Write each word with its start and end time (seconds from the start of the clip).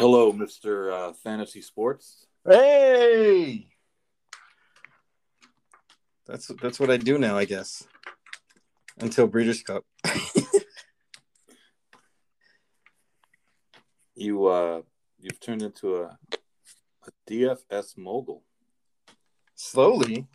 Hello, 0.00 0.32
Mr. 0.32 0.90
Uh, 0.90 1.12
Fantasy 1.12 1.60
Sports. 1.60 2.24
Hey, 2.48 3.68
that's 6.26 6.46
that's 6.62 6.80
what 6.80 6.90
I 6.90 6.96
do 6.96 7.18
now, 7.18 7.36
I 7.36 7.44
guess. 7.44 7.86
Until 8.98 9.26
Breeders' 9.26 9.62
Cup. 9.62 9.84
You 14.14 14.46
uh, 14.46 14.82
you've 15.18 15.40
turned 15.40 15.62
into 15.62 15.96
a, 15.96 16.18
a 17.06 17.10
DFS 17.26 17.96
mogul. 17.96 18.42
Slowly. 19.54 20.26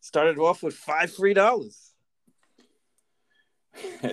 Started 0.00 0.38
off 0.38 0.62
with 0.64 0.74
five 0.74 1.12
free 1.12 1.34
dollars. 1.34 1.92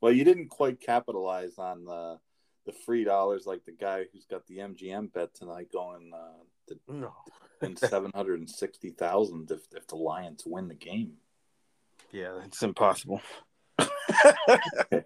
well, 0.00 0.12
you 0.12 0.24
didn't 0.24 0.48
quite 0.48 0.80
capitalize 0.80 1.58
on 1.58 1.84
the 1.84 2.18
the 2.66 2.72
free 2.72 3.04
dollars 3.04 3.46
like 3.46 3.64
the 3.64 3.72
guy 3.72 4.04
who's 4.12 4.26
got 4.26 4.46
the 4.46 4.58
MGM 4.58 5.12
bet 5.12 5.32
tonight 5.34 5.68
going 5.72 6.12
uh, 6.14 6.42
to 6.68 6.78
No. 6.88 7.12
win 7.62 7.76
seven 7.76 8.10
hundred 8.14 8.40
and 8.40 8.50
sixty 8.50 8.90
thousand 8.90 9.50
if 9.50 9.62
if 9.74 9.86
the 9.86 9.96
Lions 9.96 10.42
win 10.44 10.68
the 10.68 10.74
game. 10.74 11.14
Yeah, 12.12 12.40
it's 12.44 12.62
impossible. 12.62 13.20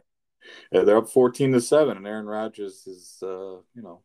Yeah, 0.72 0.82
they're 0.84 0.96
up 0.96 1.10
fourteen 1.10 1.52
to 1.52 1.60
seven, 1.60 1.96
and 1.98 2.06
Aaron 2.06 2.26
Rodgers 2.26 2.86
is 2.86 3.18
uh, 3.22 3.60
you 3.74 3.82
know 3.82 4.00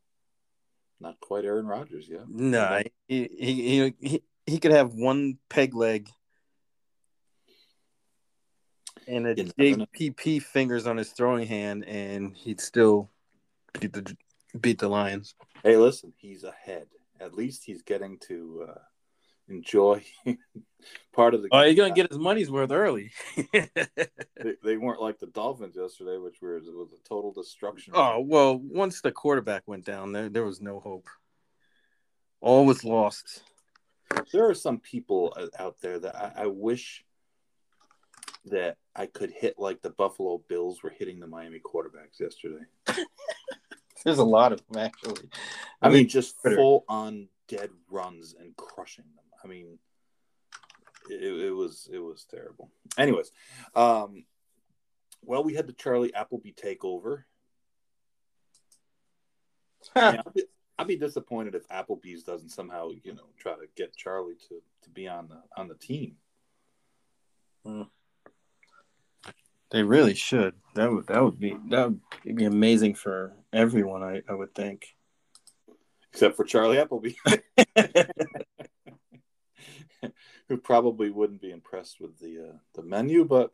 not 1.00 1.20
quite 1.22 1.46
Aaron 1.46 1.66
Rodgers 1.66 2.08
yet. 2.10 2.28
Nah, 2.28 2.82
he, 3.08 3.30
he 3.40 3.94
he 4.00 4.22
he 4.46 4.60
could 4.60 4.74
have 4.74 4.94
one 4.94 5.38
peg 5.50 5.74
leg 5.74 6.10
and 9.08 9.28
a 9.28 9.36
You 9.36 9.52
never 9.58 9.78
know. 9.78 9.86
JPP 9.98 10.42
fingers 10.44 10.88
on 10.88 10.98
his 10.98 11.12
throwing 11.12 11.48
hand, 11.48 11.86
and 11.86 12.36
he'd 12.36 12.60
still 12.60 13.10
beat 13.80 13.94
the 13.94 14.16
beat 14.60 14.80
the 14.80 14.90
Lions. 14.90 15.36
Hey, 15.64 15.78
listen, 15.78 16.14
he's 16.18 16.44
ahead. 16.44 16.88
At 17.20 17.34
least 17.34 17.64
he's 17.66 17.82
getting 17.82 18.20
to 18.28 18.68
uh, 18.70 18.80
enjoy 19.48 20.04
part 21.14 21.34
of 21.34 21.42
the. 21.42 21.50
Oh, 21.52 21.62
you're 21.62 21.76
gonna 21.76 21.94
get 21.94 22.10
his 22.10 22.20
money's 22.20 22.52
worth 22.52 22.72
early. 22.72 23.12
They, 24.38 24.54
they 24.64 24.78
weren't 24.78 25.02
like 25.02 25.18
the 25.18 25.28
Dolphins 25.28 25.76
yesterday, 25.76 26.18
which 26.18 26.42
were, 26.42 26.60
was 26.60 26.92
a 26.92 27.08
total 27.08 27.32
destruction. 27.32 27.94
oh 27.96 28.20
well, 28.20 28.60
once 28.60 29.02
the 29.02 29.12
quarterback 29.12 29.64
went 29.66 29.86
down, 29.86 30.12
there 30.12 30.30
there 30.30 30.44
was 30.44 30.62
no 30.62 30.80
hope. 30.80 31.08
All 32.42 32.66
was 32.66 32.84
lost. 32.84 33.42
There 34.32 34.48
are 34.48 34.54
some 34.54 34.80
people 34.80 35.34
uh, 35.36 35.48
out 35.58 35.78
there 35.82 35.98
that 35.98 36.16
I, 36.16 36.44
I 36.44 36.46
wish 36.48 37.04
that 38.46 38.78
I 38.96 39.08
could 39.08 39.32
hit 39.32 39.56
like 39.58 39.82
the 39.82 39.90
Buffalo 39.90 40.42
Bills 40.48 40.84
were 40.84 40.92
hitting 40.92 41.20
the 41.20 41.28
Miami 41.28 41.60
quarterbacks 41.60 42.20
yesterday. 42.20 42.66
There's 44.04 44.20
a 44.20 44.24
lot 44.24 44.52
of 44.52 44.62
them 44.68 44.84
actually. 44.84 45.30
I 45.82 45.90
mean, 45.90 46.08
just 46.08 46.40
Twitter. 46.42 46.58
full 46.58 46.86
on 46.88 47.30
dead 47.48 47.70
runs 47.90 48.36
and 48.40 48.56
crushing 48.56 49.06
them. 49.16 49.26
I 49.44 49.48
mean, 49.48 49.80
it, 51.10 51.24
it 51.24 51.52
was 51.52 51.90
it 51.92 52.00
was 52.00 52.26
terrible. 52.30 52.72
Anyways, 52.98 53.32
um, 53.76 54.26
well, 55.24 55.44
we 55.44 55.54
had 55.54 55.68
the 55.68 55.74
Charlie 55.74 56.14
Appleby 56.14 56.52
takeover. 56.52 57.24
Yeah, 59.96 60.22
I'd, 60.26 60.34
be, 60.34 60.44
I'll 60.80 60.86
be 60.86 60.98
disappointed 60.98 61.56
if 61.56 61.68
Applebee's 61.70 62.24
doesn't 62.24 62.50
somehow, 62.50 62.90
you 63.04 63.14
know, 63.14 63.28
try 63.38 63.54
to 63.54 63.68
get 63.76 63.96
Charlie 63.96 64.36
to, 64.50 64.62
to 64.84 64.90
be 64.90 65.08
on 65.08 65.28
the 65.28 65.42
on 65.58 65.68
the 65.68 65.76
team. 65.76 66.16
They 69.72 69.84
really 69.84 70.14
should. 70.14 70.54
That 70.76 70.92
would 70.92 71.08
that 71.08 71.24
would 71.24 71.40
be 71.40 71.56
that 71.70 71.90
would 71.90 72.36
be 72.36 72.46
amazing 72.46 72.96
for 72.96 73.34
everyone. 73.52 74.04
I, 74.04 74.22
I 74.30 74.34
would 74.34 74.54
think. 74.54 74.96
Except 76.12 76.38
for 76.38 76.46
Charlie 76.46 76.78
Appleby, 76.78 77.16
who 80.48 80.58
probably 80.58 81.10
wouldn't 81.10 81.42
be 81.42 81.52
impressed 81.52 82.00
with 82.00 82.18
the 82.20 82.50
uh, 82.50 82.58
the 82.74 82.84
menu, 82.84 83.26
but 83.26 83.52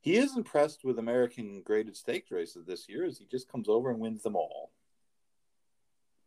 he 0.00 0.16
is 0.16 0.36
impressed 0.36 0.84
with 0.84 0.98
American 0.98 1.62
graded 1.64 1.96
stakes 1.96 2.30
races 2.30 2.66
this 2.66 2.88
year, 2.88 3.04
as 3.04 3.18
he 3.18 3.26
just 3.26 3.50
comes 3.50 3.68
over 3.68 3.90
and 3.90 3.98
wins 4.00 4.22
them 4.22 4.36
all. 4.36 4.70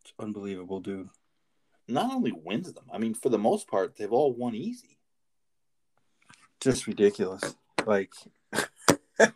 It's 0.02 0.12
unbelievable, 0.18 0.80
dude. 0.80 1.08
Not 1.88 2.12
only 2.12 2.32
wins 2.32 2.72
them, 2.72 2.84
I 2.92 2.98
mean, 2.98 3.14
for 3.14 3.28
the 3.30 3.38
most 3.38 3.68
part, 3.68 3.96
they've 3.96 4.12
all 4.12 4.34
won 4.34 4.54
easy. 4.54 4.98
Just 6.60 6.86
ridiculous. 6.86 7.56
Like 7.86 8.12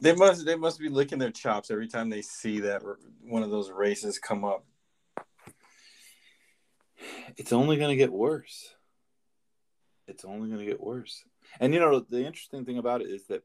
they 0.00 0.14
must 0.14 0.44
they 0.44 0.56
must 0.56 0.78
be 0.78 0.88
licking 0.88 1.18
their 1.18 1.30
chops 1.30 1.70
every 1.70 1.88
time 1.88 2.10
they 2.10 2.22
see 2.22 2.60
that 2.60 2.82
one 3.22 3.42
of 3.42 3.50
those 3.50 3.70
races 3.70 4.18
come 4.18 4.44
up. 4.44 4.64
It's 7.36 7.52
only 7.52 7.76
going 7.76 7.90
to 7.90 7.96
get 7.96 8.12
worse. 8.12 8.74
It's 10.08 10.24
only 10.24 10.48
going 10.48 10.60
to 10.60 10.66
get 10.66 10.80
worse. 10.80 11.24
And 11.60 11.74
you 11.74 11.80
know, 11.80 12.00
the 12.00 12.24
interesting 12.24 12.64
thing 12.64 12.78
about 12.78 13.02
it 13.02 13.08
is 13.08 13.26
that 13.26 13.42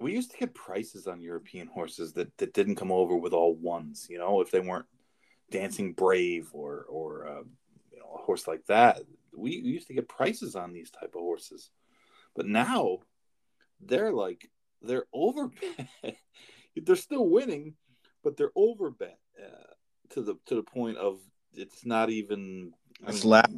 we 0.00 0.12
used 0.12 0.30
to 0.30 0.38
get 0.38 0.54
prices 0.54 1.06
on 1.06 1.20
European 1.20 1.66
horses 1.66 2.12
that, 2.12 2.36
that 2.38 2.54
didn't 2.54 2.76
come 2.76 2.92
over 2.92 3.16
with 3.16 3.32
all 3.32 3.54
ones. 3.54 4.06
You 4.08 4.18
know, 4.18 4.40
if 4.40 4.50
they 4.50 4.60
weren't 4.60 4.86
Dancing 5.50 5.92
Brave 5.92 6.50
or 6.52 6.86
or 6.88 7.26
uh, 7.26 7.42
you 7.92 7.98
know 7.98 8.14
a 8.14 8.22
horse 8.22 8.46
like 8.46 8.64
that, 8.66 9.00
we, 9.36 9.60
we 9.62 9.70
used 9.70 9.88
to 9.88 9.94
get 9.94 10.08
prices 10.08 10.54
on 10.54 10.72
these 10.72 10.90
type 10.90 11.14
of 11.14 11.20
horses. 11.20 11.70
But 12.38 12.46
now 12.46 12.98
they're 13.80 14.12
like 14.12 14.48
they're 14.80 15.06
over. 15.12 15.50
they're 16.76 16.96
still 16.96 17.28
winning, 17.28 17.74
but 18.22 18.36
they're 18.36 18.52
over 18.54 18.90
bet 18.90 19.18
uh, 19.38 19.72
to 20.10 20.22
the 20.22 20.36
to 20.46 20.54
the 20.54 20.62
point 20.62 20.98
of 20.98 21.18
it's 21.52 21.84
not 21.84 22.10
even. 22.10 22.72
I 23.04 23.10
It's 23.10 23.24
mean, 23.24 23.30
lap 23.30 23.50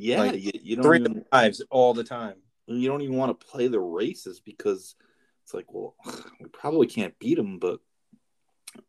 yeah, 0.00 0.20
like 0.20 0.40
you, 0.40 0.52
you 0.62 0.76
don't 0.76 0.84
three 0.84 1.00
even, 1.00 1.24
fives 1.30 1.60
all 1.68 1.92
the 1.92 2.04
time. 2.04 2.36
you 2.66 2.88
don't 2.88 3.02
even 3.02 3.16
want 3.16 3.38
to 3.38 3.46
play 3.46 3.68
the 3.68 3.80
races 3.80 4.40
because 4.40 4.94
it's 5.42 5.52
like, 5.52 5.66
well, 5.74 5.94
we 6.40 6.46
probably 6.48 6.86
can't 6.86 7.18
beat 7.18 7.34
them, 7.36 7.58
but 7.58 7.80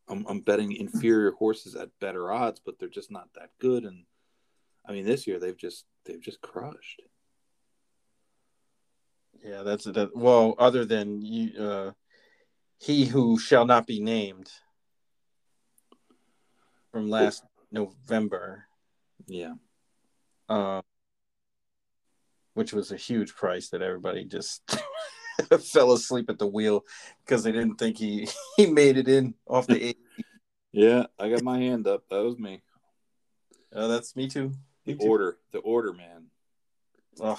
I'm, 0.08 0.26
I'm 0.30 0.40
betting 0.40 0.72
inferior 0.72 1.32
horses 1.32 1.76
at 1.76 1.90
better 2.00 2.32
odds, 2.32 2.62
but 2.64 2.80
they're 2.80 2.88
just 2.88 3.12
not 3.12 3.28
that 3.36 3.50
good. 3.60 3.84
And 3.84 4.06
I 4.88 4.94
mean, 4.94 5.06
this 5.06 5.28
year 5.28 5.38
they've 5.40 5.58
just 5.58 5.86
they've 6.06 6.22
just 6.22 6.40
crushed. 6.42 7.02
Yeah, 9.44 9.64
that's 9.64 9.86
that. 9.86 10.16
Well, 10.16 10.56
other 10.60 10.86
than 10.86 11.22
you, 11.22 11.60
uh, 11.60 11.92
he 12.80 13.06
who 13.06 13.40
shall 13.40 13.66
not 13.66 13.88
be 13.88 14.00
named 14.00 14.52
from 16.92 17.10
last 17.10 17.44
November, 17.72 18.66
Yeah, 19.28 19.54
um, 20.50 20.82
which 22.54 22.74
was 22.74 22.92
a 22.92 22.98
huge 22.98 23.34
price 23.36 23.70
that 23.70 23.82
everybody 23.82 24.26
just 24.26 24.62
fell 25.72 25.94
asleep 25.94 26.30
at 26.30 26.38
the 26.38 26.48
wheel 26.48 26.84
because 27.26 27.44
they 27.44 27.52
didn't 27.52 27.76
think 27.78 27.98
he 27.98 28.28
he 28.58 28.68
made 28.68 28.98
it 28.98 29.08
in 29.08 29.34
off 29.48 29.68
the 29.68 29.82
eight. 29.82 29.98
yeah, 30.72 31.06
I 31.18 31.30
got 31.30 31.44
my 31.44 31.60
hand 31.60 31.88
up. 31.88 32.04
That 32.10 32.24
was 32.24 32.38
me. 32.38 32.62
Oh, 33.74 33.88
that's 33.88 34.16
me 34.16 34.28
too. 34.28 34.54
The 34.86 34.94
Me 34.94 34.98
too. 35.00 35.08
order, 35.10 35.38
the 35.52 35.60
order 35.60 35.94
man, 35.94 36.26
Ugh. 37.22 37.38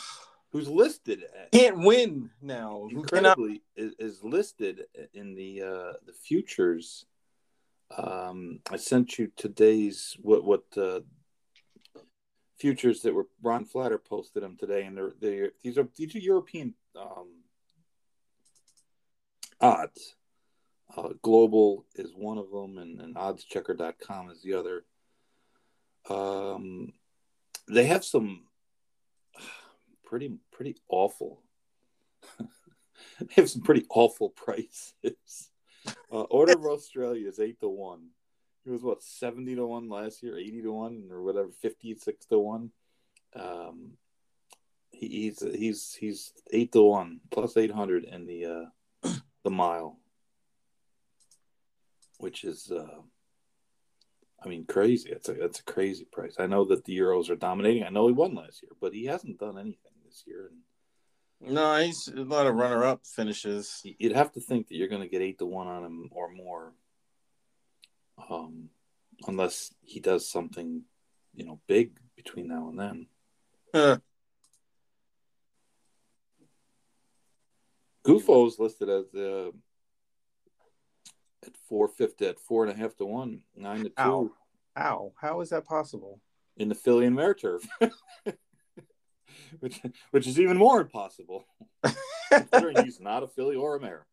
Who's 0.52 0.68
listed 0.68 1.24
at 1.36 1.50
Can't 1.50 1.78
win 1.78 2.30
now. 2.40 2.88
Who 2.92 3.02
cannot? 3.02 3.38
is, 3.74 3.94
is 3.98 4.22
listed 4.22 4.84
in 5.14 5.34
the 5.34 5.62
uh, 5.62 5.92
the 6.06 6.12
futures. 6.12 7.06
Um, 7.96 8.60
I 8.70 8.76
sent 8.76 9.18
you 9.18 9.30
today's 9.36 10.16
what 10.20 10.44
what 10.44 10.64
uh, 10.76 11.00
futures 12.58 13.02
that 13.02 13.14
were 13.14 13.26
Ron 13.42 13.64
Flatter 13.64 13.98
posted 13.98 14.42
them 14.42 14.56
today, 14.58 14.84
and 14.84 14.96
they're 14.96 15.12
they 15.20 15.48
these 15.62 15.78
are 15.78 15.88
these 15.96 16.14
are 16.14 16.18
European 16.18 16.74
um, 17.00 17.28
odds. 19.60 20.14
Uh, 20.94 21.08
Global 21.22 21.86
is 21.94 22.12
one 22.14 22.36
of 22.36 22.50
them, 22.50 22.76
and, 22.76 23.00
and 23.00 23.16
OddsChecker.com 23.16 24.30
is 24.30 24.42
the 24.42 24.52
other. 24.52 24.84
Um, 26.10 26.92
they 27.66 27.86
have 27.86 28.04
some 28.04 28.42
pretty 30.12 30.36
pretty 30.50 30.76
awful 30.90 31.40
they 32.38 33.34
have 33.36 33.48
some 33.48 33.62
pretty 33.62 33.86
awful 33.88 34.28
prices. 34.28 35.48
Uh, 36.12 36.20
Order 36.24 36.52
of 36.52 36.66
Australia 36.66 37.26
is 37.26 37.40
eight 37.40 37.58
to 37.60 37.68
one. 37.68 38.08
It 38.66 38.70
was 38.70 38.82
what 38.82 39.02
seventy 39.02 39.54
to 39.54 39.66
one 39.66 39.88
last 39.88 40.22
year, 40.22 40.36
eighty 40.36 40.60
to 40.60 40.70
one, 40.70 41.08
or 41.10 41.22
whatever, 41.22 41.48
fifty 41.62 41.94
six 41.94 42.26
to 42.26 42.38
one. 42.38 42.72
Um, 43.34 43.92
he, 44.90 45.08
he's 45.08 45.40
he's 45.40 45.96
he's 45.98 46.32
eight 46.52 46.72
to 46.72 46.82
one 46.82 47.20
plus 47.30 47.56
eight 47.56 47.72
hundred 47.72 48.04
in 48.04 48.26
the 48.26 48.44
uh, 49.04 49.10
the 49.44 49.50
mile, 49.50 49.98
which 52.18 52.44
is 52.44 52.70
uh, 52.70 53.00
I 54.44 54.48
mean 54.48 54.66
crazy. 54.66 55.08
It's 55.08 55.30
a 55.30 55.32
that's 55.32 55.60
a 55.60 55.64
crazy 55.64 56.04
price. 56.04 56.36
I 56.38 56.46
know 56.46 56.66
that 56.66 56.84
the 56.84 56.98
Euros 56.98 57.30
are 57.30 57.36
dominating. 57.36 57.84
I 57.84 57.88
know 57.88 58.08
he 58.08 58.12
won 58.12 58.34
last 58.34 58.62
year, 58.62 58.72
but 58.78 58.92
he 58.92 59.06
hasn't 59.06 59.38
done 59.38 59.58
anything 59.58 59.91
this 60.12 60.24
year. 60.26 60.50
And 61.40 61.54
No, 61.54 61.76
he's 61.76 62.08
a 62.08 62.20
lot 62.20 62.46
of 62.46 62.54
runner-up 62.54 63.06
finishes. 63.06 63.80
You'd 63.98 64.12
have 64.12 64.32
to 64.32 64.40
think 64.40 64.68
that 64.68 64.76
you're 64.76 64.88
going 64.88 65.02
to 65.02 65.08
get 65.08 65.22
eight 65.22 65.38
to 65.38 65.46
one 65.46 65.66
on 65.66 65.84
him 65.84 66.08
or 66.12 66.30
more, 66.30 66.72
um, 68.30 68.68
unless 69.26 69.74
he 69.82 70.00
does 70.00 70.30
something, 70.30 70.82
you 71.34 71.44
know, 71.44 71.60
big 71.66 71.98
between 72.16 72.48
now 72.48 72.68
and 72.68 72.78
then. 72.78 73.06
Uh, 73.74 73.96
Gufo's 78.04 78.58
listed 78.58 78.88
as 78.88 79.14
uh, 79.14 79.50
at 81.46 81.56
four 81.68 81.88
fifty 81.88 82.26
at 82.26 82.40
four 82.40 82.64
and 82.64 82.72
a 82.72 82.76
half 82.76 82.96
to 82.96 83.06
one, 83.06 83.42
nine 83.56 83.84
to 83.84 83.88
two 83.88 83.94
Ow. 83.98 84.30
How? 84.74 85.12
How 85.20 85.40
is 85.40 85.50
that 85.50 85.64
possible? 85.64 86.20
in 86.56 86.68
the 86.68 86.74
Filly 86.74 87.06
and 87.06 87.16
Mare 87.16 87.34
turf, 87.34 87.62
which 89.60 89.80
which 90.10 90.26
is 90.26 90.38
even 90.40 90.56
more 90.56 90.80
impossible. 90.80 91.44
considering 92.30 92.84
he's 92.84 93.00
not 93.00 93.22
a 93.22 93.28
Filly 93.28 93.56
or 93.56 93.76
a 93.76 93.80
Mare. 93.80 94.06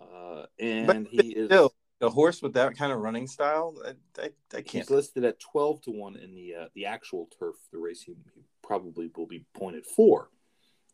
Uh, 0.00 0.46
and 0.58 0.86
But 0.86 1.06
he 1.08 1.30
is 1.30 1.48
Still, 1.48 1.72
a 2.00 2.10
horse 2.10 2.42
with 2.42 2.54
that 2.54 2.76
kind 2.76 2.92
of 2.92 2.98
running 3.00 3.26
style, 3.26 3.74
I, 3.86 3.90
I, 4.20 4.24
I 4.52 4.62
can't. 4.62 4.70
he's 4.70 4.90
listed 4.90 5.24
at 5.24 5.40
twelve 5.40 5.80
to 5.82 5.90
one 5.90 6.16
in 6.16 6.34
the 6.34 6.54
uh, 6.54 6.66
the 6.74 6.86
actual 6.86 7.28
turf. 7.38 7.56
The 7.72 7.78
race 7.78 8.02
he, 8.02 8.14
he 8.34 8.42
probably 8.62 9.10
will 9.16 9.26
be 9.26 9.44
pointed 9.54 9.86
for, 9.86 10.30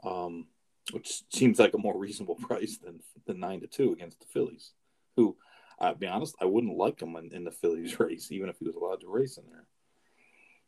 um, 0.04 0.46
which 0.92 1.22
seems 1.32 1.58
like 1.58 1.74
a 1.74 1.78
more 1.78 1.98
reasonable 1.98 2.34
price 2.40 2.78
than 2.78 3.00
than 3.26 3.40
nine 3.40 3.60
to 3.60 3.66
two 3.66 3.92
against 3.92 4.20
the 4.20 4.26
Fillies. 4.26 4.72
Who, 5.16 5.36
I'll 5.78 5.94
be 5.94 6.06
honest, 6.06 6.36
I 6.40 6.44
wouldn't 6.44 6.76
like 6.76 7.00
him 7.00 7.16
in, 7.16 7.32
in 7.32 7.44
the 7.44 7.50
Fillies 7.50 7.98
race, 7.98 8.30
even 8.30 8.48
if 8.48 8.58
he 8.58 8.66
was 8.66 8.76
allowed 8.76 9.00
to 9.00 9.08
race 9.08 9.38
in 9.38 9.44
there. 9.50 9.66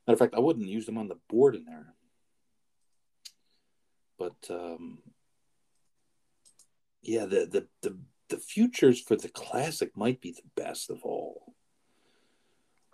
Matter 0.06 0.14
of 0.14 0.18
fact, 0.18 0.34
I 0.34 0.40
wouldn't 0.40 0.66
use 0.66 0.88
him 0.88 0.98
on 0.98 1.08
the 1.08 1.18
board 1.28 1.54
in 1.54 1.64
there. 1.64 1.94
But 4.22 4.54
um, 4.54 4.98
yeah, 7.02 7.26
the, 7.26 7.46
the 7.46 7.66
the 7.82 7.98
the 8.28 8.36
futures 8.36 9.00
for 9.00 9.16
the 9.16 9.28
classic 9.28 9.96
might 9.96 10.20
be 10.20 10.30
the 10.30 10.62
best 10.62 10.90
of 10.90 11.02
all. 11.02 11.54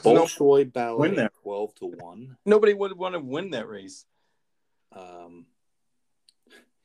No- 0.05 0.25
Bolshoi 0.25 0.59
win 0.59 0.71
Ballet 0.71 1.29
twelve 1.43 1.75
to 1.77 1.87
one. 1.87 2.39
Nobody 2.47 2.73
would 2.73 2.97
want 2.97 3.15
to 3.15 3.21
win 3.21 3.51
that 3.51 3.69
race. 3.69 4.07
Um, 4.93 5.47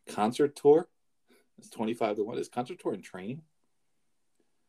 concert 0.09 0.57
tour 0.57 0.89
is 1.61 1.69
twenty 1.69 1.93
five 1.93 2.17
to 2.17 2.23
one. 2.23 2.37
Is 2.37 2.49
concert 2.49 2.79
tour 2.79 2.93
in 2.93 3.01
training? 3.01 3.43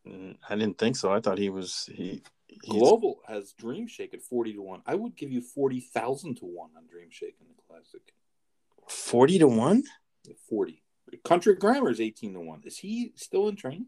Mm, 0.06 0.36
I 0.48 0.54
didn't 0.54 0.78
think 0.78 0.94
so. 0.94 1.12
I 1.12 1.20
thought 1.20 1.38
he 1.38 1.50
was 1.50 1.90
he. 1.92 2.22
he's- 2.46 2.78
Global 2.78 3.22
has 3.26 3.52
Dream 3.54 3.88
Shake 3.88 4.14
at 4.14 4.22
forty 4.22 4.52
to 4.52 4.62
one. 4.62 4.82
I 4.86 4.94
would 4.94 5.16
give 5.16 5.32
you 5.32 5.40
forty 5.40 5.80
thousand 5.80 6.36
to 6.36 6.44
one 6.44 6.70
on 6.76 6.86
Dream 6.86 7.08
Shake 7.10 7.38
in 7.40 7.48
the 7.48 7.60
classic. 7.66 8.12
Forty 8.88 9.38
to 9.38 9.48
one. 9.48 9.82
Forty. 10.48 10.82
Country 11.24 11.54
Grammar 11.54 11.90
is 11.90 12.00
eighteen 12.00 12.34
to 12.34 12.40
one. 12.40 12.62
Is 12.64 12.78
he 12.78 13.12
still 13.16 13.48
in 13.48 13.56
training? 13.56 13.86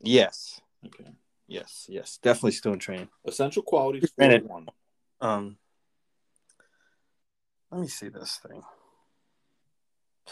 Yes, 0.00 0.60
Okay. 0.84 1.10
yes, 1.48 1.86
yes. 1.88 2.18
Definitely 2.22 2.52
still 2.52 2.72
in 2.74 2.78
training. 2.78 3.08
Essential 3.24 3.62
Quality 3.62 3.98
is 4.00 4.10
four 4.10 4.24
to 4.24 4.28
minute. 4.28 4.46
one. 4.48 4.66
Um, 5.20 5.56
let 7.70 7.80
me 7.80 7.88
see 7.88 8.08
this 8.08 8.36
thing. 8.46 8.62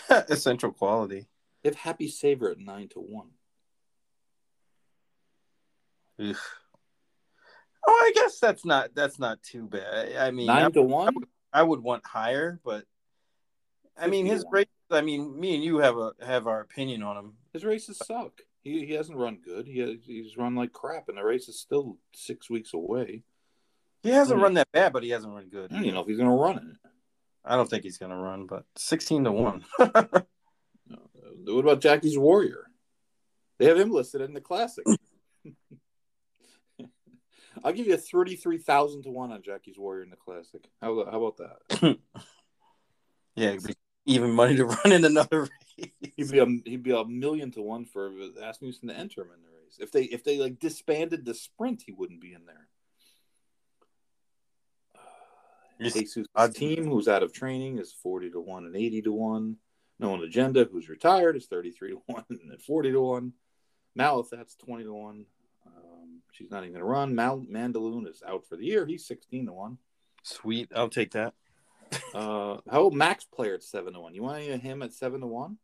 Essential 0.28 0.70
quality. 0.72 1.26
They 1.62 1.70
have 1.70 1.76
Happy 1.76 2.08
Saver 2.08 2.50
at 2.50 2.58
nine 2.58 2.88
to 2.90 3.00
one. 3.00 3.30
Ugh. 6.20 6.36
Oh, 7.86 8.00
I 8.02 8.12
guess 8.14 8.38
that's 8.38 8.64
not 8.64 8.94
that's 8.94 9.18
not 9.18 9.42
too 9.42 9.66
bad. 9.66 10.16
I 10.16 10.30
mean, 10.30 10.48
I, 10.50 10.62
Nine 10.62 10.72
to 10.72 10.82
one. 10.82 11.14
I 11.52 11.62
would 11.62 11.80
want 11.80 12.06
higher, 12.06 12.60
but 12.64 12.84
I 13.96 14.06
mean, 14.08 14.26
his 14.26 14.44
race. 14.50 14.66
I 14.90 15.00
mean, 15.00 15.38
me 15.38 15.54
and 15.54 15.64
you 15.64 15.78
have 15.78 15.96
a 15.96 16.12
have 16.24 16.46
our 16.46 16.60
opinion 16.60 17.02
on 17.02 17.16
him. 17.16 17.32
His 17.52 17.64
races 17.64 17.98
suck. 17.98 18.40
He, 18.62 18.86
he 18.86 18.92
hasn't 18.94 19.18
run 19.18 19.38
good. 19.44 19.66
He 19.66 19.98
he's 20.04 20.36
run 20.36 20.54
like 20.54 20.72
crap, 20.72 21.08
and 21.08 21.18
the 21.18 21.24
race 21.24 21.48
is 21.48 21.58
still 21.60 21.98
six 22.14 22.48
weeks 22.50 22.72
away. 22.74 23.22
He 24.02 24.10
hasn't 24.10 24.38
Hmm. 24.38 24.42
run 24.44 24.54
that 24.54 24.70
bad, 24.72 24.92
but 24.92 25.02
he 25.02 25.10
hasn't 25.10 25.32
run 25.32 25.48
good. 25.48 25.70
I 25.70 25.76
don't 25.76 25.84
even 25.84 25.94
know 25.94 26.00
if 26.02 26.06
he's 26.06 26.18
going 26.18 26.28
to 26.28 26.34
run 26.36 26.56
it. 26.58 26.90
I 27.44 27.56
don't 27.56 27.68
think 27.68 27.82
he's 27.84 27.98
gonna 27.98 28.16
run, 28.16 28.46
but 28.46 28.64
sixteen 28.76 29.24
to 29.24 29.32
one. 29.32 29.64
What 31.46 31.60
about 31.60 31.80
Jackie's 31.82 32.16
Warrior? 32.16 32.70
They 33.58 33.66
have 33.66 33.78
him 33.78 33.90
listed 33.90 34.22
in 34.22 34.32
the 34.32 34.40
classic. 34.40 34.86
I'll 37.62 37.72
give 37.72 37.86
you 37.86 37.96
thirty-three 37.98 38.58
thousand 38.58 39.02
to 39.02 39.10
one 39.10 39.30
on 39.30 39.42
Jackie's 39.42 39.78
Warrior 39.78 40.02
in 40.04 40.10
the 40.10 40.16
classic. 40.16 40.64
How, 40.80 41.04
how 41.04 41.22
about 41.22 41.36
that? 41.36 41.98
yeah, 43.36 43.56
even 44.06 44.30
money 44.30 44.56
to 44.56 44.64
run 44.84 44.92
in 44.92 45.04
another 45.04 45.42
race. 45.42 45.90
He'd 46.16 46.30
be 46.30 46.38
a 46.38 46.46
he'd 46.64 46.82
be 46.82 46.92
a 46.92 47.04
million 47.04 47.50
to 47.52 47.62
one 47.62 47.84
for 47.84 48.10
Asmussen 48.42 48.88
to 48.88 48.94
enter 48.96 49.22
him 49.22 49.28
in 49.34 49.42
the 49.42 49.48
race. 49.48 49.78
If 49.78 49.92
they 49.92 50.04
if 50.04 50.24
they 50.24 50.38
like 50.38 50.58
disbanded 50.58 51.24
the 51.24 51.34
sprint, 51.34 51.82
he 51.86 51.92
wouldn't 51.92 52.20
be 52.20 52.32
in 52.32 52.46
there. 52.46 52.68
Jesus' 55.80 56.26
team, 56.54 56.88
who's 56.88 57.08
out 57.08 57.22
of 57.22 57.32
training, 57.32 57.78
is 57.78 57.92
forty 57.92 58.30
to 58.30 58.40
one 58.40 58.66
and 58.66 58.76
eighty 58.76 59.02
to 59.02 59.12
one. 59.12 59.56
Known 60.00 60.24
Agenda, 60.24 60.68
who's 60.70 60.88
retired, 60.88 61.36
is 61.36 61.46
thirty-three 61.46 61.90
to 61.90 62.02
one 62.06 62.24
and 62.30 62.62
forty 62.62 62.92
to 62.92 63.00
one. 63.00 63.32
Malathaat's 63.98 64.56
twenty 64.56 64.84
to 64.84 64.92
one. 64.92 65.26
Um, 65.66 66.20
she's 66.32 66.50
not 66.50 66.64
even 66.64 66.72
going 66.72 66.80
to 66.80 66.86
run. 66.86 67.14
Mal- 67.14 67.46
Mandaloun 67.50 68.08
is 68.08 68.22
out 68.26 68.44
for 68.46 68.56
the 68.56 68.64
year. 68.64 68.86
He's 68.86 69.06
sixteen 69.06 69.46
to 69.46 69.52
one. 69.52 69.78
Sweet, 70.22 70.72
I'll 70.74 70.88
take 70.88 71.12
that. 71.12 71.34
Uh, 72.14 72.58
how 72.70 72.80
old 72.80 72.94
Max 72.94 73.24
Player 73.24 73.54
at 73.54 73.62
seven 73.62 73.94
to 73.94 74.00
one? 74.00 74.14
You 74.14 74.22
want 74.22 74.38
any 74.42 74.50
of 74.50 74.60
him 74.60 74.82
at 74.82 74.92
seven 74.92 75.20
to 75.20 75.26
one? 75.26 75.58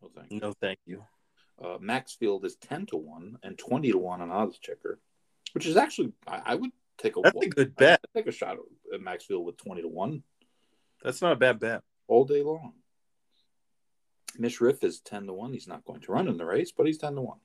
Well, 0.00 0.10
thank 0.14 0.30
you. 0.30 0.40
No, 0.40 0.52
thank 0.60 0.78
you. 0.86 1.02
Uh, 1.62 1.78
Maxfield 1.80 2.44
is 2.44 2.56
ten 2.56 2.84
to 2.86 2.96
one 2.96 3.38
and 3.42 3.56
twenty 3.56 3.90
to 3.92 3.98
one 3.98 4.20
on 4.20 4.30
odds 4.30 4.58
checker, 4.58 5.00
which 5.52 5.64
is 5.66 5.76
actually 5.76 6.12
I, 6.26 6.42
I 6.46 6.54
would 6.54 6.70
take 6.98 7.16
a 7.16 7.20
That's 7.22 7.46
a 7.46 7.48
good 7.48 7.74
bet. 7.76 8.00
I'd 8.04 8.18
take 8.18 8.26
a 8.26 8.32
shot 8.32 8.58
at 8.92 9.00
Maxfield 9.00 9.46
with 9.46 9.56
twenty 9.56 9.82
to 9.82 9.88
one 9.88 10.22
That's 11.02 11.22
not 11.22 11.32
a 11.32 11.36
bad 11.36 11.58
bet. 11.58 11.82
all 12.08 12.24
day 12.26 12.42
long. 12.42 12.74
Mishriff 14.38 14.84
is 14.84 15.00
ten 15.00 15.26
to 15.26 15.32
one. 15.32 15.54
He's 15.54 15.66
not 15.68 15.84
going 15.86 16.02
to 16.02 16.12
run 16.12 16.28
in 16.28 16.36
the 16.36 16.44
race, 16.44 16.72
but 16.76 16.86
he's 16.86 16.98
ten 16.98 17.14
to 17.14 17.22
one. 17.22 17.38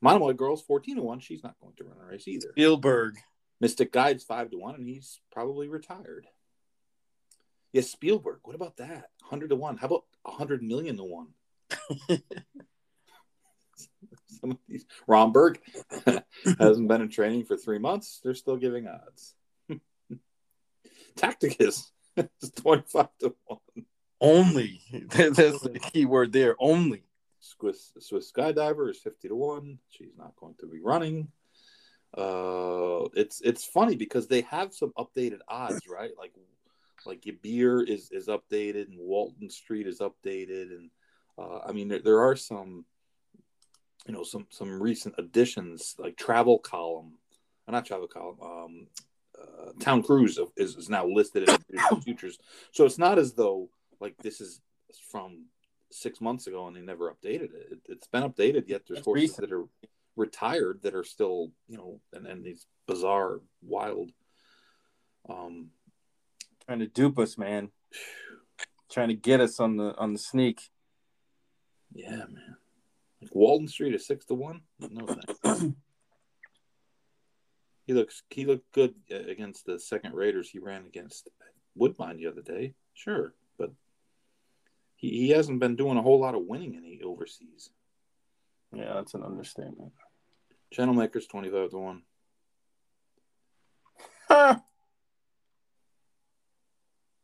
Monomoy 0.00 0.34
Girl's 0.34 0.62
fourteen 0.62 0.96
to 0.96 1.02
one. 1.02 1.18
She's 1.18 1.42
not 1.42 1.56
going 1.60 1.74
to 1.78 1.84
run 1.84 1.96
a 2.00 2.06
race 2.06 2.28
either. 2.28 2.50
Spielberg. 2.52 3.16
Mystic 3.60 3.90
Guide's 3.90 4.22
five 4.22 4.50
to 4.50 4.58
one, 4.58 4.74
and 4.76 4.88
he's 4.88 5.20
probably 5.32 5.66
retired. 5.66 6.26
Yes, 7.76 7.90
Spielberg. 7.90 8.38
What 8.44 8.56
about 8.56 8.78
that? 8.78 9.10
Hundred 9.22 9.50
to 9.50 9.54
one. 9.54 9.76
How 9.76 9.88
about 9.88 10.04
hundred 10.24 10.62
million 10.62 10.96
to 10.96 11.04
one? 11.04 11.26
Some 14.40 14.52
of 14.52 14.58
these 14.66 14.86
Rombauer 15.06 15.58
hasn't 16.58 16.88
been 16.88 17.02
in 17.02 17.10
training 17.10 17.44
for 17.44 17.58
three 17.58 17.78
months. 17.78 18.22
They're 18.24 18.32
still 18.32 18.56
giving 18.56 18.88
odds. 18.88 19.34
Tacticus 21.18 21.90
is 22.16 22.50
twenty-five 22.56 23.10
to 23.20 23.34
one. 23.44 23.60
Only. 24.22 24.80
That's 25.10 25.60
the 25.60 25.78
key 25.92 26.06
word 26.06 26.32
there. 26.32 26.56
Only. 26.58 27.02
Swiss 27.40 27.92
Swiss 28.00 28.32
Skydiver 28.32 28.88
is 28.88 28.96
fifty 28.96 29.28
to 29.28 29.36
one. 29.36 29.80
She's 29.90 30.16
not 30.16 30.34
going 30.36 30.54
to 30.60 30.66
be 30.66 30.80
running. 30.80 31.28
Uh, 32.16 33.08
it's 33.12 33.42
it's 33.42 33.66
funny 33.66 33.96
because 33.96 34.28
they 34.28 34.40
have 34.40 34.72
some 34.72 34.94
updated 34.96 35.40
odds, 35.46 35.86
right? 35.86 36.12
Like 36.16 36.32
like 37.06 37.22
Gebir 37.22 37.86
is 37.86 38.10
is 38.10 38.28
updated 38.28 38.88
and 38.88 38.98
Walton 38.98 39.50
Street 39.50 39.86
is 39.86 40.00
updated, 40.00 40.70
and 40.76 40.90
uh, 41.38 41.60
I 41.66 41.72
mean 41.72 41.88
there, 41.88 42.00
there 42.00 42.20
are 42.20 42.36
some 42.36 42.84
you 44.06 44.14
know 44.14 44.22
some 44.22 44.46
some 44.50 44.80
recent 44.82 45.14
additions 45.18 45.94
like 45.98 46.16
Travel 46.16 46.58
Column, 46.58 47.18
uh, 47.66 47.72
not 47.72 47.86
Travel 47.86 48.08
Column. 48.08 48.38
Um, 48.42 48.86
uh, 49.40 49.72
Town 49.80 50.02
Cruise 50.02 50.38
is, 50.56 50.76
is 50.76 50.88
now 50.88 51.06
listed 51.06 51.46
in 51.48 51.56
the 51.70 52.00
futures, 52.02 52.38
so 52.72 52.84
it's 52.86 52.98
not 52.98 53.18
as 53.18 53.34
though 53.34 53.68
like 54.00 54.16
this 54.18 54.40
is 54.40 54.60
from 55.10 55.44
six 55.90 56.20
months 56.20 56.46
ago 56.46 56.66
and 56.66 56.76
they 56.76 56.80
never 56.80 57.10
updated 57.10 57.54
it. 57.54 57.78
it 57.88 57.98
has 58.00 58.08
been 58.10 58.22
updated, 58.22 58.68
yet 58.68 58.82
there's 58.86 58.98
It's 58.98 59.06
horses 59.06 59.22
recent. 59.30 59.48
that 59.48 59.54
are 59.56 59.64
retired 60.16 60.80
that 60.82 60.94
are 60.94 61.04
still, 61.04 61.52
you 61.68 61.76
know, 61.76 62.00
and, 62.12 62.26
and 62.26 62.44
these 62.44 62.66
bizarre, 62.86 63.40
wild. 63.62 64.10
Um, 65.28 65.68
Trying 66.66 66.80
to 66.80 66.86
dupe 66.86 67.18
us, 67.18 67.38
man. 67.38 67.70
Trying 68.90 69.08
to 69.08 69.14
get 69.14 69.40
us 69.40 69.60
on 69.60 69.76
the 69.76 69.96
on 69.96 70.12
the 70.12 70.18
sneak. 70.18 70.60
yeah, 71.92 72.16
man. 72.16 72.56
Like 73.22 73.34
Walton 73.34 73.68
Street 73.68 73.94
is 73.94 74.06
six 74.06 74.24
to 74.26 74.34
one. 74.34 74.62
No 74.80 75.06
thanks. 75.06 75.64
he 77.86 77.92
looks 77.92 78.22
he 78.30 78.44
looked 78.44 78.70
good 78.72 78.94
uh, 79.10 79.30
against 79.30 79.64
the 79.64 79.78
second 79.78 80.14
Raiders. 80.14 80.50
He 80.50 80.58
ran 80.58 80.86
against 80.86 81.28
Woodbine 81.74 82.16
the 82.16 82.26
other 82.26 82.42
day. 82.42 82.74
Sure, 82.94 83.34
but 83.58 83.72
he, 84.96 85.10
he 85.10 85.30
hasn't 85.30 85.60
been 85.60 85.76
doing 85.76 85.98
a 85.98 86.02
whole 86.02 86.20
lot 86.20 86.34
of 86.34 86.42
winning 86.42 86.76
any 86.76 87.00
overseas. 87.02 87.70
Yeah, 88.72 88.94
that's 88.94 89.14
an 89.14 89.22
understatement. 89.22 89.92
Channel 90.72 90.94
Makers 90.94 91.26
twenty 91.26 91.48
five 91.48 91.70
to 91.70 91.78
one. 91.78 92.02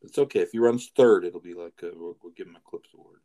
It's 0.03 0.19
okay 0.19 0.41
if 0.41 0.53
he 0.53 0.59
runs 0.59 0.91
third. 0.97 1.25
It'll 1.25 1.41
be 1.41 1.55
like 1.55 1.81
a, 1.83 1.91
we'll, 1.95 2.17
we'll 2.23 2.33
give 2.33 2.47
him 2.47 2.57
a 2.57 2.59
Eclipse 2.59 2.91
award. 2.95 3.21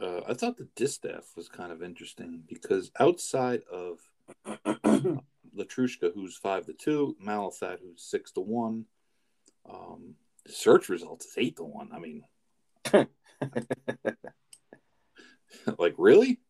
Uh, 0.00 0.22
I 0.26 0.34
thought 0.34 0.56
the 0.56 0.68
distaff 0.76 1.26
was 1.36 1.48
kind 1.48 1.70
of 1.70 1.82
interesting 1.82 2.42
because 2.48 2.90
outside 2.98 3.60
of 3.70 3.98
Letruska, 5.56 6.14
who's 6.14 6.36
five 6.36 6.64
to 6.66 6.72
two, 6.72 7.16
Malathaat, 7.22 7.80
who's 7.82 8.02
six 8.02 8.32
to 8.32 8.40
one, 8.40 8.86
um, 9.68 10.14
the 10.46 10.52
search 10.52 10.88
results 10.88 11.26
is 11.26 11.34
eight 11.36 11.56
to 11.56 11.64
one. 11.64 11.90
I 11.94 11.98
mean, 11.98 12.24
like 15.78 15.94
really? 15.98 16.40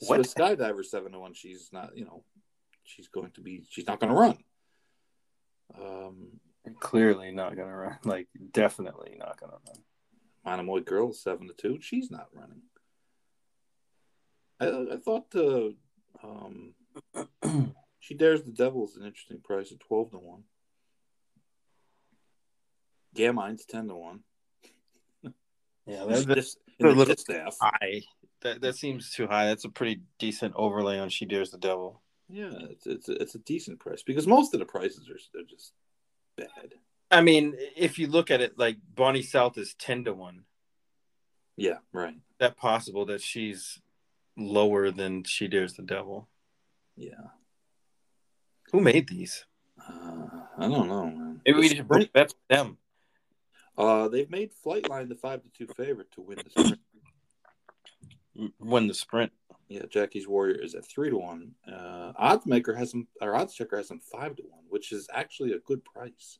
What? 0.00 0.16
Swiss 0.16 0.34
Skydiver 0.34 0.84
seven 0.84 1.12
to 1.12 1.18
one. 1.18 1.32
She's 1.32 1.70
not. 1.72 1.96
You 1.96 2.04
know, 2.04 2.24
she's 2.84 3.08
going 3.08 3.30
to 3.32 3.40
be. 3.40 3.64
She's 3.70 3.86
not 3.86 4.00
going 4.00 4.12
to 4.12 4.18
run. 4.18 4.36
Um, 5.76 6.40
Clearly 6.80 7.32
not 7.32 7.56
gonna 7.56 7.74
run. 7.76 7.98
Like 8.04 8.28
definitely 8.52 9.16
not 9.18 9.40
gonna 9.40 9.54
run. 9.66 9.78
Monomoy 10.44 10.80
girl 10.80 11.12
seven 11.12 11.48
to 11.48 11.54
two. 11.54 11.78
She's 11.80 12.10
not 12.10 12.28
running. 12.32 12.62
I, 14.60 14.94
I 14.94 14.96
thought 14.98 15.30
the 15.30 15.74
um, 16.22 16.74
she 18.00 18.14
dares 18.14 18.42
the 18.42 18.52
devil 18.52 18.84
is 18.86 18.96
an 18.96 19.04
interesting 19.04 19.40
price 19.42 19.72
at 19.72 19.80
twelve 19.80 20.10
to 20.10 20.18
one. 20.18 20.42
Gamine's 23.16 23.64
ten 23.64 23.88
to 23.88 23.94
one. 23.94 24.20
Yeah, 25.86 26.02
In 26.04 26.08
the 26.10 26.20
that, 26.20 26.34
dis- 26.34 26.56
a 26.56 26.82
in 26.82 26.88
the 26.90 26.94
little- 26.94 27.14
distaff. 27.14 27.56
high. 27.60 28.02
That 28.42 28.60
that 28.60 28.76
seems 28.76 29.10
too 29.10 29.26
high. 29.26 29.46
That's 29.46 29.64
a 29.64 29.68
pretty 29.70 30.02
decent 30.18 30.54
overlay 30.54 30.98
on 30.98 31.08
She 31.08 31.24
Dares 31.24 31.50
the 31.50 31.58
Devil. 31.58 32.02
Yeah, 32.30 32.50
it's 32.70 32.86
it's 32.86 33.08
a, 33.08 33.12
it's 33.22 33.34
a 33.34 33.38
decent 33.38 33.80
price 33.80 34.02
because 34.02 34.26
most 34.26 34.52
of 34.54 34.60
the 34.60 34.66
prices 34.66 35.08
are 35.08 35.18
they're 35.32 35.44
just 35.44 35.72
bad. 36.36 36.74
I 37.10 37.22
mean, 37.22 37.54
if 37.76 37.98
you 37.98 38.06
look 38.06 38.30
at 38.30 38.40
it, 38.42 38.58
like 38.58 38.76
Bonny 38.94 39.22
South 39.22 39.56
is 39.56 39.74
ten 39.74 40.04
to 40.04 40.12
one. 40.12 40.44
Yeah, 41.56 41.78
right. 41.92 42.14
That 42.38 42.56
possible 42.56 43.06
that 43.06 43.22
she's 43.22 43.80
lower 44.36 44.90
than 44.90 45.24
She 45.24 45.48
Dares 45.48 45.74
the 45.74 45.82
Devil. 45.82 46.28
Yeah, 46.96 47.28
Who 48.72 48.80
made 48.80 49.08
these? 49.08 49.44
uh, 49.80 50.26
I 50.58 50.68
don't 50.68 50.88
know, 50.88 51.04
man. 51.06 51.40
Maybe 51.46 51.58
we 51.60 51.68
The 51.68 51.76
should 51.76 51.88
bring 51.88 52.02
sprint- 52.02 52.12
bets 52.12 52.34
with 52.34 52.56
them. 52.58 52.76
Uh, 53.76 54.08
they've 54.08 54.30
made 54.30 54.50
Flightline 54.64 55.08
the 55.08 55.14
five 55.14 55.42
to 55.42 55.48
two 55.50 55.72
favorite 55.74 56.10
to 56.12 56.20
win 56.20 56.38
the 56.44 56.50
sprint. 56.50 56.80
Win 58.60 58.86
the 58.88 58.94
sprint. 58.94 59.32
Yeah, 59.68 59.82
Jackie's 59.90 60.26
Warrior 60.26 60.56
is 60.62 60.74
at 60.74 60.86
three 60.86 61.10
to 61.10 61.16
one. 61.16 61.52
Uh, 61.70 62.12
odds 62.16 62.46
maker 62.46 62.74
has 62.74 62.90
them, 62.92 63.06
or 63.20 63.36
odds 63.36 63.54
checker 63.54 63.76
has 63.76 63.88
them 63.88 64.00
five 64.00 64.34
to 64.36 64.42
one, 64.48 64.64
which 64.68 64.92
is 64.92 65.08
actually 65.12 65.52
a 65.52 65.58
good 65.58 65.84
price. 65.84 66.38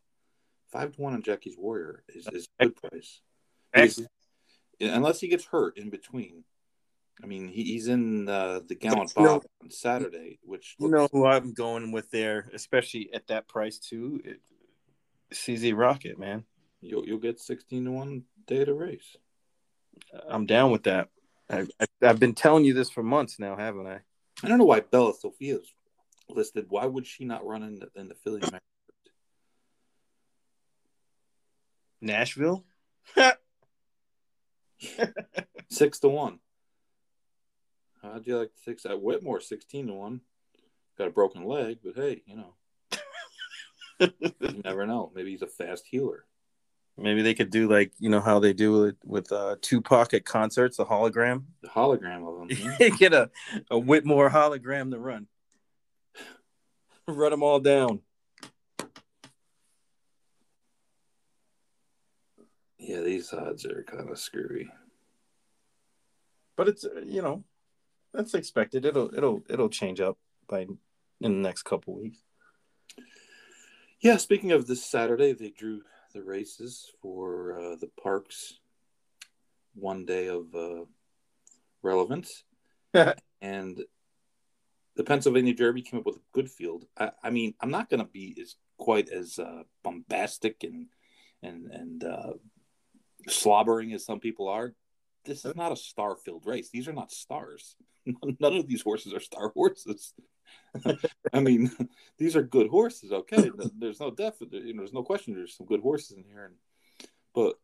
Five 0.72 0.92
to 0.96 1.00
one 1.02 1.12
on 1.12 1.22
Jackie's 1.22 1.56
Warrior 1.58 2.04
is, 2.08 2.26
is 2.32 2.48
a 2.58 2.66
good 2.66 2.76
price. 2.76 3.20
Unless 4.80 5.20
he 5.20 5.28
gets 5.28 5.44
hurt 5.44 5.76
in 5.76 5.90
between. 5.90 6.44
I 7.22 7.26
mean, 7.26 7.48
he, 7.48 7.64
he's 7.64 7.88
in 7.88 8.28
uh, 8.28 8.60
the 8.66 8.76
Gallant 8.76 9.12
you 9.16 9.24
know- 9.24 9.42
on 9.62 9.70
Saturday, 9.70 10.38
which 10.42 10.76
You 10.78 10.88
know 10.88 11.08
who 11.10 11.26
I'm 11.26 11.52
going 11.52 11.90
with 11.92 12.10
there, 12.10 12.48
especially 12.54 13.12
at 13.12 13.26
that 13.26 13.48
price 13.48 13.78
too. 13.78 14.20
It, 14.24 14.40
CZ 15.34 15.76
Rocket, 15.76 16.18
man. 16.18 16.44
you'll 16.80 17.04
you'll 17.04 17.18
get 17.18 17.38
sixteen 17.40 17.84
to 17.84 17.90
one 17.90 18.22
day 18.46 18.64
to 18.64 18.72
race. 18.72 19.16
I'm 20.26 20.46
down 20.46 20.70
with 20.70 20.84
that. 20.84 21.08
I, 21.50 21.66
I, 21.80 21.86
I've 22.02 22.20
been 22.20 22.34
telling 22.34 22.64
you 22.64 22.74
this 22.74 22.90
for 22.90 23.02
months 23.02 23.38
now, 23.38 23.56
haven't 23.56 23.86
I? 23.86 24.00
I 24.42 24.48
don't 24.48 24.58
know 24.58 24.64
why 24.64 24.80
Bella 24.80 25.12
Sofia's 25.12 25.72
listed. 26.28 26.66
Why 26.68 26.86
would 26.86 27.06
she 27.06 27.24
not 27.24 27.46
run 27.46 27.62
in 27.62 27.78
the, 27.80 27.88
in 27.96 28.08
the 28.08 28.14
Filly? 28.14 28.42
Nashville. 32.00 32.64
Six 35.70 35.98
to 36.00 36.08
one. 36.08 36.38
How'd 38.02 38.26
you 38.26 38.38
like 38.38 38.52
six 38.64 38.86
at 38.86 39.02
Whitmore? 39.02 39.40
Sixteen 39.40 39.88
to 39.88 39.92
one. 39.92 40.20
Got 40.96 41.08
a 41.08 41.10
broken 41.10 41.44
leg, 41.44 41.78
but 41.82 41.96
hey, 41.96 42.22
you 42.26 42.36
know, 42.36 42.54
you 44.40 44.62
never 44.64 44.86
know. 44.86 45.10
Maybe 45.14 45.32
he's 45.32 45.42
a 45.42 45.46
fast 45.46 45.84
healer. 45.90 46.24
Maybe 47.00 47.22
they 47.22 47.34
could 47.34 47.50
do 47.50 47.68
like 47.68 47.92
you 47.98 48.10
know 48.10 48.20
how 48.20 48.40
they 48.40 48.52
do 48.52 48.84
it 48.84 48.96
with 49.04 49.30
uh, 49.30 49.56
Tupac 49.62 50.14
at 50.14 50.24
concerts, 50.24 50.78
the 50.78 50.84
hologram. 50.84 51.44
The 51.62 51.68
hologram 51.68 52.26
of 52.26 52.48
them. 52.48 52.76
yeah. 52.80 52.88
Get 52.98 53.12
a, 53.12 53.30
a 53.70 53.78
Whitmore 53.78 54.30
hologram 54.30 54.90
to 54.90 54.98
run. 54.98 55.28
Run 57.06 57.30
them 57.30 57.42
all 57.42 57.60
down. 57.60 58.00
yeah, 62.88 63.00
these 63.00 63.32
odds 63.34 63.66
are 63.66 63.84
kind 63.86 64.08
of 64.08 64.18
screwy. 64.18 64.70
But 66.56 66.68
it's 66.68 66.84
uh, 66.84 67.02
you 67.04 67.20
know 67.20 67.44
that's 68.14 68.34
expected. 68.34 68.86
It'll 68.86 69.14
it'll 69.14 69.42
it'll 69.50 69.68
change 69.68 70.00
up 70.00 70.16
by 70.48 70.62
in 70.62 70.78
the 71.20 71.28
next 71.28 71.62
couple 71.64 72.00
weeks. 72.00 72.18
Yeah, 74.00 74.16
speaking 74.16 74.52
of 74.52 74.66
this 74.66 74.84
Saturday, 74.84 75.34
they 75.34 75.50
drew 75.50 75.82
the 76.18 76.24
races 76.24 76.90
for 77.00 77.58
uh, 77.58 77.76
the 77.76 77.90
Parx 78.04 78.54
one 79.74 80.04
day 80.04 80.26
of 80.28 80.52
uh, 80.54 80.84
relevance. 81.82 82.44
and 83.40 83.80
the 84.96 85.04
Pennsylvania 85.04 85.54
Derby 85.54 85.82
came 85.82 86.00
up 86.00 86.06
with 86.06 86.16
a 86.16 86.32
good 86.32 86.50
field. 86.50 86.86
I, 86.98 87.12
I 87.22 87.30
mean, 87.30 87.54
I'm 87.60 87.70
not 87.70 87.88
going 87.88 88.00
to 88.00 88.10
be 88.10 88.36
as 88.40 88.56
quite 88.78 89.08
as 89.10 89.38
uh, 89.38 89.62
bombastic 89.84 90.64
and 90.64 90.86
and 91.42 91.70
and 91.70 92.04
uh, 92.04 92.32
slobbering 93.28 93.92
as 93.92 94.04
some 94.04 94.18
people 94.18 94.48
are. 94.48 94.74
This 95.28 95.44
is 95.44 95.54
not 95.54 95.72
a 95.72 95.76
star-filled 95.76 96.46
race. 96.46 96.70
These 96.70 96.88
are 96.88 96.92
not 96.92 97.12
stars. 97.12 97.76
None 98.40 98.56
of 98.56 98.66
these 98.66 98.80
horses 98.80 99.12
are 99.12 99.20
star 99.20 99.50
horses. 99.50 100.14
I 101.34 101.40
mean, 101.40 101.70
these 102.18 102.34
are 102.34 102.42
good 102.42 102.68
horses. 102.68 103.12
Okay, 103.12 103.50
there's 103.78 104.00
no 104.00 104.10
definite. 104.10 104.64
You 104.64 104.72
know, 104.72 104.80
there's 104.80 104.94
no 104.94 105.02
question. 105.02 105.34
There's 105.34 105.54
some 105.56 105.66
good 105.66 105.82
horses 105.82 106.16
in 106.16 106.24
here, 106.24 106.46
and, 106.46 106.54
but 107.34 107.56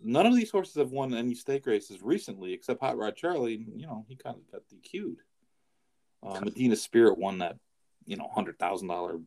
none 0.00 0.24
of 0.24 0.34
these 0.34 0.50
horses 0.50 0.76
have 0.76 0.90
won 0.90 1.14
any 1.14 1.34
stake 1.34 1.66
races 1.66 2.00
recently, 2.02 2.54
except 2.54 2.80
Hot 2.80 2.96
Rod 2.96 3.14
Charlie. 3.14 3.66
You 3.76 3.86
know, 3.86 4.06
he 4.08 4.16
kind 4.16 4.36
of 4.36 4.50
got 4.50 4.62
DQ'd. 4.72 5.20
Uh, 6.22 6.40
Medina 6.40 6.76
Spirit 6.76 7.18
won 7.18 7.38
that, 7.38 7.56
you 8.06 8.16
know, 8.16 8.28
hundred 8.32 8.58
thousand 8.58 8.88
dollar 8.88 9.18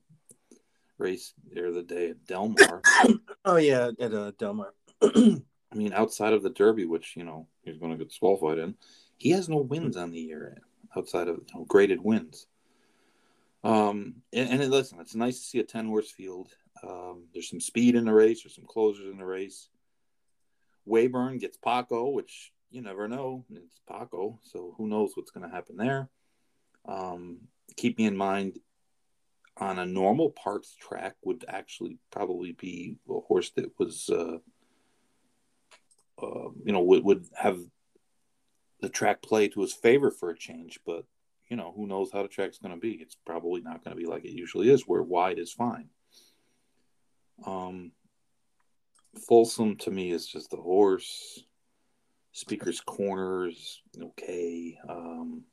race 0.97 1.33
there 1.51 1.71
the 1.71 1.79
other 1.79 1.87
day 1.87 2.09
at 2.09 2.25
Del 2.25 2.49
Mar. 2.49 2.81
Oh 3.47 3.57
yeah, 3.57 3.91
at 3.99 4.11
uh, 4.11 4.31
Del 4.39 4.55
Mar. 4.55 4.73
I 5.75 5.77
mean, 5.77 5.93
outside 5.93 6.33
of 6.33 6.41
the 6.41 6.49
Derby, 6.49 6.85
which 6.85 7.15
you 7.17 7.23
know 7.23 7.47
he's 7.63 7.77
going 7.77 7.91
to 7.91 7.97
get 7.97 8.09
disqualified 8.09 8.59
in, 8.59 8.75
he 9.17 9.31
has 9.31 9.49
no 9.49 9.57
wins 9.57 9.97
on 9.97 10.11
the 10.11 10.19
year 10.19 10.57
outside 10.95 11.27
of 11.27 11.37
you 11.37 11.59
know, 11.59 11.65
graded 11.65 12.01
wins. 12.01 12.47
Um, 13.63 14.15
and, 14.31 14.61
and 14.61 14.71
listen, 14.71 14.99
it's 15.01 15.15
nice 15.15 15.39
to 15.39 15.45
see 15.45 15.59
a 15.59 15.63
ten 15.63 15.87
horse 15.87 16.09
field. 16.09 16.49
Um, 16.81 17.25
there's 17.33 17.49
some 17.49 17.59
speed 17.59 17.95
in 17.95 18.05
the 18.05 18.13
race. 18.13 18.43
There's 18.43 18.55
some 18.55 18.65
closers 18.67 19.11
in 19.11 19.17
the 19.17 19.25
race. 19.25 19.69
Weyburn 20.87 21.39
gets 21.39 21.57
Paco, 21.57 22.09
which 22.09 22.53
you 22.69 22.81
never 22.81 23.07
know. 23.07 23.43
It's 23.51 23.79
Paco, 23.89 24.39
so 24.43 24.75
who 24.77 24.87
knows 24.87 25.11
what's 25.15 25.31
going 25.31 25.49
to 25.49 25.53
happen 25.53 25.77
there. 25.77 26.09
Um, 26.87 27.39
Keepmeinmind 27.75 28.57
on 29.57 29.79
a 29.79 29.85
normal 29.85 30.31
Parx 30.31 30.77
track 30.77 31.15
would 31.23 31.43
actually 31.47 31.97
probably 32.11 32.51
be 32.51 32.97
a 33.09 33.19
horse 33.21 33.51
that 33.51 33.71
was, 33.79 34.09
uh, 34.09 34.37
uh, 36.21 36.49
you 36.63 36.71
know, 36.71 36.81
would, 36.81 37.03
would 37.03 37.25
have 37.35 37.59
the 38.81 38.89
track 38.89 39.21
play 39.21 39.47
to 39.49 39.61
his 39.61 39.73
favor 39.73 40.11
for 40.11 40.29
a 40.29 40.37
change. 40.37 40.79
But, 40.85 41.05
you 41.49 41.57
know, 41.57 41.73
who 41.75 41.87
knows 41.87 42.11
how 42.11 42.21
the 42.21 42.27
track's 42.27 42.57
going 42.57 42.73
to 42.73 42.79
be. 42.79 42.93
It's 42.93 43.17
probably 43.25 43.61
not 43.61 43.83
going 43.83 43.95
to 43.95 44.01
be 44.01 44.07
like 44.07 44.25
it 44.25 44.31
usually 44.31 44.69
is, 44.69 44.83
where 44.83 45.03
wide 45.03 45.39
is 45.39 45.51
fine. 45.51 45.89
Um, 47.45 47.91
Fulsome 49.27 49.77
to 49.77 49.91
me 49.91 50.11
is 50.11 50.27
just 50.27 50.51
the 50.51 50.57
horse. 50.57 51.43
Speaker's 52.31 52.81
Corners, 52.81 53.81
okay. 53.97 54.77
Um, 54.89 55.43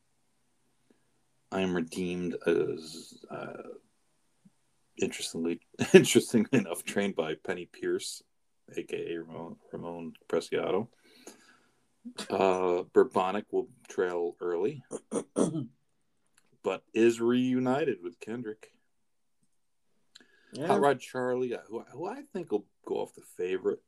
I 1.52 1.60
am 1.60 1.76
redeemed 1.76 2.36
as 2.44 3.14
uh, 3.30 3.68
interestingly, 5.00 5.60
interestingly 5.92 6.58
enough, 6.58 6.82
trained 6.82 7.14
by 7.14 7.34
Penny 7.34 7.68
Pierce, 7.72 8.22
aka 8.78 9.16
Ramon, 9.16 9.56
Ramon 9.72 10.12
Preciado. 10.28 10.88
Uh, 12.28 12.82
Bourbonic 12.92 13.44
will 13.52 13.68
trail 13.88 14.36
early, 14.40 14.82
but 16.62 16.82
is 16.92 17.20
reunited 17.20 17.98
with 18.02 18.18
Kendrick. 18.18 18.72
Yeah. 20.52 20.66
Hot 20.66 20.80
Rod 20.80 21.00
Charlie, 21.00 21.54
uh, 21.54 21.58
who, 21.68 21.82
who 21.92 22.06
I 22.06 22.22
think 22.32 22.50
will 22.50 22.66
go 22.84 22.96
off 22.96 23.14
the 23.14 23.22
favorite. 23.36 23.80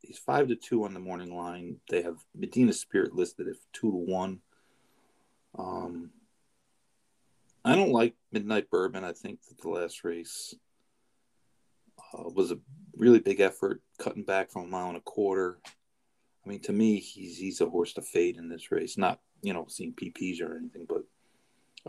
He's 0.00 0.18
five 0.18 0.48
to 0.48 0.56
two 0.56 0.84
on 0.84 0.92
the 0.92 1.00
morning 1.00 1.34
line. 1.34 1.76
They 1.88 2.02
have 2.02 2.16
Medina 2.34 2.72
Spirit 2.72 3.14
listed 3.14 3.48
at 3.48 3.54
two 3.72 3.90
to 3.90 3.96
one. 3.96 4.40
Um, 5.58 6.10
I 7.64 7.74
don't 7.74 7.92
like 7.92 8.14
Midnight 8.30 8.68
Bourbon. 8.68 9.04
I 9.04 9.12
think 9.12 9.38
that 9.48 9.62
the 9.62 9.70
last 9.70 10.04
race 10.04 10.54
uh, 12.12 12.24
was 12.24 12.50
a 12.50 12.58
really 12.96 13.20
big 13.20 13.40
effort, 13.40 13.82
cutting 13.98 14.24
back 14.24 14.50
from 14.50 14.64
a 14.64 14.68
mile 14.68 14.88
and 14.88 14.96
a 14.96 15.00
quarter. 15.00 15.58
I 16.44 16.48
mean, 16.48 16.60
to 16.60 16.72
me, 16.72 17.00
he's 17.00 17.38
he's 17.38 17.60
a 17.60 17.68
horse 17.68 17.94
to 17.94 18.02
fade 18.02 18.36
in 18.36 18.48
this 18.48 18.70
race. 18.70 18.98
Not 18.98 19.20
you 19.42 19.52
know 19.52 19.66
seeing 19.68 19.94
PPs 19.94 20.42
or 20.42 20.56
anything, 20.56 20.86
but 20.88 21.04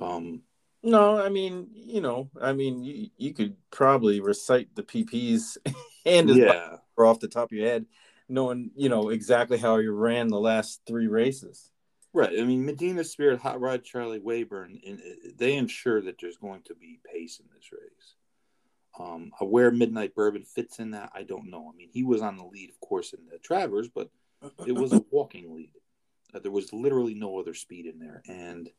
um, 0.03 0.41
no, 0.83 1.19
I 1.19 1.29
mean, 1.29 1.67
you 1.74 2.00
know, 2.00 2.29
I 2.39 2.53
mean, 2.53 2.83
you, 2.83 3.09
you 3.17 3.33
could 3.33 3.55
probably 3.71 4.21
recite 4.21 4.75
the 4.75 4.83
PPs 4.83 5.57
and 6.05 6.29
yeah, 6.29 6.77
off 6.97 7.19
the 7.19 7.27
top 7.27 7.51
of 7.51 7.57
your 7.57 7.67
head, 7.67 7.85
knowing 8.29 8.71
you 8.75 8.89
know 8.89 9.09
exactly 9.09 9.57
how 9.57 9.77
you 9.77 9.91
ran 9.91 10.27
the 10.27 10.39
last 10.39 10.81
three 10.85 11.07
races. 11.07 11.71
Right. 12.13 12.39
I 12.39 12.43
mean, 12.43 12.65
Medina 12.65 13.03
Spirit, 13.03 13.41
Hot 13.41 13.59
Rod, 13.59 13.83
Charlie 13.83 14.21
Weyburn, 14.21 14.79
and 14.88 15.01
they 15.38 15.55
ensure 15.55 16.01
that 16.01 16.15
there's 16.21 16.38
going 16.38 16.62
to 16.63 16.74
be 16.74 17.00
pace 17.12 17.41
in 17.41 17.45
this 17.53 17.74
race. 17.74 18.15
Um, 18.97 19.31
where 19.41 19.71
Midnight 19.71 20.15
Bourbon 20.15 20.43
fits 20.43 20.79
in 20.79 20.91
that, 20.91 21.11
I 21.13 21.23
don't 21.23 21.49
know. 21.49 21.71
I 21.71 21.75
mean, 21.75 21.89
he 21.91 22.03
was 22.03 22.21
on 22.21 22.37
the 22.37 22.45
lead, 22.45 22.69
of 22.69 22.79
course, 22.79 23.13
in 23.13 23.19
the 23.29 23.37
Travers, 23.39 23.89
but 23.89 24.09
it 24.65 24.71
was 24.71 24.93
a 24.93 25.03
walking 25.11 25.53
lead. 25.53 25.71
Uh, 26.33 26.39
there 26.39 26.51
was 26.51 26.71
literally 26.71 27.13
no 27.13 27.37
other 27.37 27.53
speed 27.53 27.87
in 27.87 27.99
there, 27.99 28.21
and 28.27 28.69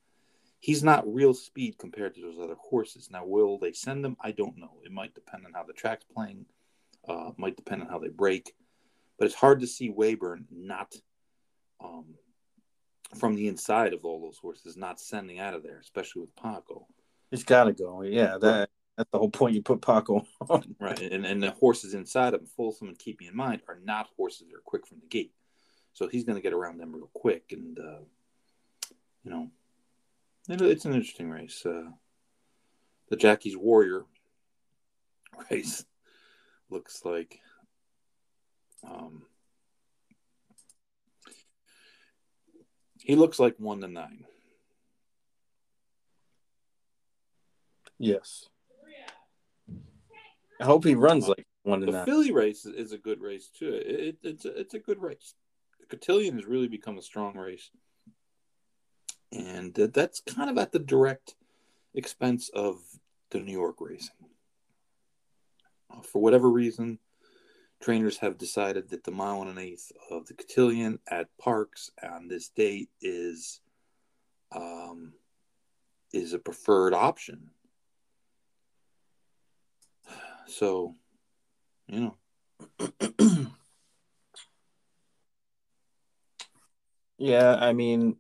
he's 0.61 0.83
not 0.83 1.13
real 1.13 1.35
speed 1.35 1.77
compared 1.79 2.15
to 2.15 2.23
those 2.23 2.39
other 2.43 2.57
horses. 2.59 3.11
Now, 3.11 3.27
will 3.27 3.59
they 3.59 3.73
send 3.73 4.05
him? 4.05 4.17
I 4.21 4.33
don't 4.33 4.57
know. 4.57 4.79
It 4.85 4.93
might 4.93 5.15
depend 5.15 5.45
on 5.45 5.53
how 5.53 5.65
the 5.65 5.73
track's 5.73 6.05
playing. 6.05 6.47
Uh, 7.07 7.31
might 7.37 7.57
depend 7.57 7.83
on 7.83 7.89
how 7.89 7.99
they 7.99 8.09
break, 8.09 8.53
but 9.19 9.27
it's 9.27 9.35
hard 9.35 9.61
to 9.61 9.67
see 9.67 9.93
Weyburn 9.93 10.47
not 10.51 10.93
um, 11.81 12.07
from 13.15 13.37
the 13.37 13.47
inside 13.47 13.93
of 13.93 14.05
all 14.05 14.21
those 14.21 14.39
horses, 14.39 14.77
not 14.77 14.99
sending 14.99 15.39
out 15.39 15.55
of 15.55 15.63
there, 15.63 15.79
especially 15.79 16.23
with 16.23 16.35
Paco. 16.35 16.87
He's 17.31 17.45
got 17.45 17.65
to 17.65 17.73
go. 17.73 18.03
Yeah, 18.03 18.39
that 18.39 18.71
that's 18.97 19.11
the 19.11 19.19
whole 19.19 19.31
point. 19.31 19.55
You 19.55 19.63
put 19.63 19.83
Paco 19.83 20.27
on. 20.49 20.75
Right, 20.81 21.01
and 21.01 21.27
and 21.27 21.43
the 21.43 21.51
horses 21.53 21.95
inside 21.95 22.35
of 22.35 22.49
Fulsome 22.57 22.89
and 22.89 22.99
Keepmeinmind, 22.99 23.61
are 23.69 23.79
not 23.85 24.09
horses 24.17 24.49
that 24.49 24.57
are 24.57 24.63
quick 24.65 24.87
from 24.87 25.01
the 25.01 25.07
gate. 25.07 25.33
So 25.93 26.09
he's 26.09 26.25
going 26.25 26.37
to 26.37 26.43
get 26.43 26.53
around 26.53 26.79
them 26.79 26.95
real 26.95 27.11
quick, 27.15 27.53
and 27.53 27.79
uh, 27.79 28.05
you 29.23 29.31
know, 29.31 29.51
it, 30.49 30.61
it's 30.61 30.85
an 30.85 30.95
interesting 30.95 31.31
race. 31.31 31.65
Uh, 31.65 31.91
the 33.09 33.17
Jackie's 33.17 33.57
Warrior 33.57 34.05
race 35.51 35.85
looks 36.71 37.05
like. 37.05 37.41
Um, 38.89 39.23
he 43.01 43.17
looks 43.17 43.39
like 43.39 43.57
one 43.59 43.81
to 43.81 43.89
nine. 43.89 44.25
Yes. 47.99 48.49
I 50.61 50.65
hope 50.65 50.85
he 50.85 50.95
runs 50.95 51.29
like 51.29 51.47
one 51.63 51.81
the. 51.81 52.05
Filly 52.05 52.33
race 52.33 52.65
is 52.65 52.93
a 52.93 52.99
good 52.99 53.21
race 53.21 53.49
too. 53.49 53.75
It, 53.75 54.17
it's 54.23 54.45
a, 54.45 54.59
it's 54.59 54.75
a 54.75 54.79
good 54.79 55.01
race. 55.01 55.35
The 55.81 55.87
Cotillion 55.87 56.35
has 56.37 56.47
really 56.47 56.69
become 56.69 56.99
a 56.99 57.03
strong 57.03 57.37
race, 57.37 57.71
and 59.33 59.75
that's 59.75 60.21
kind 60.21 60.51
of 60.51 60.59
at 60.59 60.73
the 60.73 60.79
direct 60.79 61.35
expense 61.95 62.49
of 62.55 62.79
the 63.31 63.41
New 63.41 63.53
York 63.53 63.77
racing. 63.81 64.15
Uh, 65.91 66.01
for 66.01 66.21
whatever 66.21 66.51
reason, 66.51 66.99
trainers 67.81 68.19
have 68.19 68.39
decided 68.39 68.89
that 68.91 69.05
the 69.05 69.11
mile 69.11 69.43
and 69.43 69.51
an 69.51 69.59
eighth 69.59 69.93
of 70.11 70.27
the 70.27 70.35
Cotillion 70.35 70.99
at 71.09 71.29
Parx 71.43 71.91
on 72.03 72.29
this 72.29 72.49
date 72.49 72.89
is 73.01 73.61
um, 74.53 75.13
is 76.13 76.33
a 76.33 76.39
preferred 76.39 76.95
option 76.95 77.51
so, 80.47 80.95
you 81.87 82.01
know. 83.21 83.47
yeah, 87.19 87.57
I 87.59 87.73
mean, 87.73 88.17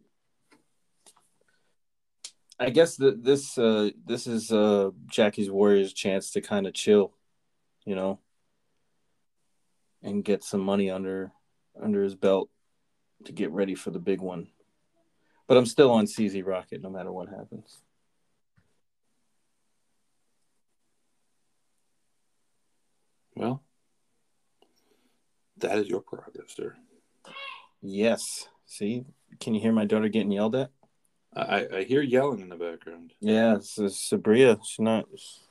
I 2.59 2.71
guess 2.71 2.97
that 2.97 3.23
this 3.23 3.59
uh, 3.59 3.91
this 4.07 4.27
is 4.27 4.51
uh, 4.51 4.91
Jackie's 5.07 5.51
Warriors' 5.51 5.93
chance 5.93 6.31
to 6.33 6.41
kind 6.41 6.67
of 6.67 6.73
chill, 6.73 7.13
you 7.85 7.95
know, 7.95 8.19
and 10.03 10.25
get 10.25 10.43
some 10.43 10.61
money 10.61 10.91
under 10.91 11.33
under 11.81 12.03
his 12.03 12.15
belt 12.15 12.49
to 13.25 13.33
get 13.33 13.51
ready 13.51 13.75
for 13.75 13.91
the 13.91 13.99
big 13.99 14.21
one. 14.21 14.49
But 15.47 15.59
I'm 15.59 15.67
still 15.67 15.91
on 15.91 16.07
CZ 16.07 16.45
Rocket 16.47 16.83
no 16.83 16.91
matter 16.91 17.13
what 17.13 17.29
happens. 17.29 17.83
Well, 23.35 23.63
that 25.59 25.79
is 25.79 25.89
your 25.89 26.01
prerogative, 26.01 26.51
sir. 26.51 26.77
Yes. 27.83 28.49
See, 28.67 29.05
can 29.41 29.55
you 29.55 29.61
hear 29.61 29.73
my 29.73 29.85
daughter 29.85 30.09
getting 30.09 30.33
yelled 30.33 30.57
at? 30.57 30.71
I, 31.35 31.67
I 31.73 31.85
hear 31.85 32.01
yelling 32.01 32.41
in 32.41 32.49
the 32.49 32.57
background. 32.57 33.13
Yeah, 33.21 33.57
it's, 33.57 33.79
it's 33.79 34.11
Sabria. 34.11 34.59
She's 34.65 34.83
not. 34.83 35.07
It's 35.13 35.43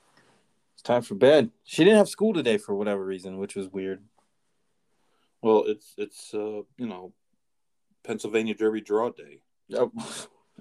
time 0.84 1.04
for 1.04 1.16
bed. 1.16 1.52
She 1.64 1.84
didn't 1.84 1.98
have 1.98 2.10
school 2.10 2.34
today 2.34 2.58
for 2.58 2.74
whatever 2.74 3.06
reason, 3.06 3.38
which 3.38 3.56
was 3.56 3.70
weird. 3.70 4.04
Well, 5.42 5.66
it's 5.68 5.94
it's 5.98 6.34
uh 6.34 6.64
you 6.78 6.88
know, 6.88 7.14
Pennsylvania 8.04 8.56
Derby 8.56 8.82
Draw 8.82 9.12
Day. 9.12 9.42
Oh. 9.76 9.92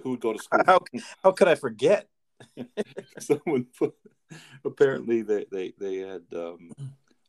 Who 0.03 0.11
would 0.11 0.21
go 0.21 0.33
to 0.33 0.39
school? 0.39 0.63
How 0.67 0.81
how 1.23 1.33
could 1.33 1.49
I 1.49 1.55
forget? 1.55 2.09
Someone 3.19 3.67
put, 3.79 3.95
apparently 4.65 5.23
they 5.23 5.47
they 5.51 5.73
they 5.79 5.97
had 5.99 6.23
um 6.35 6.71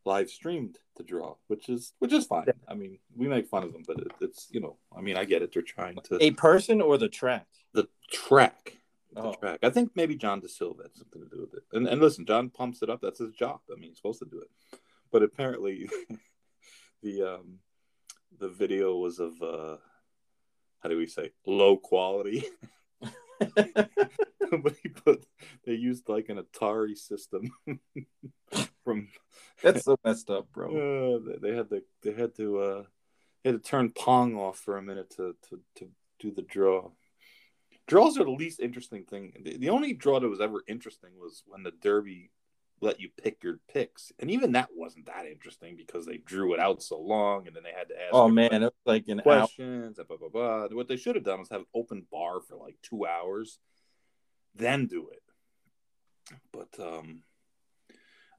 live 0.05 0.29
streamed 0.29 0.77
to 0.97 1.03
draw, 1.03 1.35
which 1.47 1.67
is 1.69 1.93
which 1.99 2.13
is 2.13 2.25
fine. 2.25 2.45
I 2.67 2.73
mean, 2.75 2.99
we 3.15 3.27
make 3.27 3.47
fun 3.47 3.63
of 3.63 3.73
them, 3.73 3.83
but 3.85 3.97
it, 3.99 4.07
it's 4.21 4.47
you 4.51 4.59
know, 4.61 4.77
I 4.95 5.01
mean, 5.01 5.17
I 5.17 5.25
get 5.25 5.41
it. 5.41 5.51
They're 5.53 5.61
trying 5.63 5.97
to 6.05 6.17
a 6.21 6.31
person 6.31 6.81
or 6.81 6.97
the 6.97 7.09
track. 7.09 7.47
The 7.73 7.87
track. 8.11 8.77
The 9.11 9.21
Oh. 9.21 9.33
track. 9.33 9.59
I 9.63 9.69
think 9.69 9.91
maybe 9.95 10.15
John 10.15 10.41
De 10.41 10.49
Silva 10.49 10.83
had 10.83 10.95
something 10.95 11.21
to 11.21 11.29
do 11.29 11.41
with 11.41 11.53
it. 11.53 11.63
And 11.73 11.87
and 11.87 12.01
listen, 12.01 12.25
John 12.25 12.49
pumps 12.49 12.81
it 12.81 12.89
up. 12.89 13.01
That's 13.01 13.19
his 13.19 13.33
job. 13.33 13.59
I 13.71 13.75
mean, 13.79 13.89
he's 13.89 13.97
supposed 13.97 14.19
to 14.19 14.25
do 14.25 14.41
it. 14.41 14.79
But 15.11 15.23
apparently, 15.23 15.89
the 17.03 17.35
um, 17.35 17.59
the 18.37 18.49
video 18.49 18.95
was 18.97 19.19
of 19.19 19.41
uh, 19.41 19.77
how 20.81 20.89
do 20.89 20.97
we 20.97 21.07
say 21.07 21.31
low 21.45 21.77
quality. 21.77 22.45
but 23.55 24.75
he 24.81 24.87
put 24.87 25.25
they 25.65 25.73
used 25.73 26.07
like 26.07 26.29
an 26.29 26.37
Atari 26.41 26.97
system 26.97 27.51
from 28.85 29.09
That's 29.63 29.83
so 29.83 29.97
messed 30.05 30.29
up, 30.29 30.49
bro. 30.53 30.69
uh, 31.17 31.19
they- 31.41 31.49
they 31.49 31.55
had 31.57 31.69
to 31.71 31.83
they 32.03 32.13
had 32.13 32.33
to 32.37 32.59
uh 32.59 32.83
they 33.43 33.51
had 33.51 33.61
to 33.61 33.69
turn 33.69 33.89
Pong 33.91 34.35
off 34.37 34.57
for 34.59 34.77
a 34.77 34.81
minute 34.81 35.09
to 35.17 35.35
to, 35.49 35.59
to 35.75 35.89
do 36.19 36.31
the 36.31 36.41
draw. 36.43 36.91
Draws 37.87 38.17
are 38.17 38.23
the 38.23 38.31
least 38.31 38.59
interesting 38.61 39.03
thing. 39.03 39.33
The, 39.43 39.57
the 39.57 39.69
only 39.69 39.93
draw 39.93 40.19
that 40.19 40.27
was 40.29 40.41
ever 40.41 40.63
interesting 40.67 41.11
was 41.19 41.43
when 41.45 41.61
the 41.63 41.71
Derby 41.71 42.31
let 42.81 42.99
you 42.99 43.09
pick 43.21 43.43
your 43.43 43.59
picks, 43.71 44.11
and 44.19 44.29
even 44.31 44.53
that 44.53 44.69
wasn't 44.75 45.05
that 45.05 45.25
interesting 45.27 45.75
because 45.77 46.05
they 46.05 46.17
drew 46.17 46.53
it 46.53 46.59
out 46.59 46.81
so 46.81 46.99
long, 46.99 47.45
and 47.47 47.55
then 47.55 47.63
they 47.63 47.71
had 47.77 47.87
to 47.89 47.95
ask. 47.95 48.09
Oh 48.13 48.27
man, 48.27 48.51
it 48.53 48.59
was 48.61 48.71
like 48.85 49.07
an 49.07 49.19
questions. 49.19 49.99
Blah, 50.07 50.17
blah, 50.17 50.29
blah. 50.29 50.67
What 50.71 50.87
they 50.87 50.97
should 50.97 51.15
have 51.15 51.23
done 51.23 51.39
was 51.39 51.49
have 51.49 51.63
open 51.75 52.05
bar 52.11 52.41
for 52.41 52.55
like 52.57 52.75
two 52.81 53.05
hours, 53.05 53.59
then 54.55 54.87
do 54.87 55.09
it. 55.11 55.21
But 56.51 56.69
um, 56.83 57.21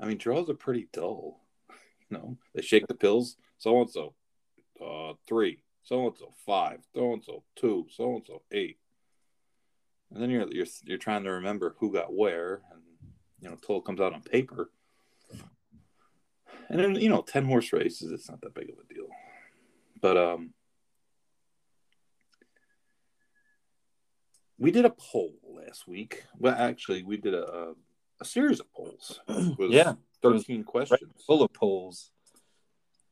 I 0.00 0.06
mean, 0.06 0.18
draws 0.18 0.50
are 0.50 0.54
pretty 0.54 0.88
dull. 0.92 1.40
You 2.11 2.18
know, 2.18 2.37
they 2.54 2.62
shake 2.62 2.87
the 2.87 2.94
pills. 2.94 3.37
So 3.59 3.80
and 3.80 3.90
so, 3.90 4.14
uh, 4.85 5.14
three. 5.26 5.61
So 5.82 6.06
and 6.06 6.16
so, 6.16 6.32
five. 6.44 6.80
So 6.94 7.12
and 7.12 7.24
so, 7.24 7.42
two. 7.56 7.87
So 7.90 8.16
and 8.16 8.26
so, 8.26 8.42
eight. 8.52 8.78
And 10.12 10.22
then 10.22 10.30
you're 10.30 10.46
you're 10.52 10.66
you're 10.85 10.98
trying 10.98 11.24
to 11.24 11.32
remember 11.32 11.74
who 11.78 11.92
got 11.92 12.14
where, 12.14 12.62
and 12.72 12.82
you 13.40 13.48
know, 13.48 13.54
until 13.54 13.78
it 13.78 13.85
comes 13.85 14.00
out 14.00 14.12
on 14.12 14.22
paper. 14.22 14.70
And 16.68 16.80
then 16.80 16.94
you 16.96 17.09
know, 17.09 17.22
ten 17.22 17.44
horse 17.44 17.72
races, 17.72 18.12
it's 18.12 18.28
not 18.28 18.40
that 18.42 18.54
big 18.54 18.70
of 18.70 18.76
a 18.78 18.94
deal. 18.94 19.06
But 20.00 20.16
um, 20.16 20.52
we 24.59 24.70
did 24.70 24.85
a 24.85 24.90
poll 24.90 25.35
last 25.44 25.87
week. 25.87 26.24
Well, 26.38 26.54
actually, 26.56 27.02
we 27.02 27.16
did 27.16 27.35
a 27.35 27.74
a, 28.20 28.24
series 28.24 28.61
of 28.61 28.70
polls. 28.72 29.20
Yeah, 29.59 29.94
thirteen 30.22 30.64
questions, 30.64 31.24
full 31.26 31.42
of 31.42 31.52
polls. 31.52 32.11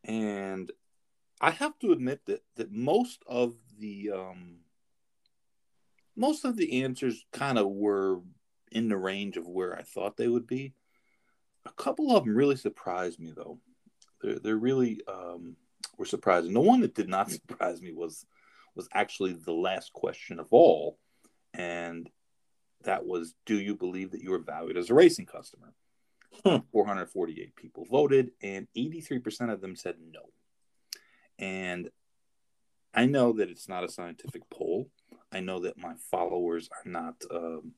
and 0.04 0.70
I 1.40 1.50
have 1.50 1.78
to 1.80 1.92
admit 1.92 2.20
that 2.26 2.42
that 2.56 2.72
most 2.72 3.22
of 3.26 3.54
the 3.78 4.10
um, 4.14 4.58
most 6.16 6.44
of 6.44 6.56
the 6.56 6.82
answers 6.82 7.24
kind 7.32 7.58
of 7.58 7.68
were 7.68 8.20
in 8.70 8.88
the 8.88 8.96
range 8.96 9.36
of 9.36 9.46
where 9.46 9.76
I 9.76 9.82
thought 9.82 10.16
they 10.16 10.28
would 10.28 10.46
be. 10.46 10.74
A 11.66 11.72
couple 11.72 12.14
of 12.14 12.24
them 12.24 12.36
really 12.36 12.56
surprised 12.56 13.18
me, 13.18 13.32
though. 13.34 13.58
They're 14.20 14.38
they're 14.38 14.56
really 14.56 15.00
um, 15.08 15.56
were 15.98 16.06
surprising. 16.06 16.52
The 16.52 16.60
one 16.60 16.80
that 16.80 16.94
did 16.94 17.08
not 17.08 17.30
surprise 17.30 17.80
me 17.80 17.92
was 17.92 18.26
was 18.74 18.88
actually 18.92 19.34
the 19.34 19.52
last 19.52 19.92
question 19.92 20.40
of 20.40 20.48
all, 20.50 20.98
and 21.52 22.08
that 22.84 23.06
was, 23.06 23.34
"Do 23.46 23.58
you 23.58 23.74
believe 23.74 24.12
that 24.12 24.22
you 24.22 24.32
are 24.34 24.38
valued 24.38 24.76
as 24.76 24.90
a 24.90 24.94
racing 24.94 25.26
customer?" 25.26 25.74
Hmm. 26.44 26.58
448 26.72 27.54
people 27.54 27.84
voted, 27.84 28.32
and 28.42 28.66
83% 28.76 29.52
of 29.52 29.60
them 29.60 29.76
said 29.76 29.96
no. 30.00 30.20
And 31.38 31.90
I 32.92 33.06
know 33.06 33.32
that 33.34 33.50
it's 33.50 33.68
not 33.68 33.84
a 33.84 33.88
scientific 33.88 34.48
poll. 34.50 34.90
I 35.32 35.40
know 35.40 35.60
that 35.60 35.78
my 35.78 35.94
followers 36.10 36.68
are 36.70 36.88
not 36.88 37.14
um, 37.30 37.72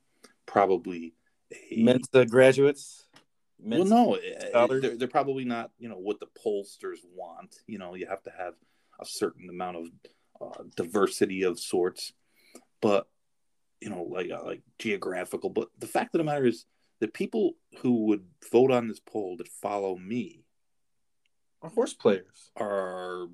probably 0.44 1.14
a, 1.70 1.82
Mensa 1.82 2.26
graduates. 2.26 3.06
Mensa 3.58 3.94
well, 3.94 4.06
no, 4.06 4.14
eh, 4.14 4.50
eh, 4.52 4.66
they're, 4.66 4.96
they're, 4.96 5.08
probably 5.08 5.44
not. 5.44 5.70
You 5.78 5.88
know 5.88 5.96
what 5.96 6.20
the 6.20 6.26
pollsters 6.26 6.98
want. 7.14 7.56
You 7.66 7.78
know, 7.78 7.94
you 7.94 8.06
have 8.06 8.22
to 8.24 8.32
have 8.36 8.54
a 9.00 9.06
certain 9.06 9.48
amount 9.48 9.76
of 9.78 9.86
uh, 10.40 10.62
diversity 10.76 11.42
of 11.42 11.58
sorts, 11.58 12.12
but 12.82 13.06
you 13.80 13.90
know, 13.90 14.02
like 14.02 14.30
uh, 14.30 14.44
like 14.44 14.62
geographical. 14.78 15.50
But 15.50 15.68
the 15.78 15.86
fact 15.86 16.14
of 16.14 16.18
the 16.18 16.24
matter 16.24 16.46
is, 16.46 16.64
the 17.00 17.08
people 17.08 17.52
who 17.80 18.06
would 18.06 18.24
vote 18.50 18.70
on 18.70 18.88
this 18.88 19.00
poll 19.00 19.36
that 19.38 19.48
follow 19.48 19.96
me 19.96 20.44
are 21.62 21.70
horse 21.70 21.94
players. 21.94 22.50
Are 22.58 23.28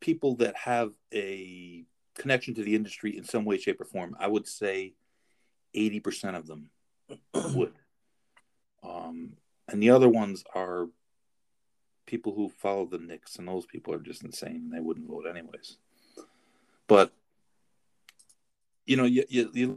people 0.00 0.36
that 0.36 0.56
have 0.56 0.92
a 1.12 1.84
connection 2.14 2.54
to 2.54 2.62
the 2.62 2.74
industry 2.74 3.16
in 3.16 3.24
some 3.24 3.44
way, 3.44 3.58
shape, 3.58 3.80
or 3.80 3.84
form. 3.84 4.16
I 4.18 4.26
would 4.26 4.46
say 4.46 4.94
eighty 5.74 6.00
percent 6.00 6.36
of 6.36 6.46
them 6.46 6.70
would. 7.34 7.72
Um, 8.82 9.34
and 9.68 9.82
the 9.82 9.90
other 9.90 10.08
ones 10.08 10.44
are 10.54 10.88
people 12.06 12.34
who 12.34 12.48
follow 12.48 12.86
the 12.86 12.98
Knicks, 12.98 13.36
and 13.36 13.46
those 13.46 13.66
people 13.66 13.94
are 13.94 14.00
just 14.00 14.22
insane. 14.22 14.70
They 14.72 14.80
wouldn't 14.80 15.08
vote 15.08 15.26
anyways. 15.28 15.76
But 16.88 17.12
you 18.90 18.96
know, 18.96 19.04
you, 19.04 19.24
you, 19.28 19.50
you 19.54 19.76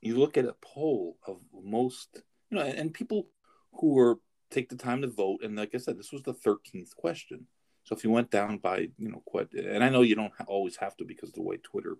you 0.00 0.16
look 0.16 0.38
at 0.38 0.46
a 0.46 0.54
poll 0.62 1.18
of 1.26 1.36
most, 1.62 2.22
you 2.48 2.56
know, 2.56 2.64
and, 2.64 2.78
and 2.78 2.94
people 2.94 3.28
who 3.74 3.98
are 3.98 4.16
take 4.50 4.70
the 4.70 4.76
time 4.76 5.02
to 5.02 5.06
vote, 5.06 5.40
and 5.44 5.54
like 5.54 5.74
I 5.74 5.78
said, 5.78 5.98
this 5.98 6.12
was 6.12 6.22
the 6.22 6.32
thirteenth 6.32 6.96
question. 6.96 7.46
So 7.84 7.94
if 7.94 8.04
you 8.04 8.10
went 8.10 8.30
down 8.30 8.56
by, 8.56 8.88
you 8.96 9.10
know, 9.10 9.22
quite, 9.26 9.52
and 9.52 9.84
I 9.84 9.90
know 9.90 10.00
you 10.00 10.14
don't 10.14 10.32
always 10.46 10.76
have 10.76 10.96
to 10.96 11.04
because 11.04 11.32
the 11.32 11.42
way 11.42 11.58
Twitter 11.58 11.98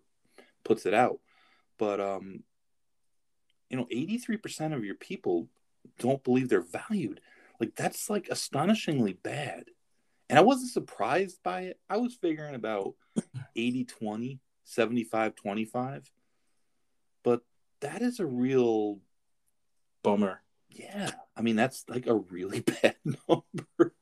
puts 0.65 0.87
it 0.87 0.95
out, 0.95 1.19
but 1.79 2.01
um, 2.01 2.45
you 3.69 3.77
know, 3.77 3.87
eighty 3.91 4.17
three 4.17 4.39
percent 4.39 4.73
of 4.73 4.87
your 4.87 4.95
people 4.95 5.49
don't 5.99 6.25
believe 6.25 6.49
they're 6.49 6.63
valued. 6.63 7.21
Like 7.61 7.77
that's 7.77 8.09
like 8.09 8.29
astonishingly 8.31 9.19
bad. 9.23 9.65
And 10.31 10.39
I 10.39 10.43
wasn't 10.43 10.71
surprised 10.71 11.43
by 11.43 11.65
it. 11.65 11.79
I 11.91 11.99
was 11.99 12.15
figuring 12.15 12.55
about 12.55 12.95
80 13.55 13.85
20, 13.85 14.41
75 14.65 15.35
25. 15.35 16.11
But 17.23 17.43
that 17.81 18.03
is 18.03 18.21
a 18.21 18.27
real 18.27 18.99
bummer. 20.03 20.43
Yeah. 20.71 21.11
I 21.37 21.43
mean, 21.43 21.57
that's 21.57 21.85
like 21.89 22.07
a 22.07 22.15
really 22.15 22.61
bad 22.83 22.97
number. 23.29 23.95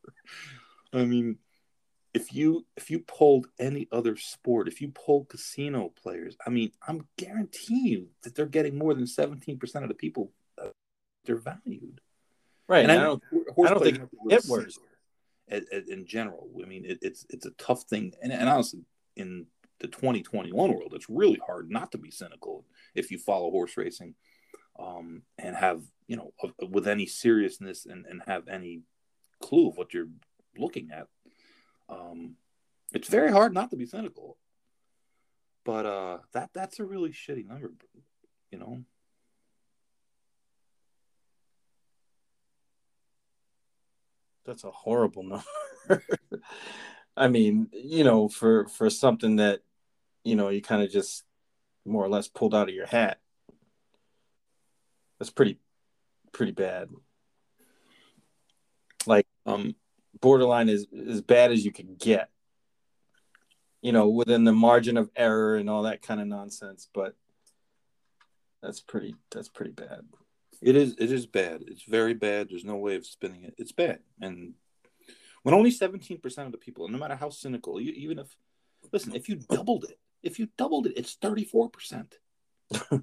I 0.92 1.04
mean, 1.04 1.38
if 2.12 2.34
you 2.34 2.66
if 2.76 2.90
you 2.90 3.00
polled 3.00 3.46
any 3.58 3.86
other 3.92 4.16
sport, 4.16 4.66
if 4.66 4.80
you 4.80 4.88
polled 4.88 5.28
casino 5.28 5.92
players, 6.02 6.36
I 6.44 6.50
mean, 6.50 6.72
I'm 6.86 7.06
guaranteeing 7.16 7.86
you 7.86 8.08
that 8.22 8.34
they're 8.34 8.46
getting 8.46 8.76
more 8.76 8.94
than 8.94 9.04
17% 9.04 9.82
of 9.82 9.88
the 9.88 9.94
people 9.94 10.32
they're 11.24 11.36
valued. 11.36 12.00
Right. 12.66 12.82
And, 12.82 12.90
and 12.90 13.00
I, 13.00 13.04
don't, 13.04 13.22
I 13.66 13.70
don't 13.70 13.82
think 13.82 14.00
it 14.30 14.44
works. 14.48 14.78
In 15.88 16.06
general, 16.06 16.48
I 16.62 16.66
mean, 16.66 16.84
it, 16.84 16.98
it's 17.02 17.26
it's 17.28 17.44
a 17.44 17.50
tough 17.50 17.82
thing, 17.82 18.12
and, 18.22 18.32
and 18.32 18.48
honestly, 18.48 18.84
in 19.16 19.46
the 19.80 19.88
2021 19.88 20.72
world, 20.72 20.92
it's 20.94 21.10
really 21.10 21.40
hard 21.46 21.70
not 21.70 21.92
to 21.92 21.98
be 21.98 22.10
cynical 22.10 22.64
if 22.94 23.10
you 23.10 23.18
follow 23.18 23.50
horse 23.50 23.76
racing 23.76 24.14
um, 24.78 25.22
and 25.38 25.56
have, 25.56 25.82
you 26.06 26.16
know, 26.16 26.32
with 26.68 26.86
any 26.86 27.06
seriousness 27.06 27.86
and, 27.86 28.06
and 28.06 28.22
have 28.26 28.48
any 28.48 28.82
clue 29.40 29.68
of 29.68 29.76
what 29.76 29.92
you're 29.92 30.08
looking 30.56 30.90
at. 30.92 31.06
Um, 31.88 32.36
it's 32.92 33.08
very 33.08 33.30
hard 33.30 33.54
not 33.54 33.70
to 33.70 33.76
be 33.76 33.86
cynical. 33.86 34.36
But 35.64 35.86
uh, 35.86 36.18
that 36.32 36.50
that's 36.54 36.80
a 36.80 36.84
really 36.84 37.10
shitty 37.10 37.46
number, 37.46 37.72
you 38.50 38.58
know. 38.58 38.82
That's 44.46 44.64
a 44.64 44.70
horrible 44.70 45.22
number. 45.88 46.04
I 47.16 47.28
mean, 47.28 47.68
you 47.72 48.04
know, 48.04 48.28
for 48.28 48.66
for 48.68 48.88
something 48.88 49.36
that 49.36 49.60
you 50.24 50.36
know, 50.36 50.48
you 50.48 50.62
kind 50.62 50.82
of 50.82 50.90
just 50.90 51.24
more 51.84 52.04
or 52.04 52.08
less 52.08 52.28
pulled 52.28 52.54
out 52.54 52.68
of 52.68 52.74
your 52.74 52.86
hat. 52.86 53.18
That's 55.18 55.30
pretty 55.30 55.58
pretty 56.32 56.52
bad. 56.52 56.88
Like 59.06 59.26
um 59.46 59.74
borderline 60.20 60.68
is 60.68 60.86
as 61.08 61.20
bad 61.20 61.52
as 61.52 61.64
you 61.64 61.72
can 61.72 61.96
get. 61.96 62.28
You 63.82 63.92
know, 63.92 64.08
within 64.08 64.44
the 64.44 64.52
margin 64.52 64.98
of 64.98 65.10
error 65.16 65.56
and 65.56 65.70
all 65.70 65.84
that 65.84 66.02
kind 66.02 66.20
of 66.20 66.26
nonsense, 66.26 66.88
but 66.92 67.14
that's 68.62 68.80
pretty 68.80 69.14
that's 69.30 69.48
pretty 69.48 69.72
bad. 69.72 70.02
It 70.60 70.76
is 70.76 70.96
it 70.98 71.10
is 71.10 71.26
bad. 71.26 71.64
It's 71.66 71.84
very 71.84 72.14
bad. 72.14 72.48
There's 72.50 72.64
no 72.64 72.76
way 72.76 72.96
of 72.96 73.06
spinning 73.06 73.44
it. 73.44 73.54
It's 73.56 73.72
bad. 73.72 74.00
And 74.20 74.54
when 75.42 75.54
only 75.54 75.70
17% 75.70 76.38
of 76.38 76.52
the 76.52 76.58
people, 76.58 76.84
and 76.84 76.92
no 76.92 76.98
matter 76.98 77.16
how 77.16 77.30
cynical, 77.30 77.80
you, 77.80 77.92
even 77.92 78.18
if 78.18 78.36
listen, 78.92 79.14
if 79.14 79.28
you 79.28 79.36
doubled 79.36 79.84
it, 79.84 79.98
if 80.22 80.38
you 80.38 80.48
doubled 80.56 80.86
it, 80.86 80.94
it's 80.96 81.16
34%. 81.16 82.12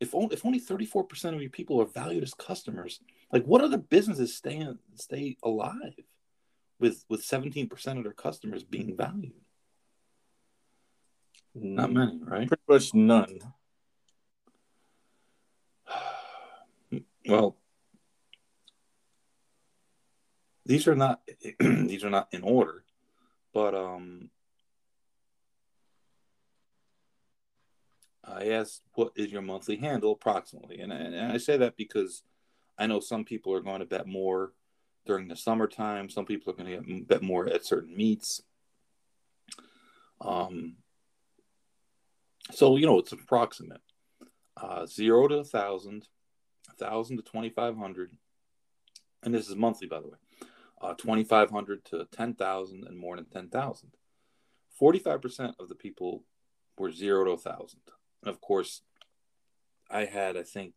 if 0.00 0.14
only 0.14 0.34
if 0.34 0.44
only 0.46 0.60
34% 0.60 1.34
of 1.34 1.40
your 1.40 1.50
people 1.50 1.80
are 1.80 1.86
valued 1.86 2.22
as 2.22 2.34
customers, 2.34 3.00
like 3.32 3.44
what 3.44 3.62
other 3.62 3.78
businesses 3.78 4.36
stay 4.36 4.66
stay 4.94 5.36
alive 5.42 5.94
with 6.78 7.04
with 7.08 7.22
17% 7.22 7.98
of 7.98 8.04
their 8.04 8.12
customers 8.12 8.64
being 8.64 8.96
valued? 8.96 9.32
Not 11.54 11.92
many, 11.92 12.18
right? 12.22 12.48
Pretty 12.48 12.62
much 12.68 12.94
none. 12.94 13.38
Well, 17.26 17.56
these 20.66 20.86
are 20.88 20.94
not 20.94 21.22
these 21.58 22.04
are 22.04 22.10
not 22.10 22.28
in 22.32 22.42
order, 22.42 22.84
but 23.54 23.74
um 23.74 24.30
I 28.26 28.48
asked, 28.50 28.82
"What 28.94 29.12
is 29.16 29.30
your 29.30 29.42
monthly 29.42 29.76
handle 29.76 30.12
approximately?" 30.12 30.80
And, 30.80 30.92
and 30.92 31.32
I 31.32 31.36
say 31.36 31.56
that 31.58 31.76
because 31.76 32.22
I 32.78 32.86
know 32.86 33.00
some 33.00 33.24
people 33.24 33.52
are 33.52 33.60
going 33.60 33.80
to 33.80 33.86
bet 33.86 34.06
more 34.06 34.52
during 35.06 35.28
the 35.28 35.36
summertime. 35.36 36.08
Some 36.08 36.24
people 36.24 36.52
are 36.52 36.56
going 36.56 36.84
to 36.84 37.04
bet 37.04 37.22
more 37.22 37.46
at 37.46 37.64
certain 37.64 37.96
meets. 37.96 38.42
Um, 40.20 40.76
so 42.50 42.76
you 42.76 42.86
know 42.86 42.98
it's 42.98 43.12
approximate. 43.12 43.80
Uh, 44.56 44.86
zero 44.86 45.26
to 45.28 45.36
a 45.36 45.44
thousand, 45.44 46.08
a 46.70 46.72
thousand 46.74 47.16
to 47.16 47.22
twenty 47.22 47.50
five 47.50 47.76
hundred, 47.76 48.12
and 49.22 49.34
this 49.34 49.48
is 49.48 49.56
monthly, 49.56 49.86
by 49.86 50.00
the 50.00 50.08
way. 50.08 50.18
Uh, 50.80 50.94
twenty 50.94 51.24
five 51.24 51.50
hundred 51.50 51.84
to 51.86 52.06
ten 52.12 52.34
thousand, 52.34 52.84
and 52.86 52.98
more 52.98 53.16
than 53.16 53.26
ten 53.26 53.48
thousand. 53.48 53.90
Forty 54.70 54.98
five 54.98 55.20
percent 55.20 55.56
of 55.58 55.68
the 55.68 55.74
people 55.74 56.24
were 56.78 56.92
zero 56.92 57.24
to 57.24 57.30
a 57.32 57.36
thousand. 57.36 57.80
And 58.24 58.34
of 58.34 58.40
course, 58.40 58.80
I 59.90 60.06
had, 60.06 60.38
I 60.38 60.44
think, 60.44 60.72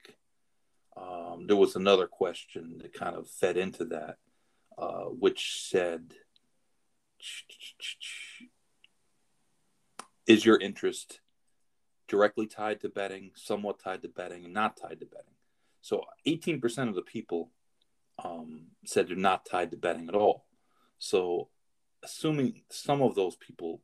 um, 0.98 1.46
there 1.48 1.56
was 1.56 1.78
another 1.78 2.06
question 2.06 2.80
that 2.82 2.94
kind 2.94 3.16
of 3.16 3.30
fed 3.30 3.56
into 3.56 3.86
that, 3.86 4.18
uh, 4.78 5.06
which 5.06 5.62
said, 5.70 6.14
Is 10.26 10.46
your 10.46 10.60
interest 10.60 11.22
directly 12.10 12.48
tied 12.48 12.82
to 12.82 12.90
betting, 12.90 13.32
somewhat 13.36 13.80
tied 13.80 14.02
to 14.02 14.10
betting, 14.10 14.44
and 14.44 14.54
not 14.54 14.76
tied 14.76 15.00
to 15.00 15.06
betting? 15.06 15.36
So 15.82 16.04
18% 16.28 16.90
of 16.90 16.96
the 16.96 17.02
people 17.02 17.52
um, 18.22 18.72
said 18.86 19.08
they're 19.08 19.16
not 19.16 19.46
tied 19.46 19.72
to 19.72 19.78
betting 19.78 20.10
at 20.10 20.16
all. 20.16 20.48
So, 21.00 21.48
assuming 22.04 22.64
some 22.70 23.02
of 23.02 23.16
those 23.16 23.38
people 23.38 23.82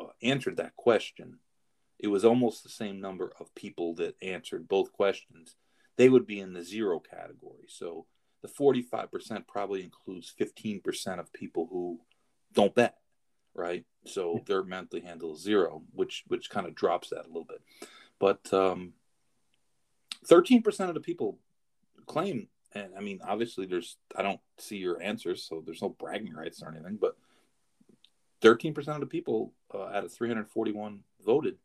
uh, 0.00 0.06
answered 0.20 0.56
that 0.56 0.74
question, 0.74 1.38
it 1.98 2.08
was 2.08 2.24
almost 2.24 2.62
the 2.62 2.68
same 2.68 3.00
number 3.00 3.32
of 3.40 3.54
people 3.54 3.94
that 3.96 4.16
answered 4.22 4.68
both 4.68 4.92
questions. 4.92 5.56
They 5.96 6.08
would 6.08 6.26
be 6.26 6.40
in 6.40 6.52
the 6.52 6.62
zero 6.62 7.00
category. 7.00 7.64
So 7.66 8.06
the 8.42 8.48
45% 8.48 9.46
probably 9.48 9.82
includes 9.82 10.32
15% 10.38 11.18
of 11.18 11.32
people 11.32 11.68
who 11.70 12.00
don't 12.54 12.74
bet, 12.74 12.96
right? 13.54 13.84
So 14.06 14.42
their 14.46 14.62
monthly 14.62 15.00
handle 15.00 15.34
is 15.34 15.42
zero, 15.42 15.82
which 15.92 16.24
which 16.28 16.50
kind 16.50 16.66
of 16.66 16.74
drops 16.74 17.10
that 17.10 17.24
a 17.24 17.28
little 17.28 17.44
bit. 17.44 17.60
But 18.20 18.52
um, 18.52 18.94
13% 20.26 20.88
of 20.88 20.94
the 20.94 21.00
people 21.00 21.38
claim, 22.06 22.48
and 22.72 22.92
I 22.96 23.00
mean, 23.00 23.20
obviously, 23.26 23.66
there's 23.66 23.96
I 24.16 24.22
don't 24.22 24.40
see 24.58 24.76
your 24.76 25.02
answers, 25.02 25.42
so 25.42 25.62
there's 25.64 25.82
no 25.82 25.90
bragging 25.90 26.32
rights 26.32 26.62
or 26.62 26.68
anything, 26.68 26.98
but 27.00 27.16
13% 28.42 28.76
of 28.88 29.00
the 29.00 29.06
people 29.06 29.52
uh, 29.74 29.86
out 29.86 30.04
of 30.04 30.12
341 30.12 31.00
voted 31.26 31.56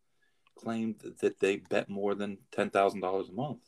claimed 0.55 0.95
that 1.21 1.39
they 1.39 1.57
bet 1.57 1.89
more 1.89 2.15
than 2.15 2.37
ten 2.51 2.69
thousand 2.69 3.01
dollars 3.01 3.29
a 3.29 3.33
month. 3.33 3.61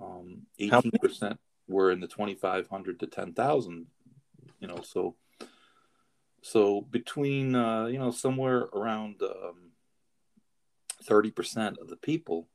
Um, 0.00 0.42
18% 0.60 1.38
were 1.68 1.90
in 1.90 2.00
the 2.00 2.06
2,500 2.06 3.00
to 3.00 3.06
10,000, 3.06 3.86
you 4.60 4.68
know, 4.68 4.80
so, 4.82 5.16
so 6.42 6.80
between, 6.80 7.54
uh, 7.54 7.86
you 7.86 7.98
know, 7.98 8.10
somewhere 8.10 8.68
around 8.72 9.22
um, 9.22 9.72
30% 11.04 11.78
of 11.78 11.88
the 11.88 11.96
people 11.96 12.48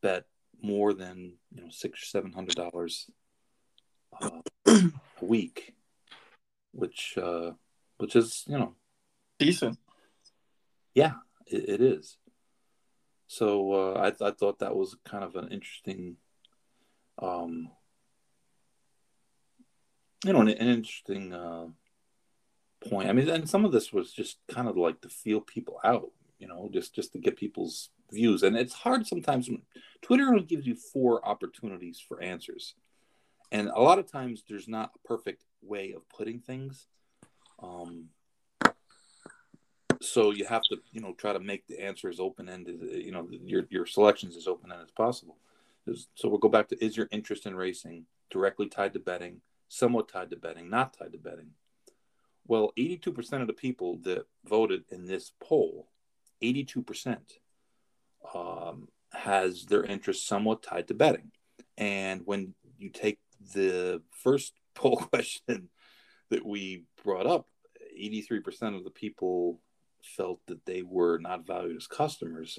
bet 0.00 0.24
more 0.60 0.92
than, 0.92 1.34
you 1.54 1.62
know, 1.62 1.68
six 1.70 2.02
or 2.02 2.06
seven 2.06 2.32
hundred 2.32 2.56
dollars 2.56 3.08
uh, 4.20 4.40
a 4.66 4.90
week, 5.20 5.74
which, 6.72 7.16
uh, 7.16 7.52
which 7.98 8.16
is, 8.16 8.44
you 8.48 8.58
know, 8.58 8.74
decent. 9.38 9.78
Yeah, 10.94 11.14
it, 11.46 11.68
it 11.68 11.80
is. 11.80 12.16
So 13.28 13.72
uh, 13.72 13.92
I, 14.00 14.26
I 14.26 14.30
thought 14.30 14.60
that 14.60 14.74
was 14.74 14.96
kind 15.04 15.22
of 15.22 15.36
an 15.36 15.48
interesting, 15.48 16.16
um, 17.18 17.68
you 20.24 20.32
know, 20.32 20.40
an, 20.40 20.48
an 20.48 20.68
interesting 20.68 21.34
uh, 21.34 21.66
point. 22.88 23.08
I 23.08 23.12
mean, 23.12 23.28
and 23.28 23.48
some 23.48 23.66
of 23.66 23.72
this 23.72 23.92
was 23.92 24.12
just 24.12 24.38
kind 24.48 24.66
of 24.66 24.78
like 24.78 25.02
to 25.02 25.10
feel 25.10 25.42
people 25.42 25.78
out, 25.84 26.10
you 26.38 26.48
know, 26.48 26.70
just 26.72 26.94
just 26.94 27.12
to 27.12 27.18
get 27.18 27.36
people's 27.36 27.90
views. 28.10 28.42
And 28.42 28.56
it's 28.56 28.72
hard 28.72 29.06
sometimes. 29.06 29.50
Twitter 30.00 30.28
only 30.28 30.44
gives 30.44 30.66
you 30.66 30.74
four 30.74 31.24
opportunities 31.28 32.00
for 32.00 32.22
answers, 32.22 32.74
and 33.52 33.68
a 33.68 33.80
lot 33.80 33.98
of 33.98 34.10
times 34.10 34.42
there's 34.48 34.68
not 34.68 34.92
a 34.94 35.06
perfect 35.06 35.44
way 35.60 35.92
of 35.92 36.08
putting 36.08 36.40
things. 36.40 36.86
Um, 37.62 38.08
so 40.10 40.30
you 40.30 40.44
have 40.46 40.62
to 40.70 40.78
you 40.92 41.00
know 41.00 41.14
try 41.14 41.32
to 41.32 41.40
make 41.40 41.66
the 41.66 41.80
answer 41.80 42.08
as 42.08 42.20
open 42.20 42.48
ended 42.48 42.80
you 42.82 43.12
know 43.12 43.28
your 43.30 43.64
your 43.70 43.86
selections 43.86 44.36
as 44.36 44.46
open 44.46 44.70
ended 44.72 44.86
as 44.86 44.92
possible. 44.92 45.36
So 46.14 46.28
we'll 46.28 46.38
go 46.38 46.50
back 46.50 46.68
to 46.68 46.84
is 46.84 46.96
your 46.96 47.08
interest 47.10 47.46
in 47.46 47.54
racing 47.54 48.04
directly 48.30 48.68
tied 48.68 48.92
to 48.92 48.98
betting 48.98 49.40
somewhat 49.68 50.08
tied 50.08 50.30
to 50.30 50.36
betting 50.36 50.68
not 50.68 50.96
tied 50.98 51.12
to 51.12 51.18
betting? 51.18 51.50
Well 52.46 52.72
82% 52.78 53.40
of 53.40 53.46
the 53.46 53.52
people 53.52 53.98
that 54.04 54.26
voted 54.44 54.84
in 54.90 55.06
this 55.06 55.32
poll 55.40 55.88
82% 56.42 57.18
um, 58.34 58.88
has 59.12 59.64
their 59.64 59.84
interest 59.84 60.26
somewhat 60.26 60.62
tied 60.62 60.88
to 60.88 60.94
betting. 60.94 61.30
And 61.76 62.22
when 62.24 62.54
you 62.78 62.90
take 62.90 63.18
the 63.54 64.02
first 64.10 64.54
poll 64.74 64.96
question 64.96 65.68
that 66.30 66.44
we 66.44 66.84
brought 67.02 67.26
up 67.26 67.46
83% 67.98 68.76
of 68.76 68.84
the 68.84 68.90
people 68.90 69.60
felt 70.02 70.40
that 70.46 70.64
they 70.66 70.82
were 70.82 71.18
not 71.18 71.46
valued 71.46 71.76
as 71.76 71.86
customers. 71.86 72.58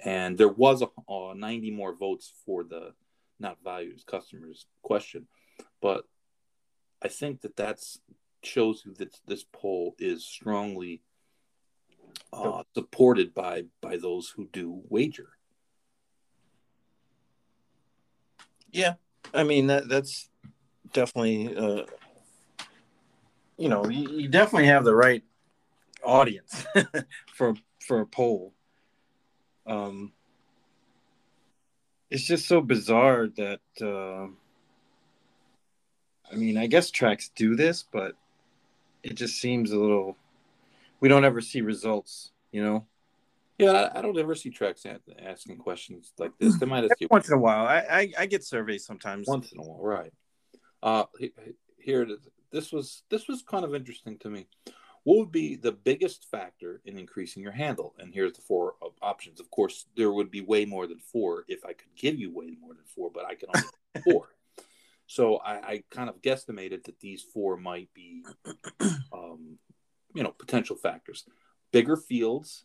And 0.00 0.38
there 0.38 0.48
was 0.48 0.82
a, 0.82 0.88
a 1.12 1.34
90 1.34 1.70
more 1.72 1.94
votes 1.94 2.32
for 2.46 2.64
the 2.64 2.92
not 3.40 3.58
valued 3.62 3.96
as 3.96 4.04
customers 4.04 4.66
question. 4.82 5.26
But 5.80 6.04
I 7.02 7.08
think 7.08 7.42
that 7.42 7.56
that's 7.56 8.00
shows 8.42 8.82
you 8.86 8.94
that 8.94 9.16
this 9.26 9.44
poll 9.52 9.94
is 9.98 10.24
strongly 10.24 11.02
uh, 12.32 12.62
supported 12.74 13.34
by 13.34 13.64
by 13.80 13.96
those 13.96 14.28
who 14.30 14.48
do 14.52 14.82
wager. 14.88 15.30
Yeah, 18.70 18.94
I 19.32 19.44
mean 19.44 19.68
that 19.68 19.88
that's 19.88 20.28
definitely 20.92 21.56
uh, 21.56 21.84
you 23.56 23.68
know 23.68 23.88
you, 23.88 24.10
you 24.10 24.28
definitely 24.28 24.68
have 24.68 24.84
the 24.84 24.94
right 24.94 25.22
audience 26.08 26.66
for 27.34 27.54
for 27.86 28.00
a 28.00 28.06
poll. 28.06 28.54
Um, 29.66 30.12
it's 32.10 32.24
just 32.24 32.48
so 32.48 32.60
bizarre 32.60 33.28
that 33.36 33.60
uh, 33.80 34.28
I 36.32 36.36
mean, 36.36 36.56
I 36.56 36.66
guess 36.66 36.90
tracks 36.90 37.30
do 37.34 37.56
this, 37.56 37.84
but 37.90 38.14
it 39.02 39.14
just 39.14 39.40
seems 39.40 39.72
a 39.72 39.78
little. 39.78 40.16
We 41.00 41.08
don't 41.08 41.24
ever 41.24 41.40
see 41.40 41.60
results, 41.60 42.32
you 42.50 42.62
know. 42.62 42.86
Yeah, 43.58 43.90
I 43.94 44.02
don't 44.02 44.16
ever 44.16 44.34
see 44.34 44.50
tracks 44.50 44.86
asking 45.20 45.58
questions 45.58 46.12
like 46.18 46.32
this. 46.38 46.56
They 46.58 46.66
might 46.66 46.84
ask 46.84 47.00
you 47.00 47.08
once 47.10 47.28
in 47.28 47.34
a 47.34 47.38
while. 47.38 47.66
I, 47.66 47.78
I, 47.90 48.12
I 48.20 48.26
get 48.26 48.44
surveys 48.44 48.84
sometimes. 48.84 49.26
Once 49.26 49.50
in 49.50 49.58
a 49.58 49.62
while, 49.62 49.82
right? 49.82 50.12
Uh, 50.80 51.04
here 51.76 52.02
it 52.02 52.10
is. 52.10 52.18
This 52.50 52.72
was 52.72 53.02
this 53.10 53.28
was 53.28 53.42
kind 53.42 53.64
of 53.64 53.74
interesting 53.74 54.16
to 54.18 54.30
me. 54.30 54.46
What 55.04 55.18
would 55.18 55.32
be 55.32 55.56
the 55.56 55.72
biggest 55.72 56.26
factor 56.30 56.80
in 56.84 56.98
increasing 56.98 57.42
your 57.42 57.52
handle? 57.52 57.94
And 57.98 58.12
here's 58.12 58.34
the 58.34 58.42
four 58.42 58.74
options. 59.00 59.40
Of 59.40 59.50
course, 59.50 59.86
there 59.96 60.12
would 60.12 60.30
be 60.30 60.40
way 60.40 60.64
more 60.64 60.86
than 60.86 60.98
four 60.98 61.44
if 61.48 61.64
I 61.64 61.72
could 61.72 61.94
give 61.96 62.18
you 62.18 62.32
way 62.32 62.56
more 62.60 62.74
than 62.74 62.84
four, 62.84 63.10
but 63.12 63.24
I 63.24 63.34
can 63.34 63.48
only 63.54 63.68
four. 64.12 64.28
So 65.06 65.36
I, 65.36 65.54
I, 65.54 65.82
kind 65.90 66.10
of 66.10 66.20
guesstimated 66.20 66.84
that 66.84 67.00
these 67.00 67.22
four 67.22 67.56
might 67.56 67.88
be, 67.94 68.26
um, 69.12 69.58
you 70.14 70.22
know, 70.22 70.32
potential 70.32 70.76
factors. 70.76 71.24
Bigger 71.72 71.96
fields, 71.96 72.64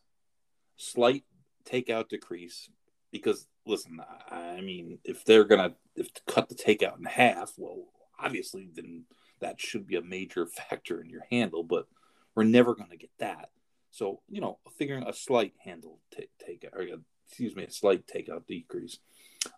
slight 0.76 1.24
takeout 1.66 2.10
decrease, 2.10 2.70
because 3.12 3.48
listen, 3.66 4.02
I 4.30 4.60
mean, 4.60 5.00
if 5.06 5.24
they're 5.24 5.46
gonna 5.46 5.76
if 5.96 6.14
to 6.14 6.22
cut 6.28 6.50
the 6.50 6.56
takeout 6.56 6.98
in 6.98 7.06
half, 7.06 7.54
well, 7.58 7.86
obviously 8.20 8.70
then 8.74 9.06
that 9.40 9.62
should 9.62 9.88
be 9.88 9.96
a 9.96 10.02
major 10.02 10.46
factor 10.70 11.00
in 11.00 11.10
your 11.10 11.24
handle, 11.32 11.64
but 11.64 11.88
we're 12.36 12.44
never 12.44 12.76
going 12.76 12.90
to 12.90 12.98
get 12.98 13.12
that. 13.20 13.50
So, 13.92 14.22
you 14.28 14.42
know, 14.42 14.60
figuring 14.78 15.04
a 15.08 15.14
slight 15.14 15.54
handle 15.64 16.00
t- 16.16 16.30
take, 16.44 16.66
or 16.74 16.86
excuse 17.28 17.56
me, 17.56 17.64
a 17.64 17.72
slight 17.72 18.08
takeout 18.08 18.48
decrease, 18.48 18.98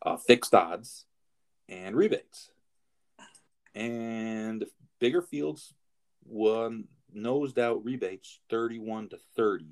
uh, 0.01 0.17
fixed 0.17 0.53
odds, 0.53 1.05
and 1.69 1.95
rebates. 1.95 2.51
And 3.73 4.65
bigger 4.99 5.21
fields 5.21 5.73
one 6.23 6.85
nosed 7.13 7.59
out 7.59 7.83
rebates 7.83 8.39
31 8.49 9.09
to 9.09 9.17
30. 9.35 9.67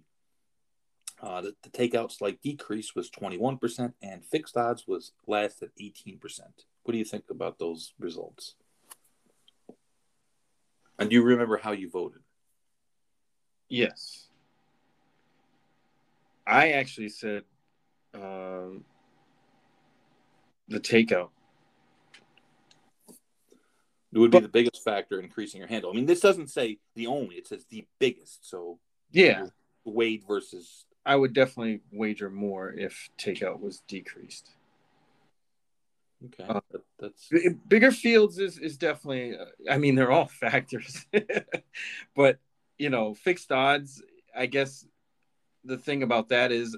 Uh, 1.21 1.41
the, 1.41 1.55
the 1.63 1.69
takeout 1.69 2.11
slight 2.11 2.41
decrease 2.41 2.95
was 2.95 3.09
21%, 3.09 3.93
and 4.01 4.25
fixed 4.25 4.57
odds 4.57 4.87
was 4.87 5.13
last 5.27 5.63
at 5.63 5.69
18%. 5.81 6.19
What 6.83 6.91
do 6.91 6.97
you 6.97 7.05
think 7.05 7.25
about 7.29 7.59
those 7.59 7.93
results? 7.99 8.55
And 10.99 11.09
do 11.09 11.15
you 11.15 11.23
remember 11.23 11.57
how 11.57 11.71
you 11.71 11.89
voted? 11.89 12.22
Yes. 13.73 14.27
I 16.45 16.73
actually 16.73 17.09
said 17.09 17.41
um, 18.13 18.85
the 20.67 20.79
takeout. 20.79 21.29
It 24.13 24.19
would 24.19 24.29
be 24.29 24.37
but, 24.37 24.43
the 24.43 24.49
biggest 24.49 24.83
factor 24.83 25.19
increasing 25.19 25.57
your 25.57 25.67
handle. 25.67 25.89
I 25.89 25.95
mean, 25.95 26.05
this 26.05 26.19
doesn't 26.19 26.51
say 26.51 26.77
the 26.93 27.07
only; 27.07 27.37
it 27.37 27.47
says 27.47 27.65
the 27.67 27.87
biggest. 27.97 28.47
So, 28.47 28.77
yeah, 29.11 29.47
Wade 29.85 30.23
versus. 30.27 30.85
I 31.03 31.15
would 31.15 31.33
definitely 31.33 31.81
wager 31.91 32.29
more 32.29 32.71
if 32.71 33.09
takeout 33.17 33.59
was 33.59 33.81
decreased. 33.87 34.51
Okay, 36.25 36.43
uh, 36.47 36.61
that's 36.99 37.27
bigger 37.67 37.91
fields 37.91 38.37
is 38.37 38.59
is 38.59 38.77
definitely. 38.77 39.35
Uh, 39.35 39.45
I 39.67 39.79
mean, 39.79 39.95
they're 39.95 40.11
all 40.11 40.27
factors, 40.39 41.07
but 42.15 42.37
you 42.77 42.89
know, 42.89 43.13
fixed 43.13 43.51
odds, 43.51 44.01
I 44.35 44.45
guess 44.45 44.85
the 45.63 45.77
thing 45.77 46.03
about 46.03 46.29
that 46.29 46.51
is 46.51 46.77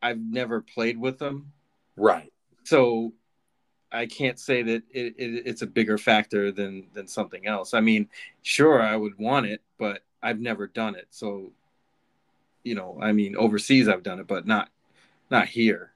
I've 0.00 0.20
never 0.20 0.60
played 0.60 0.98
with 0.98 1.18
them. 1.18 1.52
Right. 1.96 2.32
So 2.64 3.12
I 3.92 4.06
can't 4.06 4.38
say 4.38 4.62
that 4.62 4.82
it, 4.90 5.14
it, 5.16 5.42
it's 5.46 5.62
a 5.62 5.66
bigger 5.66 5.98
factor 5.98 6.50
than 6.50 6.88
than 6.92 7.06
something 7.06 7.46
else. 7.46 7.74
I 7.74 7.80
mean, 7.80 8.08
sure, 8.42 8.82
I 8.82 8.96
would 8.96 9.18
want 9.18 9.46
it, 9.46 9.62
but 9.78 10.02
I've 10.22 10.40
never 10.40 10.66
done 10.66 10.94
it. 10.94 11.06
So, 11.10 11.52
you 12.64 12.74
know, 12.74 12.98
I 13.00 13.12
mean, 13.12 13.36
overseas 13.36 13.88
I've 13.88 14.02
done 14.02 14.20
it, 14.20 14.26
but 14.26 14.46
not 14.46 14.70
not 15.30 15.46
here. 15.46 15.92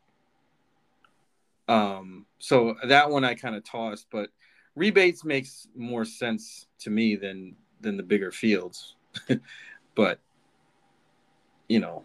Um, 1.67 2.27
so 2.39 2.77
that 2.85 3.11
one 3.11 3.25
I 3.25 3.35
kind 3.35 3.57
of 3.57 3.65
tossed, 3.65 4.07
but 4.11 4.31
rebates 4.75 5.25
makes 5.25 5.69
more 5.75 6.05
sense 6.05 6.67
to 6.81 6.91
me 6.91 7.17
than 7.17 7.57
than 7.81 7.97
the 7.97 8.03
bigger 8.03 8.31
fields. 8.31 8.97
but 9.95 10.21
you 11.69 11.81
know, 11.81 12.05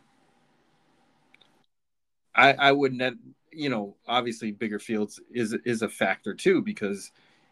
I 2.36 2.54
I 2.54 2.72
wouldn't 2.72 3.20
you 3.52 3.70
know 3.70 3.96
obviously 4.08 4.52
bigger 4.52 4.80
fields 4.80 5.20
is 5.32 5.54
is 5.66 5.82
a 5.82 5.90
factor 5.90 6.34
too 6.34 6.62
because 6.62 7.12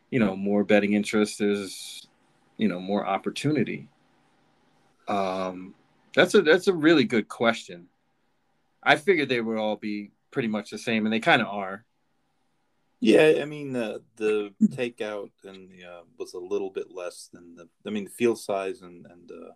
you 0.10 0.20
know 0.20 0.36
more 0.36 0.64
betting 0.64 0.94
interest 0.94 1.42
is 1.42 2.08
you 2.58 2.68
know 2.68 2.80
more 2.80 3.06
opportunity. 3.06 3.88
Um, 5.08 5.74
that's 6.16 6.34
a 6.36 6.42
that's 6.42 6.68
a 6.68 6.74
really 6.74 7.06
good 7.06 7.28
question. 7.28 7.88
I 8.84 8.96
figured 8.96 9.30
they 9.30 9.42
would 9.42 9.58
all 9.58 9.76
be 9.76 10.12
pretty 10.32 10.48
much 10.48 10.72
the 10.72 10.78
same, 10.78 11.06
and 11.06 11.14
they 11.14 11.20
kind 11.20 11.42
of 11.42 11.48
are. 11.48 11.86
Yeah, 13.04 13.40
I 13.42 13.46
mean 13.46 13.76
uh, 13.76 13.98
the 14.16 14.54
takeout 14.66 15.32
and 15.44 15.72
the 15.72 15.86
uh, 15.86 16.02
was 16.20 16.36
a 16.36 16.40
little 16.40 16.70
bit 16.70 16.92
less 16.94 17.30
than 17.34 17.56
the. 17.56 17.68
I 17.86 17.90
mean 17.90 18.06
the 18.06 18.12
field 18.12 18.40
size 18.40 18.82
and 18.82 19.06
and. 19.08 19.32
Uh, 19.32 19.54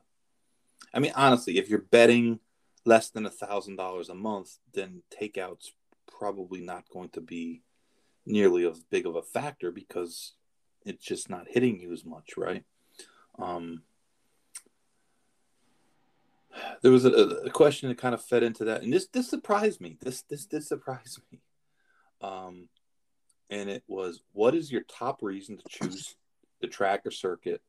I 0.94 1.00
mean 1.00 1.14
honestly, 1.16 1.60
if 1.60 1.70
you're 1.70 1.80
betting 1.80 2.40
less 2.86 3.12
than 3.12 3.28
a 3.28 3.30
thousand 3.30 3.76
dollars 3.76 4.10
a 4.10 4.16
month, 4.16 4.58
then 4.74 5.04
takeout's 5.12 5.74
probably 6.08 6.62
not 6.62 6.90
going 6.92 7.10
to 7.10 7.22
be 7.22 7.62
nearly 8.26 8.66
as 8.66 8.80
big 8.80 9.06
of 9.06 9.16
a 9.16 9.22
factor 9.22 9.72
because 9.72 10.34
it's 10.84 11.06
just 11.06 11.30
not 11.30 11.48
hitting 11.48 11.80
you 11.80 11.94
as 11.94 12.04
much, 12.04 12.38
right? 12.38 12.64
Um, 13.38 13.84
there 16.82 16.92
was 16.92 17.06
a, 17.06 17.12
a, 17.12 17.50
question 17.50 17.90
that 17.90 17.98
kind 17.98 18.16
of 18.16 18.24
fed 18.24 18.42
into 18.42 18.66
that, 18.66 18.82
and 18.82 18.92
this 18.94 19.08
this 19.08 19.30
surprised 19.30 19.82
me. 19.82 19.98
This 20.02 20.22
this 20.24 20.46
did 20.46 20.64
surprise 20.64 21.20
me. 21.32 21.42
Um, 22.22 22.70
and 23.50 23.70
it 23.70 23.84
was, 23.88 24.22
what 24.34 24.56
is 24.56 24.72
your 24.72 24.84
top 24.84 25.22
reason 25.22 25.58
to 25.58 25.64
choose 25.70 26.16
the 26.62 26.68
track 26.68 27.06
or 27.06 27.12
circuit? 27.12 27.62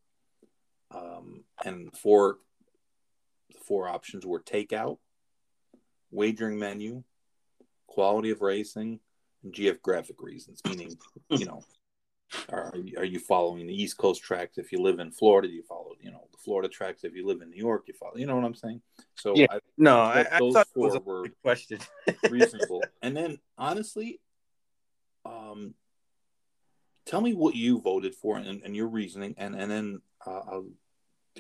Um, 0.95 1.45
and 1.65 1.95
four 1.97 2.39
four 3.67 3.89
options 3.89 4.25
were 4.25 4.41
takeout, 4.41 4.99
wagering 6.11 6.59
menu, 6.59 7.03
quality 7.87 8.31
of 8.31 8.41
racing, 8.41 9.01
and 9.43 9.53
geographic 9.53 10.23
reasons. 10.23 10.61
Meaning, 10.65 10.97
you 11.31 11.47
know, 11.47 11.63
are, 12.49 12.73
are 12.97 13.05
you 13.05 13.19
following 13.19 13.67
the 13.67 13.83
East 13.83 13.97
Coast 13.97 14.23
tracks? 14.23 14.59
If 14.59 14.73
you 14.73 14.81
live 14.81 14.99
in 14.99 15.11
Florida, 15.11 15.49
you 15.49 15.63
follow, 15.63 15.93
you 16.01 16.11
know, 16.11 16.27
the 16.33 16.39
Florida 16.39 16.69
tracks. 16.69 17.05
If 17.05 17.15
you 17.15 17.27
live 17.27 17.41
in 17.43 17.51
New 17.51 17.57
York, 17.57 17.85
you 17.87 17.95
follow. 17.95 18.17
You 18.17 18.27
know 18.27 18.37
what 18.37 18.45
I'm 18.45 18.55
saying? 18.55 18.83
So 19.15 19.35
yeah, 19.35 19.47
I, 19.51 19.59
no, 19.77 19.99
I, 19.99 20.21
I 20.21 20.39
thought 20.39 20.69
four 20.75 20.87
was 20.87 20.95
a 20.95 21.01
were 21.01 21.29
question 21.43 21.79
reasonable. 22.31 22.83
And 23.03 23.17
then 23.17 23.39
honestly, 23.59 24.21
um, 25.27 25.75
tell 27.05 27.21
me 27.21 27.35
what 27.35 27.55
you 27.55 27.81
voted 27.81 28.15
for 28.15 28.37
and, 28.37 28.63
and 28.63 28.77
your 28.77 28.89
reasoning, 28.89 29.35
and 29.37 29.55
and 29.55 29.71
then 29.71 30.01
uh, 30.27 30.31
I'll, 30.31 30.67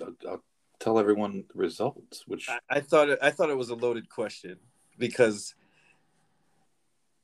I'll, 0.00 0.14
I'll, 0.28 0.44
tell 0.78 0.98
everyone 0.98 1.44
the 1.48 1.58
results. 1.58 2.24
Which 2.26 2.48
I, 2.48 2.58
I 2.68 2.80
thought 2.80 3.08
it, 3.08 3.18
I 3.22 3.30
thought 3.30 3.50
it 3.50 3.56
was 3.56 3.70
a 3.70 3.74
loaded 3.74 4.08
question 4.10 4.58
because 4.98 5.54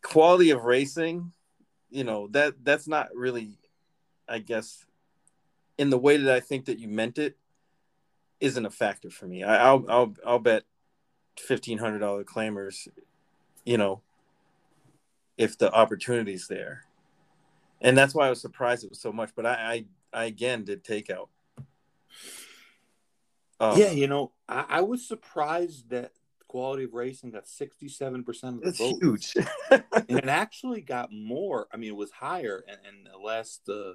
quality 0.03 0.51
of 0.51 0.64
racing 0.64 1.33
you 1.90 2.05
know 2.05 2.27
that 2.29 2.55
that's 2.64 2.88
not 2.88 3.14
really 3.14 3.57
i 4.29 4.38
guess 4.38 4.85
in 5.79 5.90
the 5.90 5.98
way 5.98 6.16
that 6.16 6.35
i 6.35 6.40
think 6.40 6.64
that 6.64 6.79
you 6.79 6.88
meant 6.88 7.18
it 7.18 7.37
isn't 8.40 8.66
a 8.66 8.70
factor 8.70 9.11
for 9.11 9.27
me 9.27 9.44
I, 9.44 9.68
i'll 9.68 9.85
i'll 9.88 10.14
i'll 10.27 10.38
bet 10.38 10.64
$1500 11.48 12.25
claimers 12.25 12.88
you 13.64 13.79
know 13.79 14.03
if 15.42 15.59
the 15.59 15.72
opportunity's 15.72 16.46
there 16.48 16.85
and 17.81 17.96
that's 17.96 18.14
why 18.14 18.26
i 18.26 18.31
was 18.31 18.40
surprised 18.40 18.85
it 18.85 18.90
was 18.90 19.00
so 19.00 19.12
much 19.12 19.31
but 19.35 19.46
i 19.46 19.85
i, 20.12 20.20
I 20.20 20.24
again 20.26 20.64
did 20.64 20.85
takeout 20.85 21.28
um, 23.61 23.78
yeah 23.78 23.90
you 23.90 24.07
know 24.07 24.33
I, 24.48 24.64
I 24.68 24.81
was 24.83 25.07
surprised 25.07 25.90
that 25.90 26.12
quality 26.52 26.85
of 26.85 26.92
racing 26.92 27.31
got 27.31 27.46
67% 27.46 28.26
of 28.28 28.61
the 28.61 28.61
That's 28.62 28.78
votes. 28.78 28.98
huge. 29.00 29.35
and 29.70 30.18
it 30.18 30.28
actually 30.28 30.83
got 30.83 31.11
more. 31.11 31.66
I 31.72 31.78
mean, 31.78 31.88
it 31.88 31.96
was 31.96 32.11
higher. 32.11 32.62
And, 32.68 32.78
and 32.87 33.09
the 33.11 33.18
last 33.18 33.62
uh, 33.70 33.94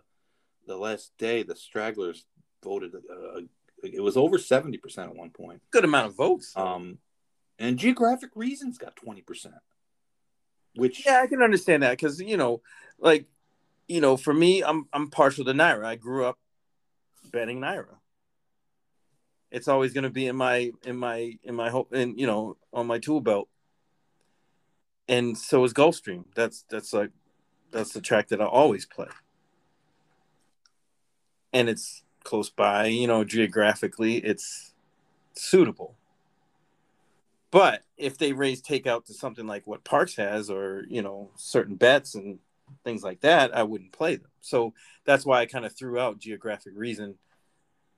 the 0.65 0.75
last 0.75 1.11
day, 1.19 1.43
the 1.43 1.55
stragglers 1.55 2.25
voted. 2.63 2.95
Uh, 2.95 3.41
it 3.83 4.01
was 4.01 4.17
over 4.17 4.39
70% 4.39 4.79
at 4.97 5.15
one 5.15 5.29
point. 5.29 5.61
Good 5.69 5.85
amount 5.85 6.07
of 6.07 6.15
votes. 6.15 6.51
Um, 6.55 6.97
and 7.59 7.77
geographic 7.77 8.31
reasons 8.35 8.79
got 8.79 8.95
20%. 8.95 9.53
Which 10.77 11.05
yeah, 11.05 11.21
I 11.23 11.27
can 11.27 11.41
understand 11.41 11.83
that 11.83 11.91
because 11.91 12.21
you 12.21 12.37
know, 12.37 12.61
like, 12.99 13.25
you 13.87 14.01
know, 14.01 14.17
for 14.17 14.33
me, 14.33 14.63
I'm 14.63 14.87
I'm 14.93 15.09
partial 15.09 15.45
to 15.45 15.51
NYRA. 15.51 15.85
I 15.85 15.95
grew 15.95 16.25
up 16.25 16.37
betting 17.31 17.59
NYRA. 17.59 17.97
it's 19.51 19.67
always 19.67 19.93
going 19.93 20.03
to 20.03 20.09
be 20.09 20.27
in 20.27 20.35
my 20.35 20.71
in 20.85 20.97
my 20.97 21.37
in 21.43 21.55
my 21.55 21.69
hope 21.69 21.91
and 21.93 22.19
you 22.19 22.27
know 22.27 22.57
on 22.73 22.87
my 22.87 22.99
tool 22.99 23.21
belt 23.21 23.47
and 25.07 25.37
so 25.37 25.63
is 25.63 25.73
gulfstream 25.73 26.25
that's 26.35 26.65
that's 26.69 26.93
like 26.93 27.11
that's 27.71 27.93
the 27.93 28.01
track 28.01 28.27
that 28.27 28.41
i 28.41 28.45
always 28.45 28.85
play 28.85 29.07
and 31.53 31.69
it's 31.69 32.03
close 32.23 32.49
by 32.49 32.85
you 32.85 33.07
know 33.07 33.23
geographically 33.23 34.17
it's 34.17 34.73
suitable 35.33 35.95
but 37.51 37.83
if 37.97 38.17
they 38.17 38.33
raise 38.33 38.61
takeout 38.61 39.05
to 39.05 39.13
something 39.13 39.47
like 39.47 39.65
what 39.65 39.83
Parx 39.83 40.17
has 40.17 40.49
or 40.49 40.85
you 40.89 41.01
know 41.01 41.31
certain 41.35 41.75
bets 41.75 42.15
and 42.15 42.39
things 42.83 43.01
like 43.01 43.21
that 43.21 43.55
i 43.55 43.63
wouldn't 43.63 43.93
play 43.93 44.17
them 44.17 44.29
so 44.41 44.73
that's 45.05 45.25
why 45.25 45.39
i 45.39 45.45
kind 45.45 45.65
of 45.65 45.73
threw 45.73 45.97
out 45.97 46.19
geographic 46.19 46.73
reason 46.75 47.15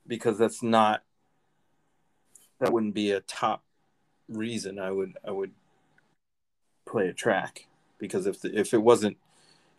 because 0.06 0.38
that's 0.38 0.62
not 0.62 1.02
that 2.60 2.72
wouldn't 2.72 2.94
be 2.94 3.12
a 3.12 3.22
top 3.22 3.64
reason 4.28 4.80
I 4.80 4.92
would 4.92 5.18
I 5.26 5.32
would 5.32 5.52
play 6.86 7.08
a 7.08 7.14
track 7.14 7.68
because 7.98 8.26
if 8.28 8.42
the, 8.42 8.58
if 8.58 8.74
it 8.74 8.82
wasn't 8.82 9.18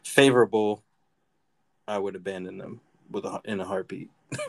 favorable, 0.05 0.83
I 1.87 1.99
would 1.99 2.17
abandon 2.17 2.59
them 2.59 2.81
with 3.11 3.25
a, 3.25 3.41
in 3.45 3.61
a 3.61 3.65
heartbeat. 3.65 4.11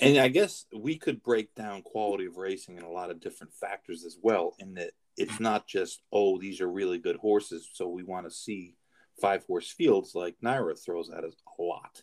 and 0.00 0.18
I 0.18 0.28
guess 0.28 0.66
we 0.74 0.96
could 0.96 1.22
break 1.22 1.54
down 1.54 1.82
quality 1.82 2.26
of 2.26 2.36
racing 2.36 2.76
in 2.76 2.84
a 2.84 2.90
lot 2.90 3.10
of 3.10 3.20
different 3.20 3.54
factors 3.54 4.04
as 4.04 4.16
well. 4.20 4.54
In 4.58 4.74
that 4.74 4.90
it's 5.16 5.40
not 5.40 5.66
just 5.66 6.02
oh 6.12 6.38
these 6.38 6.60
are 6.60 6.70
really 6.70 6.98
good 6.98 7.16
horses, 7.16 7.68
so 7.72 7.88
we 7.88 8.02
want 8.02 8.26
to 8.26 8.30
see 8.30 8.74
five 9.20 9.44
horse 9.46 9.70
fields 9.70 10.14
like 10.14 10.36
NYRA 10.44 10.82
throws 10.82 11.10
at 11.10 11.24
us 11.24 11.34
a 11.58 11.62
lot. 11.62 12.02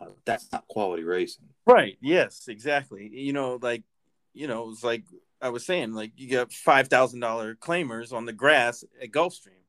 Uh, 0.00 0.06
that's 0.24 0.50
not 0.52 0.66
quality 0.68 1.02
racing. 1.02 1.46
Right. 1.66 1.98
Yes, 2.00 2.48
exactly. 2.48 3.10
You 3.12 3.32
know, 3.32 3.58
like, 3.60 3.82
you 4.32 4.46
know, 4.46 4.70
it's 4.70 4.84
like 4.84 5.04
I 5.42 5.50
was 5.50 5.66
saying, 5.66 5.92
like 5.92 6.12
you 6.16 6.30
got 6.30 6.52
five 6.52 6.88
thousand 6.88 7.20
dollar 7.20 7.54
claimers 7.54 8.12
on 8.12 8.26
the 8.26 8.32
grass 8.32 8.84
at 9.02 9.10
Gulfstream. 9.10 9.60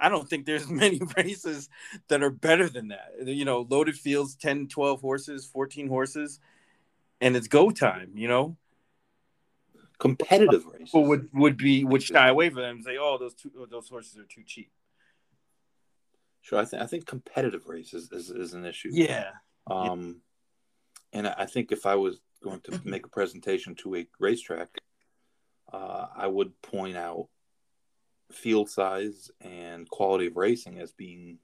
I 0.00 0.08
don't 0.08 0.28
think 0.28 0.46
there's 0.46 0.68
many 0.70 1.00
races 1.16 1.68
that 2.08 2.22
are 2.22 2.30
better 2.30 2.68
than 2.68 2.88
that. 2.88 3.14
You 3.24 3.44
know, 3.44 3.66
loaded 3.68 3.96
fields, 3.96 4.36
10, 4.36 4.68
12 4.68 5.00
horses, 5.00 5.46
14 5.46 5.88
horses, 5.88 6.40
and 7.20 7.36
it's 7.36 7.48
go 7.48 7.70
time, 7.70 8.12
you 8.14 8.28
know. 8.28 8.56
Competitive 9.98 10.64
races. 10.66 10.90
People 10.90 11.04
would, 11.06 11.28
would 11.32 11.56
be 11.56 11.84
would 11.84 12.02
shy 12.02 12.28
away 12.28 12.50
from 12.50 12.62
them 12.62 12.76
and 12.76 12.84
say, 12.84 12.96
Oh, 13.00 13.18
those 13.18 13.34
two 13.34 13.50
those 13.70 13.88
horses 13.88 14.16
are 14.16 14.24
too 14.24 14.44
cheap. 14.46 14.70
Sure, 16.40 16.58
I 16.58 16.64
think 16.64 16.82
I 16.82 16.86
think 16.86 17.06
competitive 17.06 17.66
races 17.66 18.10
is, 18.12 18.30
is 18.30 18.54
an 18.54 18.64
issue. 18.64 18.90
Yeah. 18.92 19.30
Um, 19.66 20.22
and 21.12 21.26
I 21.26 21.46
think 21.46 21.72
if 21.72 21.84
I 21.84 21.96
was 21.96 22.20
going 22.42 22.60
to 22.62 22.80
make 22.84 23.06
a 23.06 23.10
presentation 23.10 23.74
to 23.76 23.96
a 23.96 24.06
racetrack, 24.18 24.68
uh, 25.72 26.06
I 26.16 26.26
would 26.26 26.60
point 26.62 26.96
out 26.96 27.28
field 28.30 28.70
size 28.70 29.30
and 29.40 29.88
quality 29.88 30.26
of 30.26 30.36
racing 30.36 30.78
as 30.78 30.92
being 30.92 31.38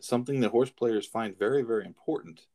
something 0.00 0.40
that 0.40 0.50
horse 0.50 0.70
players 0.70 1.06
find 1.06 1.38
very, 1.38 1.62
very 1.62 1.86
important. 1.86 2.46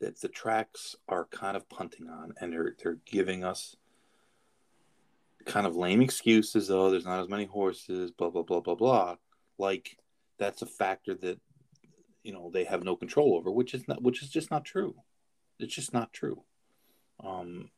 That 0.00 0.20
the 0.20 0.28
tracks 0.28 0.94
are 1.08 1.24
kind 1.26 1.56
of 1.56 1.68
punting 1.68 2.08
on, 2.08 2.34
and 2.40 2.52
they're 2.52 2.74
they're 2.82 2.98
giving 3.06 3.44
us 3.44 3.76
kind 5.46 5.66
of 5.66 5.76
lame 5.76 6.02
excuses. 6.02 6.70
Oh, 6.70 6.90
there's 6.90 7.06
not 7.06 7.20
as 7.20 7.28
many 7.28 7.46
horses. 7.46 8.10
Blah 8.10 8.30
blah 8.30 8.42
blah 8.42 8.60
blah 8.60 8.74
blah. 8.74 9.16
Like 9.58 9.96
that's 10.38 10.62
a 10.62 10.66
factor 10.66 11.14
that 11.14 11.40
you 12.22 12.32
know 12.32 12.50
they 12.52 12.64
have 12.64 12.84
no 12.84 12.96
control 12.96 13.34
over, 13.34 13.50
which 13.50 13.72
is 13.72 13.88
not 13.88 14.02
which 14.02 14.22
is 14.22 14.28
just 14.28 14.50
not 14.50 14.64
true. 14.64 14.94
It's 15.58 15.74
just 15.74 15.94
not 15.94 16.12
true. 16.12 16.42
Um, 17.24 17.70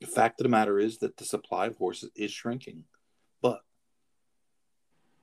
the 0.00 0.06
fact 0.06 0.40
of 0.40 0.44
the 0.44 0.50
matter 0.50 0.78
is 0.78 0.98
that 0.98 1.16
the 1.16 1.24
supply 1.24 1.66
of 1.66 1.76
horses 1.76 2.10
is 2.16 2.32
shrinking, 2.32 2.84
but 3.40 3.60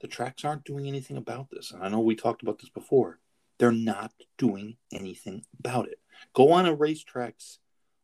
the 0.01 0.07
tracks 0.07 0.45
aren't 0.45 0.63
doing 0.63 0.87
anything 0.87 1.17
about 1.17 1.49
this. 1.49 1.71
And 1.71 1.83
I 1.83 1.89
know 1.89 1.99
we 1.99 2.15
talked 2.15 2.41
about 2.41 2.59
this 2.59 2.69
before. 2.69 3.19
They're 3.59 3.71
not 3.71 4.11
doing 4.37 4.77
anything 4.91 5.45
about 5.59 5.87
it. 5.87 5.99
Go 6.33 6.51
on 6.51 6.65
a 6.65 6.73
racetrack's 6.73 7.59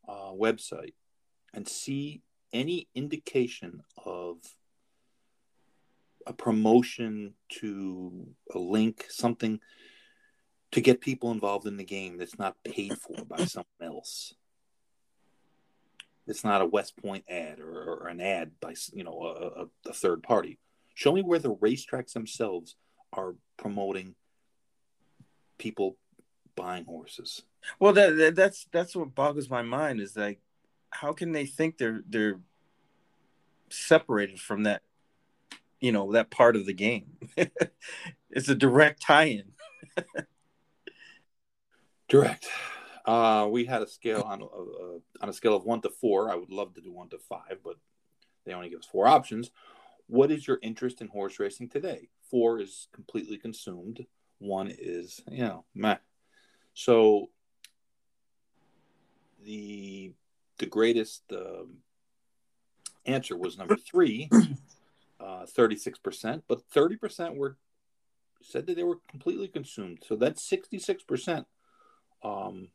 uh, 0.07 0.31
website 0.31 0.93
and 1.53 1.67
see 1.67 2.21
any 2.53 2.87
indication 2.95 3.81
of 4.05 4.37
a 6.25 6.33
promotion 6.33 7.33
to 7.49 8.27
a 8.53 8.59
link, 8.59 9.05
something 9.09 9.59
to 10.71 10.81
get 10.81 11.01
people 11.01 11.31
involved 11.31 11.65
in 11.65 11.77
the 11.77 11.83
game 11.83 12.17
that's 12.17 12.37
not 12.37 12.55
paid 12.63 12.93
for 12.97 13.25
by 13.25 13.37
someone 13.45 13.65
else. 13.81 14.33
It's 16.27 16.43
not 16.43 16.61
a 16.61 16.65
West 16.65 16.95
Point 16.97 17.25
ad 17.27 17.59
or, 17.59 18.03
or 18.03 18.07
an 18.07 18.21
ad 18.21 18.51
by 18.59 18.75
you 18.93 19.03
know 19.03 19.69
a, 19.85 19.89
a, 19.89 19.93
third 19.93 20.21
party. 20.21 20.59
Show 20.93 21.11
me 21.11 21.23
where 21.23 21.39
the 21.39 21.55
racetracks 21.55 22.13
themselves 22.13 22.75
are 23.13 23.33
promoting 23.57 24.13
people 25.59 25.97
buying 26.55 26.85
horses. 26.85 27.43
Well, 27.79 27.93
that, 27.93 28.17
that 28.17 28.35
that's 28.35 28.65
that's 28.71 28.95
what 28.95 29.13
boggles 29.13 29.49
my 29.49 29.61
mind 29.61 29.99
is 29.99 30.17
like, 30.17 30.39
how 30.89 31.13
can 31.13 31.31
they 31.31 31.45
think 31.45 31.77
they're 31.77 32.01
they're 32.09 32.39
separated 33.69 34.39
from 34.39 34.63
that, 34.63 34.81
you 35.79 35.91
know, 35.91 36.13
that 36.13 36.31
part 36.31 36.55
of 36.55 36.65
the 36.65 36.73
game? 36.73 37.17
it's 38.31 38.49
a 38.49 38.55
direct 38.55 39.01
tie-in. 39.01 39.51
direct. 42.09 42.47
Uh, 43.05 43.47
we 43.49 43.65
had 43.65 43.81
a 43.81 43.87
scale 43.87 44.21
on 44.21 44.41
uh, 44.41 45.23
on 45.23 45.29
a 45.29 45.33
scale 45.33 45.55
of 45.55 45.65
one 45.65 45.81
to 45.81 45.89
four. 45.89 46.31
I 46.31 46.35
would 46.35 46.51
love 46.51 46.73
to 46.75 46.81
do 46.81 46.91
one 46.91 47.09
to 47.09 47.17
five, 47.17 47.59
but 47.63 47.75
they 48.45 48.53
only 48.53 48.69
give 48.69 48.79
us 48.79 48.85
four 48.85 49.07
options. 49.07 49.51
what 50.07 50.31
is 50.31 50.47
your 50.47 50.59
interest 50.63 51.01
in 51.01 51.07
horse 51.07 51.39
racing 51.39 51.69
today? 51.69 52.09
Four 52.31 52.59
is 52.59 52.87
completely 52.93 53.37
consumed. 53.37 54.05
One 54.39 54.73
is, 54.75 55.21
you 55.29 55.43
know, 55.43 55.65
meh. 55.75 55.97
So 56.73 57.29
the 59.43 60.13
the 60.57 60.65
greatest 60.65 61.23
um, 61.31 61.77
answer 63.05 63.37
was 63.37 63.57
number 63.57 63.75
three, 63.75 64.29
uh, 65.19 65.45
36%, 65.45 66.43
but 66.47 66.61
30% 66.69 67.35
were 67.35 67.57
said 68.41 68.67
that 68.67 68.75
they 68.75 68.83
were 68.83 68.99
completely 69.09 69.47
consumed. 69.47 69.99
So 70.07 70.15
that's 70.15 70.49
66% 70.49 71.45
um, 72.23 72.69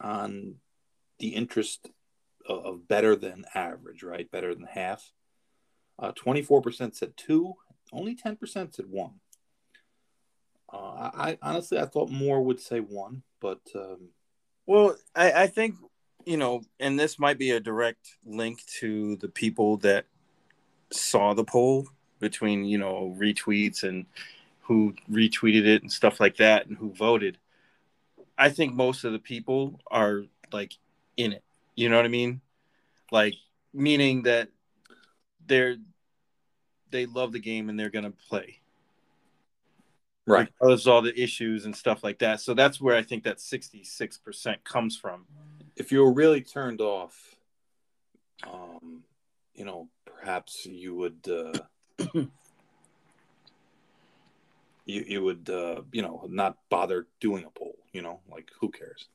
on 0.00 0.54
the 1.18 1.28
interest 1.28 1.90
of, 2.48 2.64
of, 2.64 2.88
better 2.88 3.16
than 3.16 3.44
average, 3.54 4.04
right? 4.04 4.30
Better 4.30 4.54
than 4.54 4.66
half. 4.66 5.12
Uh, 5.98 6.12
24% 6.12 6.94
said 6.94 7.12
two, 7.16 7.54
only 7.92 8.14
10% 8.14 8.38
said 8.74 8.86
one. 8.88 9.14
Uh, 10.72 11.10
I 11.14 11.38
honestly, 11.42 11.78
I 11.78 11.86
thought 11.86 12.10
more 12.10 12.42
would 12.42 12.60
say 12.60 12.80
one, 12.80 13.22
but 13.40 13.60
um, 13.74 14.10
well, 14.66 14.96
I, 15.14 15.32
I 15.32 15.46
think 15.46 15.76
you 16.26 16.36
know, 16.36 16.62
and 16.78 16.98
this 17.00 17.18
might 17.18 17.38
be 17.38 17.52
a 17.52 17.60
direct 17.60 18.16
link 18.26 18.64
to 18.80 19.16
the 19.16 19.28
people 19.28 19.78
that 19.78 20.04
saw 20.90 21.32
the 21.32 21.44
poll 21.44 21.86
between 22.20 22.64
you 22.64 22.78
know 22.78 23.14
retweets 23.18 23.82
and 23.82 24.04
who 24.60 24.94
retweeted 25.10 25.66
it 25.66 25.82
and 25.82 25.90
stuff 25.90 26.20
like 26.20 26.36
that 26.36 26.66
and 26.66 26.76
who 26.76 26.92
voted. 26.92 27.38
I 28.36 28.50
think 28.50 28.74
most 28.74 29.04
of 29.04 29.12
the 29.12 29.18
people 29.18 29.80
are 29.90 30.24
like 30.52 30.74
in 31.16 31.32
it. 31.32 31.42
You 31.74 31.88
know 31.88 31.96
what 31.96 32.04
I 32.04 32.08
mean? 32.08 32.42
Like 33.10 33.34
meaning 33.72 34.22
that 34.24 34.48
they're 35.46 35.76
they 36.90 37.06
love 37.06 37.32
the 37.32 37.40
game 37.40 37.68
and 37.68 37.78
they're 37.78 37.90
gonna 37.90 38.12
play. 38.28 38.57
Right. 40.28 40.48
Because 40.60 40.86
all 40.86 41.02
the 41.02 41.18
issues 41.20 41.64
and 41.64 41.74
stuff 41.74 42.04
like 42.04 42.18
that. 42.18 42.40
So 42.40 42.54
that's 42.54 42.80
where 42.80 42.96
I 42.96 43.02
think 43.02 43.24
that 43.24 43.40
sixty 43.40 43.82
six 43.84 44.16
percent 44.18 44.62
comes 44.64 44.96
from. 44.96 45.26
If 45.76 45.90
you 45.92 46.00
were 46.00 46.12
really 46.12 46.42
turned 46.42 46.80
off, 46.80 47.36
um, 48.46 49.04
you 49.54 49.64
know, 49.64 49.88
perhaps 50.04 50.66
you 50.66 50.94
would 50.94 51.28
uh 51.28 51.52
you, 54.84 55.04
you 55.06 55.22
would 55.22 55.48
uh, 55.48 55.82
you 55.92 56.02
know 56.02 56.26
not 56.28 56.56
bother 56.68 57.06
doing 57.20 57.44
a 57.44 57.50
poll 57.50 57.76
you 57.92 58.02
know 58.02 58.20
like 58.30 58.50
who 58.60 58.70
cares 58.70 59.08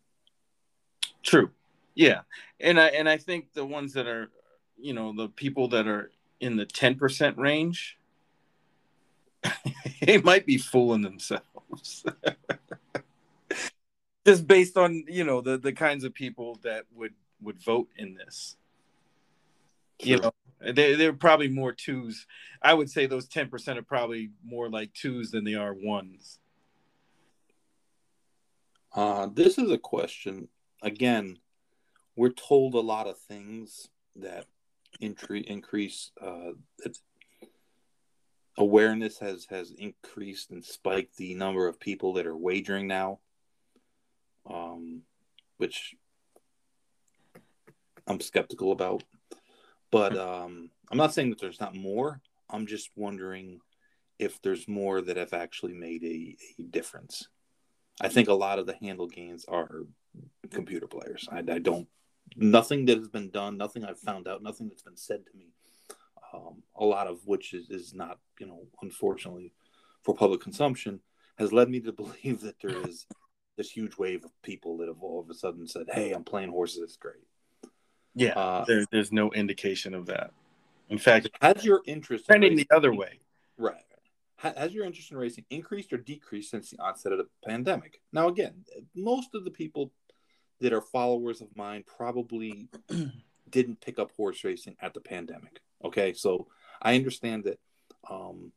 true 1.24 1.50
yeah 1.96 2.22
and 2.60 2.80
i 2.80 2.88
and 2.88 3.10
i 3.10 3.18
think 3.18 3.52
the 3.54 3.66
ones 3.66 3.94
that 3.94 4.08
are 4.08 4.30
you 4.78 4.94
know 4.94 5.14
the 5.16 5.28
people 5.30 5.68
that 5.68 5.88
are 5.88 6.12
in 6.40 6.58
the 6.58 6.66
10% 6.66 7.38
range 7.38 7.98
they 10.02 10.18
might 10.18 10.46
be 10.46 10.58
fooling 10.58 11.02
themselves 11.02 12.06
just 14.26 14.48
based 14.48 14.78
on 14.78 15.04
you 15.08 15.24
know 15.24 15.42
the 15.42 15.58
the 15.58 15.74
kinds 15.74 16.04
of 16.04 16.14
people 16.14 16.60
that 16.64 16.86
would 16.94 17.14
would 17.42 17.62
vote 17.62 17.90
in 17.98 18.16
this 18.16 18.56
True. 20.00 20.12
you 20.12 20.18
know 20.20 20.34
they, 20.72 20.96
they're 20.96 21.14
probably 21.14 21.50
more 21.50 21.74
twos. 21.74 22.26
I 22.62 22.74
would 22.74 22.90
say 22.90 23.06
those 23.06 23.28
10% 23.28 23.78
are 23.78 23.82
probably 23.82 24.32
more 24.46 24.70
like 24.70 24.94
twos 24.94 25.32
than 25.32 25.44
they 25.44 25.56
are 25.56 25.74
ones. 25.74 26.40
Uh, 28.94 29.28
this 29.34 29.58
is 29.58 29.72
a 29.72 29.78
question. 29.78 30.48
Again, 30.82 31.38
we're 32.16 32.30
told 32.30 32.76
a 32.76 32.80
lot 32.80 33.08
of 33.08 33.18
things 33.18 33.90
that 34.16 34.46
incre- 35.02 35.44
increase 35.44 36.12
uh, 36.22 36.52
awareness 38.58 39.20
has 39.20 39.46
has 39.50 39.72
increased 39.72 40.52
and 40.52 40.64
spiked 40.64 41.18
the 41.18 41.34
number 41.36 41.68
of 41.68 41.80
people 41.80 42.14
that 42.14 42.28
are 42.28 42.38
wagering 42.38 42.88
now, 42.88 43.20
um, 44.50 45.02
which 45.58 45.96
I'm 48.08 48.20
skeptical 48.20 48.72
about. 48.72 49.04
But 49.92 50.18
um, 50.18 50.70
I'm 50.92 50.98
not 50.98 51.14
saying 51.14 51.30
that 51.30 51.40
there's 51.40 51.60
not 51.60 51.76
more. 51.76 52.22
I'm 52.50 52.68
just 52.68 52.90
wondering 52.96 53.60
if 54.20 54.42
there's 54.42 54.68
more 54.68 55.02
that 55.02 55.18
have 55.18 55.34
actually 55.34 55.74
made 55.74 56.04
a, 56.04 56.36
a 56.60 56.64
difference. 56.64 57.28
I 58.02 58.10
think 58.10 58.28
a 58.28 58.34
lot 58.34 58.60
of 58.60 58.66
the 58.66 58.76
handle 58.76 59.08
gains 59.08 59.46
are 59.48 59.86
computer 60.52 60.88
players. 60.88 61.28
I, 61.32 61.40
I, 61.40 61.60
don't, 61.60 61.88
nothing 62.36 62.86
that 62.86 62.98
has 62.98 63.08
been 63.08 63.30
done, 63.30 63.58
nothing 63.58 63.86
I've 63.86 64.00
found 64.00 64.28
out, 64.28 64.42
nothing 64.44 64.68
that's 64.68 64.82
been 64.82 64.98
said 64.98 65.26
to 65.26 65.38
me, 65.38 65.54
um, 66.34 66.64
a 66.76 66.86
lot 66.86 67.08
of 67.08 67.20
which 67.26 67.54
is, 67.54 67.70
is 67.70 67.94
not, 67.94 68.20
you 68.40 68.48
know, 68.48 68.64
unfortunately 68.82 69.54
for 70.04 70.16
public 70.16 70.42
consumption, 70.42 71.00
has 71.38 71.54
led 71.54 71.70
me 71.70 71.80
to 71.82 71.92
believe 71.94 72.42
that 72.42 72.60
there 72.62 72.88
is 72.88 73.06
this 73.58 73.70
huge 73.70 73.98
wave 73.98 74.26
of 74.26 74.32
people 74.42 74.78
that 74.78 74.88
have 74.88 75.02
all 75.02 75.20
of 75.20 75.30
a 75.30 75.34
sudden 75.34 75.68
said, 75.68 75.86
Hey, 75.92 76.12
I'm 76.12 76.24
playing 76.24 76.50
horses. 76.50 76.82
It's 76.82 76.98
great. 76.98 77.16
Yeah, 78.16 78.34
uh, 78.34 78.66
there, 78.66 78.86
there's 78.92 79.12
no 79.12 79.32
indication 79.32 79.94
of 79.94 80.08
that. 80.08 80.32
In 80.90 80.98
fact, 80.98 81.30
has 81.42 81.66
your 81.66 81.82
interest 81.86 82.26
trending 82.26 82.56
the 82.56 82.68
other 82.72 82.94
way? 82.94 83.20
Right. 83.58 83.76
Has 84.38 84.74
your 84.74 84.86
interest 84.86 85.10
in 85.10 85.18
racing 85.18 85.46
increased 85.50 85.94
or 85.94 85.98
decreased 85.98 86.52
since 86.52 86.70
the 86.70 86.78
onset 86.80 87.14
of 87.14 87.18
the 87.18 87.28
pandemic? 87.46 88.02
Now, 88.12 88.28
again, 88.28 88.66
most 88.94 89.36
of 89.36 89.46
the 89.46 89.52
people 89.52 89.94
that 90.60 90.74
are 90.74 90.82
followers 90.82 91.40
of 91.40 91.48
mine 91.56 91.84
probably 91.88 92.68
didn't 93.50 93.80
pick 93.80 94.00
up 94.00 94.12
horse 94.18 94.44
racing 94.44 94.76
at 94.82 94.94
the 94.94 95.00
pandemic. 95.00 95.62
Okay, 95.84 96.14
so 96.14 96.48
I 96.82 96.96
understand 96.96 97.46
that 97.46 97.60
um, 98.10 98.52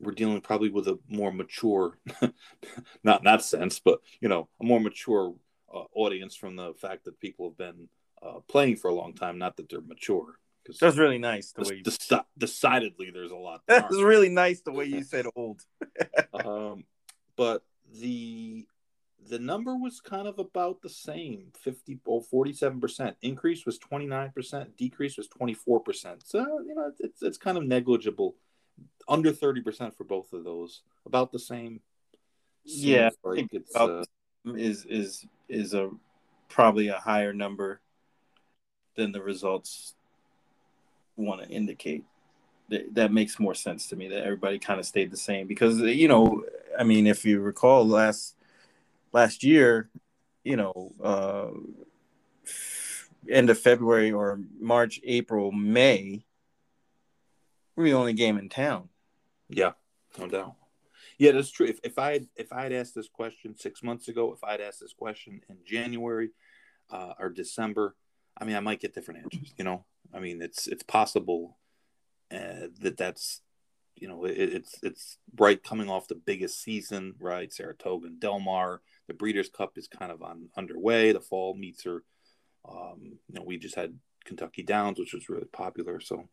we're 0.00 0.12
dealing 0.12 0.40
probably 0.40 0.70
with 0.70 0.88
a 0.88 0.98
more 1.08 1.32
mature, 1.32 1.98
not 3.02 3.20
in 3.20 3.24
that 3.24 3.42
sense, 3.42 3.78
but 3.78 4.00
you 4.20 4.28
know, 4.28 4.48
a 4.60 4.64
more 4.64 4.80
mature 4.80 5.34
uh, 5.72 5.84
audience 5.94 6.34
from 6.34 6.56
the 6.56 6.74
fact 6.74 7.04
that 7.04 7.20
people 7.20 7.48
have 7.48 7.58
been 7.58 7.88
uh, 8.22 8.40
playing 8.48 8.76
for 8.76 8.88
a 8.88 8.94
long 8.94 9.14
time. 9.14 9.38
Not 9.38 9.56
that 9.56 9.68
they're 9.68 9.80
mature. 9.80 10.38
Because 10.64 10.80
That's 10.80 10.96
really 10.96 11.18
nice 11.18 11.52
the 11.52 11.62
way 11.62 11.76
you 11.76 11.82
deci- 11.82 12.24
decidedly 12.36 13.10
there's 13.10 13.30
a 13.30 13.36
lot. 13.36 13.62
That's 13.66 14.02
really 14.02 14.28
nice 14.28 14.60
the 14.60 14.72
way 14.72 14.84
you 14.84 15.02
said 15.04 15.26
old. 15.34 15.62
um, 16.34 16.84
but 17.36 17.62
the 17.98 18.66
the 19.28 19.38
number 19.38 19.76
was 19.76 20.00
kind 20.00 20.26
of 20.26 20.38
about 20.38 20.80
the 20.82 20.88
same 20.88 21.52
50 21.60 22.00
or 22.04 22.22
47% 22.22 23.14
increase 23.22 23.66
was 23.66 23.78
29% 23.78 24.76
decrease 24.76 25.16
was 25.16 25.28
24% 25.28 26.16
so 26.24 26.60
you 26.66 26.74
know 26.74 26.92
it's, 27.00 27.22
it's 27.22 27.38
kind 27.38 27.58
of 27.58 27.64
negligible. 27.64 28.34
Under 29.08 29.32
30% 29.32 29.96
for 29.96 30.04
both 30.04 30.32
of 30.32 30.44
those. 30.44 30.82
About 31.06 31.32
the 31.32 31.38
same. 31.38 31.80
Yeah 32.64 33.10
like 33.24 33.48
it's 33.52 33.74
uh, 33.74 34.04
is 34.54 34.84
is 34.84 35.24
is 35.48 35.72
a 35.72 35.90
probably 36.48 36.88
a 36.88 36.98
higher 36.98 37.32
number 37.32 37.80
than 38.96 39.12
the 39.12 39.22
results 39.22 39.94
want 41.16 41.42
to 41.42 41.48
indicate. 41.48 42.04
That, 42.68 42.94
that 42.94 43.12
makes 43.12 43.40
more 43.40 43.54
sense 43.54 43.86
to 43.88 43.96
me 43.96 44.08
that 44.08 44.24
everybody 44.24 44.58
kind 44.58 44.78
of 44.78 44.84
stayed 44.84 45.10
the 45.10 45.16
same 45.16 45.46
because 45.46 45.80
you 45.80 46.08
know, 46.08 46.44
I 46.78 46.84
mean, 46.84 47.06
if 47.06 47.24
you 47.24 47.40
recall 47.40 47.86
last 47.86 48.34
last 49.12 49.42
year, 49.44 49.90
you 50.44 50.56
know, 50.56 50.92
uh, 51.02 51.48
end 53.30 53.50
of 53.50 53.58
February 53.58 54.12
or 54.12 54.40
March, 54.60 55.00
April, 55.04 55.52
May, 55.52 56.24
we're 57.76 57.84
the 57.84 57.92
only 57.94 58.12
game 58.12 58.38
in 58.38 58.48
town. 58.48 58.88
Yeah, 59.48 59.72
no 60.18 60.26
doubt. 60.26 60.54
Yeah, 61.18 61.32
that's 61.32 61.50
true. 61.50 61.66
If, 61.66 61.80
if 61.82 61.98
I 61.98 62.12
had, 62.12 62.28
if 62.36 62.52
I 62.52 62.62
had 62.62 62.72
asked 62.72 62.94
this 62.94 63.08
question 63.08 63.56
six 63.56 63.82
months 63.82 64.08
ago, 64.08 64.32
if 64.32 64.42
I'd 64.44 64.60
asked 64.60 64.80
this 64.80 64.92
question 64.92 65.40
in 65.48 65.56
January 65.64 66.30
uh, 66.90 67.14
or 67.18 67.28
December, 67.28 67.96
I 68.36 68.44
mean, 68.44 68.56
I 68.56 68.60
might 68.60 68.80
get 68.80 68.94
different 68.94 69.24
answers. 69.24 69.52
You 69.56 69.64
know, 69.64 69.84
I 70.14 70.20
mean, 70.20 70.40
it's 70.40 70.68
it's 70.68 70.84
possible 70.84 71.56
uh, 72.32 72.68
that 72.80 72.96
that's 72.96 73.40
you 73.96 74.06
know 74.06 74.24
it, 74.24 74.36
it's 74.36 74.78
it's 74.82 75.18
right 75.36 75.62
coming 75.62 75.90
off 75.90 76.08
the 76.08 76.14
biggest 76.14 76.62
season, 76.62 77.14
right? 77.18 77.52
Saratoga 77.52 78.06
and 78.06 78.20
Del 78.20 78.38
Mar. 78.38 78.80
The 79.08 79.14
Breeders' 79.14 79.48
Cup 79.48 79.76
is 79.76 79.88
kind 79.88 80.12
of 80.12 80.22
on 80.22 80.48
underway. 80.56 81.12
The 81.12 81.20
fall 81.20 81.54
meets 81.54 81.86
are, 81.86 82.04
um, 82.68 83.18
you 83.28 83.34
know, 83.34 83.42
we 83.42 83.58
just 83.58 83.74
had 83.74 83.98
Kentucky 84.24 84.62
Downs, 84.62 84.98
which 84.98 85.14
was 85.14 85.28
really 85.28 85.46
popular. 85.46 85.98
So, 85.98 86.28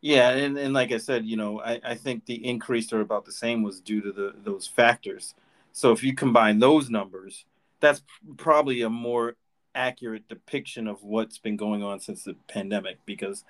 yeah, 0.00 0.30
and, 0.30 0.56
and 0.56 0.72
like 0.72 0.92
I 0.92 0.98
said, 0.98 1.26
you 1.26 1.36
know, 1.36 1.60
I, 1.60 1.80
I 1.84 1.94
think 1.96 2.24
the 2.24 2.46
increase 2.46 2.92
are 2.92 3.00
about 3.00 3.24
the 3.24 3.32
same 3.32 3.62
was 3.62 3.80
due 3.80 4.00
to 4.00 4.12
the 4.12 4.34
those 4.42 4.66
factors. 4.66 5.34
So 5.72 5.92
if 5.92 6.02
you 6.02 6.14
combine 6.14 6.60
those 6.60 6.88
numbers, 6.88 7.44
that's 7.80 8.02
probably 8.36 8.82
a 8.82 8.90
more 8.90 9.36
accurate 9.74 10.28
depiction 10.28 10.88
of 10.88 11.02
what's 11.02 11.38
been 11.38 11.56
going 11.56 11.82
on 11.82 12.00
since 12.00 12.24
the 12.24 12.34
pandemic 12.48 12.98
because 13.06 13.44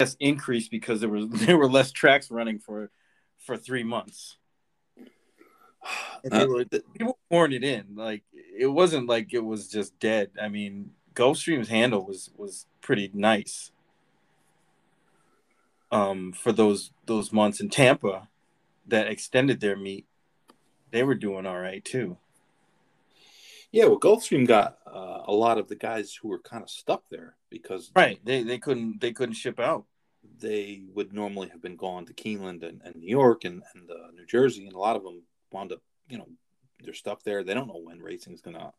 yes 0.00 0.16
increased 0.20 0.70
because 0.70 1.00
there 1.00 1.08
was 1.08 1.26
there 1.30 1.56
were 1.56 1.70
less 1.70 1.92
tracks 1.92 2.30
running 2.30 2.58
for 2.58 2.90
for 3.38 3.56
three 3.56 3.84
months 3.84 4.36
uh, 6.30 6.46
were, 6.48 6.64
people 6.64 7.18
pouring 7.30 7.52
it 7.52 7.64
in 7.64 7.84
like 7.94 8.22
it 8.34 8.66
wasn't 8.66 9.06
like 9.06 9.32
it 9.32 9.44
was 9.44 9.68
just 9.68 9.98
dead 9.98 10.30
i 10.40 10.48
mean 10.48 10.90
gulfstream's 11.14 11.68
handle 11.68 12.04
was 12.04 12.30
was 12.36 12.66
pretty 12.80 13.10
nice 13.14 13.70
um, 15.90 16.32
for 16.32 16.52
those 16.52 16.90
those 17.06 17.32
months 17.32 17.60
in 17.60 17.68
Tampa 17.68 18.28
that 18.86 19.08
extended 19.08 19.60
their 19.60 19.76
meet, 19.76 20.06
they 20.90 21.02
were 21.02 21.14
doing 21.14 21.46
all 21.46 21.58
right 21.60 21.84
too. 21.84 22.16
Yeah, 23.72 23.86
well, 23.86 24.00
Gulfstream 24.00 24.46
got 24.46 24.78
uh, 24.86 25.22
a 25.26 25.32
lot 25.32 25.58
of 25.58 25.68
the 25.68 25.76
guys 25.76 26.14
who 26.14 26.28
were 26.28 26.38
kind 26.38 26.62
of 26.62 26.70
stuck 26.70 27.02
there 27.10 27.34
because 27.50 27.90
right 27.94 28.18
they 28.24 28.42
they 28.42 28.58
couldn't 28.58 29.00
they 29.00 29.12
couldn't 29.12 29.34
ship 29.34 29.60
out. 29.60 29.84
They 30.38 30.82
would 30.94 31.12
normally 31.12 31.48
have 31.48 31.62
been 31.62 31.76
gone 31.76 32.04
to 32.06 32.12
Keeneland 32.12 32.62
and, 32.62 32.82
and 32.84 32.96
New 32.96 33.08
York 33.08 33.44
and, 33.44 33.62
and 33.74 33.90
uh, 33.90 34.10
New 34.14 34.26
Jersey, 34.26 34.66
and 34.66 34.74
a 34.74 34.78
lot 34.78 34.96
of 34.96 35.04
them 35.04 35.22
wound 35.56 35.72
up, 35.72 35.80
you 36.08 36.18
know, 36.18 36.28
they're 36.82 36.94
stuck 36.94 37.22
there. 37.22 37.42
They 37.42 37.54
don't 37.54 37.68
know 37.68 37.80
when 37.82 38.02
racing 38.02 38.34
is 38.34 38.42
going 38.42 38.56
to 38.56 38.72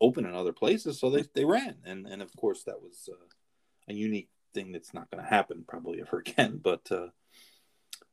open 0.00 0.26
in 0.26 0.34
other 0.34 0.52
places, 0.52 0.98
so 0.98 1.10
they, 1.10 1.24
they 1.34 1.44
ran, 1.44 1.76
and 1.84 2.06
and 2.06 2.22
of 2.22 2.34
course 2.36 2.62
that 2.64 2.80
was 2.80 3.08
uh, 3.10 3.26
a 3.88 3.94
unique 3.94 4.28
thing 4.54 4.72
that's 4.72 4.94
not 4.94 5.10
going 5.10 5.22
to 5.22 5.28
happen 5.28 5.64
probably 5.66 6.00
ever 6.00 6.18
again. 6.26 6.60
But 6.62 6.90
uh, 6.90 7.08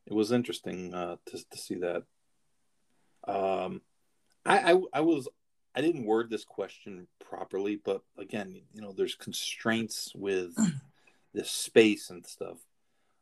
it 0.05 0.13
was 0.13 0.31
interesting 0.31 0.93
uh, 0.93 1.17
to 1.27 1.49
to 1.49 1.57
see 1.57 1.75
that. 1.75 2.03
Um, 3.27 3.81
I, 4.45 4.73
I 4.73 4.81
I 4.93 5.01
was 5.01 5.27
I 5.75 5.81
didn't 5.81 6.05
word 6.05 6.29
this 6.29 6.45
question 6.45 7.07
properly, 7.19 7.79
but 7.83 8.01
again, 8.17 8.61
you 8.73 8.81
know, 8.81 8.93
there's 8.93 9.15
constraints 9.15 10.11
with 10.15 10.55
this 11.33 11.51
space 11.51 12.09
and 12.09 12.25
stuff. 12.25 12.57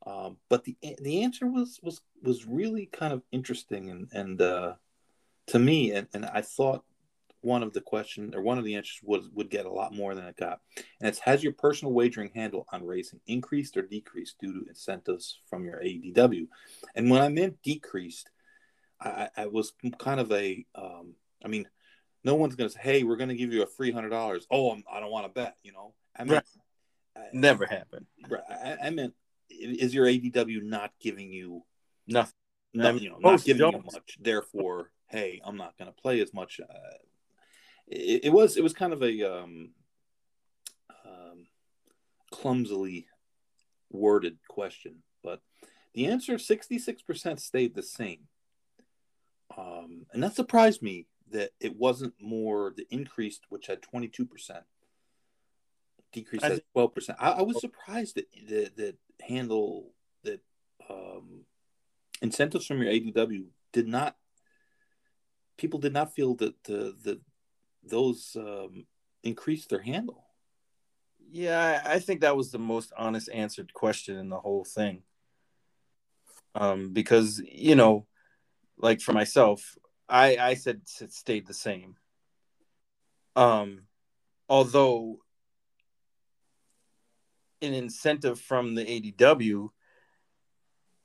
Um, 0.06 0.38
but 0.50 0.64
the 0.64 0.78
the 1.02 1.24
answer 1.24 1.48
was 1.48 1.80
was 1.82 2.02
was 2.22 2.46
really 2.46 2.88
kind 2.88 3.14
of 3.14 3.24
interesting 3.32 3.90
and 3.90 4.08
and 4.12 4.42
uh, 4.42 4.74
to 5.48 5.60
me, 5.60 5.92
and, 5.92 6.08
and 6.14 6.26
I 6.26 6.42
thought 6.42 6.84
one 7.42 7.62
of 7.62 7.74
the 7.74 7.82
question 7.82 8.34
or 8.36 8.42
one 8.42 8.58
of 8.58 8.64
the 8.64 8.76
answers 8.76 9.00
would 9.04 9.24
would 9.34 9.50
get 9.50 9.66
a 9.66 9.72
lot 9.72 9.94
more 9.94 10.16
than 10.16 10.26
it 10.26 10.36
got, 10.38 10.60
and 11.00 11.08
it's 11.08 11.20
has 11.20 11.44
your 11.44 11.54
personal 11.54 11.94
wagering 11.94 12.32
handle 12.34 12.66
on 12.72 12.86
racing 12.86 13.20
increased 13.28 13.78
or 13.78 13.84
decreased 13.84 14.38
due 14.40 14.54
to 14.54 14.70
incentives 14.70 15.42
from 15.48 15.66
your 15.66 15.80
ADW? 15.80 16.48
And 16.96 17.10
when 17.10 17.22
I 17.22 17.30
meant 17.30 17.62
decreased, 17.62 18.30
I, 19.00 19.30
I 19.38 19.46
was 19.48 19.74
kind 20.00 20.20
of 20.20 20.32
a, 20.32 20.66
um, 20.74 21.14
I 21.44 21.48
mean, 21.48 21.68
no 22.24 22.36
one's 22.36 22.56
going 22.56 22.70
to 22.70 22.74
say, 22.74 22.82
"Hey, 22.82 23.04
we're 23.04 23.18
going 23.18 23.30
to 23.30 23.36
give 23.36 23.54
you 23.54 23.62
a 23.62 23.68
free 23.68 23.92
hundred 23.92 24.10
dollars." 24.10 24.48
Oh, 24.50 24.72
I'm, 24.72 24.84
I 24.92 24.96
do 24.96 25.02
not 25.02 25.12
want 25.12 25.26
to 25.28 25.32
bet. 25.32 25.56
You 25.64 25.74
know, 25.74 25.94
I 26.18 26.24
mean, 26.24 26.34
right. 26.34 26.44
never 27.34 27.66
happened. 27.66 28.08
I, 28.50 28.78
I 28.86 28.90
meant, 28.90 29.14
is 29.60 29.94
your 29.94 30.06
ADW 30.06 30.64
not 30.64 30.92
giving 31.00 31.32
you 31.32 31.64
nothing? 32.08 32.34
No, 32.74 32.92
you 32.92 33.10
know, 33.10 33.18
not 33.20 33.44
giving 33.44 33.72
you 33.72 33.84
much. 33.94 34.18
Therefore, 34.20 34.92
hey, 35.08 35.42
I'm 35.44 35.58
not 35.58 35.78
going 35.78 35.92
to 35.92 36.02
play 36.02 36.20
as 36.22 36.34
much. 36.34 36.60
Uh, 36.60 36.98
it, 37.88 38.26
it, 38.26 38.34
was 38.34 38.58
it 38.58 38.64
was 38.64 38.74
kind 38.74 38.94
of 38.94 39.02
a 39.02 39.24
um, 39.24 39.72
um, 41.06 41.48
clumsily 42.32 43.08
worded 43.92 44.38
question, 44.50 45.04
but 45.24 45.42
the 45.94 46.08
answer 46.08 46.36
66% 46.36 47.40
stayed 47.40 47.74
the 47.74 47.84
same. 47.84 48.28
Um, 49.58 50.06
and 50.12 50.22
that 50.24 50.36
surprised 50.36 50.82
me 50.82 51.08
that 51.32 51.52
it 51.60 51.78
wasn't 51.78 52.14
more 52.20 52.74
the 52.76 52.86
increased, 52.90 53.44
which 53.50 53.68
had 53.68 53.82
22%, 53.82 54.28
decreased 56.12 56.44
at 56.44 56.62
12%. 56.76 57.16
I, 57.20 57.32
I, 57.32 57.42
was 57.44 57.62
surprised 57.62 58.16
that, 58.16 58.26
that, 58.48 58.78
that 58.78 58.96
handle 59.22 59.92
that 60.24 60.42
um, 60.90 61.46
incentives 62.22 62.66
from 62.66 62.82
your 62.82 62.92
ADW 62.92 63.46
did 63.72 63.88
not 63.88 64.16
people 65.58 65.80
did 65.80 65.94
not 65.94 66.14
feel 66.14 66.36
that 66.36 66.64
the 66.64 66.96
the 67.04 67.20
those 67.84 68.36
um, 68.40 68.86
increased 69.24 69.70
their 69.70 69.82
handle. 69.82 70.26
Yeah, 71.32 71.82
I 71.86 72.00
think 72.00 72.22
that 72.22 72.38
was 72.38 72.52
the 72.52 72.60
most 72.60 72.94
honest 72.98 73.30
answered 73.34 73.74
question 73.74 74.18
in 74.18 74.30
the 74.30 74.40
whole 74.40 74.66
thing. 74.66 75.04
Um, 76.54 76.94
because 76.94 77.42
you 77.46 77.76
know, 77.76 78.06
like 78.78 79.02
for 79.02 79.14
myself, 79.14 79.76
I 80.08 80.38
I 80.38 80.54
said 80.54 80.82
it 81.02 81.14
stayed 81.14 81.48
the 81.48 81.54
same. 81.54 81.96
Um, 83.36 83.84
although 84.48 85.20
an 87.66 87.74
incentive 87.74 88.40
from 88.40 88.76
the 88.76 88.86
ADW 88.86 89.70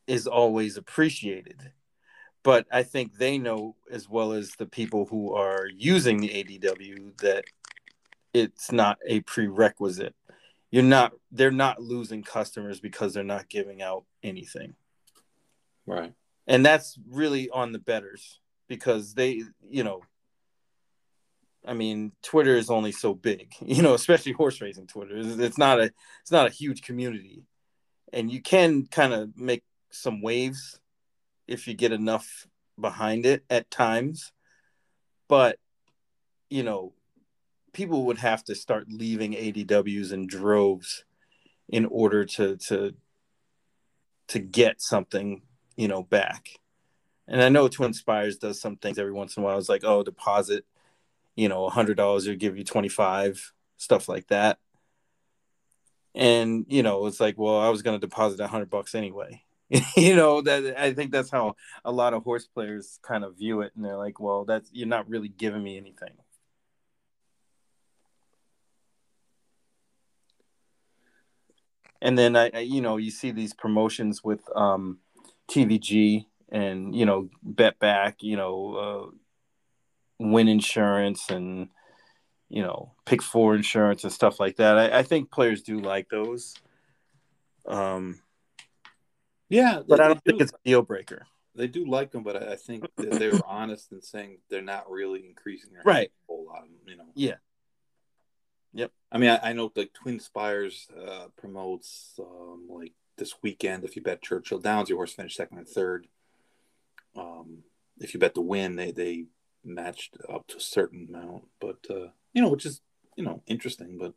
is 0.07 0.27
always 0.27 0.77
appreciated 0.77 1.73
but 2.43 2.67
I 2.73 2.83
think 2.83 3.17
they 3.17 3.39
know 3.39 3.77
as 3.91 4.09
well 4.09 4.33
as 4.33 4.53
the 4.53 4.67
people 4.67 5.07
who 5.07 5.35
are 5.35 5.67
using 5.77 6.21
the 6.21 6.29
ADW 6.29 7.19
that 7.19 7.45
it's 8.33 8.73
not 8.73 8.99
a 9.07 9.21
prerequisite. 9.21 10.15
You're 10.71 10.83
not 10.83 11.13
they're 11.33 11.51
not 11.51 11.83
losing 11.83 12.23
customers 12.23 12.81
because 12.81 13.13
they're 13.13 13.25
not 13.25 13.49
giving 13.49 13.83
out 13.83 14.05
anything. 14.23 14.75
Right. 15.87 16.15
And 16.47 16.65
that's 16.65 16.99
really 17.09 17.51
on 17.51 17.73
the 17.73 17.79
betters 17.79 18.41
because 18.69 19.15
they, 19.15 19.43
you 19.69 19.85
know, 19.85 20.03
I 21.67 21.75
mean, 21.75 22.13
Twitter 22.23 22.57
is 22.57 22.71
only 22.71 22.93
so 22.93 23.15
big, 23.15 23.53
you 23.61 23.83
know, 23.83 23.95
especially 23.95 24.33
horse 24.33 24.61
racing 24.61 24.87
Twitter. 24.87 25.15
It's 25.17 25.59
not 25.59 25.81
a 25.81 25.93
it's 26.23 26.33
not 26.33 26.47
a 26.47 26.55
huge 26.55 26.83
community. 26.83 27.45
And 28.13 28.31
you 28.31 28.43
can 28.43 28.87
kind 28.87 29.13
of 29.13 29.37
make 29.37 29.63
some 29.91 30.21
waves 30.21 30.81
if 31.47 31.69
you 31.69 31.75
get 31.75 31.93
enough 31.93 32.47
behind 32.81 33.27
it 33.27 33.45
at 33.51 33.71
times. 33.71 34.33
But, 35.29 35.59
you 36.49 36.65
know, 36.65 36.93
people 37.73 38.07
would 38.07 38.19
have 38.19 38.43
to 38.45 38.55
start 38.55 38.87
leaving 38.91 39.33
ADWs 39.33 40.13
in 40.13 40.27
droves 40.27 41.05
in 41.69 41.85
order 41.87 42.25
to 42.25 42.57
to 42.57 42.95
to 44.29 44.39
get 44.39 44.81
something, 44.81 45.43
you 45.77 45.89
know, 45.89 46.03
back. 46.03 46.49
And 47.29 47.43
I 47.43 47.49
know 47.49 47.69
Twinspires 47.69 48.39
does 48.39 48.61
some 48.61 48.77
things 48.77 48.99
every 48.99 49.13
once 49.13 49.37
in 49.37 49.43
a 49.43 49.47
while. 49.47 49.59
It's 49.59 49.69
like, 49.69 49.85
oh, 49.85 50.03
deposit, 50.03 50.65
you 51.37 51.49
know, 51.49 51.67
a 51.67 51.71
hundred 51.71 51.97
dollars 51.97 52.27
will 52.27 52.37
give 52.37 52.57
you 52.57 52.65
twenty 52.65 52.89
five, 52.89 53.53
stuff 53.77 54.09
like 54.09 54.29
that. 54.29 54.59
And 56.15 56.67
you 56.69 56.83
know, 56.83 57.07
it's 57.07 57.21
like, 57.21 57.39
well, 57.39 57.61
I 57.61 57.69
was 57.69 57.83
gonna 57.83 57.99
deposit 57.99 58.41
a 58.41 58.49
hundred 58.49 58.71
bucks 58.71 58.95
anyway. 58.95 59.43
you 59.97 60.17
know 60.17 60.41
that 60.41 60.81
I 60.81 60.93
think 60.93 61.13
that's 61.13 61.31
how 61.31 61.55
a 61.85 61.93
lot 61.93 62.13
of 62.13 62.25
horse 62.25 62.47
players 62.47 62.99
kind 63.03 63.23
of 63.23 63.39
view 63.39 63.61
it, 63.61 63.73
and 63.77 63.85
they're 63.85 63.97
like, 63.97 64.19
"Well, 64.19 64.45
that's 64.45 64.69
you're 64.73 64.89
not 64.89 65.09
really 65.09 65.29
giving 65.29 65.63
me 65.63 65.77
anything." 65.77 66.11
And 72.03 72.19
then 72.19 72.35
I, 72.37 72.51
I 72.53 72.59
you 72.61 72.81
know, 72.81 72.97
you 72.97 73.11
see 73.11 73.31
these 73.31 73.55
promotions 73.55 74.25
with 74.25 74.41
um, 74.57 74.99
TVG 75.49 76.27
and 76.51 76.95
you 76.95 77.07
know, 77.07 77.29
bet 77.43 77.79
back, 77.79 78.23
you 78.23 78.37
know, 78.37 78.75
uh, 78.75 79.17
win 80.21 80.49
insurance 80.49 81.31
and 81.31 81.69
you 82.51 82.63
know, 82.63 82.93
pick 83.07 83.23
four 83.23 83.55
insurance 83.55 84.03
and 84.03 84.13
stuff 84.13 84.41
like 84.41 84.57
that. 84.57 84.77
I, 84.77 84.99
I 84.99 85.03
think 85.05 85.31
players 85.31 85.63
do 85.63 85.79
like 85.79 86.09
those. 86.09 86.55
Um, 87.65 88.21
yeah, 89.49 89.81
but 89.87 90.01
I 90.01 90.09
don't 90.09 90.23
think 90.25 90.41
it's 90.41 90.53
a 90.53 90.57
deal 90.65 90.83
breaker. 90.83 91.27
They 91.55 91.69
do 91.69 91.87
like 91.87 92.11
them, 92.11 92.25
but 92.25 92.43
I 92.43 92.57
think 92.57 92.85
they 92.97 93.29
were 93.29 93.41
honest 93.47 93.93
in 93.93 94.03
saying 94.03 94.39
they're 94.49 94.63
not 94.63 94.91
really 94.91 95.25
increasing 95.27 95.73
their 95.73 95.83
right 95.85 96.09
a 96.09 96.27
whole 96.27 96.47
lot. 96.47 96.65
You 96.87 96.97
know. 96.97 97.07
Yeah. 97.15 97.37
Yep. 98.73 98.93
I 99.13 99.19
mean, 99.19 99.31
I, 99.31 99.51
I 99.51 99.53
know 99.53 99.73
like 99.75 99.93
Twinspires 99.93 100.87
uh, 100.97 101.29
promotes 101.37 102.19
um, 102.19 102.69
like 102.69 102.93
this 103.17 103.35
weekend. 103.43 103.85
If 103.85 103.95
you 103.95 104.03
bet 104.03 104.23
Churchill 104.23 104.59
Downs, 104.59 104.89
your 104.89 104.99
horse 104.99 105.13
finished 105.13 105.37
second 105.37 105.59
and 105.59 105.69
third. 105.69 106.09
Um, 107.17 107.65
if 107.99 108.15
you 108.15 108.21
bet 108.21 108.35
the 108.35 108.41
win, 108.41 108.77
they 108.77 108.91
they 108.91 109.27
matched 109.65 110.17
up 110.33 110.47
to 110.49 110.57
a 110.57 110.61
certain 110.61 111.09
amount, 111.09 111.45
but 111.61 111.79
uh, 111.91 112.09
you 112.33 112.43
know, 112.43 112.49
which 112.49 112.67
is 112.67 112.81
you 113.17 113.25
know 113.25 113.43
interesting, 113.47 113.99
but 113.99 114.15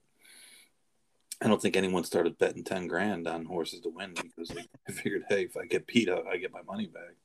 I 1.41 1.47
don't 1.47 1.61
think 1.61 1.75
anyone 1.75 2.03
started 2.03 2.37
betting 2.37 2.63
ten 2.63 2.87
grand 2.87 3.27
on 3.27 3.45
horses 3.45 3.81
to 3.81 3.89
win 3.89 4.13
because 4.13 4.49
they 4.49 4.65
figured, 4.93 5.25
hey, 5.29 5.43
if 5.43 5.57
I 5.57 5.65
get 5.65 5.87
beat 5.87 6.09
up, 6.09 6.25
I 6.29 6.37
get 6.37 6.53
my 6.53 6.61
money 6.61 6.87
back. 6.87 7.15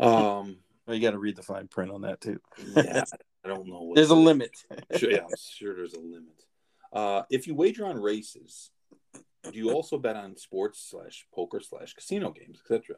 Um, 0.00 0.58
well, 0.86 0.96
you 0.96 1.02
got 1.02 1.10
to 1.10 1.18
read 1.18 1.36
the 1.36 1.42
fine 1.42 1.68
print 1.68 1.90
on 1.90 2.02
that 2.02 2.20
too. 2.20 2.40
yeah, 2.74 3.04
I 3.44 3.48
don't 3.48 3.66
know. 3.66 3.92
there's 3.94 4.10
a 4.10 4.14
limit. 4.14 4.56
sure, 4.96 5.10
yeah, 5.10 5.24
I'm 5.24 5.34
sure 5.38 5.74
there's 5.74 5.94
a 5.94 6.00
limit. 6.00 6.44
Uh, 6.92 7.22
if 7.30 7.46
you 7.46 7.54
wager 7.54 7.84
on 7.84 8.00
races, 8.00 8.70
do 9.42 9.58
you 9.58 9.72
also 9.72 9.98
bet 9.98 10.16
on 10.16 10.36
sports 10.36 10.88
slash 10.90 11.26
poker 11.34 11.60
slash 11.60 11.92
casino 11.94 12.30
games, 12.30 12.60
etc.? 12.60 12.96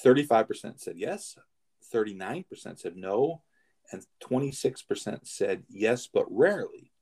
Thirty-five 0.00 0.48
percent 0.48 0.80
said 0.80 0.96
yes. 0.98 1.36
Thirty-nine 1.90 2.44
percent 2.48 2.80
said 2.80 2.96
no, 2.96 3.42
and 3.92 4.04
twenty-six 4.20 4.82
percent 4.82 5.26
said 5.26 5.64
yes, 5.68 6.08
but 6.12 6.26
rarely. 6.28 6.92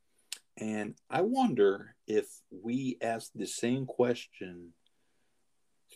And 0.57 0.95
I 1.11 1.23
wonder 1.23 1.97
if 2.07 2.27
we 2.51 2.97
asked 3.03 3.33
the 3.35 3.47
same 3.47 3.87
question 3.87 4.73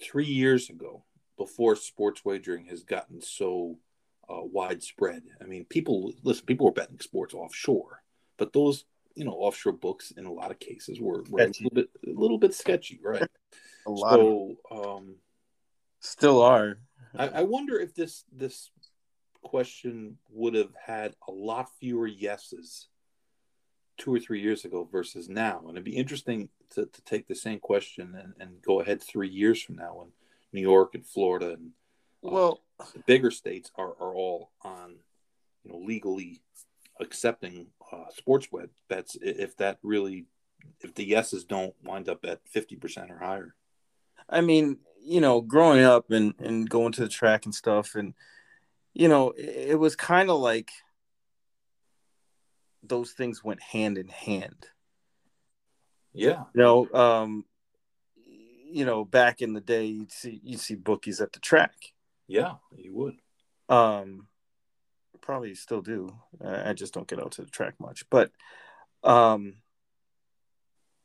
three 0.02 0.26
years 0.26 0.68
ago, 0.68 1.04
before 1.38 1.76
sports 1.76 2.24
wagering 2.24 2.66
has 2.66 2.82
gotten 2.82 3.22
so 3.22 3.78
uh, 4.28 4.42
widespread. 4.42 5.22
I 5.40 5.44
mean, 5.44 5.64
people 5.64 6.12
listen. 6.22 6.44
People 6.44 6.66
were 6.66 6.72
betting 6.72 7.00
sports 7.00 7.32
offshore, 7.32 8.02
but 8.36 8.52
those 8.52 8.84
you 9.14 9.24
know 9.24 9.32
offshore 9.32 9.72
books 9.72 10.10
in 10.10 10.26
a 10.26 10.32
lot 10.32 10.50
of 10.50 10.58
cases 10.58 11.00
were, 11.00 11.24
were 11.30 11.40
a 11.40 11.46
little 11.46 11.70
bit 11.72 11.88
a 12.06 12.10
little 12.10 12.38
bit 12.38 12.52
sketchy, 12.52 13.00
right? 13.02 13.22
A 13.86 13.90
lot 13.90 14.16
so, 14.16 14.54
um, 14.70 15.14
still 16.00 16.42
are. 16.42 16.78
I, 17.16 17.28
I 17.28 17.42
wonder 17.44 17.78
if 17.78 17.94
this 17.94 18.24
this 18.30 18.70
question 19.48 20.18
would 20.30 20.54
have 20.54 20.74
had 20.86 21.14
a 21.26 21.32
lot 21.32 21.70
fewer 21.80 22.06
yeses 22.06 22.88
two 23.96 24.14
or 24.14 24.20
three 24.20 24.40
years 24.40 24.64
ago 24.66 24.86
versus 24.90 25.28
now. 25.28 25.60
And 25.60 25.70
it'd 25.70 25.84
be 25.84 25.96
interesting 25.96 26.50
to, 26.74 26.86
to 26.86 27.02
take 27.02 27.26
the 27.26 27.34
same 27.34 27.58
question 27.58 28.14
and, 28.14 28.34
and 28.38 28.62
go 28.62 28.80
ahead 28.80 29.02
three 29.02 29.28
years 29.28 29.62
from 29.62 29.76
now 29.76 29.96
when 29.96 30.08
New 30.52 30.60
York 30.60 30.94
and 30.94 31.04
Florida 31.04 31.54
and 31.54 31.70
uh, 32.24 32.30
Well, 32.30 32.60
the 32.92 33.00
bigger 33.06 33.30
states 33.30 33.70
are, 33.76 33.94
are 33.98 34.14
all 34.14 34.50
on, 34.62 34.96
you 35.64 35.72
know, 35.72 35.78
legally 35.78 36.42
accepting 37.00 37.68
uh, 37.90 38.10
sports 38.14 38.48
bet, 38.52 38.68
bets 38.88 39.16
if 39.20 39.56
that 39.56 39.78
really, 39.82 40.26
if 40.80 40.94
the 40.94 41.04
yeses 41.04 41.44
don't 41.44 41.74
wind 41.82 42.08
up 42.08 42.24
at 42.24 42.40
50% 42.54 43.10
or 43.10 43.18
higher. 43.18 43.54
I 44.28 44.42
mean, 44.42 44.78
you 45.02 45.22
know, 45.22 45.40
growing 45.40 45.82
up 45.84 46.10
and 46.10 46.34
and 46.38 46.68
going 46.68 46.92
to 46.92 47.00
the 47.00 47.08
track 47.08 47.46
and 47.46 47.54
stuff, 47.54 47.94
and 47.94 48.12
you 48.98 49.06
know, 49.06 49.30
it, 49.30 49.70
it 49.70 49.78
was 49.78 49.94
kind 49.94 50.28
of 50.28 50.40
like 50.40 50.70
those 52.82 53.12
things 53.12 53.44
went 53.44 53.62
hand 53.62 53.96
in 53.96 54.08
hand. 54.08 54.66
Yeah. 56.12 56.44
You 56.52 56.60
know, 56.60 56.88
um, 56.92 57.44
you 58.70 58.84
know, 58.84 59.04
back 59.04 59.40
in 59.40 59.52
the 59.54 59.60
day, 59.60 59.86
you'd 59.86 60.10
see 60.10 60.40
you'd 60.42 60.60
see 60.60 60.74
bookies 60.74 61.20
at 61.20 61.32
the 61.32 61.38
track. 61.38 61.74
Yeah, 62.26 62.54
you 62.76 62.92
would. 62.92 63.14
Um, 63.68 64.26
probably 65.20 65.54
still 65.54 65.80
do. 65.80 66.14
I 66.44 66.70
I 66.70 66.72
just 66.72 66.92
don't 66.92 67.08
get 67.08 67.20
out 67.20 67.32
to 67.32 67.42
the 67.42 67.50
track 67.50 67.74
much, 67.78 68.04
but 68.10 68.32
um, 69.04 69.58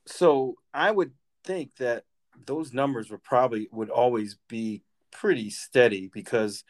so 0.08 0.56
I 0.74 0.89
would 0.89 1.12
think 1.44 1.76
that 1.78 2.06
those 2.46 2.74
numbers 2.74 3.12
would 3.12 3.24
probably 3.24 3.70
would 3.72 3.91
always 3.91 4.36
be 4.50 4.82
pretty 5.12 5.52
steady 5.52 6.10
because 6.12 6.64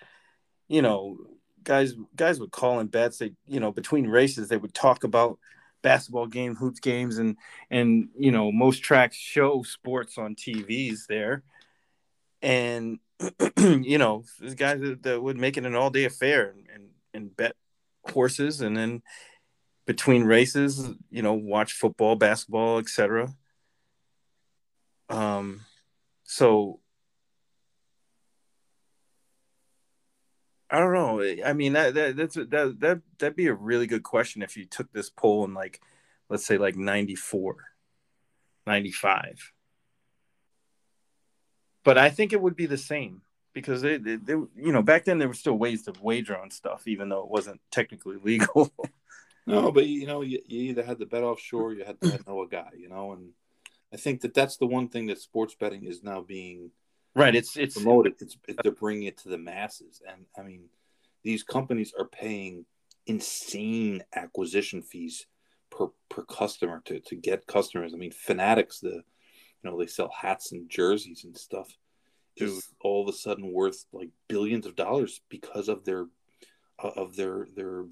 you 0.73 0.81
know 0.81 1.17
guys 1.63 1.93
guys 2.15 2.39
would 2.39 2.51
call 2.51 2.79
in 2.79 2.87
bets 2.87 3.19
they 3.19 3.31
you 3.45 3.59
know 3.59 3.71
between 3.71 4.07
races 4.07 4.47
they 4.47 4.57
would 4.57 4.73
talk 4.73 5.03
about 5.03 5.37
basketball 5.83 6.25
game 6.25 6.55
hoops 6.55 6.79
games 6.79 7.19
and 7.19 7.37
and 7.69 8.09
you 8.17 8.31
know 8.31 8.51
most 8.51 8.81
tracks 8.81 9.15
show 9.15 9.61
sports 9.61 10.17
on 10.17 10.33
tvs 10.33 11.05
there. 11.07 11.43
And 12.41 12.99
you 13.59 13.99
know 13.99 14.23
there's 14.39 14.55
guys 14.55 14.79
that, 14.79 15.03
that 15.03 15.21
would 15.21 15.37
make 15.37 15.57
it 15.57 15.65
an 15.65 15.75
all-day 15.75 16.05
affair 16.05 16.49
and, 16.49 16.67
and 16.73 16.89
and 17.13 17.37
bet 17.37 17.55
horses 18.11 18.61
and 18.61 18.75
then 18.75 19.03
between 19.85 20.23
races 20.23 20.89
you 21.11 21.21
know 21.21 21.33
watch 21.33 21.73
football 21.73 22.15
basketball 22.15 22.79
etc 22.79 23.33
um 25.09 25.61
so 26.23 26.79
I 30.73 30.79
don't 30.79 30.93
know. 30.93 31.21
I 31.45 31.53
mean, 31.53 31.73
that, 31.73 31.93
that 31.93 32.15
that's 32.15 32.33
that 32.33 32.77
that 32.79 33.01
that'd 33.19 33.35
be 33.35 33.45
a 33.45 33.53
really 33.53 33.85
good 33.85 34.01
question 34.01 34.41
if 34.41 34.57
you 34.57 34.65
took 34.65 34.91
this 34.91 35.07
poll 35.07 35.45
in 35.45 35.53
like, 35.53 35.79
let's 36.29 36.47
say 36.47 36.57
like 36.57 36.75
94, 36.75 37.57
95. 38.65 39.53
But 41.83 41.99
I 41.99 42.09
think 42.09 42.33
it 42.33 42.41
would 42.41 42.55
be 42.55 42.65
the 42.65 42.79
same 42.79 43.21
because 43.53 43.83
they, 43.83 43.97
they, 43.97 44.15
they 44.15 44.33
you 44.33 44.49
know, 44.55 44.81
back 44.81 45.05
then 45.05 45.19
there 45.19 45.27
were 45.27 45.35
still 45.35 45.59
ways 45.59 45.83
to 45.83 45.93
wager 46.01 46.35
on 46.35 46.49
stuff, 46.49 46.87
even 46.87 47.07
though 47.07 47.21
it 47.21 47.29
wasn't 47.29 47.61
technically 47.69 48.17
legal. 48.23 48.73
No, 49.45 49.71
but 49.71 49.85
you 49.85 50.07
know, 50.07 50.23
you, 50.23 50.39
you 50.47 50.71
either 50.71 50.83
had 50.83 50.97
to 50.97 51.05
bet 51.05 51.21
offshore, 51.21 51.73
you 51.73 51.85
had 51.85 52.01
to 52.01 52.19
know 52.25 52.41
a 52.45 52.47
guy, 52.47 52.71
you 52.75 52.89
know, 52.89 53.11
and 53.11 53.29
I 53.93 53.97
think 53.97 54.21
that 54.21 54.33
that's 54.33 54.57
the 54.57 54.65
one 54.65 54.89
thing 54.89 55.05
that 55.07 55.21
sports 55.21 55.53
betting 55.53 55.83
is 55.83 56.01
now 56.01 56.21
being 56.21 56.71
right. 57.15 57.35
It's 57.35 57.57
it's 57.57 57.75
promoted. 57.75 58.15
It's, 58.19 58.37
it, 58.47 58.57
they're 58.63 58.71
bringing 58.71 59.03
it 59.03 59.17
to 59.19 59.29
the 59.29 59.37
masses, 59.37 60.01
and 60.07 60.25
I 60.37 60.43
mean, 60.43 60.65
these 61.23 61.43
companies 61.43 61.93
are 61.97 62.07
paying 62.07 62.65
insane 63.05 64.03
acquisition 64.15 64.81
fees 64.81 65.25
per 65.69 65.87
per 66.09 66.23
customer 66.23 66.81
to 66.85 66.99
to 66.99 67.15
get 67.15 67.47
customers. 67.47 67.93
I 67.93 67.97
mean, 67.97 68.11
Fanatics, 68.11 68.79
the 68.79 69.03
you 69.63 69.71
know, 69.71 69.77
they 69.77 69.87
sell 69.87 70.11
hats 70.15 70.51
and 70.51 70.69
jerseys 70.69 71.23
and 71.23 71.37
stuff, 71.37 71.69
Dude. 72.35 72.49
is 72.49 72.67
all 72.81 73.01
of 73.07 73.13
a 73.13 73.17
sudden 73.17 73.51
worth 73.51 73.85
like 73.91 74.09
billions 74.27 74.65
of 74.65 74.75
dollars 74.75 75.21
because 75.29 75.69
of 75.69 75.85
their 75.85 76.05
uh, 76.83 76.91
of 76.95 77.15
their 77.15 77.47
their 77.55 77.85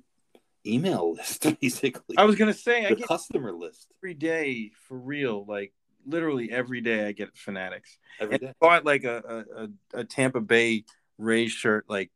email 0.65 1.13
list, 1.15 1.47
basically. 1.59 2.17
I 2.17 2.25
was 2.25 2.35
gonna 2.35 2.53
say 2.53 2.85
I 2.85 2.89
the 2.89 2.95
get 2.95 3.07
customer 3.07 3.53
list 3.53 3.91
every 3.99 4.13
day 4.13 4.71
for 4.87 4.97
real, 4.97 5.45
like 5.47 5.73
literally 6.05 6.51
every 6.51 6.81
day 6.81 7.07
I 7.07 7.11
get 7.11 7.37
Fanatics. 7.37 7.97
every 8.19 8.35
And 8.35 8.41
day. 8.41 8.47
I 8.49 8.53
bought 8.59 8.85
like 8.85 9.03
a, 9.03 9.45
a, 9.93 9.99
a, 9.99 10.03
Tampa 10.03 10.41
Bay 10.41 10.85
Rays 11.17 11.51
shirt 11.51 11.85
like 11.87 12.11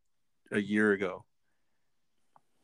a 0.51 0.59
year 0.59 0.91
ago. 0.93 1.25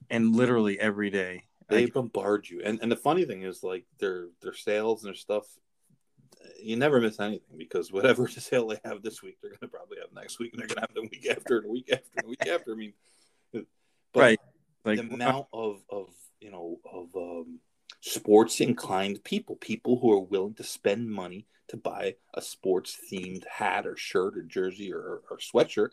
And 0.09 0.35
literally 0.35 0.79
every 0.79 1.09
day. 1.09 1.45
They 1.69 1.83
I- 1.83 1.89
bombard 1.89 2.49
you, 2.49 2.61
and 2.65 2.79
and 2.81 2.91
the 2.91 2.97
funny 2.97 3.23
thing 3.23 3.43
is, 3.43 3.63
like 3.63 3.85
their 3.99 4.27
their 4.41 4.53
sales 4.53 5.03
and 5.03 5.07
their 5.09 5.15
stuff, 5.15 5.45
you 6.61 6.75
never 6.75 6.99
miss 6.99 7.17
anything 7.19 7.57
because 7.57 7.93
whatever 7.93 8.27
sale 8.27 8.67
they 8.67 8.79
have 8.83 9.01
this 9.01 9.23
week, 9.23 9.37
they're 9.41 9.51
gonna 9.51 9.69
probably 9.71 9.97
have 10.01 10.11
next 10.13 10.37
week, 10.37 10.51
and 10.51 10.59
they're 10.59 10.67
gonna 10.67 10.81
have 10.81 10.93
the 10.93 11.01
week 11.03 11.25
after, 11.29 11.57
and 11.59 11.65
the 11.65 11.71
week 11.71 11.89
after, 11.93 12.09
and 12.17 12.25
the 12.25 12.29
week 12.29 12.45
after. 12.47 12.73
I 12.73 12.75
mean, 12.75 12.93
but 13.53 13.65
Right. 14.19 14.39
like 14.83 14.97
the 14.97 15.13
amount 15.13 15.47
of 15.53 15.81
of 15.89 16.09
you 16.41 16.51
know 16.51 16.77
of 16.91 17.15
um, 17.15 17.59
sports 18.01 18.59
inclined 18.59 19.23
people, 19.23 19.55
people 19.55 19.99
who 19.99 20.11
are 20.11 20.19
willing 20.19 20.55
to 20.55 20.63
spend 20.63 21.09
money 21.09 21.47
to 21.69 21.77
buy 21.77 22.15
a 22.33 22.41
sports 22.41 22.97
themed 23.11 23.45
hat 23.47 23.87
or 23.87 23.95
shirt 23.95 24.37
or 24.37 24.43
jersey 24.43 24.91
or, 24.91 25.21
or 25.29 25.37
sweatshirt. 25.37 25.91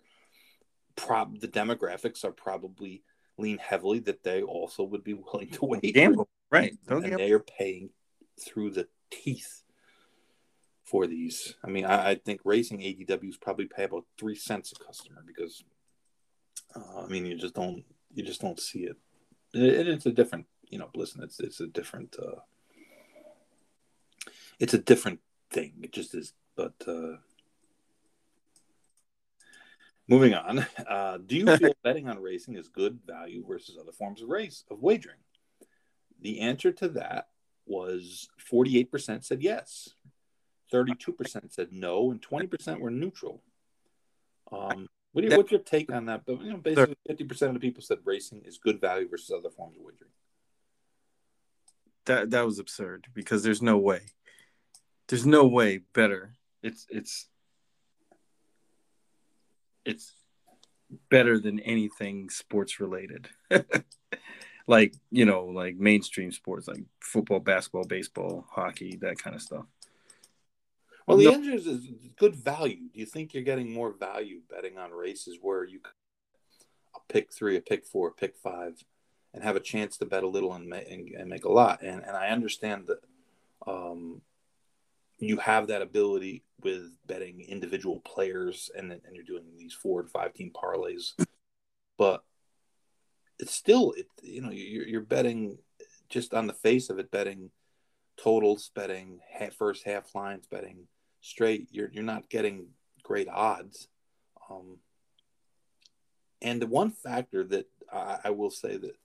Prob 0.96 1.38
the 1.38 1.46
demographics 1.48 2.24
are 2.24 2.32
probably 2.32 3.02
lean 3.36 3.58
heavily 3.58 4.00
that 4.00 4.24
they 4.24 4.42
also 4.42 4.82
would 4.82 5.04
be 5.04 5.14
willing 5.32 5.50
to 5.50 5.64
wager, 5.64 5.92
gamble. 5.92 6.28
Right. 6.50 6.76
Don't 6.88 6.98
and 6.98 7.10
gamble. 7.12 7.18
they 7.18 7.32
are 7.32 7.38
paying 7.38 7.90
through 8.40 8.70
the 8.70 8.88
teeth 9.10 9.62
for 10.84 11.06
these. 11.06 11.54
I 11.62 11.68
mean, 11.68 11.84
I, 11.84 12.10
I 12.10 12.14
think 12.16 12.40
racing 12.44 12.80
ADWs 12.80 13.40
probably 13.40 13.66
pay 13.66 13.84
about 13.84 14.04
three 14.18 14.34
cents 14.34 14.72
a 14.72 14.84
customer 14.84 15.22
because, 15.26 15.62
uh, 16.74 17.02
I 17.04 17.06
mean, 17.06 17.26
you 17.26 17.36
just 17.36 17.54
don't 17.54 17.84
you 18.14 18.24
just 18.24 18.40
don't 18.40 18.58
see 18.58 18.80
it. 18.84 18.96
It- 19.54 19.86
it's 19.88 20.06
a 20.06 20.10
different, 20.12 20.46
you 20.70 20.78
know, 20.78 20.90
listen, 20.94 21.22
it's 21.22 21.40
it's 21.40 21.60
a 21.60 21.66
different, 21.66 22.16
uh, 22.20 22.40
it's 24.58 24.74
a 24.74 24.78
different 24.78 25.20
thing. 25.50 25.72
It 25.82 25.92
just 25.92 26.14
is. 26.14 26.32
But 26.56 26.74
uh, 26.86 27.16
moving 30.08 30.34
on, 30.34 30.66
uh, 30.88 31.18
do 31.24 31.36
you 31.36 31.56
feel 31.56 31.72
betting 31.84 32.08
on 32.08 32.20
racing 32.20 32.56
is 32.56 32.68
good 32.68 32.98
value 33.06 33.44
versus 33.46 33.76
other 33.80 33.92
forms 33.92 34.22
of 34.22 34.28
race 34.28 34.64
of 34.70 34.82
wagering? 34.82 35.18
The 36.20 36.40
answer 36.40 36.72
to 36.72 36.88
that 36.90 37.28
was 37.66 38.28
48% 38.50 39.24
said 39.24 39.42
yes, 39.42 39.90
32% 40.72 41.52
said 41.52 41.68
no, 41.72 42.10
and 42.10 42.20
20% 42.20 42.80
were 42.80 42.90
neutral. 42.90 43.42
Um, 44.50 44.88
what 45.12 45.22
do 45.22 45.28
you, 45.28 45.36
what's 45.36 45.50
your 45.50 45.60
take 45.60 45.92
on 45.92 46.06
that? 46.06 46.24
But 46.26 46.42
you 46.42 46.52
know, 46.52 46.58
basically, 46.58 46.96
50% 47.08 47.42
of 47.42 47.54
the 47.54 47.60
people 47.60 47.82
said 47.82 47.98
racing 48.04 48.42
is 48.44 48.58
good 48.58 48.80
value 48.80 49.08
versus 49.08 49.30
other 49.30 49.50
forms 49.50 49.76
of 49.76 49.82
wagering. 49.82 50.10
That 52.08 52.30
that 52.30 52.46
was 52.46 52.58
absurd 52.58 53.06
because 53.12 53.42
there's 53.42 53.60
no 53.60 53.76
way. 53.76 54.00
There's 55.08 55.26
no 55.26 55.46
way 55.46 55.80
better. 55.92 56.32
It's 56.62 56.86
it's 56.88 57.28
it's 59.84 60.14
better 61.10 61.38
than 61.38 61.60
anything 61.60 62.30
sports 62.30 62.80
related. 62.80 63.28
like, 64.66 64.94
you 65.10 65.26
know, 65.26 65.44
like 65.44 65.76
mainstream 65.76 66.32
sports 66.32 66.66
like 66.66 66.82
football, 67.00 67.40
basketball, 67.40 67.84
baseball, 67.84 68.46
hockey, 68.50 68.96
that 69.02 69.18
kind 69.18 69.36
of 69.36 69.42
stuff. 69.42 69.66
Well, 71.06 71.18
the 71.18 71.24
No. 71.24 71.42
is 71.42 71.90
good 72.16 72.34
value. 72.34 72.88
Do 72.92 73.00
you 73.00 73.06
think 73.06 73.34
you're 73.34 73.42
getting 73.42 73.70
more 73.70 73.92
value 73.92 74.40
betting 74.48 74.78
on 74.78 74.92
races 74.92 75.36
where 75.42 75.64
you 75.64 75.80
a 76.94 77.12
pick 77.12 77.32
three, 77.34 77.56
a 77.56 77.60
pick 77.60 77.84
four, 77.84 78.08
a 78.08 78.12
pick 78.12 78.34
five, 78.38 78.82
and 79.34 79.42
have 79.42 79.56
a 79.56 79.60
chance 79.60 79.98
to 79.98 80.06
bet 80.06 80.22
a 80.22 80.28
little 80.28 80.52
and 80.54 80.68
make, 80.68 80.90
and, 80.90 81.08
and 81.10 81.28
make 81.28 81.44
a 81.44 81.52
lot? 81.52 81.82
And 81.82 82.02
and 82.04 82.16
I 82.16 82.28
understand 82.28 82.86
that 82.86 83.00
um, 83.66 84.22
you 85.18 85.38
have 85.38 85.68
that 85.68 85.82
ability 85.82 86.44
with 86.62 86.90
betting 87.06 87.40
individual 87.40 88.00
players, 88.00 88.70
and 88.76 88.92
and 88.92 89.14
you're 89.14 89.24
doing 89.24 89.44
these 89.56 89.74
four 89.74 90.00
and 90.00 90.10
five 90.10 90.34
team 90.34 90.52
parlays, 90.54 91.12
but 91.96 92.24
it's 93.38 93.54
still 93.54 93.92
it 93.96 94.06
you 94.22 94.40
know 94.40 94.50
you're, 94.50 94.86
you're 94.86 95.00
betting 95.00 95.58
just 96.08 96.34
on 96.34 96.46
the 96.46 96.52
face 96.52 96.90
of 96.90 96.98
it 96.98 97.10
betting 97.10 97.50
totals 98.16 98.70
betting 98.74 99.20
half, 99.32 99.54
first 99.54 99.84
half 99.84 100.14
lines 100.14 100.46
betting 100.46 100.88
straight. 101.20 101.68
You're 101.70 101.90
you're 101.92 102.02
not 102.02 102.28
getting 102.28 102.68
great 103.02 103.28
odds. 103.28 103.88
Um, 104.50 104.78
and 106.42 106.60
the 106.60 106.66
one 106.66 106.90
factor 106.90 107.44
that 107.44 107.66
I, 107.92 108.18
I 108.24 108.30
will 108.30 108.50
say 108.50 108.76
that 108.76 108.96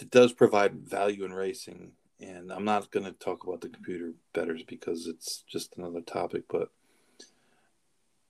that 0.00 0.10
does 0.10 0.32
provide 0.32 0.74
value 0.74 1.24
in 1.24 1.32
racing 1.32 1.92
and 2.20 2.52
I'm 2.52 2.64
not 2.64 2.90
going 2.90 3.06
to 3.06 3.12
talk 3.12 3.44
about 3.44 3.60
the 3.60 3.68
computer 3.68 4.12
betters 4.34 4.62
because 4.62 5.06
it's 5.06 5.42
just 5.48 5.76
another 5.76 6.00
topic, 6.02 6.44
but 6.48 6.70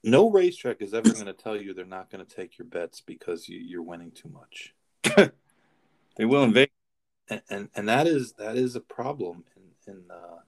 no 0.04 0.30
racetrack 0.30 0.80
is 0.80 0.94
ever 0.94 1.12
going 1.12 1.26
to 1.26 1.32
tell 1.32 1.60
you 1.60 1.74
they're 1.74 1.84
not 1.84 2.10
going 2.10 2.24
to 2.24 2.36
take 2.36 2.58
your 2.58 2.66
bets 2.66 3.00
because 3.00 3.48
you, 3.48 3.80
are 3.80 3.82
winning 3.82 4.12
too 4.12 4.28
much. 4.28 4.74
they 6.16 6.24
will 6.24 6.44
invade 6.44 6.70
and, 7.28 7.42
and, 7.48 7.68
and 7.74 7.88
that 7.88 8.06
is 8.06 8.32
that 8.34 8.56
is 8.56 8.76
a 8.76 8.80
problem 8.80 9.44
in 9.56 9.92
in 9.92 10.02
uh, 10.10 10.40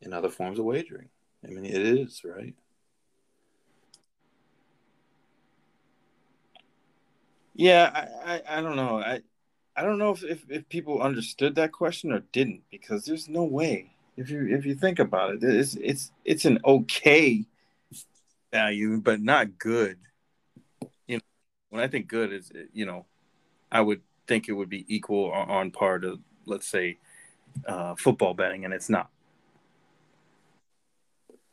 in 0.00 0.12
other 0.12 0.30
forms 0.30 0.58
of 0.58 0.64
wagering. 0.64 1.08
I 1.44 1.50
mean, 1.50 1.64
it 1.64 1.74
is 1.74 2.22
right. 2.24 2.54
Yeah, 7.54 7.90
I, 8.24 8.34
I, 8.34 8.58
I 8.58 8.60
don't 8.60 8.76
know. 8.76 8.98
I 9.00 9.20
I 9.78 9.82
don't 9.82 9.98
know 9.98 10.10
if, 10.10 10.24
if, 10.24 10.44
if 10.48 10.68
people 10.68 11.00
understood 11.00 11.54
that 11.54 11.70
question 11.70 12.10
or 12.10 12.24
didn't 12.32 12.62
because 12.68 13.04
there's 13.04 13.28
no 13.28 13.44
way. 13.44 13.92
If 14.16 14.28
you 14.28 14.48
if 14.48 14.66
you 14.66 14.74
think 14.74 14.98
about 14.98 15.34
it, 15.34 15.44
it's 15.44 15.76
it's 15.76 16.10
it's 16.24 16.44
an 16.44 16.58
okay 16.64 17.46
value, 18.52 19.00
but 19.00 19.20
not 19.20 19.56
good. 19.56 19.98
You 21.06 21.18
know, 21.18 21.22
when 21.70 21.80
I 21.80 21.86
think 21.86 22.08
good 22.08 22.32
is 22.32 22.50
you 22.72 22.86
know, 22.86 23.06
I 23.70 23.80
would 23.80 24.00
think 24.26 24.48
it 24.48 24.52
would 24.54 24.68
be 24.68 24.84
equal 24.92 25.30
on, 25.30 25.48
on 25.48 25.70
par 25.70 26.00
to 26.00 26.18
let's 26.44 26.66
say 26.66 26.98
uh, 27.64 27.94
football 27.94 28.34
betting, 28.34 28.64
and 28.64 28.74
it's 28.74 28.90
not. 28.90 29.10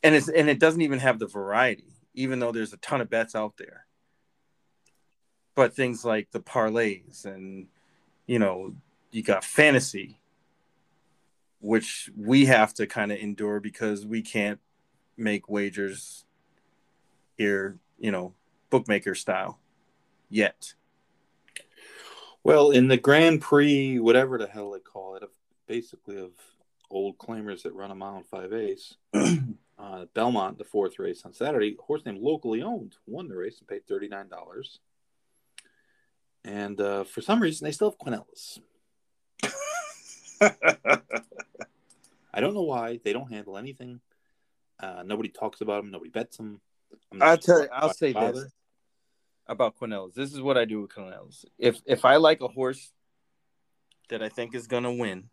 And 0.02 0.16
it's 0.16 0.30
and 0.30 0.50
it 0.50 0.60
doesn't 0.60 0.82
even 0.82 0.98
have 0.98 1.20
the 1.20 1.28
variety, 1.28 1.94
even 2.16 2.40
though 2.40 2.52
there's 2.52 2.74
a 2.74 2.78
ton 2.78 3.02
of 3.02 3.10
bets 3.12 3.36
out 3.36 3.54
there 3.58 3.86
but 5.56 5.74
things 5.74 6.04
like 6.04 6.30
the 6.32 6.40
parlays 6.42 7.24
and 7.24 7.68
you 8.26 8.40
know 8.40 8.74
you 9.12 9.24
got 9.24 9.44
fantasy 9.44 10.20
which 11.60 12.12
we 12.16 12.46
have 12.46 12.74
to 12.76 12.86
kind 12.86 13.12
of 13.12 13.18
endure 13.18 13.60
because 13.60 14.06
we 14.06 14.22
can't 14.22 14.60
make 15.18 15.50
wagers 15.50 16.26
here 17.38 17.80
you 17.98 18.12
know 18.12 18.34
bookmaker 18.70 19.16
style 19.16 19.60
yet. 20.30 20.74
Well 22.44 22.72
in 22.72 22.88
the 22.88 22.98
grand 22.98 23.42
prix 23.42 24.00
whatever 24.00 24.38
the 24.38 24.48
hell 24.48 24.72
they 24.72 24.80
call 24.80 25.16
it 25.16 25.24
of 25.24 25.30
basically 25.68 26.18
of 26.20 26.32
old 26.92 27.18
claimers 27.18 27.64
that 27.64 27.74
run 27.74 27.92
a 27.92 27.96
mile 27.96 28.18
and 28.18 28.28
five 28.28 28.54
ace 28.54 28.96
uh, 29.14 30.06
belmont 30.14 30.58
the 30.60 30.64
fourth 30.64 31.00
race 31.00 31.24
on 31.26 31.34
saturday 31.34 31.76
horse 31.80 32.04
named 32.06 32.22
locally 32.22 32.62
owned 32.62 32.96
won 33.08 33.28
the 33.28 33.36
race 33.36 33.58
and 33.58 33.68
paid 33.68 33.82
$39 33.88 34.30
and 36.46 36.80
uh, 36.80 37.04
for 37.04 37.22
some 37.22 37.42
reason, 37.42 37.66
they 37.66 37.72
still 37.72 37.90
have 37.90 37.98
Quinellas. 37.98 38.60
I 42.34 42.40
don't 42.40 42.54
know 42.54 42.64
why 42.64 43.00
they 43.04 43.14
don't 43.14 43.32
handle 43.32 43.58
anything. 43.58 44.00
Uh, 44.80 45.04
nobody 45.06 45.30
talks 45.30 45.62
about 45.62 45.82
them. 45.82 45.92
Nobody 45.92 46.12
bets 46.12 46.38
them. 46.38 46.62
I'll 47.20 47.38
tell 47.38 47.62
you. 47.62 47.70
I'll 47.74 47.94
say 47.94 48.14
father. 48.14 48.44
this 48.44 48.54
about 49.48 49.78
Quinellas. 49.78 50.14
This 50.14 50.34
is 50.34 50.42
what 50.42 50.58
I 50.58 50.66
do 50.66 50.82
with 50.82 50.92
Quinellas. 50.92 51.46
If 51.58 51.82
if 51.86 52.06
I 52.06 52.18
like 52.18 52.42
a 52.42 52.48
horse 52.48 52.92
that 54.10 54.22
I 54.22 54.30
think 54.30 54.54
is 54.54 54.68
gonna 54.68 54.94
win, 54.94 55.30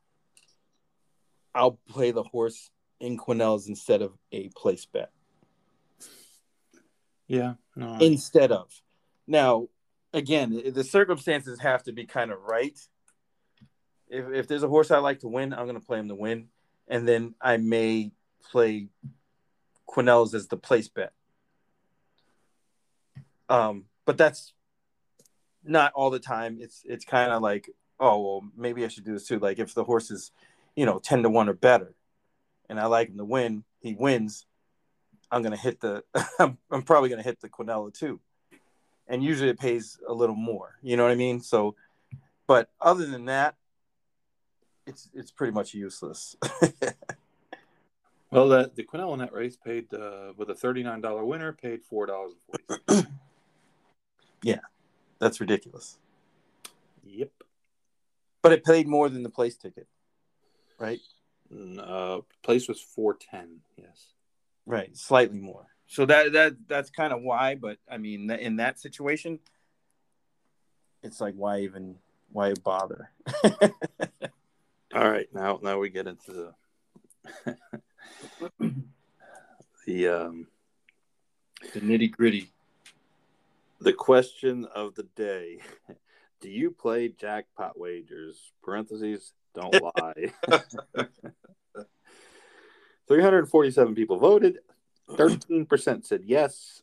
I'll 1.55 1.79
play 1.89 2.11
the 2.11 2.23
horse 2.23 2.71
in 3.01 3.19
Quinellas 3.19 3.69
instead 3.69 4.01
of 4.01 4.13
a 4.31 4.49
place 4.57 4.87
bet. 4.87 5.11
Yeah. 7.27 7.55
No, 7.77 7.99
instead 8.01 8.53
of 8.53 8.71
now, 9.27 9.69
again, 10.13 10.73
the 10.73 10.85
circumstances 10.85 11.61
have 11.61 11.83
to 11.85 11.93
be 11.93 12.07
kind 12.07 12.31
of 12.31 12.39
right. 12.43 12.79
If, 14.09 14.29
if 14.31 14.49
there's 14.49 14.63
a 14.63 14.69
horse 14.69 14.91
I 14.91 14.99
like 14.99 15.21
to 15.21 15.29
win, 15.29 15.53
I'm 15.53 15.67
going 15.67 15.81
to 15.81 15.87
play 15.87 15.99
him 15.99 16.09
to 16.09 16.15
win. 16.15 16.49
And 16.89 17.09
then 17.09 17.35
I 17.41 17.57
may 17.57 18.13
play 18.51 18.89
Quinellas 19.89 20.35
as 20.35 20.49
the 20.49 20.57
place 20.57 20.89
bet. 20.89 21.13
Um, 23.49 23.85
but 24.05 24.19
that's 24.19 24.53
not 25.65 25.93
all 25.95 26.11
the 26.11 26.19
time. 26.19 26.59
It's 26.61 26.83
it's 26.85 27.05
kind 27.05 27.31
of 27.31 27.43
like, 27.43 27.71
oh 28.01 28.21
well, 28.21 28.51
maybe 28.57 28.85
I 28.85 28.89
should 28.89 29.05
do 29.05 29.13
this 29.13 29.27
too. 29.27 29.39
Like 29.39 29.59
if 29.59 29.75
the 29.75 29.85
horse 29.85 30.11
is, 30.11 30.33
you 30.75 30.87
know, 30.87 30.99
ten 30.99 31.23
to 31.23 31.29
one 31.31 31.49
or 31.49 31.53
better, 31.53 31.95
and 32.69 32.81
I 32.81 32.87
like 32.87 33.09
him 33.09 33.19
to 33.19 33.25
win, 33.25 33.65
he 33.81 33.95
wins. 33.95 34.47
I'm 35.31 35.43
gonna 35.43 35.57
hit 35.57 35.81
the. 35.81 36.03
I'm, 36.39 36.57
I'm 36.71 36.83
probably 36.83 37.11
gonna 37.11 37.23
hit 37.23 37.41
the 37.41 37.49
Quinella 37.49 37.93
too 37.93 38.21
and 39.13 39.23
usually 39.23 39.51
it 39.51 39.61
pays 39.61 39.99
a 40.09 40.13
little 40.13 40.35
more. 40.35 40.79
You 40.83 40.97
know 40.97 41.03
what 41.05 41.13
I 41.13 41.17
mean? 41.17 41.41
So, 41.41 41.77
but 42.47 42.71
other 42.81 43.07
than 43.07 43.27
that, 43.27 43.55
it's 44.87 45.11
it's 45.15 45.31
pretty 45.31 45.53
much 45.53 45.75
useless. 45.75 46.35
well, 48.31 48.49
the 48.49 48.73
the 48.75 48.83
Quinella 48.83 49.19
net 49.19 49.33
race 49.33 49.57
paid 49.57 49.93
uh, 49.93 50.33
with 50.37 50.49
a 50.49 50.55
thirty 50.55 50.83
nine 50.83 51.03
dollar 51.03 51.25
winner 51.25 51.53
paid 51.53 51.85
four 51.85 52.07
dollars 52.07 52.33
and 52.89 52.89
forty. 52.89 53.07
yeah, 54.43 54.61
that's 55.19 55.41
ridiculous. 55.41 55.99
Yep. 57.05 57.31
But 58.41 58.53
it 58.53 58.65
paid 58.65 58.89
more 58.89 59.11
than 59.11 59.23
the 59.23 59.29
place 59.29 59.57
ticket, 59.57 59.87
right? 60.79 61.01
Uh, 61.79 62.21
place 62.43 62.67
was 62.67 62.81
four 62.81 63.15
ten. 63.15 63.59
Yes. 63.77 64.07
Right, 64.65 64.97
slightly 64.97 65.39
more. 65.39 65.67
So 65.93 66.07
that 66.07 66.33
that 66.33 66.57
that's 66.69 66.89
kind 66.89 67.13
of 67.13 67.21
why. 67.21 67.55
But 67.55 67.77
I 67.87 67.99
mean, 67.99 68.31
in 68.31 68.57
that 68.57 68.81
situation, 68.81 69.39
it's 71.03 71.21
like 71.21 71.35
why 71.35 71.61
even 71.61 71.97
why 72.31 72.55
bother? 72.65 73.11
All 74.95 75.11
right, 75.11 75.29
now 75.35 75.61
now 75.63 75.79
we 75.79 75.91
get 75.91 76.07
into 76.07 76.55
the 77.45 77.57
the 79.87 80.09
um 80.09 80.47
the 81.75 81.81
nitty 81.81 82.11
gritty. 82.11 82.49
The 83.83 83.93
question 83.93 84.65
of 84.75 84.95
the 84.95 85.07
day: 85.15 85.59
Do 86.41 86.49
you 86.49 86.71
play 86.71 87.09
jackpot 87.09 87.79
wagers? 87.79 88.53
Parentheses. 88.63 89.35
Don't 89.55 89.75
lie. 89.75 90.33
347 93.09 93.95
people 93.95 94.17
voted. 94.17 94.57
13% 95.17 96.05
said 96.05 96.23
yes, 96.25 96.83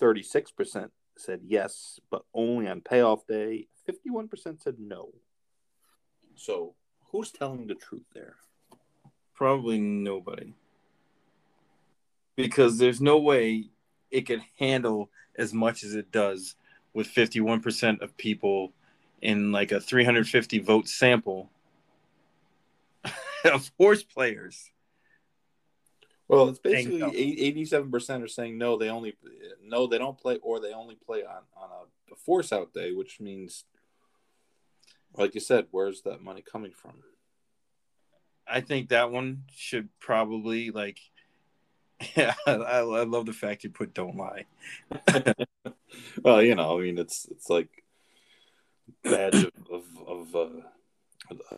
36% 0.00 0.90
said 1.16 1.40
yes, 1.44 2.00
but 2.10 2.22
only 2.34 2.68
on 2.68 2.80
payoff 2.80 3.26
day. 3.26 3.68
51% 3.88 4.62
said 4.62 4.76
no. 4.78 5.10
So, 6.34 6.74
who's 7.10 7.30
telling 7.30 7.66
the 7.66 7.74
truth 7.74 8.04
there? 8.12 8.36
Probably 9.34 9.78
nobody. 9.78 10.54
Because 12.36 12.78
there's 12.78 13.00
no 13.00 13.18
way 13.18 13.70
it 14.10 14.22
could 14.22 14.42
handle 14.58 15.10
as 15.38 15.54
much 15.54 15.84
as 15.84 15.94
it 15.94 16.10
does 16.12 16.56
with 16.92 17.08
51% 17.08 18.00
of 18.02 18.16
people 18.16 18.72
in 19.22 19.52
like 19.52 19.72
a 19.72 19.80
350 19.80 20.58
vote 20.58 20.88
sample 20.88 21.50
of 23.44 23.70
horse 23.78 24.02
players. 24.02 24.70
Well, 26.28 26.48
it's 26.48 26.58
basically 26.58 27.02
eighty-seven 27.02 27.90
percent 27.90 28.22
are 28.24 28.28
saying 28.28 28.58
no. 28.58 28.76
They 28.76 28.88
only 28.88 29.14
no, 29.62 29.86
they 29.86 29.98
don't 29.98 30.18
play, 30.18 30.38
or 30.42 30.60
they 30.60 30.72
only 30.72 30.96
play 30.96 31.22
on 31.22 31.42
on 31.56 31.70
a, 31.70 32.12
a 32.12 32.16
force 32.16 32.52
out 32.52 32.72
day, 32.72 32.92
which 32.92 33.20
means, 33.20 33.64
like 35.16 35.34
you 35.34 35.40
said, 35.40 35.66
where's 35.70 36.02
that 36.02 36.22
money 36.22 36.42
coming 36.42 36.72
from? 36.72 36.94
I 38.46 38.60
think 38.60 38.88
that 38.88 39.10
one 39.10 39.44
should 39.54 39.88
probably 40.00 40.70
like. 40.70 40.98
Yeah, 42.14 42.34
I, 42.46 42.52
I 42.52 43.04
love 43.04 43.24
the 43.24 43.32
fact 43.32 43.64
you 43.64 43.70
put 43.70 43.94
"don't 43.94 44.18
lie." 44.18 44.44
well, 46.22 46.42
you 46.42 46.54
know, 46.54 46.78
I 46.78 46.82
mean, 46.82 46.98
it's 46.98 47.26
it's 47.30 47.48
like 47.48 47.70
badge 49.02 49.44
of 49.44 49.52
of, 49.70 49.84
of 50.06 50.36
uh, 50.36 51.56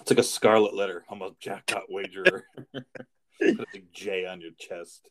it's 0.00 0.10
like 0.10 0.18
a 0.18 0.22
scarlet 0.22 0.74
letter. 0.74 1.04
I'm 1.08 1.22
a 1.22 1.30
jackpot 1.40 1.84
wagerer. 1.88 2.44
Put 3.40 3.60
a 3.60 3.66
big 3.72 3.92
J 3.92 4.26
on 4.26 4.40
your 4.40 4.52
chest. 4.58 5.08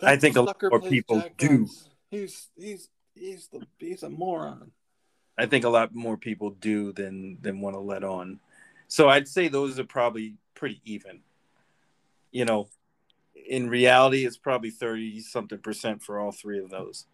That 0.00 0.10
I 0.10 0.16
think 0.16 0.36
a 0.36 0.42
lot 0.42 0.60
more 0.62 0.80
people 0.80 1.22
do. 1.36 1.68
He's 2.10 2.48
he's 2.56 2.88
he's 3.14 3.48
the 3.48 3.66
he's 3.78 4.02
a 4.02 4.10
moron. 4.10 4.72
I 5.38 5.46
think 5.46 5.64
a 5.64 5.70
lot 5.70 5.94
more 5.94 6.16
people 6.16 6.50
do 6.50 6.92
than 6.92 7.38
than 7.40 7.60
want 7.60 7.74
to 7.74 7.80
let 7.80 8.04
on. 8.04 8.40
So 8.88 9.08
I'd 9.08 9.28
say 9.28 9.48
those 9.48 9.78
are 9.78 9.84
probably 9.84 10.34
pretty 10.54 10.80
even. 10.84 11.20
You 12.30 12.44
know, 12.44 12.68
in 13.48 13.68
reality, 13.68 14.26
it's 14.26 14.36
probably 14.36 14.70
thirty 14.70 15.20
something 15.20 15.58
percent 15.58 16.02
for 16.02 16.18
all 16.18 16.32
three 16.32 16.58
of 16.58 16.70
those. 16.70 17.06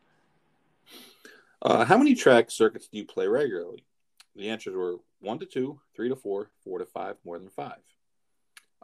Uh, 1.61 1.84
how 1.84 1.99
many 1.99 2.14
track 2.14 2.51
circuits 2.51 2.89
do 2.89 2.99
you 2.99 3.05
play 3.05 3.26
regularly? 3.26 3.84
The 4.36 4.49
answers 4.49 4.76
were 4.76 4.97
one 5.20 5.39
to 5.41 5.47
two, 5.47 5.80
three 5.97 6.09
to 6.09 6.16
four, 6.16 6.51
four 6.62 6.78
to 6.78 6.86
five, 6.86 7.16
more 7.24 7.39
than 7.39 7.49
five. 7.49 7.78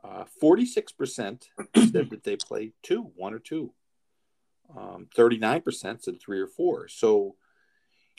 Uh, 0.04 0.24
46% 0.42 1.48
said 1.76 2.10
that 2.10 2.24
they 2.24 2.36
play 2.36 2.72
two, 2.82 3.10
one 3.16 3.32
or 3.32 3.38
two. 3.38 3.72
Um, 4.76 5.08
39% 5.16 6.02
said 6.02 6.20
three 6.20 6.40
or 6.40 6.46
four. 6.46 6.88
So 6.88 7.36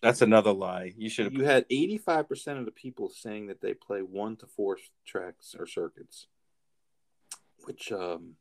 That's 0.02 0.22
another 0.22 0.52
lie. 0.52 0.94
You 0.98 1.10
should. 1.10 1.34
You 1.34 1.44
had 1.44 1.70
85% 1.70 2.60
of 2.60 2.66
the 2.66 2.72
people 2.72 3.10
saying 3.10 3.48
that 3.48 3.62
they 3.62 3.74
play 3.74 4.00
one 4.00 4.36
to 4.38 4.48
four 4.48 4.78
tracks 5.06 5.56
or 5.58 5.68
circuits, 5.68 6.28
which 7.66 7.92
um, 7.92 8.36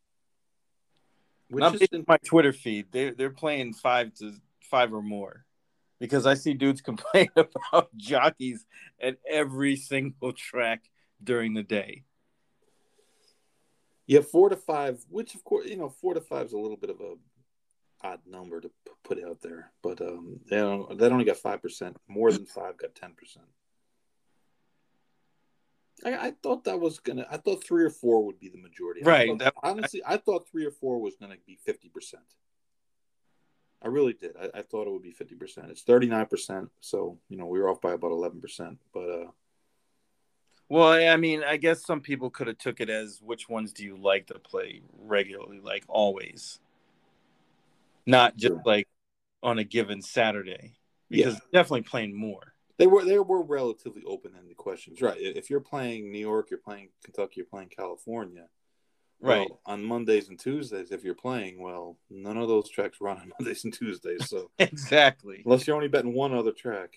which 1.49 1.65
is 1.75 1.89
on 1.93 2.05
my 2.09 2.19
Twitter 2.25 2.53
feed. 2.53 2.87
They 2.93 3.11
they're 3.11 3.31
playing 3.31 3.75
five 3.75 4.15
to 4.15 4.35
five 4.63 4.93
or 4.93 5.03
more, 5.03 5.45
because 6.01 6.27
I 6.27 6.35
see 6.35 6.55
dudes 6.55 6.81
complain 6.83 7.29
about 7.37 7.95
jockeys 7.97 8.65
at 9.01 9.19
every 9.29 9.77
single 9.77 10.33
track 10.33 10.83
during 11.23 11.55
the 11.55 11.63
day. 11.63 12.05
Yeah 14.07 14.21
four 14.21 14.49
to 14.49 14.57
five, 14.57 15.05
which 15.09 15.35
of 15.35 15.45
course 15.45 15.67
you 15.67 15.77
know 15.77 15.89
four 15.89 16.15
to 16.15 16.21
five 16.21 16.47
is 16.47 16.53
a 16.53 16.59
little 16.59 16.77
bit 16.77 16.91
of 16.91 17.01
a 17.01 17.15
odd 18.03 18.21
number 18.27 18.61
to 18.61 18.69
p- 18.69 18.93
put 19.03 19.23
out 19.25 19.41
there, 19.41 19.73
but 19.83 20.01
um, 20.01 20.39
they 20.51 20.57
don't 20.59 20.99
they 20.99 21.07
only 21.07 21.25
got 21.25 21.37
five 21.39 21.63
percent. 21.63 21.97
More 22.09 22.31
than 22.33 22.45
five 22.47 22.77
got 22.77 22.95
ten 22.95 23.13
percent. 23.15 23.47
I, 26.05 26.27
I 26.29 26.31
thought 26.43 26.65
that 26.65 26.81
was 26.81 26.99
gonna. 26.99 27.27
I 27.31 27.37
thought 27.39 27.65
three 27.65 27.85
or 27.85 27.91
four 27.91 28.25
would 28.27 28.39
be 28.41 28.49
the 28.49 28.59
majority. 28.61 29.03
I 29.05 29.09
Right, 29.09 29.29
thought- 29.29 29.39
that- 29.39 29.55
honestly, 29.63 30.03
I 30.07 30.17
thought 30.17 30.49
three 30.49 30.67
or 30.67 30.71
four 30.71 31.01
was 31.01 31.17
gonna 31.17 31.37
be 31.47 31.57
fifty 31.65 31.89
percent. 31.89 32.25
I 33.81 33.89
really 33.89 34.15
did. 34.15 34.33
I, 34.41 34.59
I 34.59 34.63
thought 34.63 34.87
it 34.87 34.91
would 34.93 35.03
be 35.03 35.13
fifty 35.13 35.35
percent. 35.35 35.71
It's 35.71 35.83
thirty 35.83 36.07
nine 36.09 36.27
percent. 36.27 36.71
So 36.81 37.19
you 37.29 37.37
know 37.37 37.47
we 37.47 37.59
were 37.61 37.69
off 37.71 37.81
by 37.81 37.93
about 37.93 38.11
eleven 38.13 38.41
percent. 38.41 38.79
But 38.93 39.09
uh, 39.09 39.31
Well, 40.75 40.89
I 41.09 41.17
mean, 41.17 41.45
I 41.45 41.57
guess 41.57 41.87
some 41.87 42.01
people 42.01 42.31
could 42.31 42.49
have 42.49 42.59
took 42.59 42.81
it 42.81 42.91
as 42.91 43.23
which 43.23 43.49
ones 43.49 43.73
do 43.73 43.85
you 43.85 43.97
like 43.97 44.27
to 44.27 44.41
play 44.41 44.83
regularly, 44.99 45.61
like 45.61 45.85
always, 45.87 46.59
not 48.07 48.37
just 48.37 48.55
Sure. 48.55 48.63
like 48.65 48.89
on 49.41 49.61
a 49.61 49.63
given 49.65 50.03
Saturday, 50.03 50.75
because 51.09 51.35
Yeah. 51.35 51.41
definitely 51.53 51.83
playing 51.83 52.17
more. 52.17 52.55
they 52.77 52.89
were 52.89 53.05
they 53.05 53.21
were 53.21 53.41
relatively 53.41 54.03
open 54.05 54.35
ended 54.37 54.57
questions, 54.57 55.01
right? 55.01 55.17
If 55.21 55.49
you're 55.49 55.61
playing 55.61 56.11
New 56.11 56.19
York, 56.19 56.51
you're 56.51 56.59
playing 56.59 56.89
Kentucky, 57.05 57.35
you're 57.37 57.47
playing 57.47 57.69
California. 57.69 58.49
Right. 59.21 59.49
Well, 59.49 59.61
on 59.67 59.85
Mondays 59.85 60.29
and 60.29 60.41
Tuesdays, 60.41 60.91
if 60.91 61.05
you're 61.05 61.15
playing, 61.15 61.61
well, 61.61 61.97
none 62.11 62.37
of 62.37 62.49
those 62.49 62.69
tracks 62.69 63.01
run 63.01 63.19
on 63.19 63.29
Mondays 63.39 63.63
and 63.63 63.73
Tuesdays. 63.73 64.29
So 64.29 64.51
Exactly. 64.59 65.43
unless 65.45 65.69
you're 65.69 65.77
only 65.77 65.87
betting 65.87 66.15
one 66.15 66.35
other 66.35 66.51
track. 66.51 66.97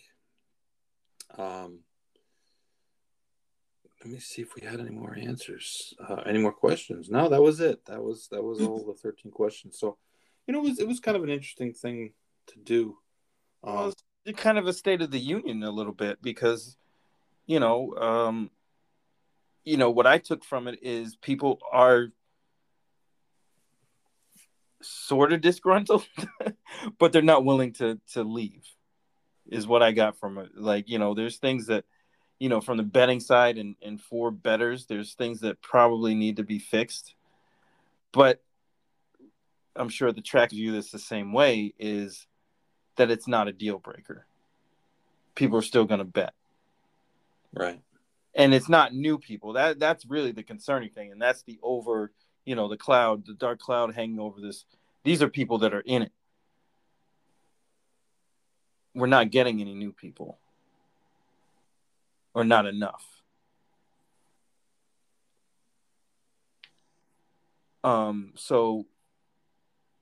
Um, 1.38 1.82
let 4.08 4.14
me 4.14 4.20
see 4.20 4.41
if 4.41 4.55
we 4.55 4.66
had 4.66 4.80
any 4.80 4.89
more 4.89 5.18
answers, 5.18 5.93
uh, 6.08 6.22
any 6.26 6.39
more 6.39 6.53
questions. 6.53 7.10
No, 7.10 7.28
that 7.28 7.41
was 7.41 7.60
it. 7.60 7.86
That 7.88 8.01
was 8.01 8.30
that 8.32 8.41
was 8.41 8.62
all 8.62 8.86
the 8.86 8.93
thirteen 8.93 9.32
questions. 9.34 9.78
So, 9.78 9.97
you 10.47 10.53
know, 10.53 10.60
it 10.60 10.70
was 10.70 10.80
it 10.80 10.88
was 10.88 11.01
kind 11.01 11.18
of 11.18 11.24
an 11.24 11.30
interesting 11.30 11.74
thing 11.74 12.14
to 12.47 12.60
do. 12.60 12.97
Well, 13.62 13.88
Um, 13.88 13.93
it's 14.26 14.39
kind 14.39 14.58
of 14.58 14.66
a 14.66 14.74
state 14.74 15.01
of 15.01 15.12
the 15.12 15.20
union 15.20 15.62
a 15.64 15.72
little 15.72 15.91
bit 15.91 16.22
because, 16.22 16.78
you 17.47 17.60
know, 17.60 17.95
um, 17.97 18.49
you 19.66 19.76
know 19.76 19.89
what 19.89 20.08
I 20.08 20.20
took 20.20 20.45
from 20.45 20.70
it 20.70 20.80
is 20.82 21.18
people 21.18 21.60
are 21.70 22.08
sort 24.82 25.34
of 25.34 25.41
disgruntled, 25.41 26.08
but 26.97 27.12
they're 27.12 27.22
not 27.22 27.43
willing 27.43 27.74
to 27.74 27.99
to 28.14 28.24
leave. 28.24 28.64
Is 29.49 29.68
what 29.68 29.84
I 29.84 29.91
got 29.91 30.18
from 30.18 30.38
it. 30.38 30.51
Like 30.55 30.88
you 30.88 30.97
know, 30.97 31.14
there's 31.14 31.39
things 31.39 31.68
that 31.68 31.84
you 32.40 32.50
know 32.50 32.62
from 32.62 32.78
the 32.78 32.84
betting 32.84 33.20
side 33.20 33.58
and 33.58 33.76
and 33.82 34.02
for 34.02 34.32
betters, 34.32 34.86
there's 34.86 35.14
things 35.14 35.42
that 35.42 35.62
probably 35.62 36.16
need 36.16 36.38
to 36.38 36.44
be 36.44 36.60
fixed, 36.60 37.16
but 38.12 38.42
I'm 39.76 39.90
sure 39.90 40.12
the 40.12 40.22
track 40.22 40.50
view 40.50 40.72
this 40.72 40.92
the 40.92 41.00
same 41.00 41.34
way 41.34 41.74
is 41.78 42.28
that 42.96 43.12
it's 43.12 43.28
not 43.28 43.48
a 43.48 43.54
deal 43.54 43.78
breaker. 43.78 44.26
People 45.36 45.58
are 45.58 45.64
still 45.64 45.86
going 45.86 46.00
to 46.00 46.06
bet. 46.06 46.34
right. 47.54 47.80
And 48.36 48.54
it's 48.54 48.70
not 48.70 48.94
new 48.94 49.18
people. 49.18 49.54
That 49.54 49.80
that's 49.80 50.06
really 50.06 50.32
the 50.32 50.44
concerning 50.44 50.90
thing 50.90 51.12
and 51.12 51.22
that's 51.22 51.42
the 51.44 51.60
over, 51.64 52.12
you 52.46 52.56
know, 52.56 52.68
the 52.68 52.78
cloud, 52.78 53.26
the 53.26 53.34
dark 53.34 53.60
cloud 53.60 53.96
hanging 53.96 54.20
over 54.20 54.40
this. 54.40 54.66
These 55.04 55.24
are 55.24 55.30
people 55.30 55.60
that 55.60 55.74
are 55.74 55.82
in 55.82 56.04
it. 56.04 56.12
We're 58.94 59.08
not 59.08 59.32
getting 59.32 59.62
any 59.62 59.74
new 59.74 59.92
people. 59.92 60.38
Or 62.38 62.44
not 62.44 62.68
enough. 62.68 63.04
Um 67.84 68.34
so 68.36 68.86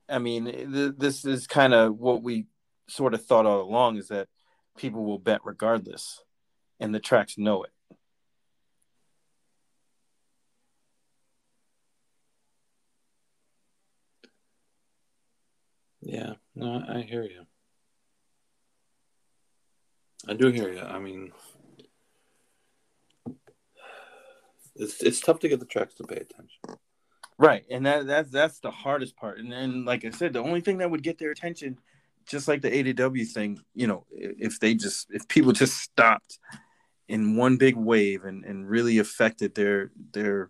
I 0.09 0.19
mean, 0.19 0.43
th- 0.43 0.95
this 0.97 1.23
is 1.23 1.47
kind 1.47 1.73
of 1.73 1.97
what 1.97 2.21
we 2.21 2.47
sort 2.89 3.13
of 3.13 3.25
thought 3.25 3.45
all 3.45 3.61
along 3.61 3.95
is 3.95 4.09
that 4.09 4.27
people 4.77 5.05
will 5.05 5.17
bet 5.17 5.45
regardless, 5.45 6.23
and 6.77 6.93
the 6.93 6.99
tracks 6.99 7.37
know 7.37 7.63
it. 7.63 7.71
Yeah, 16.01 16.33
no, 16.53 16.83
I 16.85 16.97
I 16.97 17.01
hear 17.03 17.23
you. 17.23 17.45
I 20.27 20.33
do 20.33 20.49
hear 20.49 20.73
you. 20.73 20.81
I 20.81 20.99
mean, 20.99 21.31
it's 24.75 25.01
it's 25.01 25.19
tough 25.19 25.39
to 25.39 25.49
get 25.49 25.59
the 25.59 25.65
tracks 25.65 25.95
to 25.95 26.03
pay 26.03 26.17
attention. 26.17 26.59
Right, 27.37 27.65
and 27.69 27.85
that 27.85 28.07
that's 28.07 28.31
that's 28.31 28.59
the 28.59 28.71
hardest 28.71 29.15
part. 29.17 29.39
And 29.39 29.51
then, 29.51 29.85
like 29.85 30.05
I 30.05 30.09
said, 30.11 30.33
the 30.33 30.43
only 30.43 30.61
thing 30.61 30.77
that 30.77 30.89
would 30.89 31.03
get 31.03 31.17
their 31.17 31.31
attention, 31.31 31.79
just 32.25 32.47
like 32.47 32.61
the 32.61 32.71
ADW 32.71 33.27
thing, 33.27 33.59
you 33.73 33.87
know, 33.87 34.05
if 34.11 34.59
they 34.59 34.73
just 34.73 35.07
if 35.11 35.27
people 35.27 35.51
just 35.51 35.77
stopped 35.77 36.39
in 37.07 37.35
one 37.35 37.57
big 37.57 37.75
wave 37.75 38.23
and 38.23 38.45
and 38.45 38.69
really 38.69 38.99
affected 38.99 39.55
their 39.55 39.91
their 40.13 40.49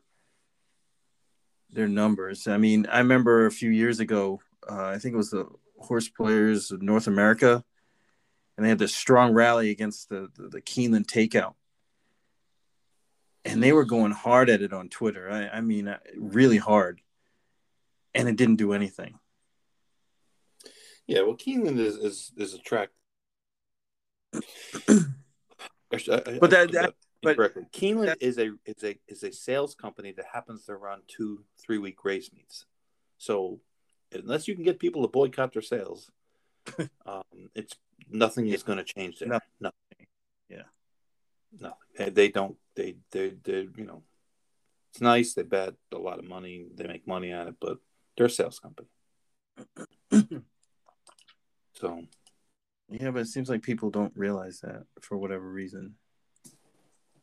their 1.71 1.87
numbers. 1.87 2.47
I 2.47 2.57
mean, 2.57 2.85
I 2.89 2.99
remember 2.99 3.45
a 3.45 3.51
few 3.51 3.71
years 3.71 3.99
ago, 3.99 4.39
uh, 4.69 4.85
I 4.85 4.99
think 4.99 5.13
it 5.13 5.17
was 5.17 5.31
the 5.31 5.47
Horse 5.79 6.07
Players 6.07 6.71
of 6.71 6.81
North 6.81 7.07
America, 7.07 7.63
and 8.55 8.65
they 8.65 8.69
had 8.69 8.79
this 8.79 8.95
strong 8.95 9.33
rally 9.33 9.71
against 9.71 10.09
the 10.09 10.29
the, 10.35 10.49
the 10.49 10.61
Keeneland 10.61 11.07
Takeout 11.07 11.55
and 13.45 13.61
they 13.63 13.71
were 13.71 13.85
going 13.85 14.11
hard 14.11 14.49
at 14.49 14.61
it 14.61 14.73
on 14.73 14.89
Twitter. 14.89 15.29
I, 15.31 15.57
I 15.57 15.61
mean, 15.61 15.95
really 16.17 16.57
hard, 16.57 16.99
and 18.13 18.27
it 18.27 18.35
didn't 18.35 18.55
do 18.57 18.73
anything. 18.73 19.19
Yeah, 21.07 21.21
well, 21.21 21.35
Keeneland 21.37 21.77
is 21.79 21.95
is, 21.97 22.31
is 22.35 22.53
a 22.55 22.59
track. 22.59 22.89
I- 24.33 24.39
I- 25.91 26.39
But 26.39 26.49
that- 26.49 26.71
that- 26.71 26.95
but. 27.21 27.37
Keeneland 27.71 28.17
is 28.19 28.37
a 28.37 28.51
is 28.65 28.83
a 28.83 28.99
is 29.07 29.23
a 29.23 29.31
sales 29.31 29.73
company 29.73 30.11
that 30.11 30.25
happens 30.31 30.65
to 30.65 30.75
run 30.75 31.01
two 31.07 31.43
three 31.57 31.77
week 31.79 32.03
race 32.05 32.31
meets. 32.33 32.65
So 33.17 33.61
unless 34.11 34.47
you 34.47 34.53
can 34.55 34.63
get 34.63 34.77
people 34.79 35.01
to 35.01 35.07
boycott 35.07 35.53
their 35.53 35.61
sales, 35.63 36.11
um, 37.05 37.23
it's 37.55 37.73
nothing 38.09 38.47
is 38.47 38.61
going 38.63 38.77
to 38.77 38.83
change 38.83 39.19
there. 39.19 39.29
Nothing. 39.29 39.49
Nothing. 39.59 40.07
Yeah. 40.49 41.71
They, 41.97 42.09
they 42.09 42.27
don't. 42.27 42.57
They 42.75 42.95
they 43.11 43.29
they 43.43 43.67
you 43.77 43.85
know, 43.85 44.03
it's 44.91 45.01
nice. 45.01 45.33
They 45.33 45.43
bet 45.43 45.73
a 45.93 45.97
lot 45.97 46.19
of 46.19 46.25
money. 46.25 46.67
They 46.75 46.87
make 46.87 47.07
money 47.07 47.31
on 47.33 47.47
it, 47.47 47.55
but 47.59 47.77
they're 48.17 48.27
a 48.27 48.29
sales 48.29 48.59
company. 48.59 48.89
So 51.73 52.03
Yeah, 52.89 53.11
but 53.11 53.23
it 53.23 53.27
seems 53.27 53.49
like 53.49 53.61
people 53.61 53.89
don't 53.89 54.13
realize 54.15 54.61
that 54.61 54.85
for 55.01 55.17
whatever 55.17 55.49
reason. 55.49 55.95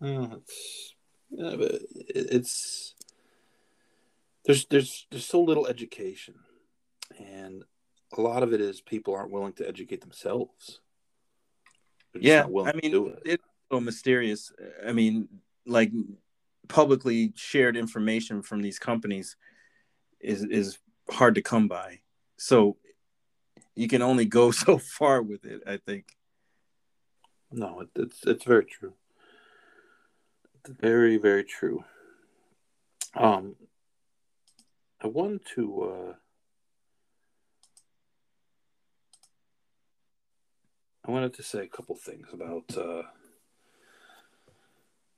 Uh, 0.03 0.37
it's, 0.37 0.95
yeah, 1.31 1.57
but 1.57 1.71
it- 1.73 2.29
it's 2.37 2.95
there's 4.45 4.67
there's 4.67 5.07
there's 5.11 5.25
so 5.25 5.41
little 5.41 5.67
education, 5.67 6.35
and 7.19 7.65
a 8.17 8.21
lot 8.21 8.43
of 8.43 8.53
it 8.53 8.61
is 8.61 8.81
people 8.81 9.15
aren't 9.15 9.31
willing 9.31 9.53
to 9.55 9.67
educate 9.67 10.01
themselves. 10.03 10.81
Yeah, 12.15 12.43
I 12.45 12.73
to 12.73 12.79
mean, 12.83 12.91
do 12.91 13.07
it. 13.25 13.41
Mysterious. 13.81 14.53
I 14.87 14.93
mean, 14.93 15.29
like 15.67 15.91
publicly 16.69 17.33
shared 17.37 17.77
information 17.77 18.43
from 18.43 18.63
these 18.63 18.79
companies 18.79 19.37
is 20.21 20.45
is 20.45 20.79
hard 21.11 21.35
to 21.35 21.43
come 21.43 21.69
by. 21.69 22.01
So 22.37 22.77
you 23.75 23.89
can 23.89 24.03
only 24.03 24.25
go 24.25 24.51
so 24.65 24.79
far 24.79 25.23
with 25.23 25.45
it, 25.45 25.63
I 25.67 25.77
think. 25.77 26.17
No, 27.51 27.81
it, 27.81 27.89
it's 27.97 28.25
it's 28.27 28.45
very 28.45 28.65
true. 28.65 28.95
It's 30.55 30.71
very 30.81 31.17
very 31.19 31.45
true. 31.45 31.85
Um, 33.15 33.57
I 35.03 35.09
want 35.09 35.45
to. 35.55 35.83
Uh, 35.83 36.15
I 41.05 41.11
wanted 41.11 41.35
to 41.35 41.43
say 41.43 41.65
a 41.65 41.67
couple 41.67 41.97
things 41.97 42.29
about 42.33 42.77
uh, 42.77 43.03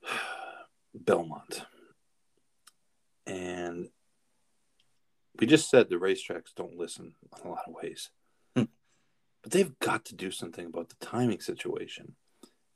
Belmont, 0.95 1.65
and 3.27 3.89
we 5.39 5.47
just 5.47 5.69
said 5.69 5.89
the 5.89 5.97
racetracks 5.97 6.55
don't 6.55 6.77
listen 6.79 7.15
in 7.23 7.47
a 7.47 7.51
lot 7.51 7.65
of 7.67 7.75
ways. 7.75 8.11
Hmm. 8.55 8.65
But 9.43 9.53
they've 9.53 9.79
got 9.81 10.05
to 10.07 10.15
do 10.15 10.31
something 10.31 10.67
about 10.67 10.91
the 10.91 11.07
timing 11.07 11.41
situation. 11.41 12.15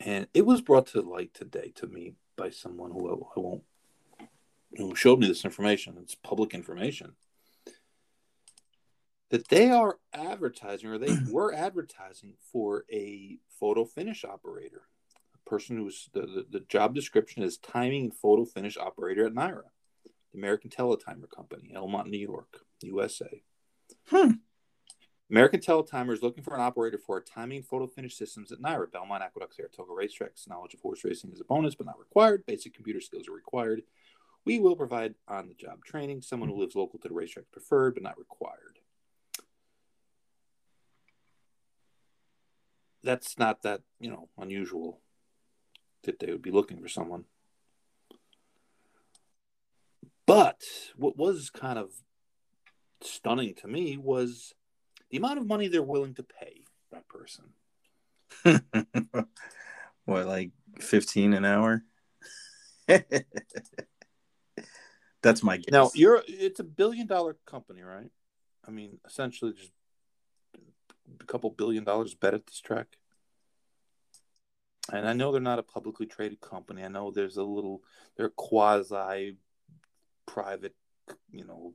And 0.01 0.29
it 0.35 0.47
was 0.47 0.61
brought 0.61 0.87
to 0.89 1.01
light 1.01 1.35
today 1.35 1.73
to 1.77 1.87
me 1.87 2.15
by 2.37 2.51
someone 2.51 2.93
who 2.93 3.11
I 3.11 3.41
won't 3.41 3.63
who 4.77 4.95
showed 4.95 5.19
me 5.19 5.27
this 5.27 5.45
information. 5.45 5.97
It's 6.01 6.15
public 6.15 6.55
information 6.55 7.15
that 9.31 9.49
they 9.49 9.71
are 9.71 9.99
advertising 10.13 10.91
or 10.91 10.99
they 10.99 11.17
were 11.31 11.53
advertising 11.53 12.35
for 12.53 12.85
a 12.91 13.39
photo 13.59 13.85
finish 13.85 14.25
operator. 14.25 14.83
Person 15.49 15.79
who's 15.79 16.11
the, 16.13 16.21
the, 16.21 16.47
the, 16.51 16.61
job 16.69 16.95
description 16.95 17.43
is 17.43 17.57
timing 17.57 18.03
and 18.03 18.15
photo 18.15 18.45
finish 18.45 18.77
operator 18.77 19.27
at 19.27 19.33
NYRA, 19.33 19.63
the 20.05 20.39
American 20.39 20.69
Teletimer 20.69 21.31
Company, 21.35 21.73
Elmont, 21.75 22.07
New 22.07 22.19
York, 22.19 22.61
USA. 22.83 23.43
Hmm. 24.09 24.33
American 25.31 25.61
Teletimer 25.61 26.13
is 26.13 26.23
looking 26.23 26.45
for 26.45 26.55
an 26.55 26.61
operator 26.61 26.99
for 26.99 27.21
timing 27.21 27.63
photo 27.63 27.87
finish 27.87 28.15
systems 28.15 28.53
at 28.53 28.61
NYRA, 28.61 28.93
Belmont 28.93 29.23
Aqueduct, 29.23 29.57
Saratoga 29.57 29.93
racetracks. 29.93 30.49
Knowledge 30.49 30.75
of 30.75 30.81
horse 30.81 31.03
racing 31.03 31.33
is 31.33 31.41
a 31.41 31.45
bonus, 31.45 31.75
but 31.75 31.87
not 31.87 31.99
required. 31.99 32.45
Basic 32.47 32.75
computer 32.75 33.01
skills 33.01 33.27
are 33.27 33.33
required. 33.33 33.83
We 34.45 34.59
will 34.59 34.77
provide 34.77 35.15
on 35.27 35.49
the 35.49 35.55
job 35.55 35.83
training. 35.85 36.23
Someone 36.23 36.51
who 36.51 36.59
lives 36.59 36.77
local 36.77 36.99
to 36.99 37.09
the 37.09 37.15
racetrack 37.15 37.47
preferred, 37.51 37.95
but 37.95 38.03
not 38.03 38.19
required. 38.19 38.79
that's 43.03 43.39
not 43.39 43.63
that 43.63 43.81
you 44.01 44.11
know 44.11 44.29
unusual 44.39 45.01
that 46.05 46.19
they 46.19 46.31
would 46.31 46.43
be 46.43 46.51
looking 46.51 46.81
for 46.81 46.89
someone. 46.89 47.25
But 50.27 50.63
what 50.97 51.17
was 51.17 51.51
kind 51.51 51.79
of 51.79 51.91
stunning 53.03 53.55
to 53.55 53.69
me 53.69 53.97
was 53.97 54.53
the 55.11 55.17
amount 55.17 55.39
of 55.39 55.47
money 55.47 55.69
they're 55.69 55.83
willing 55.83 56.15
to 56.15 56.23
pay 56.23 56.65
that 56.91 57.05
person. 57.09 57.47
what, 60.05 60.27
like 60.27 60.51
fifteen 60.81 61.33
an 61.33 61.45
hour? 61.45 61.83
That's 65.23 65.43
my 65.43 65.57
guess. 65.57 65.73
Now 65.73 65.91
you're 65.95 66.23
it's 66.27 66.61
a 66.61 66.65
billion 66.65 67.07
dollar 67.07 67.37
company, 67.47 67.83
right? 67.83 68.11
I 68.67 68.71
mean, 68.71 68.99
essentially 69.07 69.53
just 69.53 69.73
a 71.21 71.25
couple 71.25 71.51
billion 71.51 71.85
dollars 71.85 72.15
bet 72.15 72.35
at 72.35 72.47
this 72.47 72.61
track. 72.61 72.99
And 74.93 75.09
I 75.09 75.13
know 75.13 75.33
they're 75.33 75.41
not 75.41 75.59
a 75.59 75.63
publicly 75.65 76.07
traded 76.07 76.41
company. 76.41 76.83
I 76.83 76.89
know 76.89 77.11
there's 77.11 77.37
a 77.37 77.43
little, 77.43 77.83
they're 78.17 78.31
quasi 78.31 79.37
private, 80.27 80.75
you 81.31 81.45
know, 81.45 81.75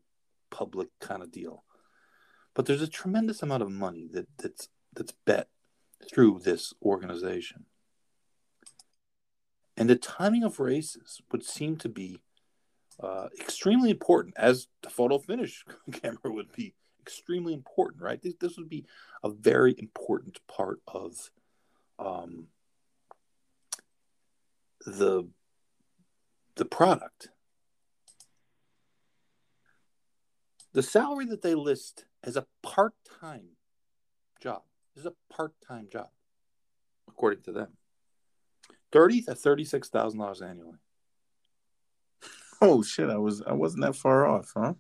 public 0.49 0.88
kind 0.99 1.22
of 1.22 1.32
deal. 1.32 1.64
But 2.55 2.66
there's 2.66 2.82
a 2.82 2.88
tremendous 2.88 3.41
amount 3.43 3.64
of 3.64 3.72
money 3.72 4.07
that, 4.14 4.28
that's 4.38 4.70
that's 4.95 5.14
bet 5.26 5.47
through 6.11 6.39
this 6.43 6.74
organization. 6.82 7.66
And 9.76 9.89
the 9.89 9.95
timing 9.95 10.43
of 10.43 10.59
races 10.59 11.22
would 11.32 11.43
seem 11.43 11.78
to 11.78 11.89
be 11.89 12.20
uh, 13.01 13.30
extremely 13.39 13.89
important, 13.89 14.36
as 14.38 14.68
the 14.84 14.89
photo 14.89 15.18
finish 15.18 15.66
camera 15.91 16.32
would 16.32 16.51
be 16.51 16.76
extremely 17.01 17.53
important, 17.53 18.01
right? 18.01 18.22
This, 18.22 18.36
this 18.39 18.57
would 18.57 18.70
be 18.70 18.86
a 19.24 19.30
very 19.30 19.76
important 19.78 20.39
part 20.47 20.80
of 20.88 21.32
um, 21.97 22.47
the 24.86 25.30
the 26.56 26.66
product. 26.66 27.30
The 30.74 30.84
salary 30.84 31.26
that 31.28 31.42
they 31.42 31.56
list 31.56 32.06
as 32.24 32.36
a 32.36 32.48
part-time 32.64 33.50
job 34.42 34.64
is 34.96 35.06
a 35.06 35.14
part-time 35.32 35.88
job, 35.92 36.10
according 37.08 37.44
to 37.44 37.52
them. 37.52 37.78
Thirty 38.92 39.22
to 39.22 39.36
thirty-six 39.36 39.90
thousand 39.90 40.20
dollars 40.20 40.42
annually. 40.42 40.78
Oh 42.62 42.82
shit! 42.82 43.10
I 43.10 43.18
was 43.18 43.42
I 43.42 43.54
wasn't 43.54 43.84
that 43.84 43.96
far 43.96 44.26
off, 44.26 44.52
huh? 44.56 44.74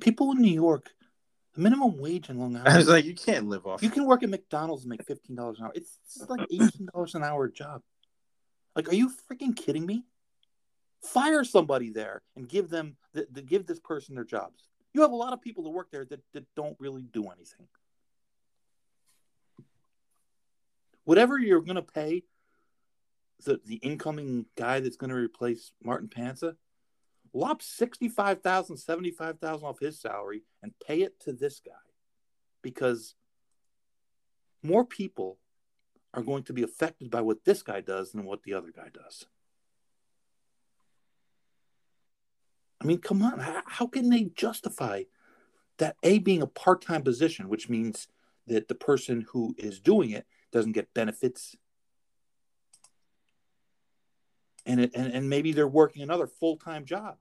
People 0.00 0.32
in 0.32 0.40
New 0.40 0.52
York, 0.52 0.90
the 1.54 1.60
minimum 1.60 1.98
wage 1.98 2.30
in 2.30 2.38
Long 2.38 2.56
Island. 2.56 2.68
I 2.74 2.76
was 2.76 2.88
like, 2.88 3.04
you 3.04 3.14
can't 3.14 3.48
live 3.48 3.66
off. 3.66 3.82
You 3.82 3.90
can 3.90 4.06
work 4.06 4.22
at 4.22 4.28
McDonald's 4.28 4.82
and 4.82 4.90
make 4.90 5.06
fifteen 5.06 5.36
dollars 5.36 5.58
an 5.58 5.66
hour. 5.66 5.72
It's, 5.74 5.98
it's 6.04 6.28
like 6.28 6.46
eighteen 6.50 6.88
dollars 6.92 7.14
an 7.14 7.22
hour 7.22 7.48
job. 7.48 7.82
Like, 8.74 8.88
are 8.88 8.94
you 8.94 9.10
freaking 9.30 9.56
kidding 9.56 9.86
me? 9.86 10.04
Fire 11.02 11.44
somebody 11.44 11.90
there 11.90 12.22
and 12.34 12.48
give 12.48 12.70
them 12.70 12.96
the, 13.12 13.26
the 13.30 13.42
give 13.42 13.66
this 13.66 13.78
person 13.78 14.14
their 14.14 14.24
jobs. 14.24 14.68
You 14.92 15.02
have 15.02 15.12
a 15.12 15.16
lot 15.16 15.32
of 15.32 15.40
people 15.40 15.64
that 15.64 15.70
work 15.70 15.90
there 15.90 16.04
that, 16.04 16.20
that 16.32 16.46
don't 16.54 16.76
really 16.78 17.02
do 17.02 17.24
anything. 17.24 17.66
Whatever 21.04 21.38
you're 21.38 21.60
going 21.60 21.76
to 21.76 21.82
pay 21.82 22.22
the, 23.44 23.60
the 23.66 23.76
incoming 23.76 24.46
guy 24.56 24.80
that's 24.80 24.96
going 24.96 25.10
to 25.10 25.16
replace 25.16 25.72
Martin 25.82 26.08
Panza, 26.08 26.56
lop 27.34 27.60
65,000, 27.60 28.76
75,000 28.76 29.66
off 29.66 29.80
his 29.80 30.00
salary 30.00 30.42
and 30.62 30.72
pay 30.86 31.02
it 31.02 31.20
to 31.20 31.32
this 31.32 31.60
guy 31.60 31.72
because 32.62 33.14
more 34.62 34.84
people 34.84 35.38
are 36.14 36.22
going 36.22 36.44
to 36.44 36.52
be 36.52 36.62
affected 36.62 37.10
by 37.10 37.20
what 37.20 37.44
this 37.44 37.62
guy 37.62 37.80
does 37.80 38.12
than 38.12 38.24
what 38.24 38.44
the 38.44 38.54
other 38.54 38.72
guy 38.74 38.88
does. 38.92 39.26
I 42.80 42.86
mean, 42.86 42.98
come 42.98 43.22
on. 43.22 43.38
How, 43.66 43.86
can 43.86 44.10
they 44.10 44.24
justify 44.24 45.04
that 45.78 45.96
A 46.02 46.18
being 46.18 46.42
a 46.42 46.46
part 46.46 46.82
time 46.82 47.02
position, 47.02 47.48
which 47.48 47.68
means 47.68 48.08
that 48.46 48.68
the 48.68 48.74
person 48.74 49.26
who 49.32 49.54
is 49.58 49.80
doing 49.80 50.10
it 50.10 50.26
doesn't 50.52 50.72
get 50.72 50.94
benefits 50.94 51.56
and 54.66 54.80
it, 54.80 54.92
and, 54.94 55.12
and 55.12 55.28
maybe 55.28 55.52
they're 55.52 55.68
working 55.68 56.02
another 56.02 56.26
full-time 56.26 56.84
job 56.84 57.16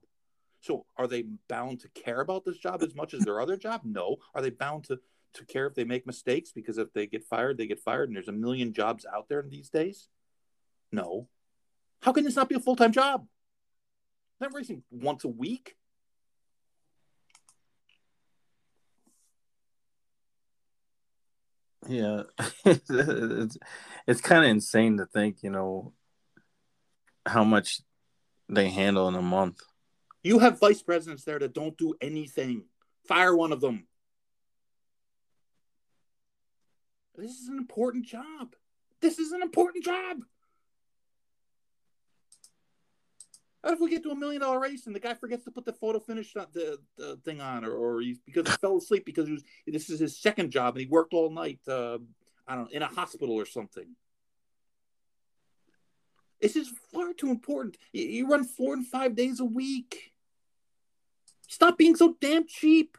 so 0.63 0.85
are 0.97 1.07
they 1.07 1.25
bound 1.49 1.81
to 1.81 1.89
care 1.89 2.21
about 2.21 2.45
this 2.45 2.57
job 2.57 2.81
as 2.83 2.95
much 2.95 3.13
as 3.13 3.25
their 3.25 3.41
other 3.41 3.57
job? 3.57 3.81
No. 3.83 4.17
Are 4.33 4.41
they 4.41 4.49
bound 4.49 4.85
to 4.85 4.99
to 5.33 5.45
care 5.45 5.67
if 5.67 5.75
they 5.75 5.83
make 5.83 6.07
mistakes? 6.07 6.51
Because 6.53 6.77
if 6.77 6.93
they 6.93 7.05
get 7.05 7.25
fired 7.25 7.57
they 7.57 7.67
get 7.67 7.81
fired 7.81 8.07
and 8.07 8.15
there's 8.15 8.29
a 8.29 8.31
million 8.31 8.73
jobs 8.73 9.05
out 9.13 9.27
there 9.27 9.43
these 9.43 9.69
days? 9.69 10.07
No. 10.91 11.27
How 12.01 12.13
can 12.13 12.23
this 12.23 12.37
not 12.37 12.47
be 12.47 12.55
a 12.55 12.61
full-time 12.61 12.93
job? 12.93 13.27
They're 14.39 14.49
racing 14.49 14.83
once 14.89 15.25
a 15.25 15.27
week? 15.27 15.75
Yeah. 21.87 22.23
It's, 22.65 23.57
it's 24.07 24.21
kind 24.21 24.45
of 24.45 24.51
insane 24.51 24.97
to 24.97 25.05
think 25.05 25.43
you 25.43 25.49
know 25.49 25.93
how 27.25 27.43
much 27.43 27.81
they 28.47 28.69
handle 28.69 29.09
in 29.09 29.15
a 29.15 29.21
month. 29.21 29.59
You 30.23 30.39
have 30.39 30.59
vice 30.59 30.81
presidents 30.81 31.25
there 31.25 31.39
that 31.39 31.53
don't 31.53 31.77
do 31.77 31.93
anything. 32.01 32.63
Fire 33.07 33.35
one 33.35 33.51
of 33.51 33.59
them. 33.59 33.85
This 37.15 37.31
is 37.31 37.49
an 37.49 37.57
important 37.57 38.05
job. 38.05 38.55
This 39.01 39.19
is 39.19 39.33
an 39.33 39.41
important 39.41 39.83
job. 39.83 40.17
What 43.61 43.73
if 43.73 43.79
we 43.79 43.89
get 43.89 44.03
to 44.03 44.11
a 44.11 44.15
million 44.15 44.41
dollar 44.41 44.59
race 44.59 44.87
and 44.87 44.95
the 44.95 44.99
guy 44.99 45.13
forgets 45.13 45.45
to 45.45 45.51
put 45.51 45.65
the 45.65 45.73
photo 45.73 45.99
finish 45.99 46.33
the, 46.33 46.79
the 46.97 47.17
thing 47.23 47.39
on, 47.39 47.63
or, 47.63 47.71
or 47.71 48.01
he's 48.01 48.19
because 48.19 48.45
he 48.45 48.57
fell 48.57 48.77
asleep 48.77 49.05
because 49.05 49.27
he 49.27 49.33
was 49.33 49.43
this 49.67 49.89
is 49.89 49.99
his 49.99 50.17
second 50.17 50.51
job 50.51 50.75
and 50.75 50.81
he 50.81 50.87
worked 50.87 51.13
all 51.13 51.29
night. 51.29 51.59
Uh, 51.67 51.99
I 52.47 52.55
don't 52.55 52.65
know 52.65 52.69
in 52.71 52.81
a 52.81 52.87
hospital 52.87 53.35
or 53.35 53.45
something. 53.45 53.95
This 56.41 56.57
is 56.57 56.73
far 56.93 57.13
too 57.13 57.29
important. 57.29 57.77
You 57.93 58.27
run 58.27 58.43
four 58.43 58.73
and 58.73 58.85
five 58.85 59.15
days 59.15 59.39
a 59.39 59.45
week. 59.45 60.12
Stop 61.53 61.77
being 61.77 61.95
so 61.95 62.15
damn 62.19 62.47
cheap. 62.47 62.97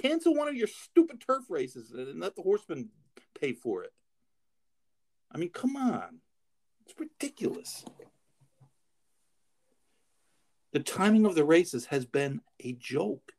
Cancel 0.00 0.32
one 0.32 0.46
of 0.46 0.54
your 0.54 0.68
stupid 0.68 1.20
turf 1.20 1.42
races 1.48 1.90
and 1.90 2.20
let 2.20 2.36
the 2.36 2.42
horsemen 2.42 2.90
pay 3.40 3.52
for 3.52 3.82
it. 3.82 3.92
I 5.32 5.38
mean, 5.38 5.50
come 5.50 5.74
on. 5.74 6.20
It's 6.86 6.94
ridiculous. 6.96 7.84
The 10.72 10.78
timing 10.78 11.26
of 11.26 11.34
the 11.34 11.44
races 11.44 11.86
has 11.86 12.06
been 12.06 12.42
a 12.60 12.74
joke. 12.74 13.32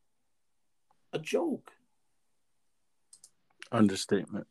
A 1.14 1.20
joke. 1.20 1.72
Understatement. 3.72 4.48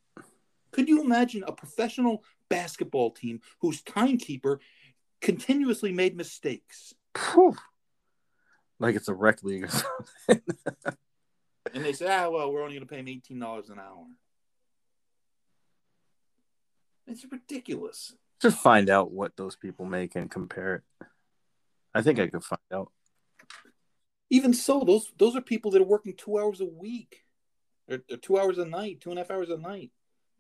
Could 0.71 0.89
you 0.89 1.03
imagine 1.03 1.45
a 1.47 1.53
professional 1.53 2.25
basketball 2.49 3.11
team 3.11 3.43
whose 3.61 3.83
timekeeper 3.83 4.61
continuously 5.21 5.93
made 5.93 6.17
mistakes. 6.17 6.95
Whew. 7.35 7.57
Like 8.81 8.95
it's 8.95 9.09
a 9.09 9.15
rec 9.15 9.43
league 9.43 9.65
or 9.65 9.69
something. 10.29 10.43
and 11.75 11.85
they 11.85 11.93
say, 11.93 12.07
ah, 12.09 12.29
well, 12.29 12.53
we're 12.53 12.63
only 12.63 12.77
going 12.77 12.87
to 12.87 12.93
pay 12.93 13.01
him 13.01 13.07
$18 13.07 13.71
an 13.71 13.79
hour. 13.79 14.07
It's 17.07 17.25
ridiculous. 17.31 18.15
Just 18.41 18.59
find 18.59 18.89
out 18.91 19.11
what 19.11 19.37
those 19.37 19.57
people 19.57 19.85
make 19.85 20.15
and 20.15 20.31
compare 20.31 20.77
it. 20.77 21.07
I 21.95 22.03
think 22.03 22.19
I 22.21 22.29
could 22.29 22.45
find 22.45 22.61
out. 22.73 22.93
Even 24.31 24.53
so, 24.53 24.81
those 24.81 25.11
those 25.19 25.35
are 25.35 25.41
people 25.41 25.71
that 25.71 25.81
are 25.81 25.87
working 25.87 26.15
two 26.15 26.39
hours 26.39 26.61
a 26.61 26.67
week, 26.67 27.25
or, 27.91 28.01
or 28.11 28.17
two 28.19 28.39
hours 28.39 28.59
a 28.59 28.67
night, 28.67 29.01
two 29.01 29.11
and 29.11 29.19
a 29.19 29.23
half 29.23 29.31
hours 29.31 29.49
a 29.49 29.57
night, 29.57 29.91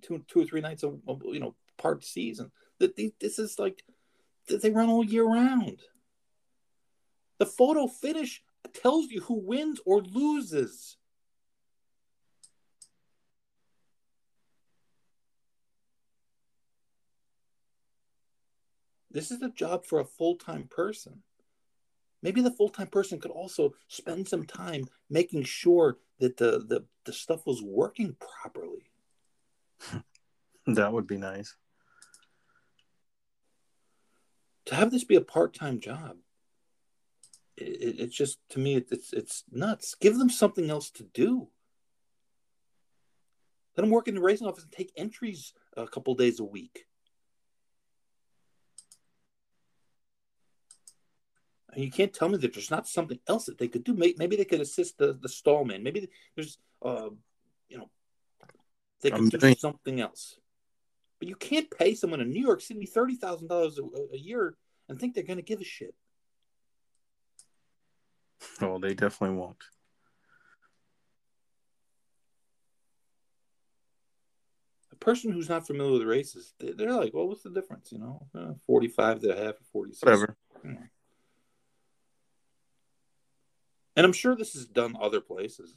two 0.02 0.22
two 0.28 0.42
or 0.42 0.44
three 0.44 0.60
nights 0.60 0.82
of 0.82 1.00
you 1.24 1.40
know 1.40 1.54
part 1.78 2.04
season. 2.04 2.52
That 2.78 2.96
this 3.18 3.38
is 3.38 3.58
like 3.58 3.82
they 4.46 4.70
run 4.70 4.90
all 4.90 5.02
year 5.02 5.24
round. 5.24 5.80
The 7.38 7.46
photo 7.46 7.86
finish 7.86 8.42
tells 8.74 9.06
you 9.06 9.20
who 9.22 9.34
wins 9.34 9.80
or 9.86 10.00
loses. 10.00 10.96
This 19.10 19.30
is 19.30 19.40
a 19.40 19.48
job 19.48 19.86
for 19.86 20.00
a 20.00 20.04
full 20.04 20.36
time 20.36 20.68
person. 20.68 21.22
Maybe 22.22 22.40
the 22.40 22.50
full 22.50 22.68
time 22.68 22.88
person 22.88 23.20
could 23.20 23.30
also 23.30 23.74
spend 23.86 24.28
some 24.28 24.44
time 24.44 24.86
making 25.08 25.44
sure 25.44 25.98
that 26.18 26.36
the, 26.36 26.64
the, 26.66 26.84
the 27.04 27.12
stuff 27.12 27.46
was 27.46 27.62
working 27.62 28.16
properly. 28.20 28.90
that 30.66 30.92
would 30.92 31.06
be 31.06 31.16
nice. 31.16 31.56
To 34.66 34.74
have 34.74 34.90
this 34.90 35.04
be 35.04 35.16
a 35.16 35.20
part 35.22 35.54
time 35.54 35.80
job, 35.80 36.16
it, 37.60 38.00
it's 38.00 38.14
just 38.16 38.38
to 38.50 38.58
me 38.58 38.76
it's 38.76 39.12
it's 39.12 39.44
nuts. 39.50 39.94
Give 39.94 40.18
them 40.18 40.30
something 40.30 40.70
else 40.70 40.90
to 40.92 41.02
do. 41.02 41.48
Let 43.76 43.82
them 43.82 43.90
work 43.90 44.08
in 44.08 44.16
the 44.16 44.20
racing 44.20 44.46
office 44.46 44.64
and 44.64 44.72
take 44.72 44.92
entries 44.96 45.52
a 45.76 45.86
couple 45.86 46.14
days 46.14 46.40
a 46.40 46.44
week. 46.44 46.86
And 51.72 51.84
you 51.84 51.90
can't 51.90 52.12
tell 52.12 52.28
me 52.28 52.38
that 52.38 52.54
there's 52.54 52.72
not 52.72 52.88
something 52.88 53.20
else 53.28 53.44
that 53.46 53.58
they 53.58 53.68
could 53.68 53.84
do. 53.84 53.94
Maybe 53.94 54.36
they 54.36 54.44
could 54.44 54.60
assist 54.60 54.98
the 54.98 55.12
the 55.12 55.28
stallman. 55.28 55.82
Maybe 55.82 56.08
there's, 56.34 56.58
uh, 56.82 57.10
you 57.68 57.78
know, 57.78 57.90
they 59.00 59.10
could 59.10 59.30
do 59.30 59.54
something 59.54 60.00
else. 60.00 60.38
But 61.20 61.28
you 61.28 61.36
can't 61.36 61.70
pay 61.70 61.94
someone 61.94 62.20
in 62.20 62.32
New 62.32 62.42
York 62.42 62.60
City 62.60 62.86
thirty 62.86 63.14
thousand 63.14 63.48
dollars 63.48 63.78
a 64.12 64.18
year 64.18 64.56
and 64.88 64.98
think 64.98 65.14
they're 65.14 65.24
going 65.24 65.38
to 65.38 65.42
give 65.42 65.60
a 65.60 65.64
shit. 65.64 65.94
Oh, 68.60 68.78
they 68.78 68.94
definitely 68.94 69.36
won't. 69.36 69.62
A 74.92 74.96
person 74.96 75.32
who's 75.32 75.48
not 75.48 75.66
familiar 75.66 75.92
with 75.92 76.02
races, 76.02 76.54
they're 76.58 76.92
like, 76.92 77.14
"Well, 77.14 77.28
what's 77.28 77.42
the 77.42 77.50
difference?" 77.50 77.92
You 77.92 77.98
know, 77.98 78.26
uh, 78.34 78.54
forty-five 78.66 79.20
to 79.20 79.30
a 79.30 79.36
half, 79.36 79.54
or 79.54 79.64
forty-six. 79.72 80.02
Whatever. 80.02 80.36
You 80.64 80.70
know. 80.72 80.82
And 83.96 84.06
I'm 84.06 84.12
sure 84.12 84.36
this 84.36 84.54
is 84.54 84.66
done 84.66 84.96
other 85.00 85.20
places, 85.20 85.76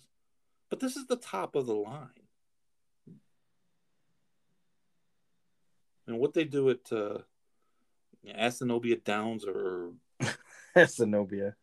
but 0.69 0.79
this 0.79 0.95
is 0.95 1.07
the 1.07 1.15
top 1.15 1.55
of 1.55 1.65
the 1.65 1.73
line. 1.73 2.09
And 6.07 6.19
what 6.19 6.33
they 6.33 6.43
do 6.43 6.69
at 6.69 6.91
uh, 6.91 7.19
Assiniboia 8.35 8.97
Downs 8.97 9.45
or 9.45 9.93
Assiniboia 10.75 11.45
or 11.45 11.57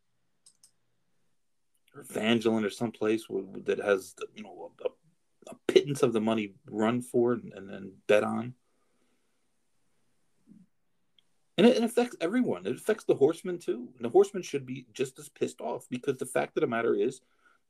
Evangeline 2.01 2.65
or 2.65 2.71
someplace 2.71 3.27
that 3.65 3.79
has 3.79 4.15
you 4.35 4.43
know 4.43 4.73
a, 4.85 4.89
a, 5.51 5.55
pittance 5.67 6.03
of 6.03 6.13
the 6.13 6.21
money 6.21 6.55
run 6.67 7.01
for 7.01 7.33
and, 7.33 7.53
and 7.55 7.69
then 7.69 7.93
bet 8.07 8.25
on. 8.25 8.55
And 11.57 11.67
it, 11.67 11.79
it, 11.79 11.83
affects 11.83 12.17
everyone. 12.21 12.67
It 12.67 12.77
affects 12.77 13.05
the 13.05 13.15
horsemen 13.15 13.59
too. 13.59 13.89
And 13.97 14.05
the 14.05 14.11
horsemen 14.11 14.43
should 14.43 14.67
be 14.67 14.87
just 14.93 15.19
as 15.19 15.29
pissed 15.29 15.61
off 15.61 15.87
because 15.91 16.19
the 16.19 16.27
fact 16.27 16.57
of 16.57 16.61
the 16.61 16.67
matter 16.67 16.95
is 16.95 17.21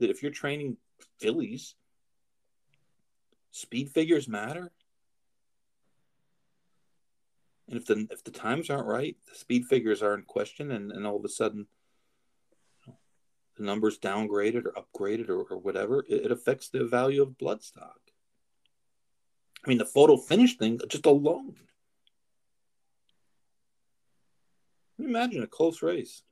that 0.00 0.10
if 0.10 0.22
you're 0.22 0.32
training 0.32 0.76
fillies, 1.18 1.74
speed 3.50 3.90
figures 3.90 4.28
matter. 4.28 4.70
And 7.68 7.78
if 7.78 7.86
the 7.86 8.06
if 8.10 8.24
the 8.24 8.30
times 8.30 8.70
aren't 8.70 8.86
right, 8.86 9.16
the 9.28 9.38
speed 9.38 9.66
figures 9.66 10.02
are 10.02 10.14
in 10.14 10.22
question, 10.22 10.70
and, 10.70 10.90
and 10.90 11.06
all 11.06 11.16
of 11.16 11.24
a 11.24 11.28
sudden 11.28 11.66
the 13.58 13.64
numbers 13.64 13.98
downgraded 13.98 14.64
or 14.64 14.72
upgraded 14.72 15.28
or, 15.28 15.42
or 15.42 15.58
whatever, 15.58 16.04
it, 16.08 16.26
it 16.26 16.32
affects 16.32 16.68
the 16.68 16.84
value 16.84 17.22
of 17.22 17.36
bloodstock. 17.38 17.98
I 19.64 19.68
mean, 19.68 19.78
the 19.78 19.84
photo 19.84 20.16
finish 20.16 20.56
thing 20.56 20.80
just 20.88 21.04
alone 21.04 21.56
imagine 24.98 25.42
a 25.42 25.46
close 25.46 25.82
race, 25.82 26.22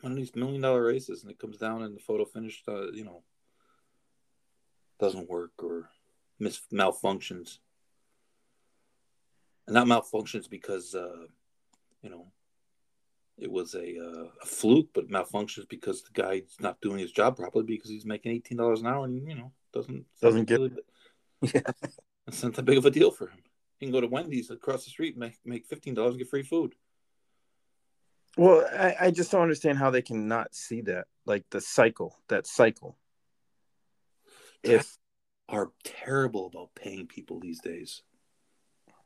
one 0.00 0.12
of 0.12 0.18
these 0.18 0.34
million 0.34 0.60
dollar 0.60 0.82
races, 0.82 1.22
and 1.22 1.30
it 1.30 1.38
comes 1.38 1.56
down 1.56 1.82
and 1.82 1.96
the 1.96 2.00
photo 2.00 2.24
finish, 2.24 2.62
uh, 2.68 2.90
you 2.92 3.04
know, 3.04 3.22
doesn't 5.00 5.28
work 5.28 5.52
or 5.62 5.90
mis- 6.38 6.62
malfunctions. 6.72 7.58
And 9.66 9.76
that 9.76 9.86
malfunctions 9.86 10.48
because, 10.48 10.94
uh, 10.94 11.26
you 12.02 12.10
know, 12.10 12.26
it 13.38 13.50
was 13.50 13.74
a, 13.74 13.98
uh, 13.98 14.28
a 14.42 14.46
fluke, 14.46 14.88
but 14.94 15.08
malfunctions 15.08 15.68
because 15.68 16.02
the 16.02 16.12
guy's 16.12 16.56
not 16.60 16.80
doing 16.80 16.98
his 16.98 17.12
job 17.12 17.36
properly 17.36 17.64
because 17.64 17.90
he's 17.90 18.06
making 18.06 18.32
eighteen 18.32 18.58
dollars 18.58 18.80
an 18.80 18.86
hour 18.86 19.04
and 19.04 19.26
you 19.28 19.34
know 19.34 19.52
doesn't 19.72 20.04
doesn't 20.20 20.44
get. 20.44 20.60
Really, 20.60 20.76
yeah, 21.42 21.60
it's 22.26 22.42
not 22.42 22.54
that 22.54 22.64
big 22.64 22.78
of 22.78 22.86
a 22.86 22.90
deal 22.90 23.10
for 23.10 23.28
him. 23.28 23.38
He 23.78 23.86
can 23.86 23.92
go 23.92 24.00
to 24.00 24.06
Wendy's 24.06 24.50
across 24.50 24.84
the 24.84 24.90
street 24.90 25.14
and 25.14 25.20
make 25.20 25.38
make 25.44 25.66
fifteen 25.66 25.94
dollars 25.94 26.12
and 26.12 26.18
get 26.18 26.30
free 26.30 26.42
food. 26.42 26.74
Well, 28.36 28.66
I, 28.76 28.96
I 29.00 29.10
just 29.10 29.30
don't 29.30 29.42
understand 29.42 29.78
how 29.78 29.90
they 29.90 30.02
can 30.02 30.26
not 30.26 30.54
see 30.54 30.80
that, 30.82 31.06
like 31.24 31.44
the 31.50 31.60
cycle, 31.60 32.18
that 32.28 32.46
cycle. 32.46 32.96
If 34.64 34.96
are 35.48 35.70
terrible 35.82 36.46
about 36.46 36.74
paying 36.74 37.06
people 37.06 37.38
these 37.38 37.60
days. 37.60 38.02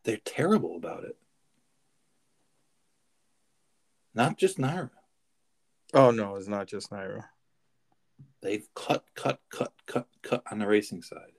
They're 0.04 0.18
terrible 0.24 0.76
about 0.76 1.04
it. 1.04 1.16
Not 4.18 4.36
just 4.36 4.58
NYRA. 4.58 4.90
Oh 5.94 6.10
no, 6.10 6.34
it's 6.34 6.48
not 6.48 6.66
just 6.66 6.90
NYRA. 6.90 7.24
They've 8.42 8.66
cut, 8.74 9.04
cut, 9.14 9.40
cut, 9.48 9.72
cut, 9.86 10.08
cut 10.22 10.42
on 10.50 10.58
the 10.58 10.66
racing 10.66 11.02
side. 11.02 11.32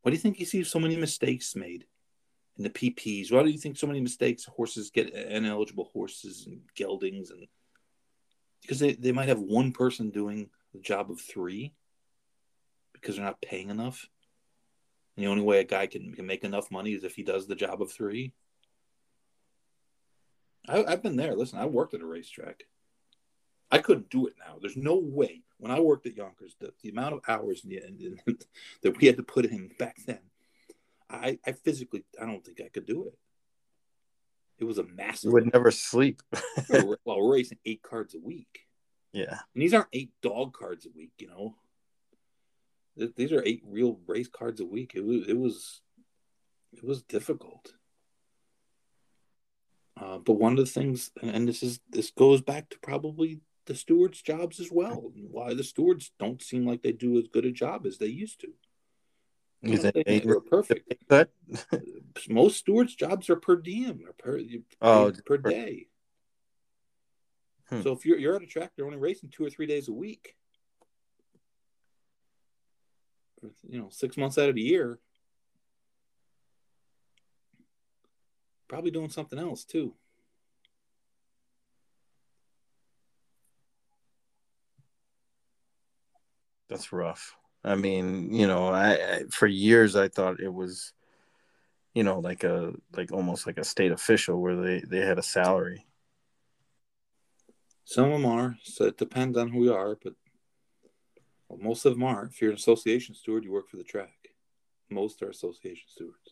What 0.00 0.12
do 0.12 0.14
you 0.14 0.20
think 0.20 0.38
you 0.38 0.46
see 0.46 0.62
so 0.62 0.78
many 0.78 0.96
mistakes 0.96 1.54
made? 1.56 1.86
in 2.58 2.64
the 2.64 2.70
PPs. 2.70 3.32
Why 3.32 3.42
do 3.42 3.48
you 3.48 3.58
think 3.58 3.76
so 3.78 3.86
many 3.86 4.00
mistakes 4.00 4.44
horses 4.44 4.90
get 4.90 5.12
ineligible 5.12 5.90
horses 5.92 6.46
and 6.46 6.60
geldings 6.76 7.30
and 7.30 7.48
because 8.60 8.78
they, 8.78 8.92
they 8.92 9.10
might 9.10 9.28
have 9.28 9.40
one 9.40 9.72
person 9.72 10.10
doing 10.10 10.50
the 10.72 10.78
job 10.78 11.10
of 11.10 11.20
three 11.20 11.72
because 12.92 13.16
they're 13.16 13.24
not 13.24 13.40
paying 13.40 13.70
enough. 13.70 14.06
And 15.16 15.24
the 15.24 15.30
only 15.30 15.42
way 15.42 15.60
a 15.60 15.64
guy 15.64 15.86
can, 15.86 16.12
can 16.14 16.26
make 16.26 16.44
enough 16.44 16.70
money 16.70 16.92
is 16.92 17.04
if 17.04 17.16
he 17.16 17.22
does 17.22 17.46
the 17.46 17.56
job 17.56 17.82
of 17.82 17.90
three. 17.90 18.34
I, 20.68 20.90
have 20.90 21.02
been 21.02 21.16
there. 21.16 21.34
Listen, 21.34 21.58
I 21.58 21.66
worked 21.66 21.94
at 21.94 22.00
a 22.00 22.06
racetrack. 22.06 22.64
I 23.70 23.78
couldn't 23.78 24.10
do 24.10 24.26
it 24.26 24.34
now. 24.38 24.56
There's 24.60 24.76
no 24.76 24.96
way. 24.96 25.42
When 25.58 25.72
I 25.72 25.80
worked 25.80 26.06
at 26.06 26.16
Yonkers, 26.16 26.56
the, 26.60 26.72
the 26.82 26.90
amount 26.90 27.14
of 27.14 27.20
hours 27.26 27.62
the, 27.62 27.80
that 28.82 28.98
we 28.98 29.06
had 29.06 29.16
to 29.16 29.22
put 29.22 29.46
in 29.46 29.70
back 29.78 29.96
then 30.06 30.18
I, 31.12 31.38
I 31.46 31.52
physically, 31.52 32.04
I 32.20 32.26
don't 32.26 32.44
think 32.44 32.60
I 32.60 32.68
could 32.68 32.86
do 32.86 33.04
it. 33.06 33.18
It 34.58 34.64
was 34.64 34.78
a 34.78 34.84
massive. 34.84 35.28
You 35.28 35.32
would 35.32 35.52
never 35.52 35.70
sleep. 35.70 36.22
well, 36.68 36.96
we're 37.04 37.32
racing 37.32 37.58
eight 37.66 37.82
cards 37.82 38.14
a 38.14 38.18
week. 38.18 38.66
Yeah. 39.12 39.38
And 39.54 39.62
these 39.62 39.74
aren't 39.74 39.88
eight 39.92 40.12
dog 40.22 40.54
cards 40.54 40.86
a 40.86 40.90
week, 40.96 41.12
you 41.18 41.28
know. 41.28 41.56
These 43.16 43.32
are 43.32 43.42
eight 43.44 43.62
real 43.66 43.98
race 44.06 44.28
cards 44.28 44.60
a 44.60 44.64
week. 44.64 44.92
It 44.94 45.04
was, 45.04 45.28
it 45.28 45.38
was, 45.38 45.80
it 46.72 46.84
was 46.84 47.02
difficult. 47.02 47.72
Uh, 50.02 50.18
but 50.18 50.34
one 50.34 50.52
of 50.52 50.58
the 50.58 50.66
things, 50.66 51.10
and 51.22 51.46
this 51.46 51.62
is 51.62 51.78
this 51.90 52.10
goes 52.10 52.40
back 52.40 52.68
to 52.70 52.78
probably 52.80 53.40
the 53.66 53.74
stewards' 53.74 54.20
jobs 54.20 54.58
as 54.58 54.68
well. 54.70 55.12
Why 55.14 55.54
the 55.54 55.62
stewards 55.62 56.10
don't 56.18 56.42
seem 56.42 56.66
like 56.66 56.82
they 56.82 56.92
do 56.92 57.18
as 57.18 57.28
good 57.28 57.44
a 57.44 57.52
job 57.52 57.86
as 57.86 57.98
they 57.98 58.06
used 58.06 58.40
to. 58.40 58.48
You 59.60 59.78
they 59.78 60.22
were 60.24 60.40
perfect? 60.40 60.92
But 61.08 61.30
most 62.28 62.56
stewards' 62.56 62.96
jobs 62.96 63.30
are 63.30 63.36
per 63.36 63.56
diem 63.56 64.00
or 64.04 64.12
per 64.14 64.40
oh, 64.80 65.12
per 65.24 65.36
day. 65.36 65.86
Hmm. 67.68 67.82
So 67.82 67.92
if 67.92 68.04
you're 68.04 68.18
you're 68.18 68.34
at 68.34 68.42
a 68.42 68.46
track, 68.46 68.72
you're 68.76 68.86
only 68.86 68.98
racing 68.98 69.30
two 69.30 69.44
or 69.44 69.50
three 69.50 69.66
days 69.66 69.88
a 69.88 69.92
week. 69.92 70.34
You 73.68 73.78
know, 73.78 73.88
six 73.90 74.16
months 74.16 74.36
out 74.36 74.48
of 74.48 74.56
the 74.56 74.62
year, 74.62 74.98
probably 78.72 78.90
doing 78.90 79.10
something 79.10 79.38
else 79.38 79.64
too. 79.64 79.92
That's 86.70 86.90
rough. 86.90 87.36
I 87.62 87.74
mean, 87.74 88.32
you 88.32 88.46
know, 88.46 88.68
I, 88.68 88.92
I, 88.92 89.22
for 89.30 89.46
years 89.46 89.94
I 89.94 90.08
thought 90.08 90.40
it 90.40 90.48
was, 90.48 90.94
you 91.92 92.02
know, 92.02 92.20
like 92.20 92.44
a 92.44 92.72
like 92.96 93.12
almost 93.12 93.46
like 93.46 93.58
a 93.58 93.64
state 93.64 93.92
official 93.92 94.40
where 94.40 94.56
they 94.56 94.80
they 94.88 95.00
had 95.00 95.18
a 95.18 95.22
salary. 95.22 95.84
Some 97.84 98.06
of 98.06 98.12
them 98.12 98.24
are. 98.24 98.56
So 98.62 98.86
it 98.86 98.96
depends 98.96 99.36
on 99.36 99.50
who 99.50 99.64
you 99.64 99.74
are, 99.74 99.98
but 100.02 100.14
well, 101.50 101.58
most 101.60 101.84
of 101.84 101.92
them 101.92 102.04
are. 102.04 102.24
If 102.24 102.40
you're 102.40 102.52
an 102.52 102.56
association 102.56 103.14
steward, 103.14 103.44
you 103.44 103.52
work 103.52 103.68
for 103.68 103.76
the 103.76 103.84
track. 103.84 104.30
Most 104.88 105.20
are 105.20 105.28
association 105.28 105.88
stewards. 105.88 106.31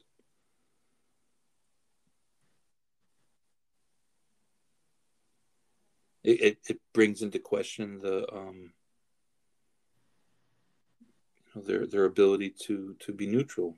It, 6.31 6.41
it, 6.41 6.59
it 6.69 6.81
brings 6.93 7.23
into 7.23 7.39
question 7.41 7.99
the 8.01 8.33
um, 8.33 8.73
you 11.55 11.61
know, 11.61 11.63
their 11.67 11.87
their 11.87 12.05
ability 12.05 12.55
to 12.67 12.95
to 13.01 13.13
be 13.13 13.27
neutral. 13.27 13.77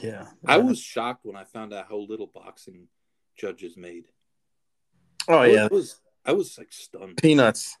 Yeah. 0.00 0.26
I 0.46 0.58
was 0.58 0.80
shocked 0.80 1.24
when 1.24 1.36
I 1.36 1.44
found 1.44 1.72
out 1.74 1.86
how 1.88 1.96
little 1.96 2.30
boxing 2.32 2.86
judges 3.36 3.76
made. 3.76 4.04
Oh 5.28 5.34
I 5.38 5.46
was- 5.48 5.54
yeah. 5.54 5.64
I 5.64 5.68
was 5.74 6.00
I 6.26 6.32
was 6.32 6.58
like 6.58 6.72
stunned. 6.72 7.16
Peanuts. 7.18 7.76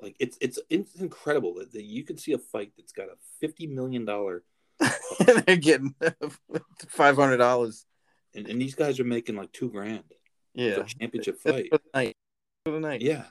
Like 0.00 0.16
it's 0.18 0.38
it's 0.40 0.58
it's 0.70 0.94
incredible 0.94 1.54
that, 1.54 1.72
that 1.72 1.84
you 1.84 2.04
can 2.04 2.16
see 2.16 2.32
a 2.32 2.38
fight 2.38 2.72
that's 2.76 2.92
got 2.92 3.08
a 3.08 3.16
fifty 3.40 3.66
million 3.66 4.04
dollar 4.04 4.44
and 4.80 5.42
They're 5.44 5.56
getting 5.56 5.94
five 6.88 7.16
hundred 7.16 7.38
dollars. 7.38 7.84
And, 8.34 8.46
and 8.48 8.60
these 8.60 8.74
guys 8.74 9.00
are 9.00 9.04
making 9.04 9.36
like 9.36 9.52
two 9.52 9.70
grand 9.70 10.04
for 10.54 10.60
Yeah. 10.62 10.82
championship 10.84 11.38
fight. 11.38 11.68
For 11.70 11.78
the 11.78 11.90
night. 11.94 12.16
For 12.64 12.72
the 12.72 12.80
night. 12.80 13.00
Yeah, 13.02 13.24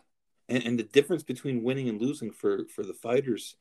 and 0.49 0.64
and 0.64 0.80
the 0.80 0.84
difference 0.84 1.24
between 1.24 1.64
winning 1.64 1.90
and 1.90 2.02
losing 2.02 2.32
for 2.32 2.65
for 2.68 2.84
the 2.84 2.94
fighters 2.94 3.56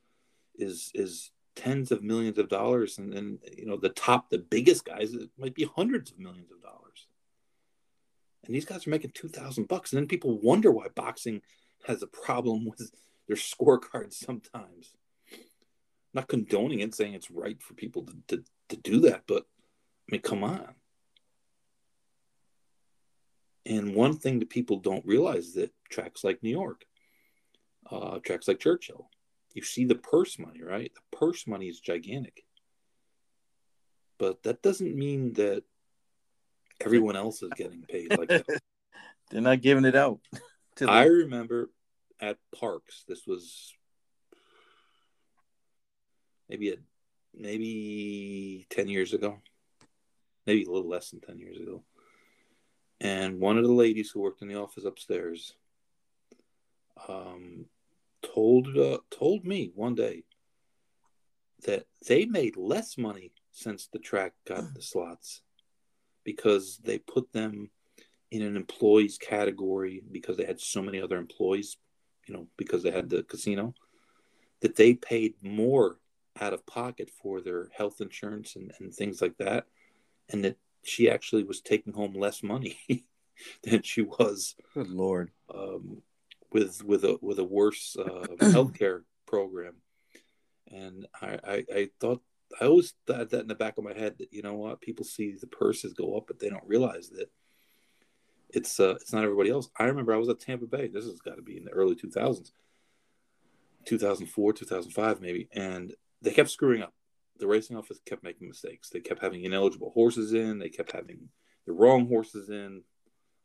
is 0.56 0.90
is 0.94 1.30
tens 1.54 1.90
of 1.90 2.02
millions 2.02 2.38
of 2.38 2.48
dollars, 2.48 2.98
and 2.98 3.14
and 3.14 3.38
you 3.56 3.66
know 3.66 3.76
the 3.76 3.88
top 3.90 4.30
the 4.30 4.38
biggest 4.38 4.84
guys 4.84 5.14
it 5.14 5.30
might 5.38 5.54
be 5.54 5.64
hundreds 5.64 6.10
of 6.10 6.18
millions 6.18 6.50
of 6.50 6.62
dollars. 6.62 7.06
And 8.44 8.54
these 8.54 8.64
guys 8.64 8.86
are 8.86 8.90
making 8.90 9.10
two 9.14 9.28
thousand 9.28 9.68
bucks, 9.68 9.92
and 9.92 9.98
then 10.00 10.06
people 10.08 10.38
wonder 10.40 10.70
why 10.70 10.86
boxing 10.94 11.42
has 11.86 12.02
a 12.02 12.06
problem 12.06 12.64
with 12.70 12.90
their 13.26 13.36
scorecards 13.36 14.14
sometimes. 14.14 14.94
not 16.14 16.28
condoning 16.28 16.80
it, 16.80 16.94
saying 16.94 17.12
it's 17.14 17.30
right 17.30 17.60
for 17.60 17.74
people 17.74 18.02
to, 18.04 18.14
to, 18.28 18.44
to 18.70 18.76
do 18.76 19.00
that, 19.00 19.24
but 19.26 19.42
I 20.08 20.12
mean, 20.12 20.22
come 20.22 20.44
on. 20.44 20.74
And 23.66 23.94
one 23.94 24.16
thing 24.16 24.38
that 24.38 24.48
people 24.48 24.78
don't 24.78 25.04
realize 25.04 25.48
is 25.48 25.54
that 25.54 25.74
tracks 25.90 26.22
like 26.22 26.42
New 26.42 26.50
York, 26.50 26.84
uh, 27.90 28.20
tracks 28.20 28.46
like 28.46 28.60
Churchill, 28.60 29.10
you 29.54 29.62
see 29.62 29.84
the 29.84 29.96
purse 29.96 30.38
money, 30.38 30.62
right? 30.62 30.92
The 30.94 31.16
purse 31.16 31.46
money 31.48 31.66
is 31.66 31.80
gigantic. 31.80 32.44
But 34.18 34.44
that 34.44 34.62
doesn't 34.62 34.94
mean 34.94 35.32
that 35.34 35.64
everyone 36.80 37.16
else 37.16 37.42
is 37.42 37.50
getting 37.56 37.82
paid 37.82 38.16
like 38.16 38.28
that. 38.28 38.46
They're 39.30 39.40
not 39.40 39.62
giving 39.62 39.84
it 39.84 39.96
out. 39.96 40.20
I 40.86 41.04
remember 41.04 41.70
at 42.20 42.38
Parx, 42.54 43.04
this 43.08 43.26
was 43.26 43.74
maybe 46.48 46.70
a, 46.70 46.76
maybe 47.34 48.66
10 48.70 48.88
years 48.88 49.12
ago, 49.12 49.38
maybe 50.46 50.64
a 50.64 50.70
little 50.70 50.88
less 50.88 51.10
than 51.10 51.20
10 51.20 51.38
years 51.38 51.58
ago. 51.58 51.82
And 53.00 53.40
one 53.40 53.58
of 53.58 53.64
the 53.64 53.72
ladies 53.72 54.10
who 54.10 54.20
worked 54.20 54.42
in 54.42 54.48
the 54.48 54.60
office 54.60 54.84
upstairs 54.84 55.54
um, 57.08 57.66
told 58.22 58.76
uh, 58.76 58.98
told 59.10 59.44
me 59.44 59.70
one 59.74 59.94
day 59.94 60.24
that 61.66 61.86
they 62.06 62.24
made 62.24 62.56
less 62.56 62.96
money 62.96 63.32
since 63.52 63.86
the 63.86 63.98
track 63.98 64.32
got 64.46 64.74
the 64.74 64.82
slots 64.82 65.42
because 66.24 66.78
they 66.78 66.98
put 66.98 67.32
them 67.32 67.70
in 68.30 68.42
an 68.42 68.56
employees 68.56 69.18
category 69.18 70.02
because 70.10 70.36
they 70.36 70.44
had 70.44 70.60
so 70.60 70.82
many 70.82 71.00
other 71.00 71.16
employees, 71.16 71.76
you 72.26 72.34
know, 72.34 72.48
because 72.56 72.82
they 72.82 72.90
had 72.90 73.08
the 73.08 73.22
casino, 73.22 73.74
that 74.60 74.76
they 74.76 74.94
paid 74.94 75.34
more 75.42 75.98
out 76.40 76.52
of 76.52 76.66
pocket 76.66 77.10
for 77.22 77.40
their 77.40 77.68
health 77.76 78.00
insurance 78.00 78.56
and, 78.56 78.72
and 78.80 78.92
things 78.92 79.22
like 79.22 79.36
that. 79.38 79.66
And 80.28 80.44
that 80.44 80.56
she 80.86 81.10
actually 81.10 81.44
was 81.44 81.60
taking 81.60 81.92
home 81.92 82.14
less 82.14 82.42
money 82.42 82.78
than 83.64 83.82
she 83.82 84.02
was 84.02 84.54
Good 84.74 84.88
lord. 84.88 85.30
um, 85.54 86.02
with 86.52 86.82
with 86.84 87.04
a 87.04 87.18
with 87.20 87.38
a 87.38 87.44
worse 87.44 87.96
uh, 87.98 88.26
healthcare 88.40 89.02
program. 89.26 89.74
And 90.70 91.06
I, 91.20 91.38
I 91.44 91.64
I 91.74 91.88
thought 92.00 92.22
I 92.60 92.66
always 92.66 92.94
had 93.08 93.30
that 93.30 93.40
in 93.42 93.48
the 93.48 93.54
back 93.54 93.78
of 93.78 93.84
my 93.84 93.92
head 93.92 94.14
that 94.18 94.32
you 94.32 94.42
know 94.42 94.54
what 94.54 94.80
people 94.80 95.04
see 95.04 95.32
the 95.40 95.46
purses 95.46 95.92
go 95.92 96.16
up, 96.16 96.24
but 96.26 96.38
they 96.38 96.48
don't 96.48 96.66
realize 96.66 97.10
that 97.10 97.30
it's 98.50 98.78
uh 98.80 98.94
it's 99.00 99.12
not 99.12 99.24
everybody 99.24 99.50
else. 99.50 99.68
I 99.78 99.84
remember 99.84 100.14
I 100.14 100.18
was 100.18 100.28
at 100.28 100.40
Tampa 100.40 100.66
Bay. 100.66 100.86
This 100.88 101.04
has 101.04 101.20
got 101.20 101.36
to 101.36 101.42
be 101.42 101.56
in 101.56 101.64
the 101.64 101.72
early 101.72 101.94
two 101.96 102.10
thousands, 102.10 102.52
two 103.84 103.98
thousand 103.98 104.26
four, 104.28 104.52
two 104.52 104.64
thousand 104.66 104.92
five, 104.92 105.20
maybe, 105.20 105.48
and 105.52 105.94
they 106.22 106.30
kept 106.32 106.50
screwing 106.50 106.82
up. 106.82 106.94
The 107.38 107.46
racing 107.46 107.76
office 107.76 108.00
kept 108.04 108.22
making 108.22 108.48
mistakes. 108.48 108.90
They 108.90 109.00
kept 109.00 109.22
having 109.22 109.44
ineligible 109.44 109.90
horses 109.90 110.32
in. 110.32 110.58
They 110.58 110.68
kept 110.68 110.92
having 110.92 111.28
the 111.66 111.72
wrong 111.72 112.08
horses 112.08 112.48
in. 112.48 112.82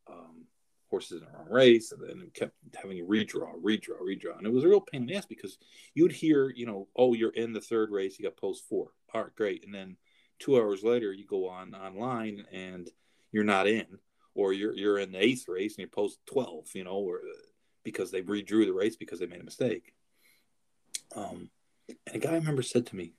Um, 0.09 0.45
horses 0.89 1.21
in 1.21 1.25
the 1.25 1.37
wrong 1.37 1.47
race, 1.49 1.93
and 1.93 2.01
then 2.01 2.29
kept 2.33 2.53
having 2.75 2.99
a 2.99 3.03
redraw, 3.03 3.53
redraw, 3.63 3.97
redraw, 4.01 4.37
and 4.37 4.45
it 4.45 4.51
was 4.51 4.65
a 4.65 4.67
real 4.67 4.81
pain 4.81 5.03
in 5.03 5.07
the 5.07 5.15
ass 5.15 5.25
because 5.25 5.57
you'd 5.93 6.11
hear, 6.11 6.49
you 6.49 6.65
know, 6.65 6.89
oh, 6.97 7.13
you're 7.13 7.31
in 7.31 7.53
the 7.53 7.61
third 7.61 7.91
race, 7.91 8.19
you 8.19 8.25
got 8.25 8.35
post 8.35 8.67
four, 8.67 8.91
all 9.13 9.23
right, 9.23 9.35
great, 9.35 9.63
and 9.65 9.73
then 9.73 9.95
two 10.37 10.57
hours 10.57 10.83
later, 10.83 11.13
you 11.13 11.25
go 11.25 11.47
on 11.47 11.73
online 11.73 12.45
and 12.51 12.89
you're 13.31 13.45
not 13.45 13.67
in, 13.67 13.87
or 14.35 14.51
you're 14.51 14.75
you're 14.75 14.99
in 14.99 15.13
the 15.13 15.23
eighth 15.23 15.47
race 15.47 15.75
and 15.75 15.79
you're 15.79 15.87
post 15.87 16.19
twelve, 16.25 16.65
you 16.73 16.83
know, 16.83 16.97
or 16.97 17.21
because 17.83 18.11
they 18.11 18.21
redrew 18.21 18.65
the 18.65 18.73
race 18.73 18.97
because 18.97 19.19
they 19.19 19.27
made 19.27 19.41
a 19.41 19.45
mistake. 19.45 19.93
Um, 21.15 21.49
and 22.05 22.15
a 22.15 22.19
guy 22.19 22.31
I 22.31 22.35
remember 22.35 22.63
said 22.63 22.85
to 22.87 22.95
me, 22.95 23.13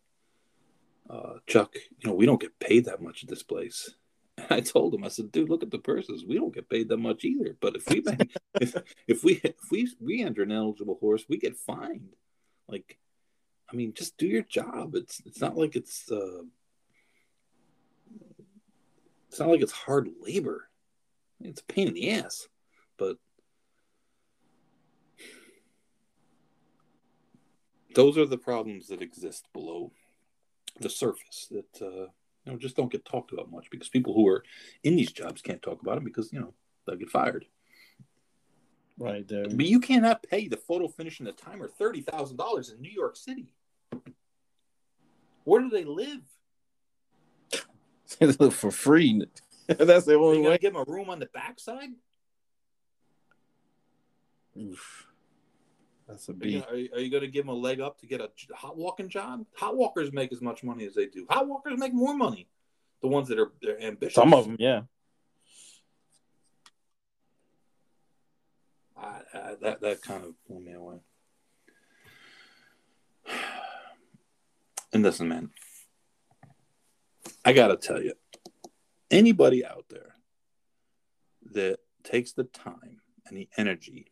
uh, 1.09 1.35
Chuck, 1.47 1.75
you 1.75 2.09
know, 2.09 2.15
we 2.15 2.27
don't 2.27 2.41
get 2.41 2.59
paid 2.59 2.87
that 2.87 3.03
much 3.03 3.23
at 3.23 3.29
this 3.29 3.43
place. 3.43 3.95
And 4.39 4.47
I 4.51 4.61
told 4.61 4.95
him, 4.95 5.05
I 5.05 5.09
said, 5.09 5.31
dude, 5.31 5.51
look 5.51 5.63
at 5.63 5.71
the 5.71 5.79
purses. 5.79 6.25
We 6.25 6.37
don't 6.37 6.55
get 6.55 6.71
paid 6.71 6.89
that 6.89 6.97
much 6.97 7.25
either. 7.25 7.57
But 7.61 7.77
if 7.77 7.89
we 7.89 8.03
if, 8.61 8.75
if 9.07 9.25
we 9.25 9.41
if 9.45 9.71
we 9.71 9.91
we 10.01 10.23
enter 10.23 10.43
an 10.43 10.53
eligible 10.53 10.99
horse, 11.01 11.25
we 11.29 11.37
get 11.37 11.57
fined. 11.57 12.15
Like, 12.69 12.99
I 13.71 13.77
mean, 13.77 13.93
just 13.95 14.17
do 14.17 14.27
your 14.27 14.43
job. 14.43 14.95
It's 14.95 15.21
it's 15.27 15.41
not 15.41 15.57
like 15.57 15.77
it's 15.77 16.11
uh, 16.11 16.43
it's 19.29 19.39
not 19.39 19.49
like 19.49 19.61
it's 19.61 19.73
hard 19.73 20.09
labor. 20.21 20.69
It's 21.41 21.61
a 21.61 21.65
pain 21.65 21.89
in 21.89 21.95
the 21.95 22.13
ass, 22.13 22.49
but 22.97 23.17
those 27.95 28.17
are 28.17 28.27
the 28.27 28.39
problems 28.39 28.89
that 28.89 29.03
exist 29.03 29.49
below 29.53 29.93
the 30.81 30.89
surface 30.91 31.49
that 31.51 31.83
uh, 31.83 32.07
you 32.45 32.53
know 32.53 32.57
just 32.57 32.77
don't 32.77 32.91
get 32.91 33.05
talked 33.05 33.33
about 33.33 33.51
much 33.51 33.69
because 33.71 33.89
people 33.89 34.15
who 34.15 34.27
are 34.29 34.45
in 34.83 34.97
these 34.97 35.13
jobs 35.13 35.43
can't 35.43 35.63
talk 35.63 35.81
about 35.83 35.97
them 35.97 36.05
because 36.05 36.33
you 36.33 36.41
know 36.41 36.53
they'll 36.87 36.97
get 36.97 37.11
fired. 37.11 37.45
Right 38.99 39.27
there. 39.27 39.49
But 39.49 39.67
you 39.67 39.81
cannot 39.81 40.23
pay 40.23 40.49
the 40.49 40.57
photo 40.57 40.89
finish 40.89 41.19
and 41.19 41.27
the 41.27 41.33
timer 41.33 41.69
thirty 41.69 42.03
thousand 42.03 42.37
dollars 42.37 42.71
in 42.71 42.81
New 42.81 42.91
York 42.91 43.17
City. 43.17 43.53
Where 45.45 45.61
do 45.61 45.71
they 45.71 45.85
live? 45.85 46.21
They 48.19 48.27
look 48.27 48.53
for 48.53 48.71
free. 48.71 49.25
That's 49.67 50.05
the 50.05 50.17
only 50.17 50.43
you 50.43 50.49
way. 50.51 50.59
give 50.59 50.75
them 50.75 50.85
a 50.87 50.91
room 50.91 51.09
on 51.09 51.19
the 51.19 51.31
backside? 51.33 51.89
Oof. 54.61 55.07
That's 56.13 56.29
a 56.29 56.33
Are 56.33 56.35
you, 56.35 56.41
beat. 56.41 56.61
gonna- 56.61 56.73
are, 56.73 56.77
you- 56.77 56.91
are 56.95 57.01
you 57.01 57.11
going 57.11 57.23
to 57.23 57.29
give 57.29 57.47
them 57.47 57.55
a 57.55 57.59
leg 57.59 57.81
up 57.81 57.99
to 58.01 58.07
get 58.07 58.21
a 58.21 58.31
hot 58.55 58.77
walking 58.77 59.09
job? 59.09 59.47
Hot 59.57 59.75
walkers 59.77 60.13
make 60.13 60.31
as 60.33 60.43
much 60.43 60.63
money 60.63 60.85
as 60.85 60.95
they 60.95 61.07
do. 61.07 61.27
Hot 61.31 61.49
walkers 61.49 61.79
make 61.79 61.95
more 61.95 62.15
money. 62.15 62.49
The 63.01 63.09
ones 63.09 63.29
that 63.29 63.39
are 63.39 63.51
they're 63.63 63.81
ambitious. 63.83 64.15
Some 64.15 64.35
of 64.35 64.45
them, 64.47 64.57
yeah. 64.61 64.83
I, 68.97 69.21
I, 69.35 69.55
that 69.63 69.81
that 69.81 70.03
kind 70.03 70.25
of 70.25 70.35
blew 70.47 70.61
me 70.61 70.73
away. 70.73 71.01
And 74.95 75.03
listen, 75.03 75.27
man, 75.27 75.49
I 77.47 77.55
gotta 77.55 77.79
tell 77.79 78.03
you, 78.03 78.13
anybody 79.11 79.65
out 79.65 79.87
there 79.89 80.17
that 81.53 81.79
takes 82.05 82.33
the 82.33 82.45
time 82.45 83.01
and 83.27 83.35
the 83.39 83.49
energy 83.57 84.12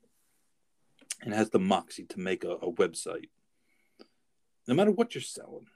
and 1.23 1.35
has 1.35 1.51
the 1.51 1.59
moxie 1.59 2.05
to 2.07 2.21
make 2.21 2.45
a, 2.45 2.51
a 2.51 2.73
website, 2.73 3.29
no 4.67 4.75
matter 4.75 4.91
what 4.91 5.15
you're 5.15 5.23
selling, 5.23 5.67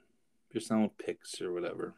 if 0.49 0.55
you're 0.55 0.61
selling 0.61 0.91
picks 0.97 1.41
or 1.41 1.53
whatever, 1.53 1.95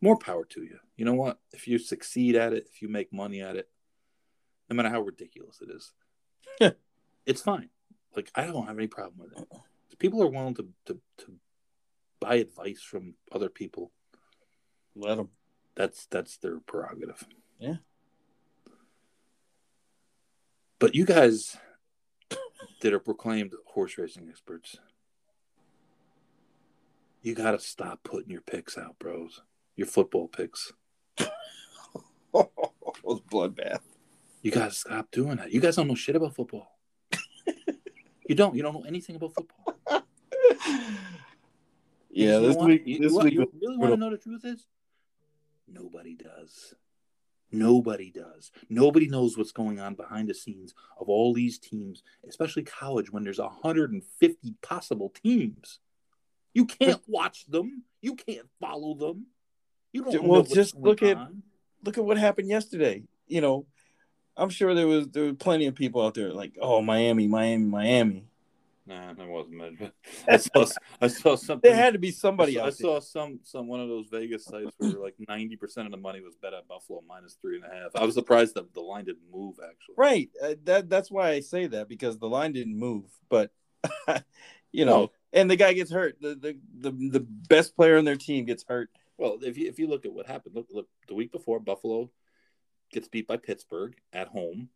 more 0.00 0.18
power 0.18 0.44
to 0.44 0.62
you. 0.62 0.78
You 0.96 1.04
know 1.04 1.14
what? 1.14 1.38
If 1.52 1.66
you 1.66 1.78
succeed 1.78 2.36
at 2.36 2.52
it, 2.52 2.66
if 2.72 2.82
you 2.82 2.88
make 2.88 3.12
money 3.12 3.40
at 3.40 3.56
it, 3.56 3.68
no 4.68 4.76
matter 4.76 4.90
how 4.90 5.00
ridiculous 5.00 5.60
it 5.60 5.70
is, 5.70 5.92
it's 7.26 7.42
fine. 7.42 7.70
Like 8.14 8.30
I 8.34 8.46
don't 8.46 8.66
have 8.66 8.78
any 8.78 8.86
problem 8.86 9.20
with 9.28 9.40
it. 9.40 9.48
People 9.98 10.22
are 10.22 10.28
willing 10.28 10.54
to, 10.56 10.66
to, 10.86 11.00
to 11.18 11.34
buy 12.20 12.36
advice 12.36 12.80
from 12.82 13.14
other 13.32 13.48
people, 13.48 13.92
Let 14.94 15.16
them. 15.16 15.30
that's 15.74 16.06
that's 16.06 16.36
their 16.38 16.58
prerogative. 16.60 17.24
Yeah. 17.58 17.76
But 20.78 20.94
you 20.94 21.04
guys 21.04 21.56
that 22.80 22.92
are 22.92 22.98
proclaimed 22.98 23.52
horse 23.66 23.98
racing 23.98 24.28
experts, 24.28 24.76
you 27.22 27.34
got 27.34 27.52
to 27.52 27.58
stop 27.58 28.02
putting 28.02 28.30
your 28.30 28.42
picks 28.42 28.76
out, 28.76 28.98
bros. 28.98 29.42
Your 29.76 29.86
football 29.86 30.28
picks. 30.28 30.72
it 31.18 31.30
was 32.32 33.20
bloodbath. 33.30 33.80
You 34.42 34.50
got 34.50 34.70
to 34.70 34.74
stop 34.76 35.10
doing 35.10 35.36
that. 35.36 35.52
You 35.52 35.60
guys 35.60 35.76
don't 35.76 35.88
know 35.88 35.94
shit 35.94 36.16
about 36.16 36.34
football. 36.34 36.78
you 38.28 38.34
don't. 38.34 38.54
You 38.54 38.62
don't 38.62 38.74
know 38.74 38.84
anything 38.86 39.16
about 39.16 39.34
football. 39.34 40.04
Yeah, 42.14 42.38
this 42.38 42.56
week? 42.56 42.82
You, 42.86 43.00
this 43.00 43.12
what- 43.12 43.24
week, 43.24 43.34
you 43.34 43.50
really 43.60 43.76
want 43.76 43.92
to 43.92 43.96
know 43.96 44.10
the 44.10 44.18
truth 44.18 44.44
is? 44.44 44.66
Nobody 45.66 46.14
does. 46.14 46.74
Nobody 47.54 48.10
does. 48.10 48.50
Nobody 48.68 49.08
knows 49.08 49.36
what's 49.36 49.52
going 49.52 49.80
on 49.80 49.94
behind 49.94 50.28
the 50.28 50.34
scenes 50.34 50.74
of 50.98 51.08
all 51.08 51.32
these 51.32 51.58
teams, 51.58 52.02
especially 52.28 52.62
college 52.62 53.10
when 53.12 53.24
there's 53.24 53.38
150 53.38 54.54
possible 54.62 55.10
teams. 55.22 55.80
You 56.52 56.66
can't 56.66 57.02
watch 57.06 57.46
them. 57.46 57.82
You 58.00 58.14
can't 58.14 58.46
follow 58.60 58.94
them. 58.94 59.26
You 59.92 60.04
don't 60.04 60.24
well, 60.24 60.42
just 60.42 60.74
look 60.76 61.02
at- 61.02 61.18
look 61.84 61.98
at 61.98 62.04
what 62.04 62.18
happened 62.18 62.48
yesterday. 62.48 63.04
You 63.26 63.40
know, 63.40 63.66
I'm 64.36 64.50
sure 64.50 64.74
there 64.74 64.86
was 64.86 65.08
there 65.08 65.24
were 65.24 65.34
plenty 65.34 65.66
of 65.66 65.74
people 65.74 66.02
out 66.02 66.14
there 66.14 66.32
like, 66.32 66.56
oh, 66.60 66.82
Miami, 66.82 67.28
Miami, 67.28 67.64
Miami. 67.64 68.24
Nah, 68.86 69.14
that 69.14 69.26
wasn't 69.26 69.62
it. 69.80 69.92
I 70.28 70.36
saw, 70.36 70.66
I 71.00 71.06
saw 71.08 71.36
something. 71.36 71.70
There 71.70 71.74
had 71.76 71.94
to 71.94 71.98
be 71.98 72.10
somebody 72.10 72.58
I 72.58 72.62
out 72.62 72.64
there. 72.66 72.72
saw 72.72 73.00
some 73.00 73.40
some 73.42 73.66
one 73.66 73.80
of 73.80 73.88
those 73.88 74.08
Vegas 74.10 74.44
sites 74.44 74.72
where 74.76 74.90
like 74.92 75.14
ninety 75.26 75.56
percent 75.56 75.86
of 75.86 75.90
the 75.90 75.96
money 75.96 76.20
was 76.20 76.34
bet 76.36 76.52
on 76.52 76.62
Buffalo 76.68 77.02
minus 77.08 77.38
three 77.40 77.56
and 77.56 77.64
a 77.64 77.74
half. 77.74 77.92
I 77.94 78.04
was 78.04 78.14
surprised 78.14 78.54
that 78.56 78.74
the 78.74 78.82
line 78.82 79.06
didn't 79.06 79.30
move 79.32 79.56
actually. 79.62 79.94
Right. 79.96 80.28
Uh, 80.42 80.54
that 80.64 80.90
that's 80.90 81.10
why 81.10 81.30
I 81.30 81.40
say 81.40 81.66
that 81.68 81.88
because 81.88 82.18
the 82.18 82.28
line 82.28 82.52
didn't 82.52 82.78
move, 82.78 83.04
but 83.30 83.50
you 84.72 84.84
know, 84.84 84.98
Well- 84.98 85.12
and 85.32 85.50
the 85.50 85.56
guy 85.56 85.72
gets 85.72 85.90
hurt. 85.90 86.18
The, 86.20 86.34
the 86.34 86.58
the 86.90 86.90
the 87.10 87.20
best 87.20 87.74
player 87.76 87.96
on 87.96 88.04
their 88.04 88.16
team 88.16 88.44
gets 88.44 88.64
hurt. 88.68 88.90
Well, 89.16 89.38
if 89.42 89.56
you 89.56 89.66
if 89.68 89.78
you 89.78 89.86
look 89.88 90.04
at 90.04 90.12
what 90.12 90.26
happened, 90.26 90.54
look 90.56 90.66
look 90.70 90.88
the 91.08 91.14
week 91.14 91.32
before 91.32 91.58
Buffalo 91.58 92.10
gets 92.92 93.08
beat 93.08 93.26
by 93.26 93.36
Pittsburgh 93.38 93.96
at 94.12 94.28
home, 94.28 94.68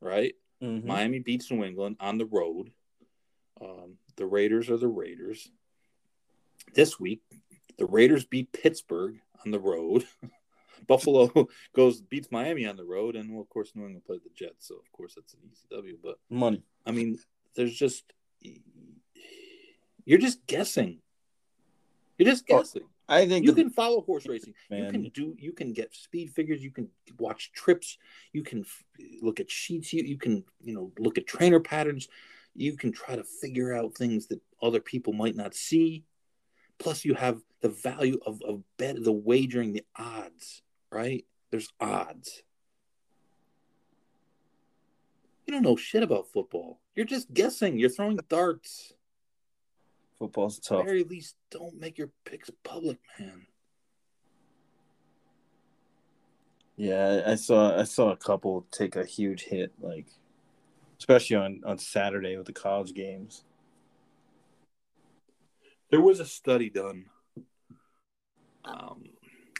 right? 0.00 0.34
Mhm. 0.62 0.84
Miami 0.84 1.18
beats 1.18 1.50
New 1.50 1.64
England 1.64 1.96
on 2.00 2.16
the 2.16 2.24
road. 2.26 2.70
Um, 3.60 3.94
the 4.16 4.26
Raiders 4.26 4.70
are 4.70 4.76
the 4.76 4.88
Raiders. 4.88 5.50
This 6.74 6.98
week, 7.00 7.22
the 7.78 7.86
Raiders 7.86 8.24
beat 8.24 8.52
Pittsburgh 8.52 9.20
on 9.44 9.50
the 9.50 9.60
road. 9.60 10.04
Buffalo 10.86 11.48
goes 11.74 12.00
beats 12.00 12.28
Miami 12.30 12.66
on 12.66 12.76
the 12.76 12.84
road, 12.84 13.16
and 13.16 13.32
well, 13.32 13.40
of 13.42 13.48
course, 13.48 13.72
New 13.74 13.82
England 13.84 14.04
played 14.04 14.20
the 14.24 14.30
Jets, 14.34 14.68
so 14.68 14.74
of 14.76 14.90
course 14.92 15.14
that's 15.14 15.34
an 15.34 15.40
easy 15.50 15.66
W. 15.70 15.96
But 16.02 16.18
Money. 16.30 16.62
I 16.84 16.90
mean, 16.92 17.18
there's 17.54 17.74
just 17.74 18.12
you're 20.04 20.18
just 20.18 20.46
guessing. 20.46 20.98
You're 22.18 22.30
just 22.30 22.44
Oh, 22.50 22.58
guessing. 22.58 22.82
I 23.08 23.26
think 23.26 23.44
You 23.46 23.52
the- 23.52 23.62
can 23.62 23.70
follow 23.70 24.00
horse 24.02 24.26
racing. 24.26 24.54
You 24.70 24.90
can 24.90 25.08
do. 25.10 25.34
You 25.38 25.52
can 25.52 25.72
get 25.72 25.94
speed 25.94 26.30
figures. 26.30 26.62
You 26.62 26.70
can 26.72 26.88
watch 27.18 27.52
trips. 27.52 27.98
You 28.32 28.42
can 28.42 28.64
look 29.22 29.38
at 29.40 29.50
sheets. 29.50 29.92
You 29.92 30.02
you 30.04 30.18
can 30.18 30.44
you 30.60 30.74
know 30.74 30.92
look 30.98 31.18
at 31.18 31.26
trainer 31.26 31.60
patterns. 31.60 32.08
You 32.56 32.76
can 32.76 32.92
try 32.92 33.16
to 33.16 33.24
figure 33.24 33.74
out 33.74 33.94
things 33.94 34.26
that 34.28 34.40
other 34.62 34.80
people 34.80 35.12
might 35.12 35.36
not 35.36 35.54
see. 35.54 36.04
Plus, 36.78 37.04
you 37.04 37.14
have 37.14 37.40
the 37.60 37.68
value 37.68 38.18
of 38.26 38.40
of 38.42 38.62
bet 38.76 39.02
the 39.02 39.12
wagering, 39.12 39.72
the 39.72 39.84
odds. 39.96 40.62
Right? 40.90 41.24
There's 41.50 41.72
odds. 41.80 42.42
You 45.46 45.52
don't 45.52 45.62
know 45.62 45.76
shit 45.76 46.02
about 46.02 46.26
football. 46.32 46.80
You're 46.94 47.06
just 47.06 47.32
guessing. 47.32 47.78
You're 47.78 47.90
throwing 47.90 48.18
darts. 48.28 48.92
football's 50.18 50.58
At 50.58 50.64
the 50.64 50.76
tough. 50.76 50.84
very 50.86 51.04
least, 51.04 51.36
don't 51.50 51.78
make 51.78 51.98
your 51.98 52.10
picks 52.24 52.50
public, 52.64 52.98
man. 53.18 53.46
Yeah, 56.76 57.22
I 57.26 57.36
saw 57.36 57.78
I 57.78 57.84
saw 57.84 58.10
a 58.10 58.16
couple 58.16 58.66
take 58.70 58.96
a 58.96 59.04
huge 59.04 59.44
hit, 59.44 59.72
like 59.80 60.06
especially 60.98 61.36
on 61.36 61.62
on 61.64 61.78
Saturday 61.78 62.36
with 62.36 62.46
the 62.46 62.52
college 62.52 62.94
games. 62.94 63.44
There 65.90 66.00
was 66.00 66.20
a 66.20 66.26
study 66.26 66.68
done 66.70 67.06
um, 68.64 69.04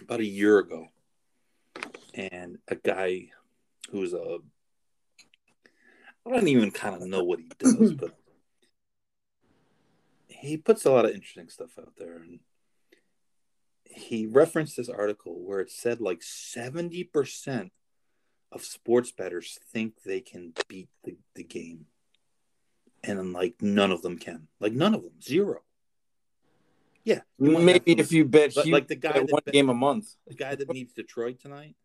about 0.00 0.20
a 0.20 0.26
year 0.26 0.58
ago, 0.58 0.88
and 2.14 2.58
a 2.68 2.74
guy 2.74 3.28
who's 3.90 4.12
a 4.12 4.38
I 6.26 6.30
don't 6.30 6.48
even 6.48 6.72
kind 6.72 6.96
of 6.96 7.02
know 7.02 7.22
what 7.22 7.38
he 7.38 7.50
does, 7.58 7.92
but 7.98 8.16
he 10.28 10.56
puts 10.56 10.84
a 10.84 10.90
lot 10.90 11.04
of 11.04 11.12
interesting 11.12 11.48
stuff 11.48 11.78
out 11.78 11.94
there. 11.96 12.16
And 12.16 12.40
he 13.84 14.26
referenced 14.26 14.76
this 14.76 14.88
article 14.88 15.40
where 15.44 15.60
it 15.60 15.70
said 15.70 16.00
like 16.00 16.20
70% 16.20 17.70
of 18.52 18.64
sports 18.64 19.10
bettors 19.12 19.58
think 19.72 20.02
they 20.04 20.20
can 20.20 20.52
beat 20.68 20.88
the, 21.04 21.16
the 21.34 21.44
game. 21.44 21.86
And 23.04 23.32
like, 23.32 23.54
none 23.60 23.92
of 23.92 24.02
them 24.02 24.18
can. 24.18 24.48
Like, 24.60 24.72
none 24.72 24.94
of 24.94 25.02
them. 25.02 25.12
Zero. 25.22 25.60
Yeah. 27.04 27.20
you 27.38 27.52
might 27.52 27.58
have 27.58 27.64
Maybe 27.64 28.00
if 28.00 28.10
you 28.10 28.24
bet 28.24 28.52
but 28.54 28.66
like 28.66 28.88
the 28.88 28.96
guy 28.96 29.20
one 29.20 29.42
bet- 29.44 29.54
game 29.54 29.68
a 29.68 29.74
month. 29.74 30.08
the 30.26 30.34
guy 30.34 30.56
that 30.56 30.68
needs 30.72 30.92
Detroit 30.92 31.38
tonight, 31.40 31.76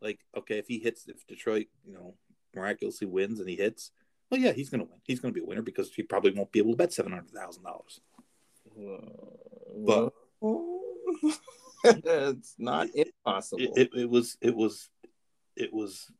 like, 0.00 0.20
okay, 0.36 0.58
if 0.58 0.68
he 0.68 0.78
hits, 0.78 1.08
if 1.08 1.26
Detroit, 1.26 1.66
you 1.84 1.92
know, 1.92 2.14
miraculously 2.54 3.08
wins 3.08 3.40
and 3.40 3.48
he 3.48 3.56
hits, 3.56 3.90
well, 4.30 4.40
yeah, 4.40 4.52
he's 4.52 4.70
going 4.70 4.78
to 4.80 4.88
win. 4.88 5.00
He's 5.02 5.18
going 5.18 5.34
to 5.34 5.38
be 5.38 5.44
a 5.44 5.48
winner 5.48 5.62
because 5.62 5.92
he 5.92 6.04
probably 6.04 6.30
won't 6.30 6.52
be 6.52 6.60
able 6.60 6.70
to 6.70 6.76
bet 6.76 6.92
seven 6.92 7.12
hundred 7.12 7.30
thousand 7.30 7.64
dollars. 7.64 8.00
But- 9.76 10.12
it's 11.84 12.54
not 12.58 12.88
impossible. 12.94 13.62
It, 13.76 13.90
it, 13.92 14.00
it 14.02 14.10
was, 14.10 14.36
it 14.40 14.54
was, 14.54 14.88
it 15.56 15.72
was, 15.72 16.10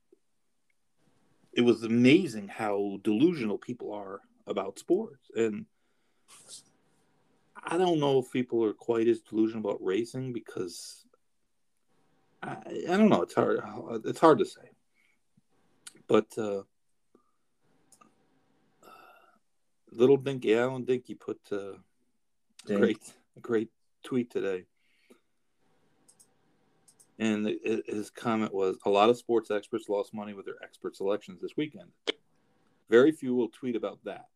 it 1.53 1.63
was 1.63 1.83
amazing 1.85 2.49
how 2.49 2.99
delusional 3.03 3.59
people 3.59 3.93
are 3.93 4.21
about 4.47 4.79
sports, 4.79 5.31
and 5.35 5.67
I 7.63 7.77
don't 7.77 8.01
know 8.01 8.19
if 8.19 8.33
people 8.33 8.65
are 8.65 8.73
quite 8.73 9.09
as 9.09 9.21
delusional 9.21 9.69
about 9.69 9.85
racing 9.85 10.33
because 10.33 11.05
I, 12.43 12.57
I 12.89 12.97
don't 12.97 13.09
know. 13.09 13.23
It's 13.23 13.35
hard. 13.35 13.61
It's 14.05 14.21
hard 14.21 14.39
to 14.39 14.45
say. 14.45 14.71
But 16.09 16.27
uh, 16.39 16.63
little 19.93 20.17
Dinky, 20.17 20.57
Alan 20.57 20.85
Dinky 20.85 21.15
put 21.15 21.39
uh, 21.53 21.57
a 21.57 21.79
Dink. 22.67 22.81
great, 22.81 23.15
a 23.37 23.41
great 23.41 23.69
tweet 24.03 24.31
today, 24.31 24.65
and 27.21 27.47
his 27.87 28.11
comment 28.11 28.53
was: 28.53 28.79
"A 28.87 28.91
lot 28.91 29.11
of 29.11 29.19
sports 29.19 29.51
experts 29.51 29.89
lost 29.89 30.15
money 30.15 30.33
with 30.33 30.47
their 30.47 30.63
expert 30.63 30.97
selections 30.97 31.41
this 31.41 31.57
weekend. 31.57 31.91
Very 32.89 33.13
few 33.13 33.35
will 33.35 33.51
tweet 33.51 33.77
about 33.77 34.03
that. 34.05 34.27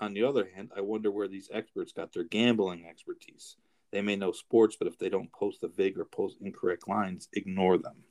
On 0.00 0.14
the 0.14 0.22
other 0.22 0.48
hand, 0.54 0.70
I 0.74 0.80
wonder 0.80 1.10
where 1.10 1.26
these 1.26 1.50
experts 1.52 1.92
got 1.92 2.12
their 2.12 2.22
gambling 2.22 2.86
expertise. 2.86 3.56
They 3.90 4.02
may 4.02 4.14
know 4.14 4.30
sports, 4.30 4.76
but 4.78 4.86
if 4.86 4.98
they 4.98 5.08
don't 5.08 5.32
post 5.32 5.64
a 5.64 5.68
vig 5.68 5.98
or 5.98 6.04
post 6.04 6.36
incorrect 6.40 6.86
lines, 6.86 7.28
ignore 7.32 7.76
them. 7.76 8.04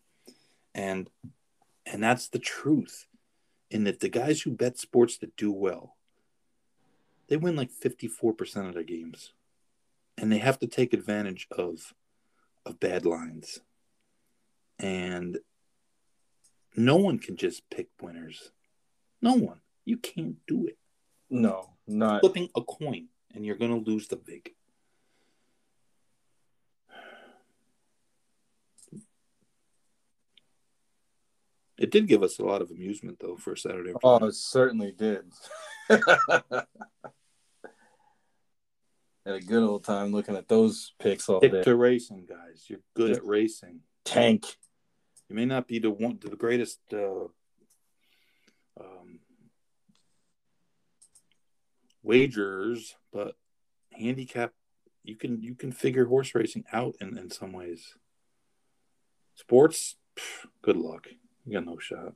And 0.75 1.09
and 1.85 2.03
that's 2.03 2.27
the 2.27 2.39
truth. 2.39 3.07
In 3.69 3.85
that 3.85 4.01
the 4.01 4.09
guys 4.09 4.41
who 4.41 4.51
bet 4.51 4.77
sports 4.77 5.17
that 5.19 5.35
do 5.35 5.51
well, 5.51 5.95
they 7.27 7.37
win 7.37 7.55
like 7.55 7.69
54% 7.69 8.67
of 8.67 8.73
their 8.73 8.83
games. 8.83 9.33
And 10.17 10.31
they 10.31 10.37
have 10.37 10.59
to 10.59 10.67
take 10.67 10.93
advantage 10.93 11.47
of 11.51 11.93
of 12.65 12.79
bad 12.81 13.05
lines. 13.05 13.61
And 14.79 15.39
no 16.75 16.95
one 16.97 17.17
can 17.19 17.35
just 17.37 17.69
pick 17.69 17.87
winners. 18.01 18.51
No 19.21 19.33
one. 19.33 19.61
You 19.85 19.97
can't 19.97 20.35
do 20.47 20.67
it 20.67 20.77
no, 21.29 21.71
not 21.87 22.21
flipping 22.21 22.49
a 22.55 22.61
coin 22.61 23.07
and 23.33 23.45
you're 23.45 23.55
going 23.57 23.83
to 23.83 23.89
lose 23.89 24.07
the 24.07 24.15
big. 24.15 24.51
It 31.77 31.91
did 31.91 32.07
give 32.07 32.23
us 32.23 32.39
a 32.39 32.43
lot 32.43 32.61
of 32.61 32.71
amusement 32.71 33.19
though 33.21 33.35
for 33.37 33.55
Saturday. 33.55 33.93
Oh, 34.03 34.25
it 34.25 34.33
certainly 34.33 34.91
did. 34.91 35.25
Had 35.89 36.05
a 39.25 39.39
good 39.41 39.61
old 39.63 39.83
time 39.83 40.11
looking 40.11 40.35
at 40.35 40.47
those 40.47 40.93
picks 40.99 41.29
all 41.29 41.39
Stick 41.39 41.51
day. 41.51 41.63
to 41.63 41.75
racing, 41.75 42.25
guys. 42.27 42.65
You're 42.67 42.79
good 42.95 43.09
Just- 43.09 43.19
at 43.21 43.25
racing. 43.27 43.81
Tank. 44.05 44.45
You 45.29 45.35
may 45.35 45.45
not 45.45 45.67
be 45.67 45.79
the 45.79 45.91
one, 45.91 46.19
the 46.21 46.35
greatest 46.35 46.79
uh, 46.93 47.25
um, 48.79 49.19
wagers, 52.03 52.95
but 53.11 53.35
handicap. 53.91 54.53
You 55.03 55.15
can 55.15 55.41
you 55.41 55.55
can 55.55 55.71
figure 55.71 56.05
horse 56.05 56.35
racing 56.35 56.65
out 56.71 56.95
in, 57.01 57.17
in 57.17 57.29
some 57.29 57.53
ways. 57.53 57.95
Sports, 59.35 59.95
Good 60.61 60.77
luck. 60.77 61.07
You 61.45 61.53
got 61.53 61.65
no 61.65 61.77
shot. 61.77 62.13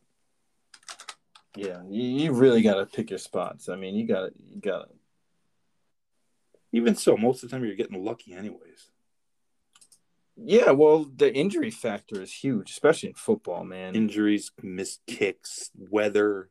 Yeah, 1.56 1.82
you, 1.90 2.04
you 2.04 2.32
really 2.32 2.62
got 2.62 2.76
to 2.76 2.86
pick 2.86 3.10
your 3.10 3.20
spots. 3.20 3.70
I 3.70 3.76
mean, 3.76 3.96
you 3.96 4.08
got 4.08 4.32
you 4.38 4.60
got. 4.60 4.90
Even 6.72 6.96
so, 6.96 7.18
most 7.18 7.44
of 7.44 7.50
the 7.50 7.56
time 7.56 7.66
you're 7.66 7.76
getting 7.76 8.04
lucky 8.04 8.34
anyways. 8.34 8.91
Yeah, 10.38 10.72
well, 10.72 11.06
the 11.16 11.34
injury 11.34 11.72
factor 11.72 12.22
is 12.22 12.34
huge, 12.34 12.72
especially 12.72 13.10
in 13.10 13.16
football, 13.16 13.64
man. 13.64 13.96
Injuries, 13.96 14.52
missed 14.62 15.02
kicks, 15.06 15.70
weather, 15.76 16.50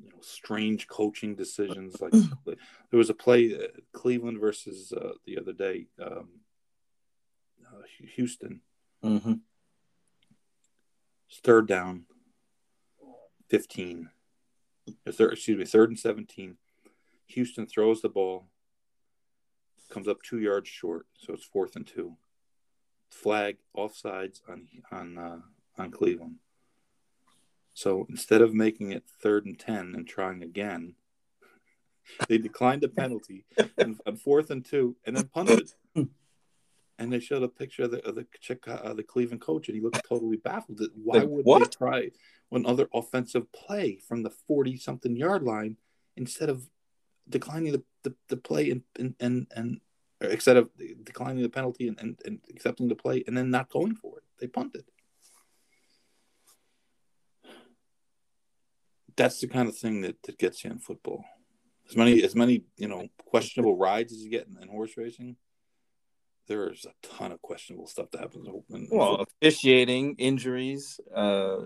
you 0.00 0.10
know, 0.10 0.20
strange 0.20 0.86
coaching 0.86 1.34
decisions. 1.34 2.00
Like 2.00 2.12
there 2.46 2.56
was 2.92 3.10
a 3.10 3.14
play, 3.14 3.54
uh, 3.54 3.80
Cleveland 3.92 4.40
versus 4.40 4.92
uh, 4.92 5.12
the 5.26 5.38
other 5.38 5.52
day, 5.52 5.86
um, 6.00 6.28
uh, 7.66 7.82
Houston. 8.14 8.60
Mm-hmm. 9.04 9.34
Third 11.42 11.66
down, 11.66 12.04
fifteen. 13.48 14.10
Third, 15.10 15.32
excuse 15.32 15.58
me, 15.58 15.64
third 15.64 15.88
and 15.88 15.98
seventeen. 15.98 16.58
Houston 17.26 17.66
throws 17.66 18.02
the 18.02 18.10
ball, 18.10 18.48
comes 19.90 20.06
up 20.06 20.22
two 20.22 20.38
yards 20.38 20.68
short, 20.68 21.06
so 21.16 21.32
it's 21.32 21.44
fourth 21.44 21.76
and 21.76 21.86
two. 21.86 22.16
Flag 23.12 23.58
offsides 23.76 24.40
on 24.48 24.68
on 24.90 25.18
uh, 25.18 25.40
on 25.78 25.90
Cleveland. 25.90 26.36
So 27.74 28.06
instead 28.08 28.40
of 28.40 28.54
making 28.54 28.92
it 28.92 29.04
third 29.22 29.46
and 29.46 29.58
10 29.58 29.94
and 29.94 30.06
trying 30.06 30.42
again, 30.42 30.94
they 32.28 32.38
declined 32.38 32.82
the 32.82 32.88
penalty 32.88 33.44
and, 33.78 33.98
and 34.04 34.20
fourth 34.20 34.50
and 34.50 34.64
two 34.64 34.96
and 35.06 35.16
then 35.16 35.28
punted. 35.28 35.70
And 36.98 37.12
they 37.12 37.20
showed 37.20 37.42
a 37.42 37.48
picture 37.48 37.84
of 37.84 37.90
the 37.90 38.06
of 38.06 38.14
the, 38.14 38.26
uh, 38.68 38.94
the 38.94 39.02
Cleveland 39.02 39.40
coach, 39.40 39.68
and 39.68 39.74
he 39.74 39.82
looked 39.82 40.06
totally 40.08 40.36
baffled. 40.36 40.80
Why 40.94 41.18
like, 41.18 41.28
would 41.28 41.44
what? 41.44 41.58
they 41.60 41.68
try 41.68 42.10
another 42.52 42.88
offensive 42.94 43.50
play 43.52 43.96
from 43.96 44.22
the 44.22 44.30
forty 44.30 44.76
something 44.76 45.16
yard 45.16 45.42
line 45.42 45.78
instead 46.16 46.48
of 46.48 46.68
declining 47.28 47.72
the, 47.72 47.82
the, 48.04 48.14
the 48.28 48.36
play 48.36 48.70
and 48.70 48.82
and, 49.18 49.48
and 49.50 49.80
instead 50.30 50.56
of 50.56 50.70
declining 51.04 51.42
the 51.42 51.48
penalty 51.48 51.88
and, 51.88 51.98
and, 52.00 52.18
and 52.24 52.40
accepting 52.50 52.88
the 52.88 52.94
play 52.94 53.24
and 53.26 53.36
then 53.36 53.50
not 53.50 53.70
going 53.70 53.94
for 53.94 54.18
it? 54.18 54.24
They 54.38 54.46
punted. 54.46 54.84
that's 59.16 59.40
the 59.40 59.46
kind 59.46 59.68
of 59.68 59.76
thing 59.76 60.00
that, 60.02 60.22
that 60.24 60.38
gets 60.38 60.64
you 60.64 60.70
in 60.70 60.78
football. 60.78 61.24
As 61.88 61.96
many 61.96 62.22
as 62.22 62.34
many 62.34 62.64
you 62.76 62.88
know 62.88 63.08
questionable 63.26 63.76
rides 63.76 64.12
as 64.12 64.22
you 64.22 64.30
get 64.30 64.46
in, 64.46 64.62
in 64.62 64.68
horse 64.68 64.96
racing, 64.96 65.36
there's 66.46 66.86
a 66.86 67.06
ton 67.06 67.32
of 67.32 67.42
questionable 67.42 67.86
stuff 67.86 68.10
that 68.12 68.20
happens. 68.20 68.48
In, 68.70 68.88
well, 68.90 69.16
in 69.16 69.26
officiating, 69.42 70.14
injuries, 70.18 71.00
uh, 71.14 71.62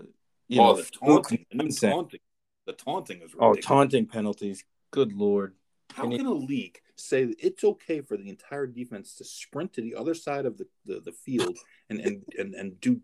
you 0.47 0.59
oh, 0.59 0.73
know, 0.73 0.75
the 0.75 0.83
taunting, 0.83 1.45
taunting, 1.79 2.19
the 2.65 2.73
taunting 2.73 3.17
is 3.17 3.33
ridiculous. 3.33 3.57
oh 3.57 3.61
taunting 3.61 4.07
penalties. 4.07 4.63
Good 4.91 5.13
lord! 5.13 5.53
How 5.93 6.09
can, 6.09 6.25
a 6.25 6.33
league 6.33 6.79
say 6.95 7.25
that 7.25 7.35
it's 7.39 7.63
okay 7.63 8.01
for 8.01 8.17
the 8.17 8.29
entire 8.29 8.67
defense 8.67 9.15
to 9.15 9.23
sprint 9.23 9.73
to 9.73 9.81
the 9.81 9.95
other 9.95 10.13
side 10.13 10.45
of 10.45 10.57
the, 10.57 10.67
the, 10.85 10.99
the 10.99 11.11
field 11.11 11.57
and, 11.89 11.99
and, 11.99 12.23
and, 12.37 12.53
and 12.53 12.79
do 12.81 13.01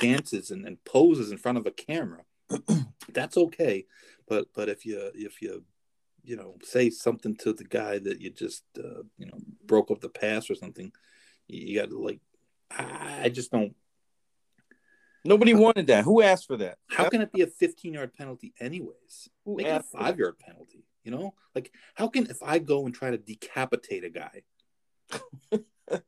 dances 0.00 0.50
and, 0.50 0.66
and 0.66 0.82
poses 0.84 1.30
in 1.30 1.38
front 1.38 1.58
of 1.58 1.66
a 1.66 1.70
camera 1.70 2.22
that's 3.12 3.36
okay. 3.36 3.86
But 4.28 4.48
but 4.54 4.68
if 4.68 4.86
you 4.86 5.10
if 5.14 5.42
you 5.42 5.64
you 6.24 6.36
know 6.36 6.56
say 6.62 6.90
something 6.90 7.36
to 7.36 7.52
the 7.52 7.64
guy 7.64 7.98
that 7.98 8.20
you 8.20 8.30
just 8.30 8.64
uh, 8.78 9.02
you 9.18 9.26
know 9.26 9.38
broke 9.64 9.90
up 9.90 10.00
the 10.00 10.08
pass 10.08 10.50
or 10.50 10.54
something, 10.54 10.92
you, 11.48 11.80
got 11.80 11.90
to 11.90 11.98
like 11.98 12.20
I 12.70 13.28
just 13.28 13.50
don't. 13.50 13.74
Nobody 15.24 15.54
wanted 15.54 15.86
that. 15.86 16.04
Who 16.04 16.20
asked 16.20 16.48
for 16.48 16.56
that? 16.56 16.78
How 16.88 17.08
can 17.08 17.20
it 17.20 17.32
be 17.32 17.42
a 17.42 17.46
15 17.46 17.94
yard 17.94 18.12
penalty, 18.12 18.54
anyways? 18.58 19.28
Who 19.44 19.56
Make 19.56 19.66
it 19.66 19.70
a 19.70 19.82
five 19.82 20.18
yard 20.18 20.38
penalty. 20.38 20.84
You 21.04 21.10
know, 21.10 21.34
like 21.54 21.72
how 21.94 22.08
can 22.08 22.26
if 22.30 22.42
I 22.42 22.58
go 22.58 22.86
and 22.86 22.94
try 22.94 23.10
to 23.10 23.18
decapitate 23.18 24.04
a 24.04 24.10
guy 24.10 24.42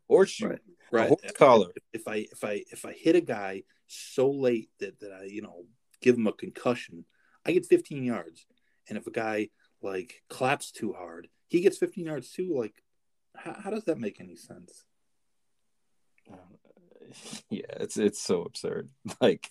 or 0.08 0.26
shoot 0.26 0.50
right, 0.92 1.10
right. 1.10 1.12
If, 1.22 1.34
collar? 1.34 1.68
If 1.92 2.06
I 2.06 2.26
if 2.30 2.44
I 2.44 2.64
if 2.70 2.84
I 2.84 2.92
hit 2.92 3.16
a 3.16 3.20
guy 3.20 3.64
so 3.86 4.30
late 4.30 4.70
that 4.78 5.00
that 5.00 5.12
I 5.12 5.24
you 5.24 5.42
know 5.42 5.64
give 6.00 6.16
him 6.16 6.26
a 6.26 6.32
concussion, 6.32 7.04
I 7.46 7.52
get 7.52 7.66
15 7.66 8.04
yards. 8.04 8.46
And 8.88 8.98
if 8.98 9.06
a 9.06 9.10
guy 9.10 9.48
like 9.82 10.22
claps 10.28 10.70
too 10.70 10.92
hard, 10.92 11.28
he 11.48 11.60
gets 11.60 11.78
15 11.78 12.06
yards 12.06 12.30
too. 12.30 12.54
Like, 12.56 12.82
how, 13.36 13.56
how 13.64 13.70
does 13.70 13.84
that 13.84 13.98
make 13.98 14.20
any 14.20 14.36
sense? 14.36 14.84
Yeah, 17.48 17.62
it's 17.76 17.96
it's 17.96 18.20
so 18.20 18.42
absurd. 18.42 18.88
Like, 19.20 19.48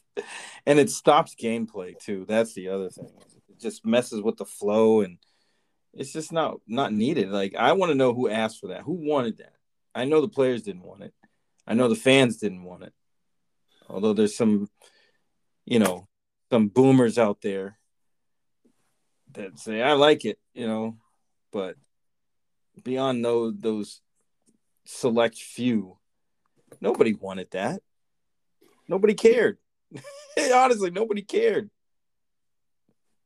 and 0.65 0.79
it 0.79 0.89
stops 0.89 1.33
gameplay 1.35 1.97
too. 1.97 2.25
That's 2.27 2.53
the 2.53 2.67
other 2.69 2.89
thing. 2.89 3.11
It 3.47 3.61
just 3.61 3.85
messes 3.85 4.21
with 4.21 4.35
the 4.37 4.45
flow, 4.45 5.01
and 5.01 5.17
it's 5.93 6.11
just 6.11 6.31
not 6.31 6.59
not 6.67 6.93
needed. 6.93 7.29
Like, 7.29 7.55
I 7.55 7.73
want 7.73 7.91
to 7.91 7.97
know 7.97 8.13
who 8.13 8.29
asked 8.29 8.59
for 8.59 8.67
that. 8.67 8.81
Who 8.81 8.93
wanted 8.93 9.37
that? 9.37 9.53
I 9.93 10.05
know 10.05 10.21
the 10.21 10.27
players 10.27 10.63
didn't 10.63 10.83
want 10.83 11.03
it. 11.03 11.13
I 11.67 11.75
know 11.75 11.87
the 11.87 11.95
fans 11.95 12.37
didn't 12.37 12.63
want 12.63 12.83
it. 12.83 12.93
Although 13.89 14.13
there's 14.13 14.35
some, 14.35 14.69
you 15.65 15.79
know, 15.79 16.07
some 16.51 16.67
boomers 16.67 17.17
out 17.17 17.41
there 17.41 17.77
that 19.33 19.59
say 19.59 19.81
I 19.81 19.93
like 19.93 20.25
it, 20.25 20.39
you 20.53 20.67
know, 20.67 20.97
but 21.51 21.75
beyond 22.83 23.23
those 23.23 23.53
those 23.59 24.01
select 24.85 25.37
few, 25.37 25.97
nobody 26.81 27.13
wanted 27.13 27.51
that. 27.51 27.81
Nobody 28.87 29.13
cared. 29.13 29.57
Honestly, 30.53 30.91
nobody 30.91 31.21
cared. 31.21 31.69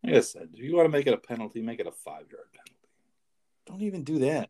Like 0.07 0.17
I 0.17 0.21
said, 0.21 0.49
if 0.53 0.59
you 0.59 0.75
want 0.75 0.85
to 0.85 0.91
make 0.97 1.07
it 1.07 1.13
a 1.13 1.17
penalty, 1.17 1.61
make 1.61 1.79
it 1.79 1.87
a 1.87 1.91
five 1.91 2.25
yard 2.31 2.47
penalty. 2.53 2.89
Don't 3.65 3.81
even 3.81 4.03
do 4.03 4.19
that. 4.19 4.49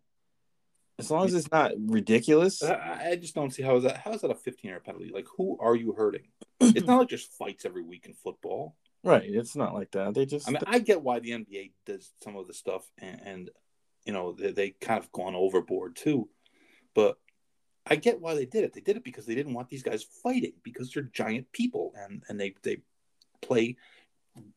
As 1.00 1.12
long 1.12 1.26
as 1.26 1.34
it's 1.34 1.52
not 1.52 1.74
ridiculous. 1.78 2.64
I, 2.64 3.12
I 3.12 3.16
just 3.16 3.36
don't 3.36 3.52
see 3.52 3.62
how 3.62 3.76
is 3.76 3.84
that 3.84 3.98
how 3.98 4.14
is 4.14 4.22
that 4.22 4.32
a 4.32 4.36
15 4.36 4.70
yard 4.70 4.84
penalty? 4.84 5.12
Like 5.14 5.28
who 5.38 5.58
are 5.60 5.76
you 5.76 5.94
hurting? 5.94 6.28
it's 6.60 6.88
not 6.88 7.00
like 7.00 7.10
just 7.10 7.32
fights 7.34 7.66
every 7.66 7.84
week 7.84 8.06
in 8.06 8.14
football. 8.14 8.76
Right. 9.04 9.24
It's 9.26 9.56
not 9.56 9.74
like 9.74 9.92
that. 9.92 10.14
They 10.14 10.26
just 10.26 10.48
I 10.48 10.52
mean, 10.52 10.62
I 10.66 10.80
get 10.80 11.02
why 11.02 11.20
the 11.20 11.32
NBA 11.32 11.72
does 11.86 12.12
some 12.24 12.36
of 12.36 12.48
the 12.48 12.54
stuff 12.54 12.84
and, 12.98 13.22
and 13.24 13.50
you 14.06 14.14
know, 14.14 14.32
they, 14.32 14.52
they 14.52 14.70
kind 14.72 15.00
of 15.00 15.12
gone 15.12 15.36
overboard 15.36 15.96
too. 15.96 16.30
But 16.96 17.18
I 17.86 17.96
get 17.96 18.20
why 18.20 18.34
they 18.34 18.46
did 18.46 18.64
it. 18.64 18.74
They 18.74 18.82
did 18.82 18.98
it 18.98 19.04
because 19.04 19.26
they 19.26 19.36
didn't 19.36 19.54
want 19.54 19.70
these 19.70 19.84
guys 19.84 20.06
fighting 20.24 20.54
because 20.64 20.92
they're 20.92 21.04
giant 21.04 21.52
people 21.52 21.94
and 21.96 22.24
and 22.28 22.40
they 22.40 22.56
they 22.64 22.78
play 23.42 23.78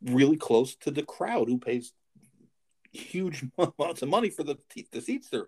really 0.02 0.36
close 0.36 0.76
to 0.76 0.90
the 0.90 1.02
crowd 1.02 1.48
who 1.48 1.58
pays 1.58 1.92
huge 2.92 3.44
amounts 3.58 4.02
of 4.02 4.08
money 4.08 4.30
for 4.30 4.42
the 4.42 4.56
the 4.92 5.00
seats 5.00 5.28
they're 5.28 5.40
in. 5.40 5.46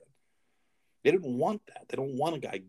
They 1.05 1.11
didn't 1.11 1.37
want 1.37 1.63
that. 1.67 1.87
They 1.89 1.97
don't 1.97 2.17
want 2.17 2.37
a 2.37 2.39
guy 2.39 2.63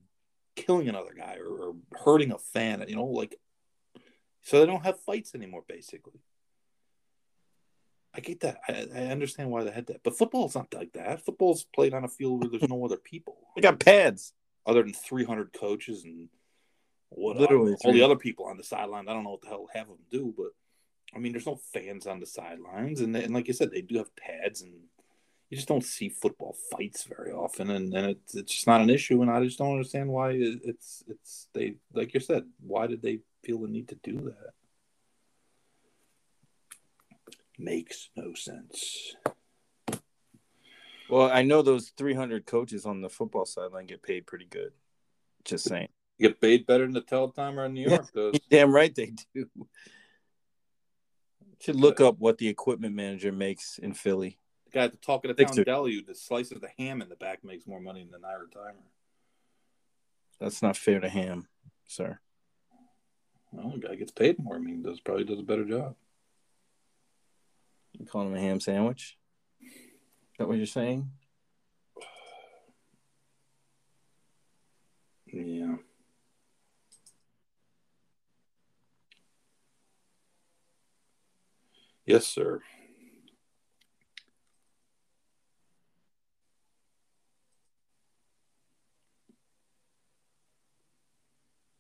killing 0.56 0.90
another 0.90 1.14
guy 1.15 1.38
or, 1.40 1.69
or 1.69 1.76
hurting 2.03 2.31
a 2.31 2.38
fan. 2.38 2.84
You 2.88 2.95
know, 2.95 3.06
like 3.06 3.35
so 4.41 4.60
they 4.60 4.65
don't 4.65 4.85
have 4.85 4.99
fights 5.02 5.35
anymore. 5.35 5.64
Basically, 5.68 6.19
I 8.14 8.19
get 8.19 8.41
that. 8.41 8.60
I, 8.68 8.88
I 8.94 9.06
understand 9.07 9.49
why 9.49 9.64
they 9.64 9.72
had 9.72 9.88
that, 9.88 10.03
but 10.03 10.18
football's 10.18 10.56
not 10.56 10.73
like 10.73 10.94
that. 10.94 11.26
Football's 11.26 11.65
played 11.76 11.94
on 11.94 12.03
a 12.03 12.10
field 12.10 12.41
where 12.41 12.49
there's 12.49 12.69
no 12.69 12.84
other 12.85 12.98
people. 12.98 13.38
They 13.56 13.61
got 13.61 13.80
pads 13.80 14.34
other 14.65 14.84
than 14.84 14.94
300 14.94 15.53
coaches 15.53 16.03
and 16.03 16.30
what 17.10 17.38
literally 17.38 17.76
all 17.84 17.94
the 17.94 18.03
other 18.03 18.15
people 18.15 18.45
on 18.45 18.57
the 18.57 18.64
sideline. 18.64 19.07
I 19.07 19.14
don't 19.14 19.23
know 19.23 19.31
what 19.31 19.41
the 19.41 19.49
hell 19.49 19.68
half 19.73 19.84
of 19.84 19.90
them 19.90 20.06
do, 20.11 20.34
but 20.35 20.48
I 21.15 21.19
mean, 21.19 21.31
there's 21.31 21.45
no 21.45 21.60
fans 21.73 22.07
on 22.07 22.19
the 22.19 22.26
sidelines, 22.26 23.02
and, 23.02 23.15
they, 23.15 23.23
and 23.23 23.34
like 23.34 23.48
you 23.48 23.53
said, 23.53 23.72
they 23.72 23.81
do 23.81 23.98
have 23.98 24.15
pads 24.15 24.61
and 24.61 24.73
you 25.53 25.57
just 25.57 25.68
don't 25.68 25.84
see 25.84 26.10
football 26.10 26.57
fights 26.72 27.03
very 27.03 27.31
often, 27.31 27.69
and, 27.69 27.94
and 27.94 28.07
it's 28.07 28.34
it's 28.34 28.52
just 28.52 28.65
not 28.65 28.81
an 28.81 28.90
issue. 28.90 29.22
And 29.22 29.30
I 29.30 29.44
just 29.44 29.60
don't 29.60 29.73
understand 29.73 30.10
why 30.10 30.31
it's 30.31 31.03
it's 31.07 31.48
they 31.53 31.76
like 31.94 32.15
you 32.15 32.19
said. 32.19 32.45
Why 32.65 32.88
did 32.88 33.03
they 33.03 33.19
feel 33.44 33.60
the 33.60 33.68
need 33.68 33.90
to 33.90 33.95
do 34.02 34.34
that? 34.34 34.53
Makes 37.60 38.10
no 38.15 38.34
sense. 38.34 39.15
Well, 41.07 41.30
I 41.31 41.44
know 41.44 41.61
those 41.61 41.91
300 41.99 42.48
coaches 42.48 42.88
on 42.88 43.02
the 43.02 43.10
football 43.10 43.45
sideline 43.45 43.85
get 43.85 44.02
paid 44.02 44.26
pretty 44.26 44.48
good. 44.49 44.72
Just 45.45 45.65
saying. 45.65 45.90
You 46.18 46.30
get 46.30 46.41
paid 46.41 46.65
better 46.65 46.85
than 46.85 46.94
the 46.94 47.02
teletimer 47.02 47.68
in 47.68 47.76
New 47.76 47.88
York 47.88 48.11
does. 48.11 48.40
Damn 48.49 48.73
right 48.73 48.95
they 48.95 49.14
do. 49.35 49.45
Should 51.64 51.77
look 51.77 52.02
up 52.02 52.19
what 52.19 52.40
the 52.40 52.49
equipment 52.49 52.94
manager 52.94 53.31
makes 53.31 53.77
in 53.77 53.94
Philly 53.94 54.38
The 54.65 54.72
guy 54.72 54.84
at 54.84 54.91
the 54.91 54.98
talk 54.98 55.23
of 55.23 55.34
the 55.34 55.45
town 55.45 55.64
deli 55.64 56.03
who 56.06 56.14
slices 56.14 56.60
the 56.60 56.68
ham 56.77 57.02
in 57.02 57.07
the 57.07 57.15
back 57.15 57.41
makes 57.41 57.65
more 57.65 57.80
money 57.80 58.03
than 58.03 58.19
NYRA 58.19 58.52
Timer. 58.52 58.84
That's 60.41 60.61
not 60.61 60.76
fair 60.76 60.99
to 60.99 61.07
Ham, 61.07 61.48
sir. 61.85 62.19
Well, 63.53 63.69
the 63.69 63.88
guy 63.88 63.95
gets 63.95 64.11
paid 64.11 64.40
more. 64.40 64.56
I 64.56 64.60
mean, 64.60 64.81
does 64.81 64.99
probably 64.99 65.23
does 65.23 65.40
a 65.40 65.44
better 65.44 65.64
job. 65.64 65.95
You 67.94 68.06
call 68.07 68.23
him 68.23 68.35
a 68.35 68.41
ham 68.41 68.60
sandwich? 68.60 69.18
Is 69.61 69.69
that 70.40 70.49
what 70.49 70.57
you're 70.57 70.65
saying? 70.65 71.10
Yeah. 75.26 75.77
Yes, 82.06 82.28
sir. 82.28 82.62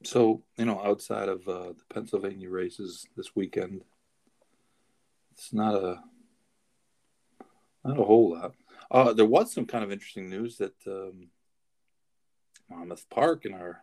So, 0.05 0.43
you 0.57 0.65
know, 0.65 0.81
outside 0.83 1.29
of 1.29 1.47
uh, 1.47 1.73
the 1.73 1.83
Pennsylvania 1.93 2.49
races 2.49 3.05
this 3.15 3.35
weekend, 3.35 3.83
it's 5.31 5.53
not 5.53 5.75
a 5.75 6.01
not 7.83 7.99
a 7.99 8.03
whole 8.03 8.31
lot. 8.31 8.53
Uh, 8.91 9.13
there 9.13 9.25
was 9.25 9.51
some 9.51 9.65
kind 9.65 9.83
of 9.83 9.91
interesting 9.91 10.29
news 10.29 10.57
that 10.57 10.75
um, 10.87 11.29
Monmouth 12.69 13.09
Park 13.09 13.45
and 13.45 13.55
our 13.55 13.81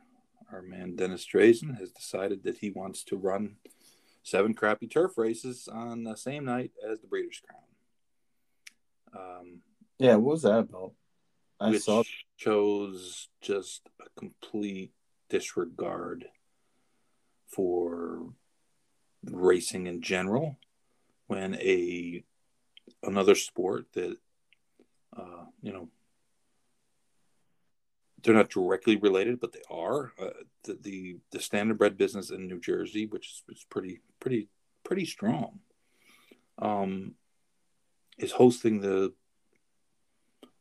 our 0.53 0.63
man 0.63 0.97
Dennis 0.97 1.27
Drazin 1.27 1.79
has 1.79 1.91
decided 1.93 2.43
that 2.45 2.59
he 2.59 2.71
wants 2.71 3.05
to 3.05 3.17
run 3.17 3.57
seven 4.23 4.55
crappy 4.55 4.87
turf 4.87 5.17
races 5.17 5.69
on 5.71 6.05
the 6.05 6.17
same 6.17 6.45
night 6.45 6.73
as 6.89 7.01
the 7.01 7.07
Breeders' 7.07 7.41
Crown. 7.45 9.31
Um, 9.41 9.61
Yeah, 9.99 10.17
what 10.17 10.33
was 10.33 10.43
that 10.43 10.59
about? 10.59 10.93
I 11.59 11.77
saw. 11.79 12.03
shows 12.37 13.29
just 13.43 13.83
a 14.01 14.09
complete 14.19 14.93
disregard 15.29 16.27
for 17.49 18.33
racing 19.25 19.87
in 19.87 20.01
general 20.01 20.59
when 21.27 21.55
a 21.57 22.25
another 23.03 23.35
sport 23.35 23.87
that 23.93 24.17
uh, 25.17 25.45
you 25.63 25.73
know 25.73 25.89
they're 28.23 28.35
not 28.35 28.51
directly 28.51 28.97
related 28.97 29.41
but 29.41 29.53
they 29.53 29.63
are 29.71 30.13
uh, 30.21 30.31
the, 30.65 30.79
the 30.83 31.17
the 31.33 31.39
standardbred 31.39 31.97
business 31.97 32.31
in 32.31 32.47
New 32.47 32.61
Jersey 32.61 33.07
which 33.07 33.29
is, 33.29 33.57
is 33.57 33.67
pretty 33.69 34.01
pretty 34.21 34.49
pretty 34.85 35.05
strong 35.05 35.61
um 36.59 37.15
is 38.19 38.33
hosting 38.33 38.81
the 38.81 39.13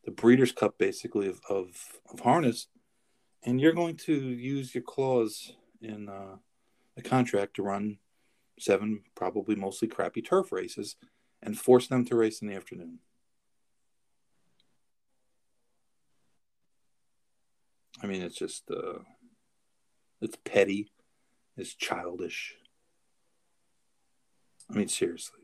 the 0.04 0.10
Breeders' 0.10 0.52
Cup, 0.52 0.78
basically 0.78 1.28
of, 1.28 1.40
of, 1.48 1.68
of 2.12 2.20
harness, 2.20 2.68
and 3.44 3.60
you're 3.60 3.72
going 3.72 3.96
to 3.96 4.14
use 4.14 4.74
your 4.74 4.82
clause 4.82 5.52
in 5.80 6.08
uh, 6.08 6.36
the 6.96 7.02
contract 7.02 7.56
to 7.56 7.62
run 7.62 7.98
seven, 8.58 9.02
probably 9.14 9.54
mostly 9.54 9.88
crappy 9.88 10.22
turf 10.22 10.52
races, 10.52 10.96
and 11.42 11.58
force 11.58 11.86
them 11.86 12.04
to 12.04 12.16
race 12.16 12.42
in 12.42 12.48
the 12.48 12.54
afternoon. 12.54 12.98
I 18.02 18.06
mean, 18.06 18.22
it's 18.22 18.36
just 18.36 18.70
uh, 18.70 19.00
it's 20.20 20.36
petty, 20.44 20.90
it's 21.56 21.74
childish. 21.74 22.54
I 24.70 24.74
mean, 24.74 24.88
seriously. 24.88 25.40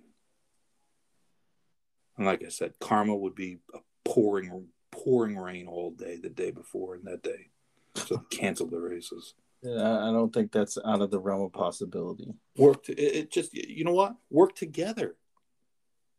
And 2.16 2.26
like 2.26 2.42
I 2.44 2.48
said, 2.48 2.74
karma 2.80 3.14
would 3.14 3.34
be 3.34 3.58
a 3.74 3.78
pouring 4.04 4.68
pouring 4.90 5.36
rain 5.36 5.66
all 5.66 5.90
day 5.90 6.18
the 6.22 6.30
day 6.30 6.50
before 6.50 6.94
and 6.94 7.04
that 7.04 7.22
day. 7.22 7.50
So 7.94 8.18
cancel 8.30 8.66
the 8.66 8.78
races. 8.78 9.34
Yeah, 9.62 10.08
I 10.08 10.12
don't 10.12 10.32
think 10.32 10.52
that's 10.52 10.78
out 10.84 11.02
of 11.02 11.10
the 11.10 11.18
realm 11.18 11.42
of 11.42 11.52
possibility. 11.52 12.32
Work 12.56 12.84
to, 12.84 12.92
it, 12.92 13.16
it 13.16 13.30
just 13.30 13.54
you 13.54 13.84
know 13.84 13.92
what? 13.92 14.14
Work 14.30 14.54
together. 14.54 15.16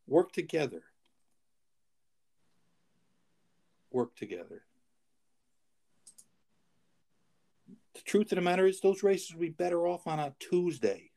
Work 0.08 0.32
together. 0.32 0.84
Work 3.92 4.16
together. 4.16 4.64
The 7.98 8.04
truth 8.04 8.32
of 8.32 8.38
the 8.38 8.42
matter 8.42 8.66
is 8.66 8.80
those 8.80 9.04
races 9.04 9.32
would 9.32 9.42
be 9.42 9.50
better 9.50 9.88
off 9.88 10.08
on 10.08 10.20
a 10.20 10.34
Tuesday. 10.40 11.12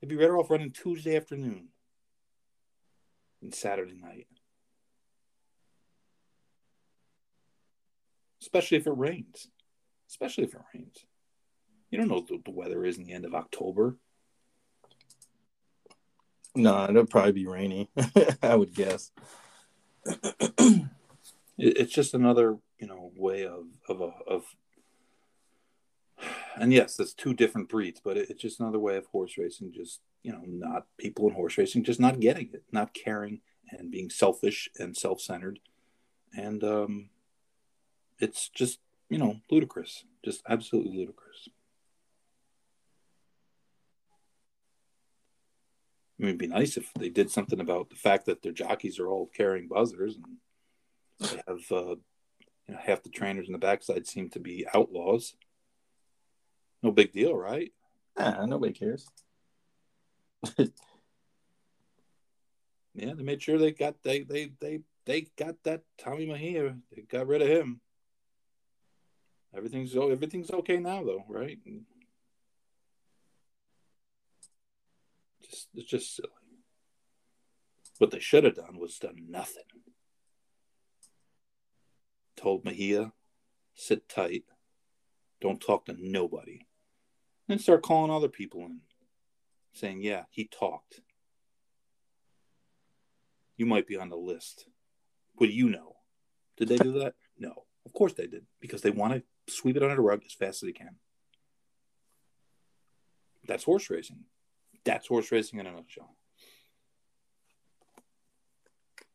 They'd 0.00 0.08
be 0.08 0.16
better 0.16 0.38
off 0.38 0.50
running 0.50 0.70
Tuesday 0.70 1.16
afternoon 1.16 1.68
than 3.40 3.52
Saturday 3.52 3.98
night. 4.00 4.28
especially 8.44 8.76
if 8.76 8.86
it 8.86 8.96
rains. 8.96 9.48
Especially 10.08 10.44
if 10.44 10.54
it 10.54 10.60
rains. 10.74 11.06
You 11.90 11.98
don't 11.98 12.08
know 12.08 12.24
what 12.28 12.44
the 12.44 12.50
weather 12.50 12.84
is 12.84 12.98
in 12.98 13.04
the 13.04 13.12
end 13.12 13.24
of 13.24 13.34
October. 13.34 13.96
No, 16.54 16.84
it'll 16.84 17.06
probably 17.06 17.32
be 17.32 17.46
rainy. 17.46 17.90
I 18.42 18.54
would 18.54 18.74
guess. 18.74 19.10
It's 21.56 21.92
just 21.92 22.14
another, 22.14 22.56
you 22.80 22.88
know, 22.88 23.12
way 23.14 23.46
of 23.46 23.66
of 23.88 24.00
a, 24.00 24.10
of. 24.26 24.42
And 26.56 26.72
yes, 26.72 26.96
that's 26.96 27.12
two 27.14 27.34
different 27.34 27.68
breeds, 27.68 28.00
but 28.02 28.16
it- 28.16 28.30
it's 28.30 28.42
just 28.42 28.60
another 28.60 28.78
way 28.78 28.96
of 28.96 29.06
horse 29.06 29.36
racing. 29.36 29.72
Just 29.72 30.00
you 30.22 30.32
know, 30.32 30.42
not 30.46 30.86
people 30.96 31.28
in 31.28 31.34
horse 31.34 31.58
racing 31.58 31.84
just 31.84 32.00
not 32.00 32.18
getting 32.20 32.48
it, 32.54 32.64
not 32.72 32.94
caring, 32.94 33.42
and 33.70 33.90
being 33.90 34.08
selfish 34.10 34.68
and 34.78 34.96
self 34.96 35.20
centered, 35.20 35.60
and 36.36 36.62
um, 36.64 37.10
it's 38.18 38.48
just 38.48 38.80
you 39.10 39.18
know 39.18 39.40
ludicrous, 39.50 40.04
just 40.24 40.42
absolutely 40.48 40.96
ludicrous. 40.96 41.48
I 46.18 46.22
mean, 46.22 46.28
it'd 46.28 46.38
be 46.38 46.46
nice 46.46 46.76
if 46.76 46.92
they 46.94 47.08
did 47.08 47.30
something 47.30 47.60
about 47.60 47.90
the 47.90 47.96
fact 47.96 48.26
that 48.26 48.40
their 48.42 48.52
jockeys 48.52 48.98
are 49.00 49.08
all 49.08 49.26
carrying 49.36 49.66
buzzers 49.66 50.16
and 50.16 50.36
they 51.20 51.42
have 51.48 51.60
uh, 51.72 51.96
you 52.68 52.74
know 52.74 52.78
half 52.80 53.02
the 53.02 53.10
trainers 53.10 53.46
in 53.48 53.52
the 53.52 53.58
backside 53.58 54.06
seem 54.06 54.30
to 54.30 54.38
be 54.40 54.64
outlaws. 54.74 55.34
No 56.84 56.92
big 56.92 57.12
deal, 57.12 57.34
right? 57.34 57.72
Ah, 58.16 58.44
nobody 58.46 58.74
cares. 58.74 59.08
Yeah, 62.96 63.14
they 63.14 63.24
made 63.24 63.42
sure 63.42 63.58
they 63.58 63.72
got 63.72 64.00
they 64.04 64.20
they 64.20 64.52
they 64.60 64.78
they 65.04 65.26
got 65.36 65.56
that 65.64 65.82
Tommy 65.98 66.28
Mahia. 66.28 66.78
They 66.94 67.02
got 67.02 67.26
rid 67.26 67.42
of 67.42 67.48
him. 67.48 67.80
Everything's 69.52 69.96
everything's 69.96 70.52
okay 70.52 70.76
now 70.76 71.02
though, 71.02 71.24
right? 71.28 71.58
Just 75.42 75.68
it's 75.74 75.90
just 75.90 76.14
silly. 76.14 76.28
What 77.98 78.12
they 78.12 78.20
should 78.20 78.44
have 78.44 78.54
done 78.54 78.78
was 78.78 78.96
done 79.00 79.26
nothing. 79.28 79.64
Told 82.36 82.64
Mahia, 82.64 83.10
sit 83.74 84.08
tight, 84.08 84.44
don't 85.40 85.60
talk 85.60 85.86
to 85.86 85.96
nobody, 85.98 86.60
and 87.48 87.60
start 87.60 87.82
calling 87.82 88.10
other 88.10 88.28
people 88.28 88.60
in, 88.62 88.80
saying, 89.72 90.02
"Yeah, 90.02 90.24
he 90.30 90.46
talked. 90.46 91.00
You 93.56 93.66
might 93.66 93.86
be 93.86 93.96
on 93.96 94.08
the 94.08 94.16
list. 94.16 94.66
What 95.36 95.46
do 95.46 95.52
you 95.52 95.68
know? 95.68 95.96
Did 96.56 96.68
they 96.68 96.76
do 96.76 96.92
that? 97.00 97.14
No, 97.38 97.64
of 97.84 97.92
course 97.92 98.12
they 98.14 98.26
did 98.26 98.46
because 98.60 98.82
they 98.82 98.90
want 98.90 99.14
to 99.14 99.52
sweep 99.52 99.76
it 99.76 99.82
under 99.82 99.96
the 99.96 100.02
rug 100.02 100.22
as 100.24 100.32
fast 100.32 100.62
as 100.62 100.66
they 100.68 100.72
can. 100.72 100.96
That's 103.46 103.64
horse 103.64 103.90
racing. 103.90 104.24
That's 104.84 105.08
horse 105.08 105.30
racing 105.32 105.58
in 105.58 105.66
a 105.66 105.72
nutshell. 105.72 106.16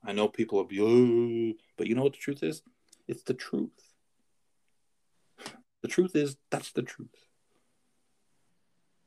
I 0.03 0.13
know 0.13 0.27
people 0.27 0.63
be, 0.63 0.79
oh, 0.81 1.53
but 1.77 1.87
you 1.87 1.95
know 1.95 2.03
what 2.03 2.13
the 2.13 2.19
truth 2.19 2.43
is? 2.43 2.61
It's 3.07 3.23
the 3.23 3.33
truth. 3.33 3.71
The 5.81 5.87
truth 5.87 6.15
is, 6.15 6.37
that's 6.51 6.71
the 6.71 6.83
truth. 6.83 7.28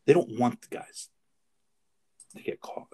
They 0.07 0.13
don't 0.13 0.39
want 0.39 0.63
the 0.63 0.77
guys 0.77 1.09
to 2.37 2.43
get 2.43 2.61
caught. 2.61 2.89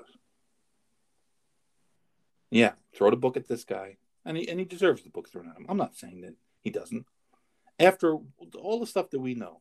Yeah, 2.51 2.73
throw 2.95 3.11
the 3.11 3.17
book 3.17 3.37
at 3.37 3.49
this 3.49 3.65
guy, 3.65 3.97
and 4.25 4.37
he 4.37 4.49
and 4.49 4.59
he 4.59 4.65
deserves 4.65 5.03
the 5.03 5.11
book 5.11 5.29
thrown 5.29 5.49
at 5.51 5.57
him. 5.57 5.67
I'm 5.69 5.77
not 5.77 5.97
saying 5.97 6.23
that 6.23 6.35
he 6.63 6.71
doesn't. 6.71 7.07
After 7.79 8.17
all 8.59 8.81
the 8.81 8.87
stuff 8.87 9.11
that 9.11 9.21
we 9.21 9.35
know 9.35 9.61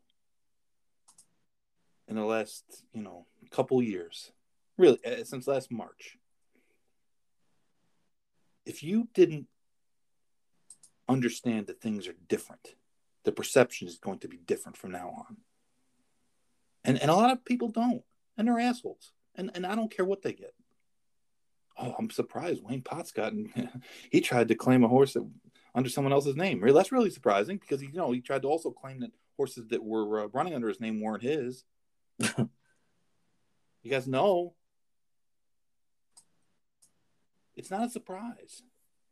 in 2.08 2.16
the 2.16 2.24
last, 2.24 2.64
you 2.94 3.04
know, 3.04 3.26
couple 3.52 3.82
years, 3.82 4.32
really 4.78 5.00
uh, 5.06 5.24
since 5.24 5.48
last 5.48 5.72
March, 5.72 6.18
if 8.66 8.84
you 8.84 9.08
didn't 9.14 9.48
understand 11.10 11.68
that 11.68 11.82
things 11.82 12.08
are 12.08 12.16
different, 12.28 12.76
the 13.24 13.32
perception 13.32 13.88
is 13.88 13.98
going 13.98 14.20
to 14.20 14.28
be 14.28 14.38
different 14.38 14.78
from 14.78 14.92
now 14.92 15.26
on. 15.28 15.38
And 16.88 17.00
and 17.02 17.12
a 17.12 17.16
lot 17.16 17.32
of 17.32 17.44
people 17.44 17.68
don't, 17.68 18.02
and 18.38 18.48
they're 18.48 18.60
assholes, 18.60 19.12
and 19.36 19.52
and 19.54 19.66
I 19.66 19.76
don't 19.76 19.96
care 19.96 20.06
what 20.06 20.22
they 20.22 20.32
get. 20.32 20.54
Oh, 21.78 21.94
I'm 22.00 22.10
surprised 22.10 22.64
Wayne 22.64 22.82
Potts 22.82 23.12
got. 23.12 23.34
he 24.12 24.22
tried 24.22 24.48
to 24.48 24.56
claim 24.56 24.84
a 24.86 24.88
horse 24.88 25.14
that, 25.14 25.30
under 25.76 25.90
someone 25.90 26.14
else's 26.14 26.38
name. 26.38 26.62
Really, 26.62 26.76
that's 26.76 26.94
really 26.94 27.10
surprising 27.10 27.58
because 27.58 27.84
you 27.84 27.92
know, 27.92 28.14
he 28.14 28.22
tried 28.22 28.42
to 28.44 28.48
also 28.48 28.72
claim 28.72 29.02
that 29.02 29.12
horses 29.36 29.68
that 29.68 29.84
were 29.84 30.24
uh, 30.24 30.28
running 30.28 30.56
under 30.56 30.70
his 30.70 30.80
name 30.80 31.02
weren't 31.02 31.22
his. 31.22 31.66
you 32.20 32.50
guys 33.92 34.08
know, 34.08 34.54
it's 37.58 37.70
not 37.70 37.86
a 37.86 37.90
surprise. 37.90 38.64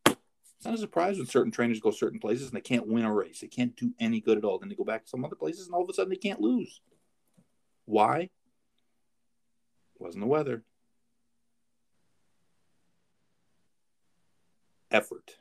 It's 0.06 0.65
not 0.65 0.73
a 0.76 0.77
surprise 0.77 1.18
when 1.18 1.27
certain 1.27 1.52
trainers 1.52 1.81
go 1.81 1.91
certain 1.91 2.19
places 2.19 2.47
and 2.47 2.56
they 2.56 2.61
can't 2.61 2.88
win 2.88 3.03
a 3.03 3.14
race. 3.14 3.41
They 3.41 3.47
can't 3.47 3.76
do 3.76 3.91
any 3.99 4.22
good 4.22 4.38
at 4.38 4.45
all. 4.45 4.57
Then 4.57 4.69
they 4.69 4.76
go 4.76 4.85
back 4.85 5.03
to 5.03 5.10
some 5.10 5.26
other 5.26 5.35
places 5.35 5.65
and 5.65 5.76
all 5.76 5.84
of 5.84 5.89
a 5.89 5.93
sudden 5.93 6.10
they 6.10 6.15
can't 6.15 6.39
lose. 6.39 6.81
Why? 7.86 8.30
Wasn't 9.99 10.22
the 10.22 10.28
weather. 10.28 10.64
Effort. 14.91 15.36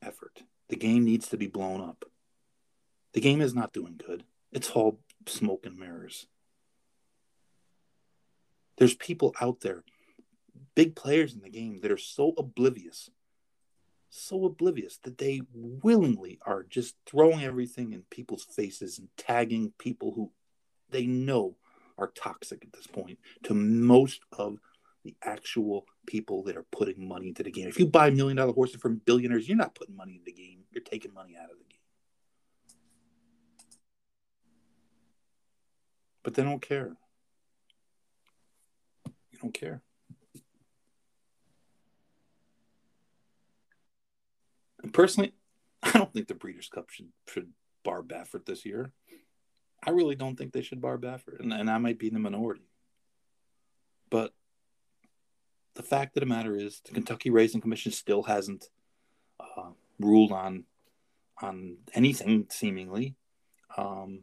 Effort. 0.00 0.42
The 0.68 0.76
game 0.76 1.04
needs 1.04 1.28
to 1.28 1.36
be 1.36 1.46
blown 1.46 1.80
up. 1.80 2.04
The 3.12 3.20
game 3.20 3.40
is 3.40 3.54
not 3.54 3.72
doing 3.72 4.00
good. 4.04 4.24
It's 4.52 4.70
all 4.70 5.00
smoke 5.26 5.66
and 5.66 5.78
mirrors. 5.78 6.26
There's 8.78 8.94
people 8.94 9.34
out 9.40 9.60
there, 9.60 9.84
big 10.74 10.96
players 10.96 11.34
in 11.34 11.42
the 11.42 11.50
game, 11.50 11.80
that 11.82 11.92
are 11.92 11.98
so 11.98 12.34
oblivious 12.38 13.10
so 14.12 14.44
oblivious 14.44 14.98
that 15.04 15.16
they 15.16 15.40
willingly 15.54 16.38
are 16.44 16.64
just 16.64 16.96
throwing 17.06 17.42
everything 17.42 17.92
in 17.92 18.02
people's 18.10 18.44
faces 18.44 18.98
and 18.98 19.08
tagging 19.16 19.72
people 19.78 20.12
who 20.12 20.30
they 20.90 21.06
know 21.06 21.56
are 21.96 22.08
toxic 22.08 22.62
at 22.62 22.72
this 22.74 22.86
point 22.86 23.18
to 23.42 23.54
most 23.54 24.20
of 24.32 24.58
the 25.04 25.16
actual 25.24 25.86
people 26.06 26.42
that 26.44 26.56
are 26.56 26.66
putting 26.70 27.08
money 27.08 27.28
into 27.28 27.42
the 27.42 27.50
game. 27.50 27.68
If 27.68 27.78
you 27.78 27.86
buy 27.86 28.10
million 28.10 28.36
dollar 28.36 28.52
horses 28.52 28.80
from 28.80 29.00
billionaires, 29.04 29.48
you're 29.48 29.56
not 29.56 29.74
putting 29.74 29.96
money 29.96 30.16
in 30.16 30.24
the 30.24 30.32
game. 30.32 30.60
You're 30.70 30.84
taking 30.84 31.14
money 31.14 31.34
out 31.36 31.50
of 31.50 31.56
the 31.58 31.64
game. 31.64 31.80
But 36.22 36.34
they 36.34 36.44
don't 36.44 36.62
care. 36.62 36.96
You 39.06 39.38
don't 39.40 39.54
care. 39.54 39.82
Personally, 44.92 45.32
I 45.82 45.92
don't 45.92 46.12
think 46.12 46.28
the 46.28 46.34
Breeders' 46.34 46.68
Cup 46.68 46.90
should, 46.90 47.08
should 47.28 47.50
bar 47.84 48.02
Baffert 48.02 48.46
this 48.46 48.64
year. 48.64 48.92
I 49.84 49.90
really 49.90 50.14
don't 50.14 50.36
think 50.36 50.52
they 50.52 50.62
should 50.62 50.80
bar 50.80 50.96
Baffert, 50.96 51.40
and, 51.40 51.52
and 51.52 51.68
I 51.68 51.78
might 51.78 51.98
be 51.98 52.06
in 52.06 52.14
the 52.14 52.20
minority. 52.20 52.68
But 54.10 54.32
the 55.74 55.82
fact 55.82 56.16
of 56.16 56.20
the 56.20 56.26
matter 56.26 56.54
is, 56.54 56.80
the 56.84 56.92
Kentucky 56.92 57.30
Racing 57.30 57.60
Commission 57.60 57.90
still 57.90 58.22
hasn't 58.22 58.66
uh, 59.40 59.70
ruled 59.98 60.32
on 60.32 60.64
on 61.40 61.78
anything 61.94 62.46
seemingly, 62.50 63.16
um, 63.76 64.22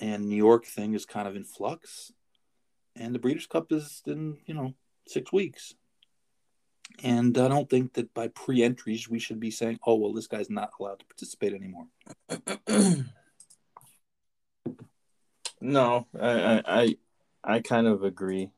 and 0.00 0.28
New 0.28 0.36
York 0.36 0.64
thing 0.64 0.94
is 0.94 1.04
kind 1.04 1.28
of 1.28 1.36
in 1.36 1.44
flux, 1.44 2.12
and 2.96 3.14
the 3.14 3.18
Breeders' 3.18 3.46
Cup 3.46 3.72
is 3.72 4.02
in 4.06 4.38
you 4.46 4.54
know 4.54 4.74
six 5.06 5.30
weeks, 5.32 5.74
and 7.02 7.36
I 7.36 7.48
don't 7.48 7.68
think 7.68 7.94
that 7.94 8.14
by 8.14 8.28
pre-entries 8.28 9.08
we 9.08 9.18
should 9.18 9.40
be 9.40 9.50
saying, 9.50 9.80
"Oh 9.86 9.96
well, 9.96 10.12
this 10.12 10.26
guy's 10.26 10.50
not 10.50 10.70
allowed 10.78 11.00
to 11.00 11.04
participate 11.06 11.52
anymore." 11.54 11.86
no, 15.60 16.06
I, 16.20 16.62
I 16.64 16.96
I 17.44 17.60
kind 17.60 17.86
of 17.86 18.04
agree. 18.04 18.50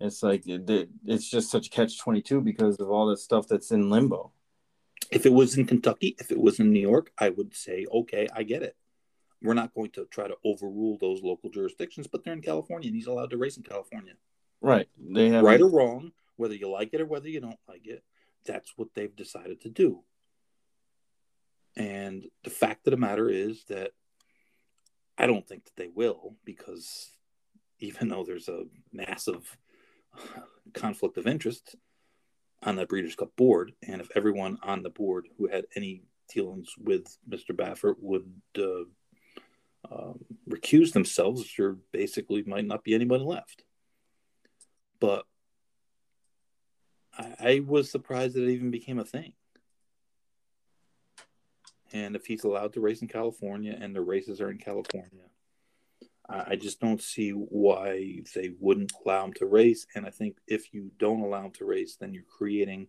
It's 0.00 0.22
like 0.22 0.46
it, 0.46 0.88
it's 1.04 1.28
just 1.28 1.50
such 1.50 1.70
catch 1.70 1.98
twenty 1.98 2.22
two 2.22 2.40
because 2.40 2.76
of 2.76 2.90
all 2.90 3.06
the 3.06 3.16
stuff 3.16 3.46
that's 3.48 3.70
in 3.70 3.90
limbo. 3.90 4.32
If 5.10 5.26
it 5.26 5.32
was 5.32 5.58
in 5.58 5.66
Kentucky, 5.66 6.16
if 6.18 6.30
it 6.30 6.40
was 6.40 6.58
in 6.58 6.72
New 6.72 6.80
York, 6.80 7.12
I 7.18 7.28
would 7.28 7.54
say, 7.54 7.86
okay, 7.92 8.26
I 8.34 8.42
get 8.42 8.62
it. 8.62 8.74
We're 9.42 9.54
not 9.54 9.74
going 9.74 9.90
to 9.90 10.06
try 10.06 10.26
to 10.26 10.36
overrule 10.44 10.96
those 10.98 11.22
local 11.22 11.50
jurisdictions, 11.50 12.06
but 12.06 12.24
they're 12.24 12.32
in 12.32 12.40
California 12.40 12.88
and 12.88 12.96
he's 12.96 13.06
allowed 13.06 13.30
to 13.30 13.36
race 13.36 13.58
in 13.58 13.62
California. 13.62 14.14
Right. 14.62 14.88
They 14.98 15.28
have 15.28 15.44
right 15.44 15.60
or 15.60 15.68
wrong, 15.68 16.12
whether 16.36 16.54
you 16.54 16.70
like 16.70 16.90
it 16.92 17.00
or 17.00 17.06
whether 17.06 17.28
you 17.28 17.40
don't 17.40 17.58
like 17.68 17.86
it, 17.86 18.02
that's 18.44 18.72
what 18.76 18.88
they've 18.94 19.14
decided 19.14 19.60
to 19.62 19.68
do. 19.68 20.02
And 21.76 22.24
the 22.44 22.50
fact 22.50 22.86
of 22.86 22.92
the 22.92 22.96
matter 22.96 23.28
is 23.28 23.64
that 23.68 23.90
I 25.18 25.26
don't 25.26 25.46
think 25.46 25.64
that 25.64 25.76
they 25.76 25.88
will 25.88 26.36
because 26.44 27.10
even 27.80 28.08
though 28.08 28.24
there's 28.24 28.48
a 28.48 28.64
massive 28.92 29.56
conflict 30.74 31.16
of 31.18 31.26
interest 31.26 31.76
on 32.62 32.76
the 32.76 32.86
Breeders' 32.86 33.14
Cup 33.14 33.34
board, 33.36 33.72
and 33.86 34.00
if 34.00 34.08
everyone 34.14 34.58
on 34.62 34.82
the 34.82 34.90
board 34.90 35.28
who 35.36 35.48
had 35.48 35.66
any 35.76 36.02
dealings 36.32 36.74
with 36.78 37.04
Mr. 37.28 37.50
Baffert 37.50 37.96
would 38.00 38.30
uh, 38.58 38.84
um, 39.90 40.24
recuse 40.48 40.92
themselves, 40.92 41.52
there 41.58 41.76
basically 41.92 42.42
might 42.44 42.64
not 42.64 42.84
be 42.84 42.94
anybody 42.94 43.22
left. 43.22 43.64
But 45.00 45.26
I, 47.18 47.34
I 47.40 47.60
was 47.60 47.90
surprised 47.90 48.34
that 48.34 48.44
it 48.44 48.52
even 48.52 48.70
became 48.70 48.98
a 48.98 49.04
thing. 49.04 49.32
And 51.92 52.16
if 52.16 52.26
he's 52.26 52.44
allowed 52.44 52.72
to 52.72 52.80
race 52.80 53.02
in 53.02 53.08
California 53.08 53.76
and 53.80 53.94
the 53.94 54.00
races 54.00 54.40
are 54.40 54.50
in 54.50 54.58
California, 54.58 55.22
I 56.28 56.56
just 56.56 56.80
don't 56.80 57.02
see 57.02 57.30
why 57.30 58.22
they 58.34 58.52
wouldn't 58.58 58.92
allow 59.04 59.26
him 59.26 59.34
to 59.34 59.46
race. 59.46 59.86
And 59.94 60.06
I 60.06 60.10
think 60.10 60.38
if 60.46 60.72
you 60.72 60.90
don't 60.98 61.20
allow 61.20 61.44
him 61.44 61.50
to 61.52 61.66
race, 61.66 61.96
then 61.96 62.14
you're 62.14 62.22
creating 62.22 62.88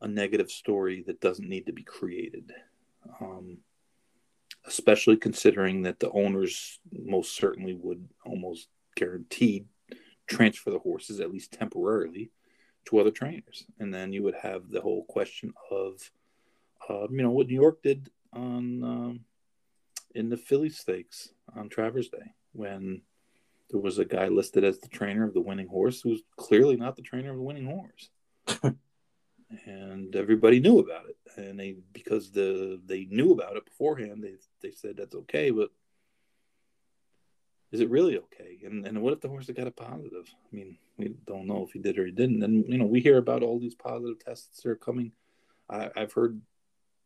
a 0.00 0.08
negative 0.08 0.50
story 0.50 1.04
that 1.06 1.20
doesn't 1.20 1.48
need 1.48 1.66
to 1.66 1.72
be 1.72 1.84
created. 1.84 2.52
Um, 3.20 3.58
especially 4.66 5.16
considering 5.16 5.82
that 5.82 6.00
the 6.00 6.10
owners 6.10 6.80
most 6.90 7.36
certainly 7.36 7.74
would 7.74 8.08
almost 8.26 8.68
guaranteed 8.96 9.66
transfer 10.26 10.70
the 10.70 10.78
horses, 10.78 11.20
at 11.20 11.32
least 11.32 11.52
temporarily, 11.52 12.30
to 12.86 12.98
other 12.98 13.10
trainers. 13.10 13.64
And 13.78 13.92
then 13.92 14.12
you 14.12 14.22
would 14.22 14.34
have 14.34 14.68
the 14.68 14.80
whole 14.80 15.04
question 15.04 15.52
of, 15.70 16.10
uh, 16.88 17.08
you 17.10 17.22
know, 17.22 17.30
what 17.30 17.48
New 17.48 17.60
York 17.60 17.82
did 17.82 18.10
on 18.32 18.82
um, 18.82 19.20
in 20.14 20.28
the 20.28 20.36
Philly 20.36 20.70
Stakes 20.70 21.30
on 21.54 21.68
Travers 21.68 22.08
Day 22.08 22.34
when 22.52 23.02
there 23.70 23.80
was 23.80 23.98
a 23.98 24.04
guy 24.04 24.28
listed 24.28 24.64
as 24.64 24.78
the 24.78 24.88
trainer 24.88 25.24
of 25.24 25.34
the 25.34 25.40
winning 25.40 25.68
horse 25.68 26.00
who's 26.00 26.22
clearly 26.36 26.76
not 26.76 26.96
the 26.96 27.02
trainer 27.02 27.30
of 27.30 27.36
the 27.36 27.42
winning 27.42 27.66
horse. 27.66 28.10
and 29.66 30.14
everybody 30.14 30.60
knew 30.60 30.78
about 30.78 31.06
it. 31.08 31.16
And 31.36 31.58
they 31.58 31.76
because 31.92 32.30
the 32.30 32.80
they 32.84 33.06
knew 33.10 33.32
about 33.32 33.56
it 33.56 33.64
beforehand, 33.64 34.22
they 34.22 34.34
they 34.60 34.72
said 34.74 34.96
that's 34.96 35.14
okay, 35.14 35.50
but 35.50 35.70
is 37.72 37.80
it 37.80 37.90
really 37.90 38.18
okay? 38.18 38.58
And 38.64 38.86
and 38.86 39.00
what 39.02 39.14
if 39.14 39.20
the 39.20 39.28
horse 39.28 39.46
had 39.46 39.56
got 39.56 39.66
a 39.66 39.72
positive? 39.72 40.28
I 40.30 40.56
mean, 40.56 40.76
we 40.98 41.14
don't 41.26 41.46
know 41.46 41.64
if 41.66 41.72
he 41.72 41.78
did 41.78 41.98
or 41.98 42.04
he 42.06 42.12
didn't. 42.12 42.42
And 42.42 42.64
you 42.68 42.78
know, 42.78 42.86
we 42.86 43.00
hear 43.00 43.18
about 43.18 43.42
all 43.42 43.58
these 43.58 43.74
positive 43.74 44.18
tests 44.24 44.62
that 44.62 44.70
are 44.70 44.76
coming. 44.76 45.12
I, 45.68 45.90
I've 45.96 46.12
heard 46.12 46.40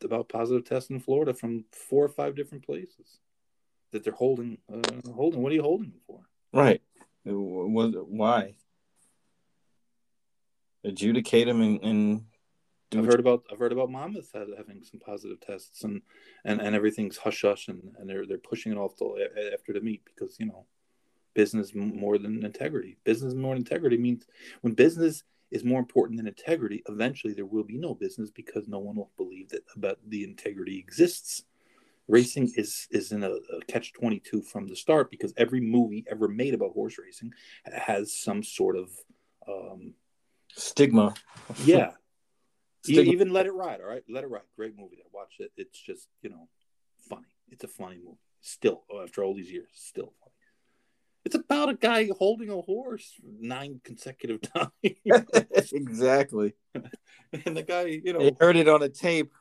about 0.02 0.28
positive 0.28 0.64
tests 0.64 0.90
in 0.90 1.00
Florida 1.00 1.32
from 1.32 1.64
four 1.72 2.04
or 2.04 2.08
five 2.08 2.34
different 2.34 2.66
places 2.66 3.20
that 3.92 4.02
they're 4.02 4.12
holding. 4.12 4.58
Uh, 4.72 4.82
holding. 5.14 5.40
What 5.40 5.52
are 5.52 5.54
you 5.54 5.62
holding 5.62 5.90
them 5.90 6.00
for? 6.06 6.20
Right. 6.52 6.82
Was 7.24 7.94
why 8.08 8.54
adjudicate 10.84 11.46
them 11.46 11.60
and, 11.60 11.82
and 11.82 12.24
I've 12.94 13.06
heard 13.06 13.20
about 13.20 13.44
I've 13.50 13.58
heard 13.58 13.72
about 13.72 13.90
Monmouth 13.90 14.30
having 14.32 14.82
some 14.82 15.00
positive 15.00 15.40
tests 15.40 15.82
and 15.84 16.02
and, 16.44 16.60
and 16.60 16.74
everything's 16.74 17.16
hush 17.16 17.42
hush 17.42 17.68
and, 17.68 17.94
and 17.98 18.08
they're 18.08 18.26
they're 18.26 18.38
pushing 18.38 18.72
it 18.72 18.78
off 18.78 18.96
till 18.96 19.16
after 19.52 19.72
the 19.72 19.80
meet 19.80 20.02
because 20.04 20.36
you 20.38 20.46
know 20.46 20.66
business 21.34 21.74
more 21.74 22.16
than 22.16 22.44
integrity. 22.44 22.96
Business 23.04 23.34
more 23.34 23.54
than 23.54 23.62
integrity 23.62 23.98
means 23.98 24.26
when 24.62 24.74
business 24.74 25.24
is 25.50 25.64
more 25.64 25.78
important 25.78 26.16
than 26.16 26.26
integrity, 26.26 26.82
eventually 26.88 27.32
there 27.32 27.46
will 27.46 27.62
be 27.64 27.76
no 27.76 27.94
business 27.94 28.30
because 28.30 28.66
no 28.66 28.78
one 28.78 28.96
will 28.96 29.10
believe 29.16 29.48
that 29.50 29.62
about 29.76 29.98
the 30.08 30.24
integrity 30.24 30.78
exists. 30.78 31.44
Racing 32.08 32.52
is 32.56 32.86
is 32.92 33.10
in 33.10 33.24
a, 33.24 33.30
a 33.30 33.60
catch 33.66 33.92
twenty 33.92 34.20
two 34.20 34.42
from 34.42 34.68
the 34.68 34.76
start 34.76 35.10
because 35.10 35.34
every 35.36 35.60
movie 35.60 36.04
ever 36.08 36.28
made 36.28 36.54
about 36.54 36.72
horse 36.72 36.98
racing 36.98 37.32
has 37.64 38.14
some 38.14 38.44
sort 38.44 38.76
of 38.76 38.90
um, 39.48 39.92
stigma. 40.54 41.14
Yeah, 41.64 41.92
Even 42.90 43.32
Let 43.32 43.46
It 43.46 43.52
Ride. 43.52 43.80
All 43.80 43.88
right, 43.88 44.04
Let 44.08 44.24
It 44.24 44.30
Ride. 44.30 44.42
Great 44.56 44.76
movie. 44.78 44.98
I 45.00 45.08
watched 45.12 45.40
it. 45.40 45.52
It's 45.56 45.78
just 45.78 46.08
you 46.22 46.30
know 46.30 46.48
funny. 47.08 47.26
It's 47.50 47.64
a 47.64 47.68
funny 47.68 47.96
movie. 47.96 48.18
Still, 48.40 48.84
oh, 48.90 49.02
after 49.02 49.24
all 49.24 49.34
these 49.34 49.50
years, 49.50 49.68
still 49.74 50.12
funny. 50.20 50.32
It's 51.24 51.34
about 51.34 51.68
a 51.68 51.74
guy 51.74 52.08
holding 52.16 52.50
a 52.50 52.60
horse 52.60 53.14
nine 53.40 53.80
consecutive 53.82 54.40
times. 54.54 54.70
exactly. 55.72 56.54
and 57.44 57.56
the 57.56 57.64
guy, 57.64 58.00
you 58.04 58.12
know, 58.12 58.20
he 58.20 58.36
heard 58.38 58.54
it 58.54 58.68
on 58.68 58.80
a 58.84 58.88
tape. 58.88 59.32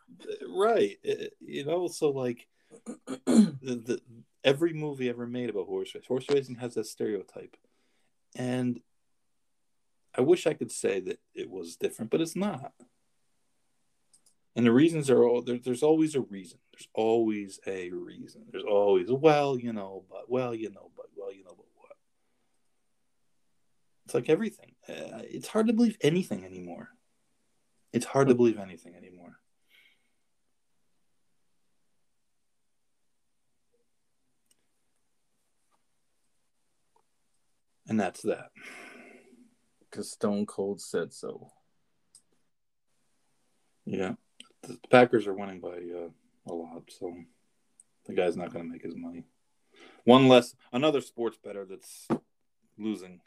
Right. 0.49 0.97
Uh, 1.07 1.26
you 1.39 1.63
know, 1.63 1.88
so 1.88 2.09
like 2.09 2.47
the, 3.27 3.57
the, 3.61 4.01
every 4.43 4.73
movie 4.73 5.09
ever 5.09 5.27
made 5.27 5.51
about 5.51 5.67
horse 5.67 5.95
horse 6.07 6.26
racing 6.27 6.55
has 6.55 6.73
that 6.73 6.88
stereotype. 6.88 7.55
And 8.35 8.81
I 10.17 10.22
wish 10.22 10.47
I 10.47 10.53
could 10.53 10.72
say 10.72 10.99
that 11.01 11.19
it 11.35 11.49
was 11.51 11.76
different, 11.76 12.09
but 12.09 12.22
it's 12.22 12.35
not. 12.35 12.73
And 14.56 14.65
the 14.65 14.72
reasons 14.72 15.10
are 15.10 15.23
all 15.23 15.41
there, 15.41 15.57
there's 15.57 15.84
always 15.84 16.15
a 16.15 16.22
reason. 16.22 16.60
There's 16.73 16.88
always 16.94 17.60
a 17.68 17.90
reason. 17.91 18.45
There's 18.52 18.64
always, 18.64 19.07
well, 19.11 19.60
you 19.60 19.73
know, 19.73 20.06
but, 20.10 20.30
well, 20.30 20.56
you 20.56 20.69
know, 20.72 20.91
but, 20.95 21.07
well, 21.18 21.34
you 21.34 21.44
know, 21.44 21.53
but 21.57 21.65
what? 21.76 21.91
It's 24.06 24.14
like 24.14 24.30
everything. 24.30 24.72
Uh, 24.88 25.23
it's 25.23 25.48
hard 25.48 25.68
to 25.68 25.73
believe 25.73 25.98
anything 26.02 26.45
anymore. 26.45 26.90
It's 27.91 28.06
hard 28.06 28.30
to 28.30 28.36
believe 28.36 28.60
anything 28.60 28.95
anymore. 28.95 29.40
And 37.88 37.99
that's 37.99 38.22
that. 38.23 38.49
because 39.95 40.11
Stone 40.11 40.45
Cold 40.45 40.82
said 40.82 41.14
so. 41.14 41.52
Yeah, 43.86 44.15
the 44.68 44.80
Packers 44.90 45.28
are 45.28 45.34
winning 45.34 45.60
by 45.60 45.70
uh, 45.70 46.10
a 46.48 46.54
lot, 46.54 46.84
so 46.88 47.14
the 48.06 48.14
guy's 48.14 48.38
not 48.38 48.54
going 48.54 48.66
to 48.66 48.72
make 48.72 48.84
his 48.84 48.96
money. 48.96 49.26
One 50.04 50.28
less, 50.28 50.56
another 50.72 51.02
sports 51.02 51.38
better 51.44 51.66
that's 51.66 52.08
losing. 52.78 53.22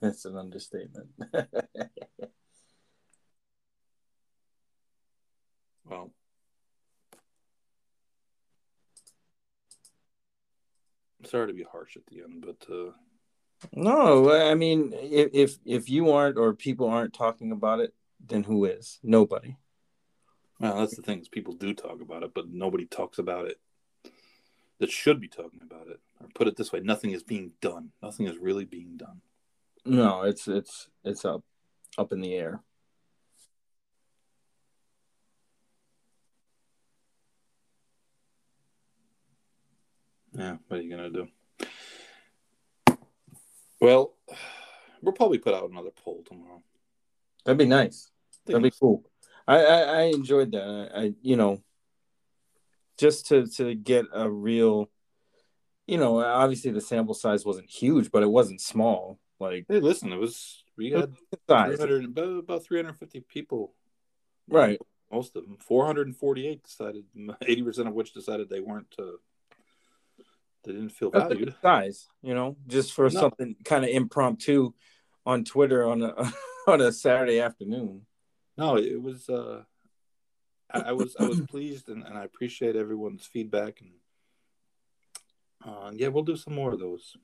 That's 0.00 0.24
an 0.24 0.36
understatement. 0.36 1.08
well, 5.84 6.10
I'm 11.18 11.24
sorry 11.24 11.48
to 11.48 11.52
be 11.52 11.64
harsh 11.70 11.96
at 11.96 12.06
the 12.06 12.22
end, 12.22 12.46
but 12.46 12.66
uh, 12.72 12.92
no, 13.72 14.32
I 14.32 14.54
mean, 14.54 14.92
if, 14.94 15.30
if 15.32 15.58
if 15.64 15.90
you 15.90 16.10
aren't 16.10 16.38
or 16.38 16.54
people 16.54 16.88
aren't 16.88 17.14
talking 17.14 17.52
about 17.52 17.80
it, 17.80 17.94
then 18.24 18.44
who 18.44 18.64
is? 18.64 18.98
Nobody. 19.02 19.56
Well, 20.58 20.78
that's 20.78 20.96
the 20.96 21.02
thing 21.02 21.20
is 21.20 21.28
people 21.28 21.54
do 21.54 21.72
talk 21.72 22.00
about 22.00 22.22
it, 22.22 22.32
but 22.34 22.48
nobody 22.50 22.86
talks 22.86 23.18
about 23.18 23.46
it 23.46 23.58
that 24.78 24.90
should 24.90 25.20
be 25.20 25.28
talking 25.28 25.60
about 25.62 25.86
it. 25.88 26.00
Or 26.20 26.28
put 26.34 26.48
it 26.48 26.56
this 26.56 26.72
way, 26.72 26.80
nothing 26.80 27.12
is 27.12 27.22
being 27.22 27.52
done. 27.60 27.92
Nothing 28.02 28.26
is 28.26 28.38
really 28.38 28.64
being 28.64 28.96
done. 28.96 29.20
No, 29.84 30.22
it's 30.22 30.48
it's 30.48 30.88
it's 31.04 31.24
up 31.24 31.44
up 31.96 32.12
in 32.12 32.20
the 32.20 32.34
air. 32.34 32.60
Yeah, 40.32 40.56
what 40.68 40.78
are 40.78 40.82
you 40.82 40.90
gonna 40.90 41.10
do? 41.10 41.28
Well, 43.80 44.14
we'll 45.02 45.12
probably 45.12 45.38
put 45.38 45.54
out 45.54 45.70
another 45.70 45.90
poll 46.04 46.22
tomorrow. 46.26 46.62
That'd 47.44 47.58
be 47.58 47.66
nice. 47.66 48.10
That'd 48.46 48.62
be 48.62 48.72
cool. 48.78 49.04
I, 49.48 49.64
I, 49.64 49.80
I 49.80 50.00
enjoyed 50.02 50.52
that. 50.52 50.90
I, 50.94 51.00
I 51.00 51.14
you 51.22 51.36
know 51.36 51.62
just 53.00 53.26
to 53.28 53.46
to 53.46 53.74
get 53.74 54.04
a 54.12 54.30
real 54.30 54.90
you 55.86 55.96
know 55.96 56.20
obviously 56.22 56.70
the 56.70 56.80
sample 56.80 57.14
size 57.14 57.46
wasn't 57.46 57.68
huge 57.68 58.10
but 58.12 58.22
it 58.22 58.30
wasn't 58.30 58.60
small 58.60 59.18
like 59.40 59.64
hey 59.68 59.80
listen 59.80 60.12
it 60.12 60.18
was 60.18 60.62
we 60.76 60.90
had 60.90 61.14
300, 61.48 62.04
about, 62.04 62.38
about 62.38 62.64
350 62.64 63.20
people 63.20 63.72
right 64.48 64.78
most 65.10 65.34
of 65.34 65.44
them 65.44 65.56
448 65.58 66.62
decided 66.62 67.04
80% 67.16 67.88
of 67.88 67.94
which 67.94 68.12
decided 68.12 68.50
they 68.50 68.60
weren't 68.60 68.94
uh, 68.98 69.16
they 70.64 70.72
didn't 70.72 70.90
feel 70.90 71.10
valued 71.10 71.54
size 71.62 72.08
you 72.22 72.34
know 72.34 72.56
just 72.66 72.92
for 72.92 73.04
no. 73.04 73.20
something 73.20 73.56
kind 73.64 73.84
of 73.84 73.90
impromptu 73.90 74.72
on 75.26 75.44
twitter 75.44 75.88
on 75.88 76.02
a 76.02 76.32
on 76.66 76.80
a 76.80 76.92
saturday 76.92 77.40
afternoon 77.40 78.02
no 78.56 78.76
it 78.76 79.00
was 79.00 79.28
uh 79.28 79.62
I, 80.72 80.80
I, 80.80 80.92
was 80.92 81.16
I 81.18 81.24
was 81.24 81.40
pleased 81.40 81.88
and, 81.88 82.04
and 82.04 82.16
I 82.16 82.22
appreciate 82.22 82.76
everyone's 82.76 83.26
feedback 83.26 83.80
and 83.80 83.90
uh, 85.64 85.90
yeah, 85.94 86.08
we'll 86.08 86.24
do 86.24 86.36
some 86.36 86.54
more 86.54 86.72
of 86.72 86.80
those. 86.80 87.16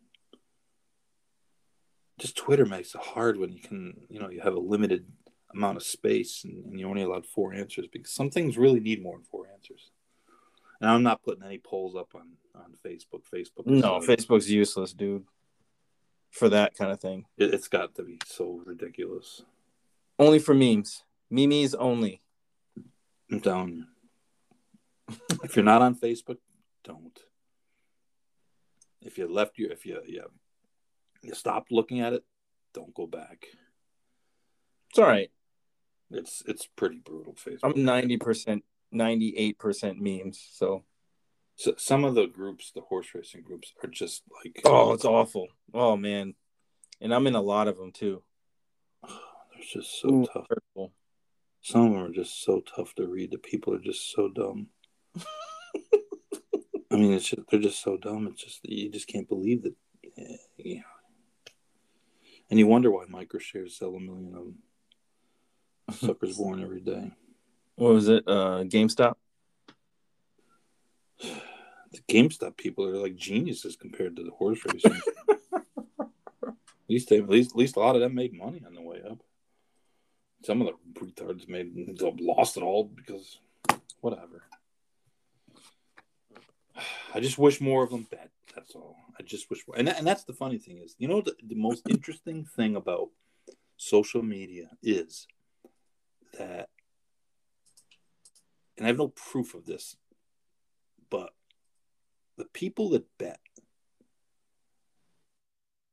Just 2.18 2.36
Twitter 2.36 2.66
makes 2.66 2.94
it 2.94 3.00
hard 3.00 3.38
when 3.38 3.52
you 3.52 3.60
can, 3.60 3.94
you 4.08 4.20
know, 4.20 4.30
you 4.30 4.40
have 4.40 4.54
a 4.54 4.60
limited 4.60 5.06
amount 5.54 5.76
of 5.76 5.82
space 5.82 6.44
and, 6.44 6.64
and 6.64 6.78
you're 6.78 6.88
only 6.88 7.02
allowed 7.02 7.26
four 7.26 7.54
answers 7.54 7.86
because 7.92 8.12
some 8.12 8.30
things 8.30 8.58
really 8.58 8.80
need 8.80 9.02
more 9.02 9.16
than 9.16 9.24
four 9.24 9.46
answers. 9.52 9.90
And 10.80 10.90
I'm 10.90 11.02
not 11.02 11.22
putting 11.22 11.44
any 11.44 11.58
polls 11.58 11.94
up 11.96 12.14
on 12.14 12.32
on 12.54 12.74
Facebook. 12.84 13.22
Facebook. 13.32 13.66
No, 13.66 13.98
Facebook's 14.00 14.50
useless, 14.50 14.92
dude. 14.92 15.24
For 16.30 16.48
that 16.50 16.74
kind 16.76 16.90
of 16.90 17.00
thing, 17.00 17.24
it, 17.38 17.52
has 17.52 17.68
got 17.68 17.94
to 17.94 18.02
be 18.02 18.18
so 18.26 18.60
ridiculous. 18.64 19.42
Only 20.18 20.38
for 20.38 20.54
memes, 20.54 21.02
memes 21.30 21.74
only. 21.74 22.20
I'm 23.30 23.40
telling 23.40 23.86
you. 25.08 25.16
if 25.44 25.56
you're 25.56 25.64
not 25.64 25.82
on 25.82 25.94
Facebook, 25.94 26.38
don't. 26.84 27.18
If 29.00 29.18
you 29.18 29.32
left 29.32 29.58
your, 29.58 29.70
if 29.70 29.86
you, 29.86 30.00
yeah, 30.06 30.22
you 31.22 31.34
stopped 31.34 31.72
looking 31.72 32.00
at 32.00 32.12
it, 32.12 32.24
don't 32.74 32.92
go 32.92 33.06
back. 33.06 33.46
It's 34.90 34.98
all 34.98 35.06
right. 35.06 35.30
It's 36.10 36.42
it's 36.46 36.66
pretty 36.76 36.98
brutal. 36.98 37.34
Facebook. 37.34 37.74
I'm 37.74 37.84
ninety 37.84 38.16
percent, 38.16 38.64
ninety 38.96 39.34
eight 39.36 39.58
percent 39.58 40.00
memes. 40.00 40.44
So. 40.52 40.84
so, 41.56 41.74
some 41.76 42.04
of 42.04 42.14
the 42.14 42.26
groups, 42.26 42.72
the 42.74 42.80
horse 42.82 43.08
racing 43.14 43.42
groups, 43.42 43.72
are 43.82 43.88
just 43.88 44.22
like 44.42 44.60
oh, 44.64 44.92
it's 44.92 45.04
awful. 45.04 45.48
Oh 45.72 45.96
man, 45.96 46.34
and 47.00 47.14
I'm 47.14 47.26
in 47.26 47.34
a 47.34 47.42
lot 47.42 47.68
of 47.68 47.76
them 47.76 47.92
too. 47.92 48.22
They're 49.02 49.64
just 49.72 50.00
so 50.00 50.08
Ooh, 50.08 50.26
tough. 50.32 50.46
Hurtful. 50.48 50.92
Some 51.62 51.86
of 51.86 51.92
them 51.92 52.02
are 52.02 52.12
just 52.12 52.44
so 52.44 52.60
tough 52.60 52.94
to 52.94 53.06
read. 53.06 53.32
The 53.32 53.38
people 53.38 53.74
are 53.74 53.80
just 53.80 54.12
so 54.12 54.28
dumb. 54.28 54.68
I 56.92 56.96
mean, 56.96 57.12
it's 57.12 57.28
just, 57.28 57.42
they're 57.50 57.60
just 57.60 57.82
so 57.82 57.96
dumb. 57.96 58.28
It's 58.28 58.42
just 58.42 58.60
you 58.64 58.90
just 58.90 59.08
can't 59.08 59.28
believe 59.28 59.64
that. 59.64 59.74
Yeah, 60.56 60.82
And 62.48 62.58
you 62.58 62.66
wonder 62.66 62.90
why 62.90 63.04
microshares 63.06 63.72
sell 63.72 63.94
a 63.94 64.00
million 64.00 64.34
of 64.34 64.44
them. 64.44 64.58
Suckers 65.92 66.36
born 66.36 66.62
every 66.62 66.80
day. 66.80 67.12
What 67.76 67.92
was 67.92 68.08
it? 68.08 68.24
Uh, 68.26 68.64
GameStop. 68.64 69.14
The 71.20 72.00
GameStop 72.08 72.56
people 72.56 72.86
are 72.86 72.96
like 72.96 73.16
geniuses 73.16 73.76
compared 73.76 74.16
to 74.16 74.24
the 74.24 74.30
horse 74.30 74.60
racing. 74.66 75.00
at 76.00 76.54
least, 76.88 77.10
they, 77.10 77.18
at 77.18 77.28
least, 77.28 77.52
at 77.52 77.56
least 77.56 77.76
a 77.76 77.80
lot 77.80 77.94
of 77.94 78.00
them 78.00 78.14
made 78.14 78.32
money 78.32 78.62
on 78.66 78.74
the 78.74 78.82
way 78.82 79.02
up. 79.08 79.18
Some 80.44 80.62
of 80.62 80.68
the 80.68 81.00
retards 81.00 81.48
made 81.48 81.72
lost 82.20 82.56
it 82.56 82.62
all 82.62 82.84
because 82.84 83.38
whatever. 84.00 84.42
I 87.14 87.20
just 87.20 87.38
wish 87.38 87.60
more 87.60 87.82
of 87.82 87.90
them 87.90 88.06
bet. 88.10 88.30
That's 88.54 88.74
all. 88.74 88.96
I 89.18 89.22
just 89.22 89.50
wish 89.50 89.66
more. 89.66 89.76
And, 89.78 89.88
that, 89.88 89.98
and 89.98 90.06
that's 90.06 90.24
the 90.24 90.32
funny 90.32 90.58
thing 90.58 90.78
is, 90.78 90.94
you 90.98 91.08
know, 91.08 91.20
the, 91.20 91.34
the 91.42 91.54
most 91.54 91.82
interesting 91.88 92.44
thing 92.44 92.76
about 92.76 93.08
social 93.76 94.22
media 94.22 94.70
is 94.82 95.26
that, 96.38 96.68
and 98.76 98.86
I 98.86 98.88
have 98.88 98.98
no 98.98 99.08
proof 99.08 99.54
of 99.54 99.64
this, 99.64 99.96
but 101.10 101.30
the 102.36 102.44
people 102.44 102.90
that 102.90 103.06
bet 103.18 103.40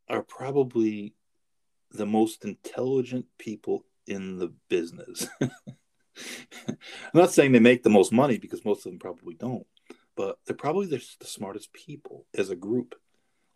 are 0.10 0.22
probably 0.22 1.16
the 1.92 2.06
most 2.06 2.44
intelligent 2.44 3.26
people 3.38 3.86
in 4.08 4.38
the 4.38 4.54
business. 4.70 5.28
I'm 5.42 6.78
not 7.14 7.32
saying 7.32 7.52
they 7.52 7.60
make 7.60 7.84
the 7.84 7.90
most 7.90 8.12
money 8.12 8.38
because 8.38 8.66
most 8.66 8.86
of 8.86 8.92
them 8.92 9.00
probably 9.00 9.34
don't, 9.36 9.66
but 10.16 10.38
they're 10.46 10.56
probably 10.56 10.88
the, 10.88 11.04
the 11.20 11.26
smartest 11.26 11.74
people 11.74 12.26
as 12.36 12.50
a 12.50 12.56
group. 12.56 12.96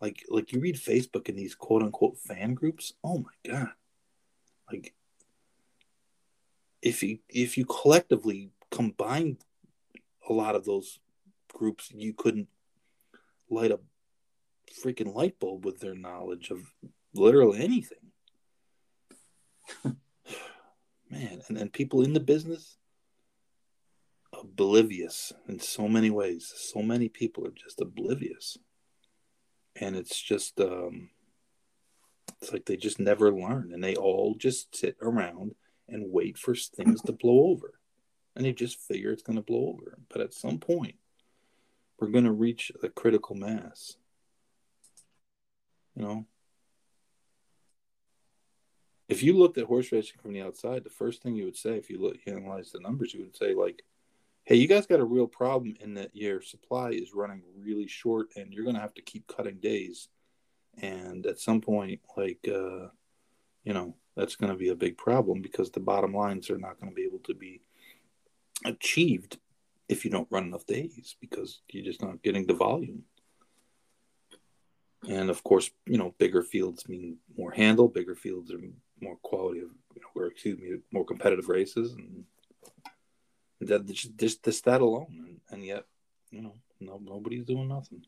Like 0.00 0.24
like 0.28 0.52
you 0.52 0.60
read 0.60 0.76
Facebook 0.76 1.28
and 1.28 1.36
these 1.36 1.54
quote 1.54 1.82
unquote 1.82 2.18
fan 2.18 2.54
groups. 2.54 2.92
Oh 3.02 3.18
my 3.18 3.50
god! 3.52 3.70
Like 4.70 4.94
if 6.82 7.02
you 7.02 7.18
if 7.28 7.58
you 7.58 7.64
collectively 7.64 8.50
combine 8.70 9.38
a 10.28 10.32
lot 10.32 10.54
of 10.54 10.64
those 10.64 11.00
groups, 11.52 11.90
you 11.94 12.12
couldn't 12.12 12.48
light 13.50 13.70
a 13.70 13.80
freaking 14.84 15.14
light 15.14 15.38
bulb 15.38 15.64
with 15.64 15.80
their 15.80 15.94
knowledge 15.94 16.50
of 16.50 16.60
literally 17.14 17.60
anything. 17.60 17.98
man, 21.10 21.42
and 21.48 21.56
then 21.56 21.68
people 21.68 22.02
in 22.02 22.12
the 22.12 22.20
business 22.20 22.76
oblivious 24.38 25.32
in 25.48 25.58
so 25.58 25.88
many 25.88 26.10
ways. 26.10 26.52
So 26.56 26.82
many 26.82 27.08
people 27.08 27.46
are 27.46 27.52
just 27.52 27.80
oblivious, 27.80 28.58
and 29.76 29.96
it's 29.96 30.20
just 30.20 30.60
um, 30.60 31.10
it's 32.40 32.52
like 32.52 32.66
they 32.66 32.76
just 32.76 33.00
never 33.00 33.32
learn, 33.32 33.70
and 33.72 33.82
they 33.82 33.96
all 33.96 34.34
just 34.34 34.76
sit 34.76 34.96
around 35.02 35.54
and 35.88 36.12
wait 36.12 36.36
for 36.36 36.54
things 36.54 37.00
to 37.02 37.12
blow 37.12 37.50
over, 37.50 37.77
and 38.38 38.46
they 38.46 38.52
just 38.52 38.80
figure 38.80 39.10
it's 39.10 39.22
going 39.22 39.36
to 39.36 39.42
blow 39.42 39.66
over. 39.70 39.98
But 40.08 40.22
at 40.22 40.32
some 40.32 40.58
point, 40.58 40.94
we're 41.98 42.08
going 42.08 42.24
to 42.24 42.32
reach 42.32 42.70
a 42.84 42.88
critical 42.88 43.34
mass. 43.34 43.96
You 45.96 46.02
know, 46.02 46.26
if 49.08 49.24
you 49.24 49.36
looked 49.36 49.58
at 49.58 49.64
horse 49.64 49.90
racing 49.90 50.18
from 50.22 50.32
the 50.32 50.42
outside, 50.42 50.84
the 50.84 50.90
first 50.90 51.20
thing 51.20 51.34
you 51.34 51.46
would 51.46 51.56
say, 51.56 51.70
if 51.70 51.90
you 51.90 52.00
look 52.00 52.16
you 52.24 52.32
analyze 52.32 52.70
the 52.70 52.78
numbers, 52.78 53.12
you 53.12 53.22
would 53.22 53.36
say 53.36 53.54
like, 53.54 53.82
"Hey, 54.44 54.54
you 54.54 54.68
guys 54.68 54.86
got 54.86 55.00
a 55.00 55.04
real 55.04 55.26
problem 55.26 55.74
in 55.80 55.94
that 55.94 56.14
your 56.14 56.40
supply 56.40 56.90
is 56.90 57.14
running 57.14 57.42
really 57.58 57.88
short, 57.88 58.28
and 58.36 58.52
you're 58.52 58.62
going 58.62 58.76
to 58.76 58.82
have 58.82 58.94
to 58.94 59.02
keep 59.02 59.26
cutting 59.26 59.56
days, 59.56 60.08
and 60.80 61.26
at 61.26 61.40
some 61.40 61.60
point, 61.60 62.00
like, 62.16 62.46
uh, 62.46 62.86
you 63.64 63.74
know, 63.74 63.96
that's 64.14 64.36
going 64.36 64.52
to 64.52 64.58
be 64.58 64.68
a 64.68 64.76
big 64.76 64.96
problem 64.96 65.42
because 65.42 65.72
the 65.72 65.80
bottom 65.80 66.14
lines 66.14 66.50
are 66.50 66.58
not 66.58 66.78
going 66.78 66.92
to 66.92 66.94
be 66.94 67.04
able 67.04 67.18
to 67.24 67.34
be 67.34 67.62
achieved 68.64 69.38
if 69.88 70.04
you 70.04 70.10
don't 70.10 70.28
run 70.30 70.44
enough 70.44 70.66
days 70.66 71.16
because 71.20 71.60
you're 71.70 71.84
just 71.84 72.02
not 72.02 72.22
getting 72.22 72.46
the 72.46 72.54
volume." 72.54 73.04
And 75.08 75.30
of 75.30 75.44
course, 75.44 75.70
you 75.86 75.96
know, 75.96 76.14
bigger 76.18 76.42
fields 76.42 76.88
mean 76.88 77.18
more 77.36 77.52
handle. 77.52 77.88
Bigger 77.88 78.16
fields 78.16 78.52
are 78.52 78.60
more 79.00 79.16
quality 79.22 79.60
of, 79.60 79.68
you 79.94 80.02
know, 80.02 80.22
or 80.22 80.26
excuse 80.26 80.58
me, 80.58 80.76
more 80.92 81.04
competitive 81.04 81.48
races, 81.48 81.92
and 81.92 82.24
that 83.60 83.86
just 83.86 84.16
just 84.16 84.64
that 84.64 84.80
alone, 84.80 85.06
and, 85.26 85.40
and 85.50 85.64
yet, 85.64 85.84
you 86.30 86.42
know, 86.42 86.54
no 86.80 87.00
nobody's 87.02 87.44
doing 87.44 87.68
nothing. 87.68 88.04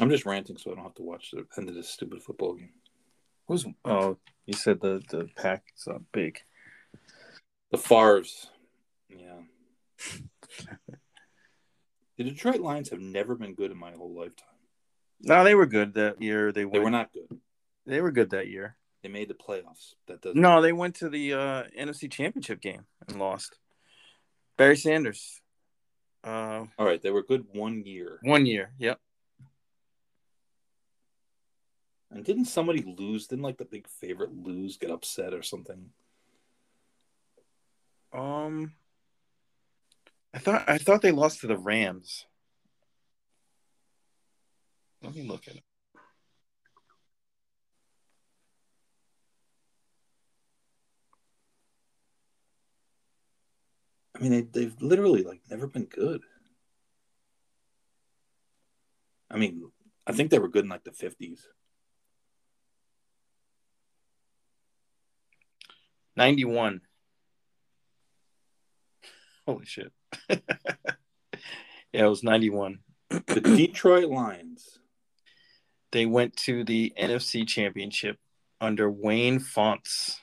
I'm 0.00 0.10
just 0.10 0.24
ranting 0.24 0.56
so 0.56 0.72
I 0.72 0.74
don't 0.74 0.84
have 0.84 0.94
to 0.94 1.02
watch 1.02 1.32
the 1.32 1.46
end 1.58 1.68
of 1.68 1.74
this 1.74 1.90
stupid 1.90 2.22
football 2.22 2.54
game. 2.54 2.72
Who's 3.46 3.66
oh 3.84 4.16
you 4.46 4.54
said 4.54 4.80
the 4.80 5.02
the 5.10 5.28
pack's 5.36 5.86
uh, 5.86 5.98
big. 6.12 6.38
The 7.72 7.78
Favres. 7.78 8.48
Yeah. 9.08 9.40
the 12.18 12.24
Detroit 12.24 12.60
Lions 12.60 12.90
have 12.90 13.00
never 13.00 13.34
been 13.34 13.54
good 13.54 13.70
in 13.70 13.78
my 13.78 13.92
whole 13.92 14.14
lifetime. 14.14 14.46
No, 15.22 15.42
they 15.42 15.54
were 15.54 15.66
good 15.66 15.94
that 15.94 16.20
year. 16.20 16.52
They, 16.52 16.64
They 16.64 16.78
were 16.78 16.90
not 16.90 17.12
good. 17.12 17.40
They 17.86 18.02
were 18.02 18.12
good 18.12 18.30
that 18.30 18.48
year. 18.48 18.76
They 19.02 19.08
made 19.08 19.28
the 19.28 19.34
playoffs. 19.34 19.94
That 20.06 20.20
doesn't 20.20 20.40
No, 20.40 20.60
they 20.60 20.72
went 20.72 20.96
to 20.96 21.08
the 21.08 21.32
uh, 21.32 21.62
NFC 21.78 22.10
Championship 22.10 22.60
game 22.60 22.84
and 23.08 23.18
lost. 23.18 23.58
Barry 24.58 24.76
Sanders. 24.76 25.40
Uh, 26.22 26.66
All 26.78 26.86
right, 26.86 27.02
they 27.02 27.10
were 27.10 27.22
good 27.22 27.46
one 27.54 27.84
year. 27.86 28.18
one 28.22 28.44
year. 28.44 28.72
Yep. 28.78 29.00
And 32.10 32.22
didn't 32.22 32.44
somebody 32.44 32.82
lose? 32.82 33.26
Didn't 33.26 33.42
like 33.42 33.56
the 33.56 33.64
big 33.64 33.88
favorite 33.88 34.36
lose, 34.36 34.76
get 34.76 34.90
upset 34.90 35.32
or 35.32 35.42
something? 35.42 35.90
Um, 38.12 38.74
I 40.34 40.38
thought 40.38 40.68
I 40.68 40.78
thought 40.78 41.02
they 41.02 41.12
lost 41.12 41.40
to 41.40 41.46
the 41.46 41.56
Rams. 41.56 42.26
Let 45.02 45.14
me 45.14 45.22
look 45.22 45.48
at 45.48 45.56
it. 45.56 45.62
I 54.14 54.20
mean, 54.20 54.30
they 54.30 54.42
they've 54.42 54.76
literally 54.80 55.22
like 55.22 55.40
never 55.50 55.66
been 55.66 55.86
good. 55.86 56.22
I 59.30 59.38
mean, 59.38 59.70
I 60.06 60.12
think 60.12 60.30
they 60.30 60.38
were 60.38 60.48
good 60.48 60.64
in 60.64 60.70
like 60.70 60.84
the 60.84 60.92
fifties. 60.92 61.46
91. 66.16 66.82
Holy 69.46 69.66
shit. 69.66 69.92
yeah, 70.28 70.38
it 71.92 72.06
was 72.06 72.22
91. 72.22 72.78
The 73.10 73.40
Detroit 73.40 74.08
Lions. 74.08 74.78
They 75.90 76.06
went 76.06 76.36
to 76.38 76.64
the 76.64 76.92
NFC 76.98 77.46
Championship 77.46 78.18
under 78.60 78.90
Wayne 78.90 79.40
Fontes. 79.40 80.20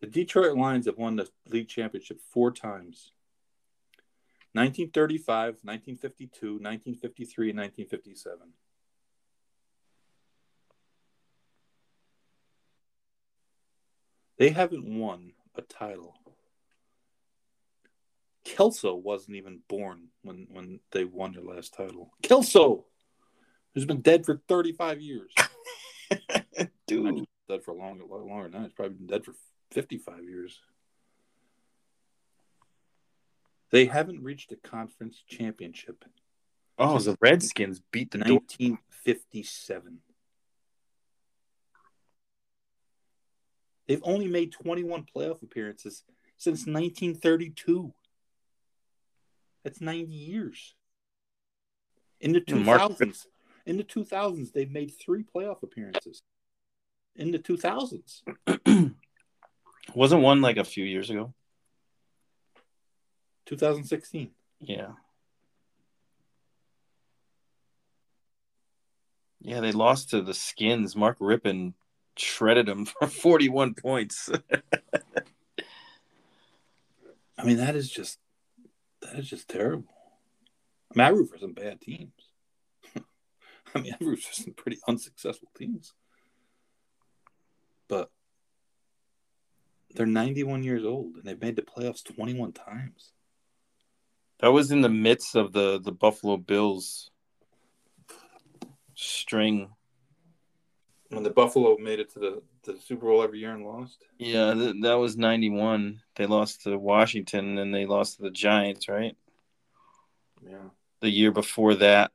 The 0.00 0.06
Detroit 0.06 0.56
Lions 0.56 0.86
have 0.86 0.98
won 0.98 1.16
the 1.16 1.28
league 1.48 1.68
championship 1.68 2.20
four 2.32 2.50
times. 2.50 3.12
1935, 4.52 5.60
1952, 5.62 6.46
1953, 6.60 7.50
and 7.50 7.58
1957. 7.58 8.52
They 14.38 14.50
haven't 14.50 14.84
won 14.84 15.32
a 15.54 15.62
title. 15.62 16.14
Kelso 18.46 18.94
wasn't 18.94 19.36
even 19.36 19.58
born 19.68 20.08
when, 20.22 20.46
when 20.50 20.78
they 20.92 21.04
won 21.04 21.32
their 21.32 21.42
last 21.42 21.74
title. 21.74 22.12
Kelso, 22.22 22.84
who's 23.74 23.84
been 23.84 24.02
dead 24.02 24.24
for 24.24 24.40
35 24.48 25.00
years. 25.00 25.32
Dude. 26.86 27.24
Dead 27.48 27.64
for 27.64 27.72
a 27.72 27.74
long, 27.74 28.00
a 28.00 28.06
lot 28.06 28.24
longer 28.24 28.44
than 28.44 28.52
that. 28.52 28.62
He's 28.62 28.72
probably 28.72 28.94
been 28.94 29.08
dead 29.08 29.24
for 29.24 29.34
55 29.72 30.24
years. 30.24 30.60
They 33.72 33.86
haven't 33.86 34.22
reached 34.22 34.52
a 34.52 34.56
conference 34.56 35.22
championship. 35.28 36.04
Oh, 36.78 36.98
the 36.98 37.16
Redskins 37.20 37.80
beat 37.90 38.12
the 38.12 38.18
1957. 38.18 39.98
They've 43.88 44.00
only 44.04 44.28
made 44.28 44.52
21 44.52 45.06
playoff 45.14 45.42
appearances 45.42 46.04
since 46.36 46.60
1932. 46.60 47.92
That's 49.66 49.80
90 49.80 50.12
years. 50.12 50.76
In 52.20 52.30
the 52.30 52.40
Mark- 52.54 52.82
2000s, 52.82 53.26
in 53.66 53.76
the 53.76 53.82
2000s, 53.82 54.52
they've 54.52 54.70
made 54.70 54.92
three 54.92 55.24
playoff 55.24 55.64
appearances. 55.64 56.22
In 57.16 57.32
the 57.32 57.40
2000s, 57.40 58.22
Wasn't 59.94 60.22
one 60.22 60.40
like 60.40 60.56
a 60.56 60.62
few 60.62 60.84
years 60.84 61.10
ago? 61.10 61.34
2016. 63.46 64.30
Yeah. 64.60 64.92
Yeah, 69.40 69.58
they 69.58 69.72
lost 69.72 70.10
to 70.10 70.22
the 70.22 70.32
Skins. 70.32 70.94
Mark 70.94 71.18
Rypien 71.18 71.72
shredded 72.16 72.66
them 72.66 72.84
for 72.84 73.08
41 73.08 73.74
points. 73.74 74.30
I 77.36 77.44
mean, 77.44 77.56
that 77.56 77.74
is 77.74 77.90
just 77.90 78.20
that 79.06 79.18
is 79.18 79.28
just 79.28 79.48
terrible. 79.48 79.94
I 80.92 80.98
mean, 80.98 81.06
I 81.06 81.10
root 81.10 81.30
for 81.30 81.38
some 81.38 81.52
bad 81.52 81.80
teams. 81.80 82.12
I 83.74 83.80
mean, 83.80 83.94
I 84.00 84.04
root 84.04 84.20
for 84.20 84.32
some 84.32 84.54
pretty 84.54 84.78
unsuccessful 84.88 85.48
teams. 85.56 85.94
But 87.88 88.10
they're 89.94 90.06
91 90.06 90.62
years 90.62 90.84
old 90.84 91.16
and 91.16 91.24
they've 91.24 91.40
made 91.40 91.56
the 91.56 91.62
playoffs 91.62 92.04
21 92.04 92.52
times. 92.52 93.12
that 94.40 94.52
was 94.52 94.70
in 94.70 94.82
the 94.82 94.88
midst 94.88 95.34
of 95.34 95.52
the 95.52 95.80
the 95.80 95.92
Buffalo 95.92 96.36
Bills 96.36 97.10
string. 98.94 99.70
When 101.10 101.22
the 101.22 101.30
Buffalo 101.30 101.76
made 101.78 102.00
it 102.00 102.12
to 102.14 102.18
the, 102.18 102.42
to 102.66 102.72
the 102.74 102.80
Super 102.80 103.06
Bowl 103.06 103.22
every 103.22 103.38
year 103.40 103.52
and 103.52 103.64
lost. 103.64 104.04
Yeah, 104.18 104.54
th- 104.54 104.76
that 104.82 104.94
was 104.94 105.16
91. 105.16 106.02
They 106.16 106.26
lost 106.26 106.62
to 106.62 106.76
Washington 106.78 107.58
and 107.58 107.74
they 107.74 107.86
lost 107.86 108.16
to 108.16 108.22
the 108.22 108.30
Giants, 108.30 108.88
right? 108.88 109.16
Yeah. 110.46 110.68
The 111.00 111.10
year 111.10 111.32
before 111.32 111.74
that 111.76 112.12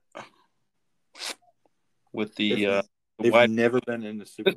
with 2.13 2.35
the 2.35 2.53
They've- 2.55 2.67
uh 2.69 2.81
the 3.17 3.23
They've 3.25 3.33
wide 3.33 3.51
never 3.51 3.79
been 3.81 4.03
in 4.03 4.17
the 4.17 4.25
Super 4.25 4.53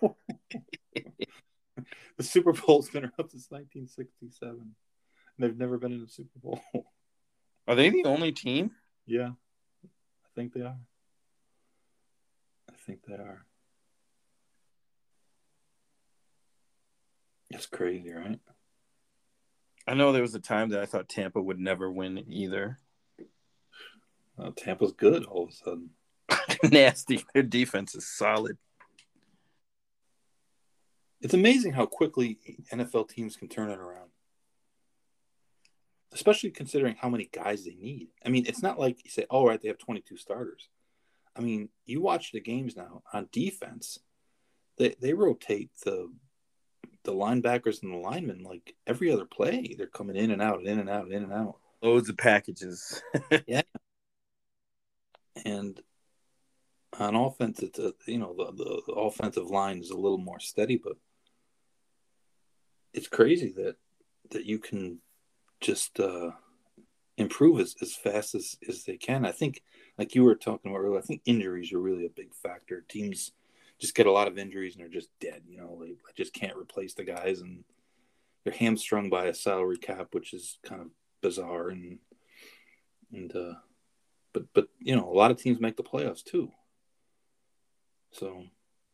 Bowl. 0.00 0.16
the 2.16 2.22
Super 2.22 2.52
Bowl's 2.54 2.88
been 2.88 3.02
around 3.04 3.28
since 3.28 3.46
1967. 3.50 4.50
And 4.58 4.70
they've 5.38 5.58
never 5.58 5.76
been 5.76 5.92
in 5.92 6.00
the 6.00 6.08
Super 6.08 6.38
Bowl. 6.38 6.60
Are 7.68 7.74
they 7.74 7.90
the 7.90 8.04
only 8.04 8.32
team? 8.32 8.70
Yeah, 9.06 9.32
I 9.84 10.28
think 10.34 10.54
they 10.54 10.62
are. 10.62 10.78
I 12.70 12.74
think 12.86 13.00
they 13.06 13.14
are. 13.14 13.44
It's 17.50 17.66
crazy, 17.66 18.12
right? 18.12 18.38
I 19.86 19.94
know 19.94 20.12
there 20.12 20.22
was 20.22 20.34
a 20.34 20.40
time 20.40 20.70
that 20.70 20.80
I 20.80 20.86
thought 20.86 21.08
Tampa 21.08 21.42
would 21.42 21.58
never 21.58 21.90
win 21.90 22.24
either. 22.28 22.78
Uh, 24.38 24.50
Tampa's 24.56 24.92
good 24.92 25.24
all 25.24 25.44
of 25.44 25.50
a 25.50 25.52
sudden. 25.52 25.90
Nasty. 26.70 27.24
Their 27.34 27.42
defense 27.42 27.94
is 27.94 28.06
solid. 28.06 28.56
It's 31.20 31.34
amazing 31.34 31.72
how 31.72 31.86
quickly 31.86 32.38
NFL 32.72 33.10
teams 33.10 33.36
can 33.36 33.48
turn 33.48 33.70
it 33.70 33.78
around, 33.78 34.10
especially 36.12 36.50
considering 36.50 36.96
how 36.98 37.10
many 37.10 37.28
guys 37.30 37.64
they 37.64 37.74
need. 37.74 38.08
I 38.24 38.30
mean, 38.30 38.46
it's 38.46 38.62
not 38.62 38.78
like 38.78 39.04
you 39.04 39.10
say, 39.10 39.26
"Oh, 39.28 39.46
right, 39.46 39.60
they 39.60 39.68
have 39.68 39.78
22 39.78 40.16
starters." 40.16 40.68
I 41.36 41.40
mean, 41.40 41.68
you 41.84 42.00
watch 42.00 42.32
the 42.32 42.40
games 42.40 42.74
now 42.74 43.02
on 43.12 43.28
defense; 43.32 43.98
they 44.78 44.94
they 44.98 45.12
rotate 45.12 45.70
the 45.84 46.10
the 47.04 47.12
linebackers 47.12 47.82
and 47.82 47.92
the 47.92 47.98
linemen 47.98 48.42
like 48.42 48.74
every 48.86 49.10
other 49.10 49.24
play. 49.24 49.74
They're 49.76 49.86
coming 49.86 50.16
in 50.16 50.30
and 50.30 50.42
out, 50.42 50.64
in 50.64 50.78
and 50.78 50.90
out, 50.90 51.10
in 51.10 51.22
and 51.22 51.32
out. 51.32 51.56
Loads 51.82 52.08
of 52.08 52.16
packages. 52.16 53.02
Yeah. 53.46 53.62
And 55.44 55.80
on 56.98 57.14
offense, 57.14 57.62
it's 57.62 57.78
a 57.78 57.94
you 58.06 58.18
know 58.18 58.34
the, 58.36 58.52
the, 58.52 58.82
the 58.88 58.92
offensive 58.92 59.48
line 59.48 59.78
is 59.78 59.90
a 59.90 59.96
little 59.96 60.18
more 60.18 60.40
steady, 60.40 60.76
but 60.76 60.96
it's 62.92 63.08
crazy 63.08 63.52
that 63.56 63.76
that 64.30 64.44
you 64.44 64.58
can 64.58 64.98
just 65.60 66.00
uh, 66.00 66.30
improve 67.16 67.60
as, 67.60 67.76
as 67.80 67.94
fast 67.94 68.34
as, 68.34 68.56
as 68.68 68.84
they 68.84 68.96
can. 68.96 69.24
I 69.24 69.32
think, 69.32 69.62
like 69.98 70.14
you 70.14 70.24
were 70.24 70.34
talking 70.34 70.70
about 70.70 70.80
earlier, 70.80 70.98
I 70.98 71.02
think 71.02 71.22
injuries 71.24 71.72
are 71.72 71.78
really 71.78 72.06
a 72.06 72.10
big 72.10 72.34
factor. 72.34 72.84
Teams 72.88 73.32
just 73.80 73.94
get 73.94 74.06
a 74.06 74.12
lot 74.12 74.28
of 74.28 74.38
injuries 74.38 74.74
and 74.74 74.82
they're 74.82 75.00
just 75.00 75.10
dead. 75.20 75.42
You 75.48 75.58
know, 75.58 75.82
they 75.82 75.94
just 76.16 76.32
can't 76.32 76.56
replace 76.56 76.94
the 76.94 77.04
guys, 77.04 77.40
and 77.40 77.64
they're 78.44 78.52
hamstrung 78.52 79.10
by 79.10 79.26
a 79.26 79.34
salary 79.34 79.78
cap, 79.78 80.08
which 80.12 80.32
is 80.32 80.58
kind 80.64 80.80
of 80.80 80.88
bizarre 81.22 81.68
and 81.68 81.98
and 83.12 83.34
uh, 83.34 83.54
but 84.32 84.44
but 84.54 84.68
you 84.78 84.96
know, 84.96 85.10
a 85.10 85.16
lot 85.16 85.30
of 85.30 85.38
teams 85.38 85.60
make 85.60 85.76
the 85.76 85.82
playoffs 85.82 86.24
too. 86.24 86.50
So 88.12 88.44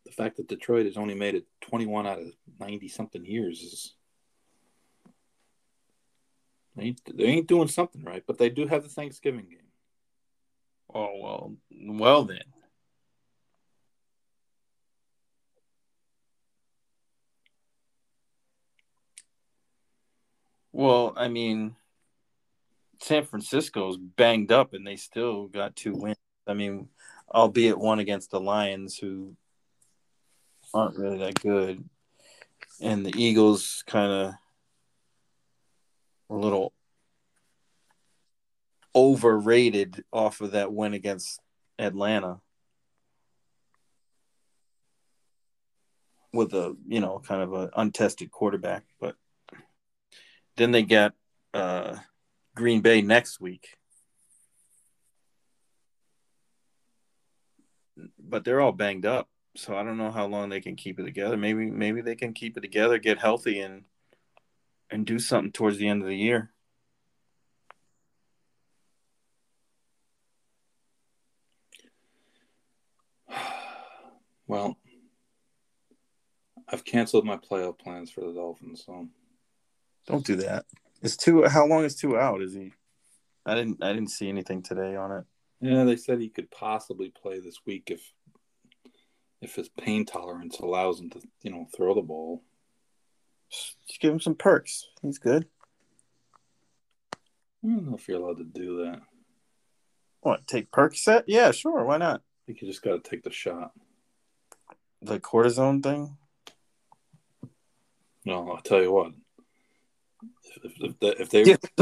the 0.04 0.12
fact 0.12 0.36
that 0.36 0.48
Detroit 0.48 0.86
has 0.86 0.96
only 0.96 1.14
made 1.14 1.34
it 1.34 1.46
21 1.62 2.06
out 2.06 2.20
of 2.20 2.26
90 2.60 2.88
something 2.88 3.24
years 3.24 3.60
is 3.60 3.94
they 6.76 6.84
ain't, 6.84 7.00
they 7.16 7.24
ain't 7.24 7.48
doing 7.48 7.68
something 7.68 8.04
right, 8.04 8.22
but 8.26 8.38
they 8.38 8.50
do 8.50 8.66
have 8.66 8.82
the 8.82 8.88
Thanksgiving 8.88 9.46
game. 9.48 9.58
Oh 10.94 11.10
well, 11.20 11.52
well 11.72 12.24
then. 12.24 12.44
Well, 20.78 21.14
I 21.16 21.28
mean, 21.28 21.74
San 23.00 23.24
Francisco's 23.24 23.96
banged 23.96 24.52
up 24.52 24.74
and 24.74 24.86
they 24.86 24.96
still 24.96 25.46
got 25.46 25.74
two 25.74 25.94
wins. 25.94 26.18
I 26.46 26.52
mean, 26.52 26.90
albeit 27.34 27.78
one 27.78 27.98
against 27.98 28.30
the 28.30 28.40
Lions, 28.40 28.98
who 28.98 29.34
aren't 30.74 30.98
really 30.98 31.16
that 31.16 31.40
good, 31.40 31.82
and 32.82 33.06
the 33.06 33.14
Eagles 33.16 33.84
kind 33.86 34.12
of 34.12 34.34
a 36.28 36.34
little 36.34 36.74
overrated 38.94 40.04
off 40.12 40.42
of 40.42 40.50
that 40.50 40.74
win 40.74 40.92
against 40.92 41.40
Atlanta 41.78 42.42
with 46.34 46.52
a 46.52 46.76
you 46.86 47.00
know 47.00 47.22
kind 47.26 47.40
of 47.40 47.54
an 47.54 47.70
untested 47.74 48.30
quarterback, 48.30 48.84
but 49.00 49.16
then 50.56 50.72
they 50.72 50.82
get 50.82 51.12
uh, 51.54 51.96
Green 52.54 52.80
Bay 52.80 53.02
next 53.02 53.40
week. 53.40 53.76
But 58.18 58.44
they're 58.44 58.60
all 58.60 58.72
banged 58.72 59.06
up, 59.06 59.28
so 59.54 59.76
I 59.76 59.82
don't 59.82 59.96
know 59.96 60.10
how 60.10 60.26
long 60.26 60.48
they 60.48 60.60
can 60.60 60.76
keep 60.76 60.98
it 60.98 61.04
together. 61.04 61.36
Maybe 61.36 61.70
maybe 61.70 62.02
they 62.02 62.14
can 62.14 62.34
keep 62.34 62.56
it 62.56 62.60
together, 62.60 62.98
get 62.98 63.18
healthy, 63.18 63.60
and 63.60 63.84
and 64.90 65.06
do 65.06 65.18
something 65.18 65.52
towards 65.52 65.78
the 65.78 65.88
end 65.88 66.02
of 66.02 66.08
the 66.08 66.16
year. 66.16 66.50
Well, 74.48 74.76
I've 76.68 76.84
canceled 76.84 77.24
my 77.24 77.36
playoff 77.36 77.80
plans 77.80 78.12
for 78.12 78.20
the 78.20 78.32
Dolphins, 78.32 78.84
so 78.86 79.08
don't 80.06 80.24
do 80.24 80.36
that. 80.36 80.64
Is 81.02 81.16
Tua? 81.16 81.48
How 81.48 81.66
long 81.66 81.84
is 81.84 81.96
Tua 81.96 82.18
out? 82.18 82.42
Is 82.42 82.54
he? 82.54 82.72
I 83.44 83.54
didn't. 83.54 83.82
I 83.82 83.92
didn't 83.92 84.10
see 84.10 84.28
anything 84.28 84.62
today 84.62 84.96
on 84.96 85.12
it. 85.12 85.24
Yeah, 85.60 85.84
they 85.84 85.96
said 85.96 86.20
he 86.20 86.28
could 86.28 86.50
possibly 86.50 87.10
play 87.10 87.40
this 87.40 87.58
week 87.66 87.84
if 87.90 88.12
if 89.40 89.54
his 89.54 89.68
pain 89.68 90.04
tolerance 90.04 90.58
allows 90.58 91.00
him 91.00 91.10
to, 91.10 91.20
you 91.42 91.50
know, 91.50 91.66
throw 91.76 91.94
the 91.94 92.02
ball. 92.02 92.42
Just 93.50 94.00
give 94.00 94.12
him 94.12 94.20
some 94.20 94.34
perks. 94.34 94.86
He's 95.02 95.18
good. 95.18 95.46
I 97.64 97.68
don't 97.68 97.90
know 97.90 97.96
if 97.96 98.08
you're 98.08 98.20
allowed 98.20 98.38
to 98.38 98.44
do 98.44 98.84
that. 98.84 99.00
What? 100.20 100.46
Take 100.46 100.70
Percocet? 100.70 101.24
Yeah, 101.26 101.50
sure. 101.52 101.84
Why 101.84 101.98
not? 101.98 102.20
I 102.20 102.42
think 102.46 102.62
you 102.62 102.68
just 102.68 102.82
got 102.82 103.02
to 103.02 103.10
take 103.10 103.22
the 103.22 103.30
shot. 103.30 103.72
The 105.02 105.20
cortisone 105.20 105.82
thing. 105.82 106.16
No, 108.24 108.50
I'll 108.50 108.60
tell 108.60 108.82
you 108.82 108.92
what. 108.92 109.12
If, 110.62 110.72
if, 110.80 111.20
if 111.20 111.30
they 111.30 111.44
yeah, 111.44 111.56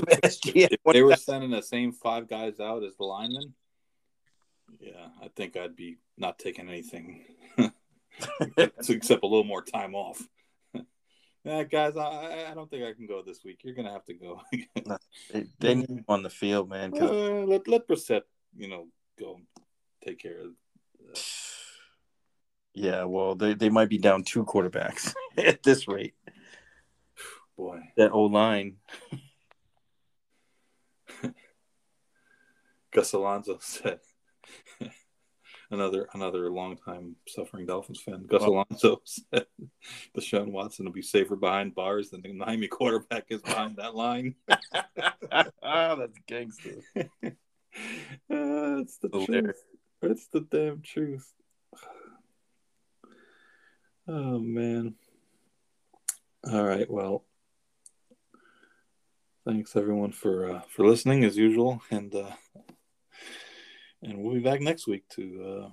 if, 0.70 0.78
they 0.84 1.02
were 1.02 1.16
sending 1.16 1.50
the 1.50 1.62
same 1.62 1.92
five 1.92 2.28
guys 2.28 2.60
out 2.60 2.82
as 2.82 2.96
the 2.96 3.04
linemen, 3.04 3.54
yeah, 4.80 5.06
I 5.22 5.28
think 5.28 5.56
I'd 5.56 5.76
be 5.76 5.98
not 6.16 6.38
taking 6.38 6.68
anything 6.68 7.24
except 8.56 9.22
a 9.22 9.26
little 9.26 9.44
more 9.44 9.62
time 9.62 9.94
off. 9.94 10.22
yeah, 11.44 11.62
guys, 11.70 11.96
I, 11.96 12.46
I 12.50 12.54
don't 12.54 12.70
think 12.70 12.84
I 12.84 12.92
can 12.92 13.06
go 13.06 13.22
this 13.22 13.44
week. 13.44 13.60
You're 13.62 13.74
gonna 13.74 13.92
have 13.92 14.04
to 14.06 14.14
go. 14.14 14.40
they, 15.32 15.44
they 15.58 15.74
need 15.74 15.90
him 15.90 16.04
on 16.08 16.22
the 16.22 16.30
field, 16.30 16.68
man. 16.68 16.92
Uh, 16.94 17.44
let 17.46 17.68
let 17.68 17.88
Brissett, 17.88 18.22
you 18.56 18.68
know, 18.68 18.88
go 19.18 19.40
take 20.04 20.18
care 20.18 20.40
of. 20.40 20.46
Uh... 21.08 21.18
Yeah, 22.76 23.04
well, 23.04 23.36
they, 23.36 23.54
they 23.54 23.68
might 23.68 23.88
be 23.88 23.98
down 23.98 24.24
two 24.24 24.44
quarterbacks 24.44 25.14
at 25.38 25.62
this 25.62 25.86
rate. 25.86 26.14
Boy, 27.56 27.80
that 27.96 28.12
old 28.12 28.32
line. 28.32 28.76
Gus 32.92 33.12
Alonso 33.12 33.58
said 33.60 33.98
another 35.70 36.08
another 36.14 36.50
longtime 36.50 37.16
suffering 37.28 37.66
Dolphins 37.66 38.00
fan. 38.00 38.24
Gus 38.26 38.42
Alonso 38.42 39.00
said 39.04 39.46
Deshaun 40.16 40.52
Watson 40.52 40.86
will 40.86 40.92
be 40.92 41.02
safer 41.02 41.36
behind 41.36 41.74
bars 41.74 42.10
than 42.10 42.22
the 42.22 42.32
Miami 42.32 42.68
quarterback 42.68 43.26
is 43.28 43.42
behind 43.42 43.76
that 43.76 43.94
line. 43.94 44.36
oh, 44.48 45.96
that's 45.96 46.18
gangster. 46.26 46.76
uh, 46.96 47.08
it's 48.30 48.98
the 48.98 49.08
truth. 49.26 49.62
It's 50.02 50.26
the 50.28 50.40
damn 50.40 50.80
truth. 50.82 51.32
Oh 54.06 54.38
man. 54.38 54.96
All 56.46 56.62
right. 56.62 56.90
Well, 56.90 57.24
thanks 59.44 59.76
everyone 59.76 60.12
for 60.12 60.50
uh, 60.50 60.60
for 60.68 60.86
listening 60.86 61.24
as 61.24 61.36
usual, 61.36 61.82
and 61.90 62.14
uh, 62.14 62.30
and 64.02 64.22
we'll 64.22 64.34
be 64.34 64.40
back 64.40 64.60
next 64.60 64.86
week 64.86 65.08
to 65.10 65.44
uh, 65.44 65.68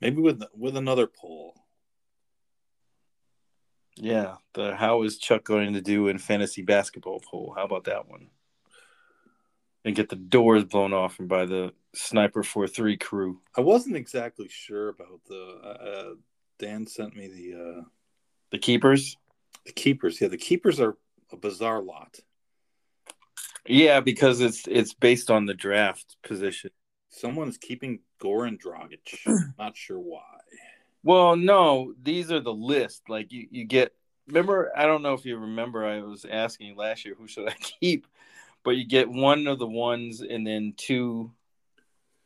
maybe 0.00 0.20
with 0.20 0.42
with 0.56 0.76
another 0.76 1.06
poll. 1.06 1.54
Yeah, 3.96 4.36
the 4.54 4.76
how 4.76 5.02
is 5.02 5.18
Chuck 5.18 5.44
going 5.44 5.74
to 5.74 5.80
do 5.80 6.08
in 6.08 6.18
fantasy 6.18 6.62
basketball 6.62 7.20
poll? 7.20 7.54
How 7.56 7.64
about 7.64 7.84
that 7.84 8.08
one? 8.08 8.28
And 9.84 9.96
get 9.96 10.08
the 10.08 10.16
doors 10.16 10.64
blown 10.64 10.92
off 10.92 11.18
and 11.18 11.28
by 11.28 11.46
the 11.46 11.72
sniper 11.94 12.42
four 12.42 12.68
three 12.68 12.96
crew. 12.96 13.40
I 13.56 13.62
wasn't 13.62 13.96
exactly 13.96 14.48
sure 14.48 14.90
about 14.90 15.20
the. 15.28 15.60
Uh, 15.62 15.66
uh, 15.66 16.14
Dan 16.58 16.86
sent 16.86 17.16
me 17.16 17.26
the 17.26 17.60
uh, 17.60 17.82
the 18.52 18.58
keepers. 18.58 19.16
The 19.66 19.72
keepers, 19.72 20.20
yeah, 20.20 20.28
the 20.28 20.38
keepers 20.38 20.80
are 20.80 20.96
a 21.32 21.36
bizarre 21.36 21.82
lot. 21.82 22.20
Yeah, 23.66 24.00
because 24.00 24.40
it's 24.40 24.66
it's 24.66 24.94
based 24.94 25.30
on 25.30 25.46
the 25.46 25.54
draft 25.54 26.16
position. 26.22 26.70
Someone's 27.10 27.58
keeping 27.58 28.00
Goran 28.20 28.58
Dragic. 28.60 29.18
Not 29.58 29.76
sure 29.76 29.98
why. 29.98 30.22
Well, 31.02 31.36
no, 31.36 31.94
these 32.02 32.30
are 32.30 32.40
the 32.40 32.52
list. 32.52 33.02
Like 33.08 33.32
you, 33.32 33.48
you 33.50 33.64
get. 33.64 33.92
Remember, 34.28 34.70
I 34.76 34.86
don't 34.86 35.02
know 35.02 35.14
if 35.14 35.24
you 35.24 35.38
remember. 35.38 35.84
I 35.84 36.00
was 36.02 36.24
asking 36.24 36.76
last 36.76 37.04
year 37.04 37.14
who 37.18 37.26
should 37.26 37.48
I 37.48 37.54
keep, 37.80 38.06
but 38.62 38.72
you 38.72 38.86
get 38.86 39.10
one 39.10 39.46
of 39.46 39.58
the 39.58 39.66
ones 39.66 40.20
and 40.20 40.46
then 40.46 40.74
two 40.76 41.32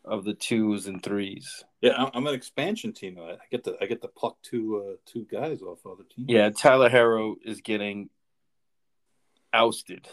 of 0.05 0.25
the 0.25 0.35
twos 0.35 0.87
and 0.87 1.03
threes. 1.03 1.65
Yeah, 1.81 2.11
I'm 2.13 2.27
an 2.27 2.35
expansion 2.35 2.93
team. 2.93 3.19
I 3.19 3.37
get 3.51 3.65
to 3.65 3.77
I 3.81 3.87
get 3.87 4.03
to 4.03 4.09
pluck 4.09 4.37
two 4.43 4.85
uh, 4.85 4.97
two 5.07 5.27
guys 5.31 5.63
off 5.63 5.87
other 5.87 6.05
teams. 6.15 6.29
Yeah, 6.29 6.51
Tyler 6.51 6.91
Herro 6.91 7.37
is 7.45 7.61
getting 7.61 8.11
ousted. 9.53 10.09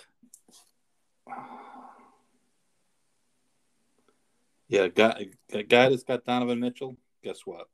Yeah, 4.72 4.88
guy, 4.88 5.28
a 5.52 5.64
guy 5.64 5.90
that's 5.90 6.04
got 6.04 6.24
Donovan 6.24 6.62
Mitchell. 6.62 6.96
Guess 7.24 7.42
what? 7.46 7.68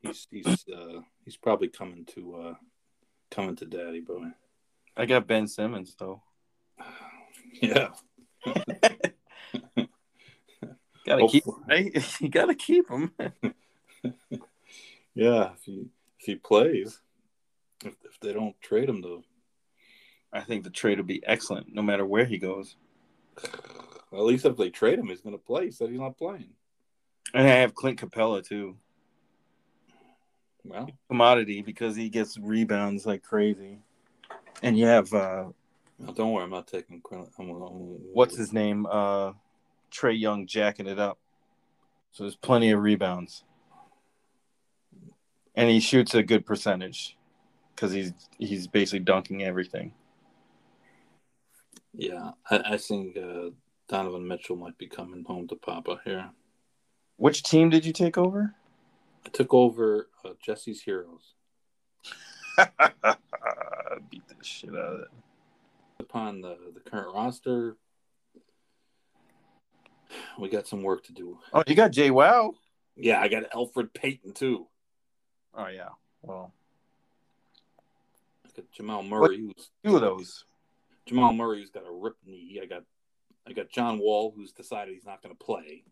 He's 0.00 0.26
he's 0.28 0.66
uh, 0.68 1.02
he's 1.24 1.36
probably 1.36 1.68
coming 1.68 2.04
to 2.14 2.34
uh, 2.34 2.54
coming 3.30 3.54
to 3.56 3.64
daddy 3.64 4.00
boy. 4.00 4.24
I 4.96 5.06
got 5.06 5.28
Ben 5.28 5.46
Simmons 5.46 5.94
though. 5.96 6.22
yeah. 7.62 7.90
gotta 11.06 11.28
keep 11.28 11.44
right? 11.68 12.16
you 12.20 12.28
gotta 12.28 12.54
keep 12.56 12.90
him. 12.90 13.12
yeah, 15.14 15.52
if 15.52 15.62
he 15.64 15.90
if 16.18 16.26
he 16.26 16.34
plays, 16.34 17.00
if 17.84 17.94
if 18.04 18.18
they 18.20 18.32
don't 18.32 18.60
trade 18.60 18.88
him 18.88 19.00
though, 19.00 19.22
I 20.32 20.40
think 20.40 20.64
the 20.64 20.70
trade 20.70 20.98
will 20.98 21.06
be 21.06 21.22
excellent 21.26 21.74
no 21.74 21.82
matter 21.82 22.06
where 22.06 22.24
he 22.24 22.38
goes. 22.38 22.76
Well, 24.10 24.22
at 24.22 24.26
least 24.26 24.44
if 24.44 24.56
they 24.56 24.70
trade 24.70 24.98
him, 24.98 25.06
he's 25.06 25.20
going 25.20 25.36
to 25.36 25.44
play. 25.44 25.66
He 25.66 25.70
said 25.70 25.90
he's 25.90 26.00
not 26.00 26.18
playing. 26.18 26.50
And 27.32 27.46
I 27.46 27.50
have 27.56 27.74
Clint 27.74 28.00
Capela 28.00 28.44
too. 28.44 28.76
Well, 30.64 30.90
commodity 31.08 31.62
because 31.62 31.96
he 31.96 32.08
gets 32.08 32.38
rebounds 32.38 33.06
like 33.06 33.22
crazy. 33.22 33.78
And 34.62 34.78
you 34.78 34.86
have 34.86 35.12
uh 35.14 35.46
well, 35.98 36.12
don't 36.14 36.32
worry, 36.32 36.44
I'm 36.44 36.50
not 36.50 36.66
taking 36.66 37.00
Clint. 37.00 37.28
What's 37.36 38.36
his 38.36 38.52
name? 38.52 38.86
Uh 38.86 39.32
Trae 39.90 40.18
Young 40.18 40.46
jacking 40.46 40.86
it 40.86 40.98
up. 40.98 41.18
So 42.12 42.24
there's 42.24 42.36
plenty 42.36 42.70
of 42.72 42.82
rebounds. 42.82 43.44
And 45.54 45.70
he 45.70 45.80
shoots 45.80 46.14
a 46.14 46.22
good 46.22 46.44
percentage 46.44 47.16
because 47.74 47.92
he's 47.92 48.12
he's 48.38 48.66
basically 48.66 49.00
dunking 49.00 49.42
everything. 49.42 49.92
Yeah, 51.92 52.32
I, 52.50 52.74
I 52.74 52.76
think 52.76 53.16
uh, 53.16 53.50
Donovan 53.88 54.26
Mitchell 54.26 54.56
might 54.56 54.78
be 54.78 54.86
coming 54.86 55.24
home 55.24 55.48
to 55.48 55.56
Papa 55.56 56.00
here. 56.04 56.30
Which 57.16 57.42
team 57.42 57.70
did 57.70 57.84
you 57.84 57.92
take 57.92 58.16
over? 58.16 58.54
I 59.26 59.28
took 59.28 59.52
over 59.52 60.08
uh, 60.24 60.30
Jesse's 60.40 60.82
Heroes. 60.82 61.34
Beat 64.10 64.28
the 64.28 64.34
shit 64.42 64.70
out 64.70 64.76
of 64.76 65.00
it. 65.00 65.08
Upon 65.98 66.40
the, 66.40 66.56
the 66.72 66.80
current 66.80 67.14
roster, 67.14 67.76
we 70.38 70.48
got 70.48 70.66
some 70.66 70.82
work 70.82 71.04
to 71.04 71.12
do. 71.12 71.38
Oh, 71.52 71.62
you 71.66 71.74
got 71.74 71.90
Jay 71.90 72.10
Wow. 72.10 72.54
Yeah, 72.96 73.20
I 73.20 73.28
got 73.28 73.50
Elfrid 73.50 73.92
Payton 73.94 74.32
too. 74.32 74.66
Oh 75.54 75.68
yeah. 75.68 75.90
Well, 76.22 76.52
I 78.46 78.48
got 78.56 78.70
Jamal 78.72 79.02
Murray. 79.02 79.38
Who's, 79.38 79.70
two 79.84 79.96
of 79.96 80.00
those. 80.00 80.44
Jamal 81.06 81.32
Murray, 81.32 81.60
who's 81.60 81.70
got 81.70 81.86
a 81.86 81.90
ripped 81.92 82.26
knee. 82.26 82.60
I 82.62 82.66
got 82.66 82.82
I 83.46 83.52
got 83.52 83.70
John 83.70 83.98
Wall, 83.98 84.32
who's 84.36 84.52
decided 84.52 84.94
he's 84.94 85.06
not 85.06 85.22
going 85.22 85.34
to 85.34 85.44
play 85.44 85.82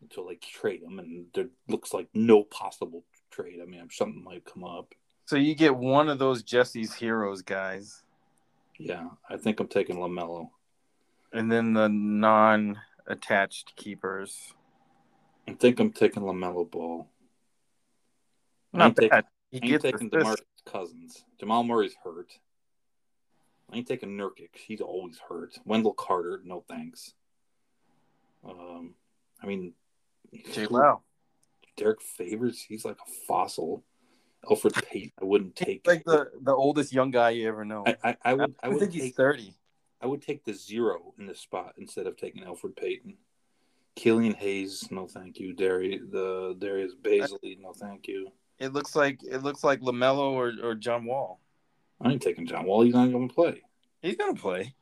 until 0.00 0.26
they 0.26 0.36
trade 0.36 0.82
him, 0.82 0.98
and 0.98 1.26
there 1.34 1.48
looks 1.68 1.92
like 1.92 2.08
no 2.14 2.44
possible 2.44 3.04
trade. 3.30 3.58
I 3.62 3.66
mean, 3.66 3.86
something 3.90 4.22
might 4.22 4.44
come 4.44 4.64
up. 4.64 4.94
So 5.26 5.36
you 5.36 5.54
get 5.54 5.74
one 5.76 6.08
of 6.08 6.18
those 6.18 6.42
Jesse's 6.42 6.94
heroes 6.94 7.42
guys, 7.42 8.02
Yeah, 8.78 9.08
I 9.28 9.36
think 9.36 9.60
I'm 9.60 9.66
taking 9.68 9.96
LaMelo. 9.96 10.50
and 11.32 11.50
then 11.52 11.72
the 11.74 11.88
non-attached 11.88 13.74
keepers. 13.76 14.54
I 15.46 15.52
think 15.54 15.80
I'm 15.80 15.92
taking 15.92 16.22
LaMelo 16.22 16.70
Ball. 16.70 17.08
Not 18.72 18.86
ain't 18.86 18.96
taking- 18.96 19.22
He 19.50 19.58
I 19.58 19.64
ain't 19.64 19.82
gets 19.82 19.84
taking. 19.84 20.10
DeMarcus 20.10 20.64
Cousins. 20.64 21.24
Jamal 21.40 21.64
Murray's 21.64 21.94
hurt. 22.04 22.38
I 23.70 23.76
ain't 23.76 23.86
taking 23.86 24.16
Nurkic. 24.16 24.54
He's 24.54 24.80
always 24.80 25.18
hurt. 25.28 25.58
Wendell 25.64 25.92
Carter, 25.92 26.40
no 26.44 26.64
thanks. 26.68 27.14
Um, 28.44 28.94
I 29.42 29.46
mean, 29.46 29.74
Jay 30.52 30.66
Wow. 30.66 31.02
Derrick 31.76 32.00
Favors, 32.00 32.60
he's 32.60 32.84
like 32.84 32.96
a 33.06 33.10
fossil. 33.26 33.84
Elfrid 34.44 34.82
Payton, 34.88 35.12
I 35.20 35.24
wouldn't 35.24 35.56
take. 35.56 35.86
Like 35.86 36.04
the 36.04 36.30
the 36.40 36.54
oldest 36.54 36.92
young 36.92 37.10
guy 37.10 37.30
you 37.30 37.48
ever 37.48 37.64
know. 37.64 37.84
I, 37.86 37.96
I, 38.04 38.16
I 38.24 38.34
would, 38.34 38.54
I, 38.62 38.66
I 38.66 38.68
would 38.68 38.78
think 38.78 38.92
take, 38.92 39.02
he's 39.02 39.14
thirty. 39.14 39.54
I 40.00 40.06
would 40.06 40.22
take 40.22 40.44
the 40.44 40.52
zero 40.54 41.12
in 41.18 41.26
this 41.26 41.40
spot 41.40 41.74
instead 41.76 42.06
of 42.06 42.16
taking 42.16 42.44
Elfrid 42.44 42.76
Payton. 42.76 43.16
Killian 43.96 44.34
Hayes, 44.34 44.88
no 44.92 45.08
thank 45.08 45.40
you. 45.40 45.52
Darius, 45.52 46.02
the 46.10 46.54
Darius 46.56 46.92
Bazley, 46.94 47.60
no 47.60 47.72
thank 47.72 48.06
you. 48.06 48.30
It 48.60 48.72
looks 48.72 48.94
like 48.94 49.20
it 49.24 49.42
looks 49.42 49.64
like 49.64 49.80
LaMelo 49.80 50.30
or, 50.32 50.52
or 50.62 50.74
John 50.76 51.04
Wall. 51.04 51.40
I 52.00 52.10
ain't 52.12 52.22
taking 52.22 52.46
John 52.46 52.64
Wall. 52.64 52.82
He's 52.82 52.94
not 52.94 53.10
going 53.10 53.28
to 53.28 53.34
play. 53.34 53.62
He's 54.02 54.16
gonna 54.16 54.34
play. 54.34 54.74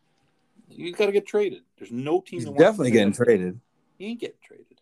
You 0.68 0.92
got 0.92 1.06
to 1.06 1.12
get 1.12 1.26
traded. 1.26 1.62
There's 1.78 1.90
no 1.92 2.20
team. 2.20 2.38
He's 2.38 2.44
that 2.44 2.50
wants 2.50 2.62
definitely 2.62 2.90
to 2.90 2.98
getting 2.98 3.12
traded. 3.12 3.60
He 3.98 4.06
ain't 4.06 4.20
getting 4.20 4.36
traded. 4.42 4.80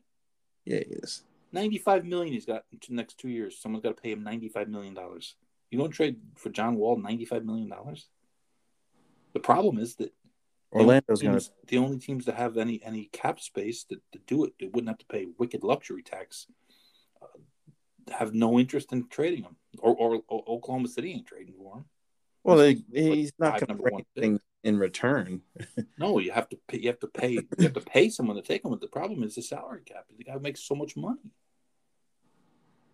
Yeah, 0.64 0.78
he 0.78 0.94
is. 0.94 1.22
Ninety-five 1.52 2.04
million. 2.04 2.32
He's 2.32 2.46
got 2.46 2.64
in 2.72 2.78
the 2.88 2.94
next 2.94 3.18
two 3.18 3.28
years. 3.28 3.58
Someone's 3.58 3.84
got 3.84 3.96
to 3.96 4.02
pay 4.02 4.10
him 4.10 4.24
ninety-five 4.24 4.68
million 4.68 4.94
dollars. 4.94 5.36
You 5.70 5.78
don't 5.78 5.90
trade 5.90 6.16
for 6.36 6.50
John 6.50 6.76
Wall 6.76 6.96
ninety-five 6.96 7.44
million 7.44 7.68
dollars. 7.68 8.08
The 9.34 9.40
problem 9.40 9.78
is 9.78 9.94
that 9.96 10.12
the 10.72 10.78
only 10.80 10.84
Orlando's 10.86 11.22
gonna. 11.22 11.34
teams- 11.34 11.50
the 11.68 11.78
only 11.78 11.98
teams 11.98 12.24
that 12.24 12.34
have 12.34 12.56
any 12.56 12.82
any 12.82 13.04
cap 13.12 13.38
space 13.38 13.84
to, 13.84 14.00
to 14.12 14.18
do 14.26 14.44
it, 14.44 14.54
they 14.58 14.66
wouldn't 14.66 14.88
have 14.88 14.98
to 14.98 15.06
pay 15.06 15.28
wicked 15.38 15.62
luxury 15.62 16.02
tax. 16.02 16.46
Uh, 17.22 17.26
have 18.12 18.34
no 18.34 18.58
interest 18.58 18.92
in 18.92 19.06
trading 19.08 19.44
him, 19.44 19.56
or, 19.78 19.94
or, 19.94 20.22
or 20.28 20.44
Oklahoma 20.48 20.88
City 20.88 21.12
ain't 21.12 21.26
trading 21.26 21.54
for 21.56 21.76
him. 21.76 21.84
Well, 22.44 22.58
they, 22.58 22.74
he's 22.92 23.32
not 23.38 23.58
going 23.58 23.76
to 23.76 23.82
bring 23.82 24.04
anything 24.16 24.40
in 24.62 24.78
return. 24.78 25.42
No, 25.98 26.18
you 26.18 26.32
have 26.32 26.48
to 26.50 26.58
pay, 26.68 26.78
you 26.78 26.88
have 26.88 26.98
to 27.00 27.06
pay 27.06 27.30
you 27.30 27.42
have 27.60 27.72
to 27.74 27.80
pay 27.80 28.10
someone 28.10 28.36
to 28.36 28.42
take 28.42 28.64
him. 28.64 28.70
But 28.72 28.80
the 28.80 28.88
problem 28.88 29.22
is 29.22 29.36
the 29.36 29.42
salary 29.42 29.82
cap. 29.84 30.04
The 30.16 30.24
guy 30.24 30.36
makes 30.38 30.60
so 30.60 30.74
much 30.74 30.96
money. 30.96 31.30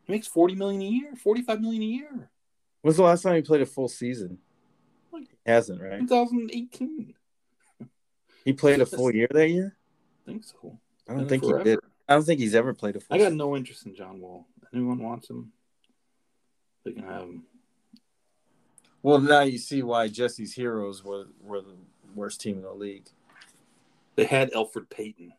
He 0.04 0.12
makes 0.12 0.26
forty 0.26 0.54
million 0.54 0.82
a 0.82 0.84
year, 0.84 1.14
forty-five 1.16 1.60
million 1.60 1.82
a 1.82 1.86
year. 1.86 2.30
When's 2.82 2.96
the 2.96 3.02
last 3.02 3.22
time 3.22 3.36
he 3.36 3.42
played 3.42 3.62
a 3.62 3.66
full 3.66 3.88
season? 3.88 4.38
He 5.12 5.26
hasn't, 5.46 5.80
right? 5.80 6.00
2018. 6.00 7.14
He 8.44 8.52
played 8.52 8.80
a 8.80 8.86
full 8.86 9.14
year 9.14 9.28
that 9.30 9.48
year. 9.48 9.76
I 10.26 10.30
think 10.30 10.44
so. 10.44 10.78
I 11.08 11.14
don't 11.14 11.28
think 11.28 11.44
he 11.44 11.52
did. 11.64 11.78
I 12.08 12.14
don't 12.14 12.24
think 12.24 12.40
he's 12.40 12.54
ever 12.54 12.74
played 12.74 12.96
a 12.96 13.00
full. 13.00 13.14
I 13.14 13.18
got 13.18 13.24
season. 13.24 13.38
no 13.38 13.56
interest 13.56 13.86
in 13.86 13.94
John 13.94 14.20
Wall. 14.20 14.46
Anyone 14.72 14.98
wants 15.02 15.28
him, 15.28 15.52
they 16.84 16.92
can 16.92 17.02
have 17.04 17.22
him. 17.22 17.44
Well, 19.02 19.18
now 19.20 19.40
you 19.40 19.58
see 19.58 19.82
why 19.82 20.08
Jesse's 20.08 20.52
heroes 20.52 21.02
were 21.02 21.26
were 21.42 21.60
the 21.60 21.76
worst 22.14 22.40
team 22.40 22.56
in 22.56 22.62
the 22.62 22.72
league. 22.72 23.08
They 24.16 24.24
had 24.24 24.50
Elfrid 24.52 24.90
Payton. 24.90 25.32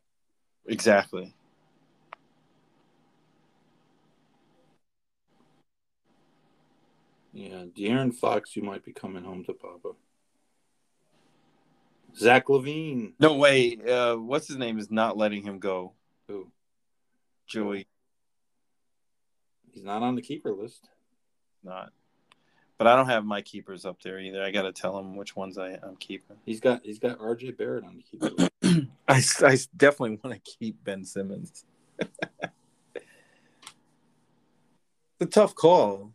Exactly. 0.65 1.35
Yeah, 7.33 7.63
De'Aaron 7.77 8.13
Fox, 8.13 8.55
you 8.55 8.63
might 8.63 8.83
be 8.83 8.91
coming 8.91 9.23
home 9.23 9.43
to 9.45 9.53
Papa. 9.53 9.91
Zach 12.17 12.47
LaVine. 12.47 13.13
No 13.19 13.35
way. 13.35 13.77
Uh, 13.77 14.15
what's 14.15 14.47
his 14.47 14.57
name 14.57 14.77
is 14.79 14.91
not 14.91 15.17
letting 15.17 15.43
him 15.43 15.59
go. 15.59 15.93
Who? 16.27 16.51
Joey, 17.47 17.87
He's 19.71 19.83
not 19.83 20.03
on 20.03 20.15
the 20.15 20.21
keeper 20.21 20.51
list. 20.51 20.89
not. 21.63 21.91
But 22.81 22.87
I 22.87 22.95
don't 22.95 23.09
have 23.09 23.25
my 23.25 23.43
keepers 23.43 23.85
up 23.85 24.01
there 24.01 24.19
either. 24.19 24.41
I 24.41 24.49
got 24.49 24.63
to 24.63 24.71
tell 24.71 24.97
him 24.97 25.15
which 25.15 25.35
ones 25.35 25.59
I, 25.59 25.77
I'm 25.83 25.95
keeping. 25.97 26.35
He's 26.47 26.59
got 26.59 26.81
he's 26.83 26.97
got 26.97 27.19
RJ 27.19 27.55
Barrett 27.55 27.83
on 27.83 27.97
the 27.97 28.01
keeper. 28.01 28.49
I, 29.07 29.21
I 29.45 29.57
definitely 29.77 30.19
want 30.23 30.43
to 30.43 30.51
keep 30.57 30.83
Ben 30.83 31.05
Simmons. 31.05 31.63
It's 35.19 35.21
a 35.21 35.25
tough 35.27 35.53
call. 35.53 36.13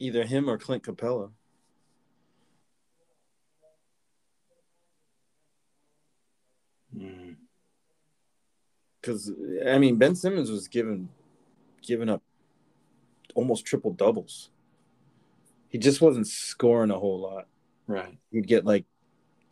Either 0.00 0.24
him 0.24 0.50
or 0.50 0.58
Clint 0.58 0.82
Capela. 0.82 1.30
Hmm. 6.92 7.34
Because 9.00 9.30
I 9.64 9.78
mean, 9.78 9.94
Ben 9.94 10.16
Simmons 10.16 10.50
was 10.50 10.66
given 10.66 11.08
giving 11.80 12.08
up 12.08 12.20
almost 13.34 13.66
triple 13.66 13.92
doubles. 13.92 14.50
He 15.68 15.78
just 15.78 16.00
wasn't 16.00 16.28
scoring 16.28 16.90
a 16.90 16.98
whole 16.98 17.20
lot. 17.20 17.48
Right. 17.86 18.16
He'd 18.30 18.46
get 18.46 18.64
like 18.64 18.84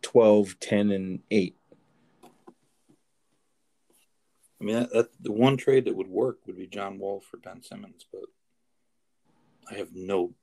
12, 0.01 0.59
10, 0.59 0.91
and 0.91 1.19
8. 1.29 1.55
I 4.63 4.65
mean, 4.65 4.75
that, 4.75 4.93
that 4.93 5.09
the 5.19 5.31
one 5.31 5.57
trade 5.57 5.85
that 5.85 5.95
would 5.95 6.07
work 6.07 6.39
would 6.45 6.57
be 6.57 6.67
John 6.67 6.97
Wall 6.97 7.21
for 7.29 7.37
Ben 7.37 7.61
Simmons, 7.61 8.05
but 8.11 8.21
I 9.69 9.75
have 9.75 9.89
no, 9.93 10.33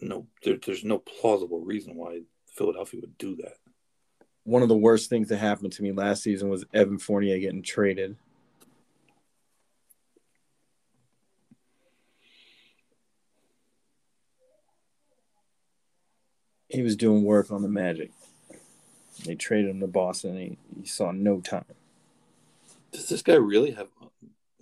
no, 0.00 0.26
there, 0.42 0.56
there's 0.64 0.84
no 0.84 0.98
plausible 0.98 1.60
reason 1.60 1.94
why 1.94 2.20
Philadelphia 2.46 3.00
would 3.02 3.18
do 3.18 3.36
that. 3.36 3.56
One 4.44 4.62
of 4.62 4.68
the 4.68 4.76
worst 4.76 5.10
things 5.10 5.28
that 5.28 5.38
happened 5.38 5.72
to 5.72 5.82
me 5.82 5.92
last 5.92 6.22
season 6.22 6.48
was 6.48 6.64
Evan 6.72 6.98
Fournier 6.98 7.38
getting 7.38 7.62
traded. 7.62 8.16
He 16.74 16.82
was 16.82 16.96
doing 16.96 17.24
work 17.24 17.50
on 17.50 17.62
the 17.62 17.68
Magic. 17.68 18.10
They 19.24 19.34
traded 19.36 19.70
him 19.70 19.80
to 19.80 19.86
Boston. 19.86 20.36
And 20.36 20.40
he, 20.40 20.58
he 20.80 20.86
saw 20.86 21.12
no 21.12 21.40
time. 21.40 21.64
Does 22.92 23.08
this 23.08 23.22
guy 23.22 23.34
really 23.34 23.70
have 23.72 23.88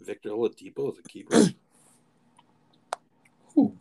Victor 0.00 0.30
Oladipo 0.30 0.92
as 0.92 0.98
a 0.98 1.02
keeper? 1.08 1.36
Who? 3.54 3.76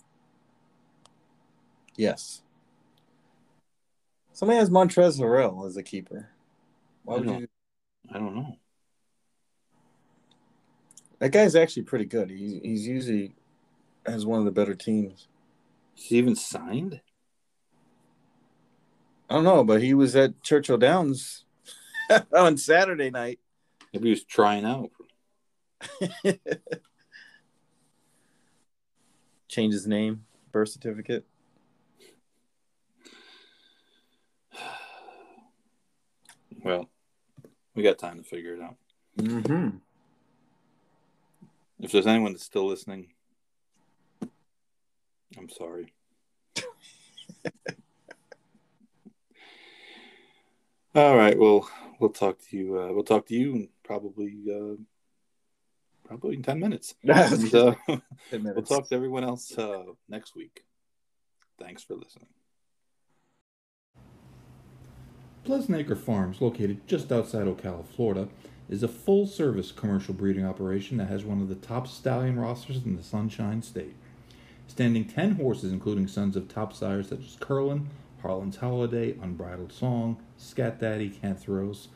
Yes. 1.96 2.42
Somebody 4.34 4.60
has 4.60 4.70
Montrezl 4.70 5.20
Harrell 5.20 5.68
as 5.68 5.78
a 5.78 5.84
keeper. 5.84 6.30
Why 7.04 7.16
would 7.18 7.28
I 7.28 7.32
don't- 7.32 7.42
you? 7.42 7.48
I 8.14 8.18
don't 8.18 8.36
know. 8.36 8.58
That 11.20 11.32
guy's 11.32 11.56
actually 11.56 11.84
pretty 11.84 12.06
good. 12.06 12.32
He's 12.32 12.60
he's 12.64 12.88
usually 12.88 13.36
has 14.08 14.26
one 14.26 14.40
of 14.40 14.46
the 14.46 14.52
better 14.52 14.74
teams. 14.74 15.28
Is 15.96 16.06
he 16.06 16.18
even 16.18 16.36
signed? 16.36 17.00
I 19.32 19.36
don't 19.36 19.46
know, 19.46 19.64
but 19.64 19.82
he 19.82 19.94
was 19.94 20.14
at 20.18 20.44
Churchill 20.44 20.78
Downs 20.78 21.46
on 22.36 22.58
Saturday 22.58 23.10
night. 23.10 23.40
Maybe 23.94 24.10
he 24.10 24.10
was 24.10 24.26
trying 24.26 24.66
out. 24.66 24.92
Change 29.48 29.74
his 29.74 29.88
name, 29.88 30.26
birth 30.52 30.68
certificate. 30.68 31.26
Well, 36.62 36.90
we 37.74 37.84
got 37.84 38.00
time 38.00 38.18
to 38.18 38.24
figure 38.26 38.56
it 38.56 38.62
out. 38.62 38.76
Mm-hmm. 39.18 39.78
If 41.80 41.94
there's 41.94 42.06
anyone 42.06 42.34
that's 42.34 42.44
still 42.44 42.68
listening, 42.68 43.14
I'm 45.38 45.48
sorry. 45.48 45.94
All 50.94 51.16
right. 51.16 51.40
Well, 51.40 51.70
we'll 52.00 52.10
talk 52.10 52.40
to 52.50 52.58
you. 52.58 52.78
Uh, 52.78 52.92
we'll 52.92 53.06
talk 53.06 53.26
to 53.28 53.34
you 53.34 53.54
in 53.54 53.70
probably 53.82 54.36
uh, 54.54 54.76
probably 56.06 56.36
in 56.36 56.44
ten 56.44 56.60
minutes. 56.60 56.96
And, 57.04 57.56
uh, 57.56 57.76
we'll 58.32 58.64
talk 58.64 58.90
to 58.90 58.96
everyone 58.96 59.24
else 59.24 59.58
uh, 59.58 59.84
next 60.10 60.36
week. 60.36 60.66
Thanks 61.58 61.82
for 61.84 61.96
listening. 61.96 62.28
Pleasant 65.46 65.78
Acre 65.78 65.96
Farms, 65.96 66.42
located 66.42 66.86
just 66.88 67.12
outside 67.12 67.48
Ocala, 67.48 67.86
Florida, 67.86 68.28
is 68.70 68.84
a 68.84 68.88
full 68.88 69.26
service 69.26 69.72
commercial 69.72 70.14
breeding 70.14 70.46
operation 70.46 70.98
that 70.98 71.08
has 71.08 71.24
one 71.24 71.42
of 71.42 71.48
the 71.48 71.56
top 71.56 71.88
stallion 71.88 72.38
rosters 72.38 72.84
in 72.84 72.98
the 72.98 73.04
Sunshine 73.04 73.62
State. 73.62 73.96
Standing 74.68 75.06
10 75.06 75.36
horses, 75.36 75.72
including 75.72 76.08
sons 76.08 76.36
of 76.36 76.48
top 76.48 76.74
sires 76.74 77.10
such 77.10 77.22
as 77.22 77.38
Curlin, 77.40 77.90
Harlan's 78.22 78.58
Holiday, 78.58 79.16
Unbridled 79.22 79.72
Song, 79.72 80.18
Scat 80.38 80.80
Daddy, 80.80 81.10
Kantharos, 81.10 81.88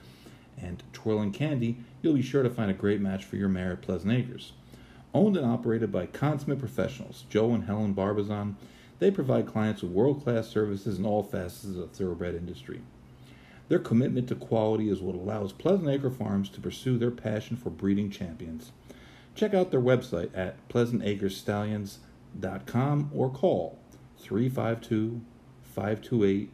and 0.57 0.81
Twirling 0.93 1.31
Candy, 1.31 1.77
you'll 2.01 2.15
be 2.15 2.21
sure 2.21 2.43
to 2.43 2.49
find 2.49 2.71
a 2.71 2.75
great 2.75 3.01
match 3.01 3.25
for 3.25 3.35
your 3.35 3.49
mare 3.49 3.73
at 3.73 3.81
Pleasant 3.81 4.13
Acres. 4.13 4.53
Owned 5.13 5.37
and 5.37 5.45
operated 5.45 5.91
by 5.91 6.07
consummate 6.07 6.59
professionals, 6.59 7.25
Joe 7.29 7.53
and 7.53 7.65
Helen 7.65 7.93
Barbazon, 7.93 8.55
they 8.99 9.11
provide 9.11 9.47
clients 9.47 9.81
with 9.81 9.91
world 9.91 10.23
class 10.23 10.47
services 10.47 10.97
in 10.97 11.05
all 11.05 11.23
facets 11.23 11.65
of 11.65 11.75
the 11.75 11.87
thoroughbred 11.87 12.35
industry. 12.35 12.81
Their 13.67 13.79
commitment 13.79 14.29
to 14.29 14.35
quality 14.35 14.89
is 14.89 15.01
what 15.01 15.15
allows 15.15 15.51
Pleasant 15.51 15.89
Acre 15.89 16.11
Farms 16.11 16.49
to 16.49 16.61
pursue 16.61 16.97
their 16.97 17.11
passion 17.11 17.57
for 17.57 17.69
breeding 17.69 18.09
champions. 18.11 18.71
Check 19.33 19.53
out 19.53 19.71
their 19.71 19.81
website 19.81 20.29
at 20.35 20.65
pleasantacrestallions.com 20.69 23.11
or 23.13 23.29
call 23.29 23.79
352 24.19 25.19
528 25.75 26.49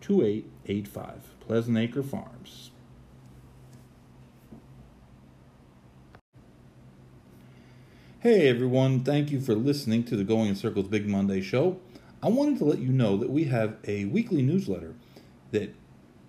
2885. 0.00 1.40
Pleasant 1.40 1.76
Acre 1.76 2.02
Farms. 2.02 2.70
Hey 8.20 8.48
everyone, 8.48 9.02
thank 9.02 9.32
you 9.32 9.40
for 9.40 9.56
listening 9.56 10.04
to 10.04 10.14
the 10.14 10.22
Going 10.22 10.46
in 10.46 10.54
Circles 10.54 10.86
Big 10.86 11.08
Monday 11.08 11.40
show. 11.40 11.80
I 12.22 12.28
wanted 12.28 12.58
to 12.58 12.64
let 12.64 12.78
you 12.78 12.90
know 12.90 13.16
that 13.16 13.30
we 13.30 13.44
have 13.44 13.78
a 13.84 14.04
weekly 14.04 14.42
newsletter 14.42 14.94
that 15.50 15.74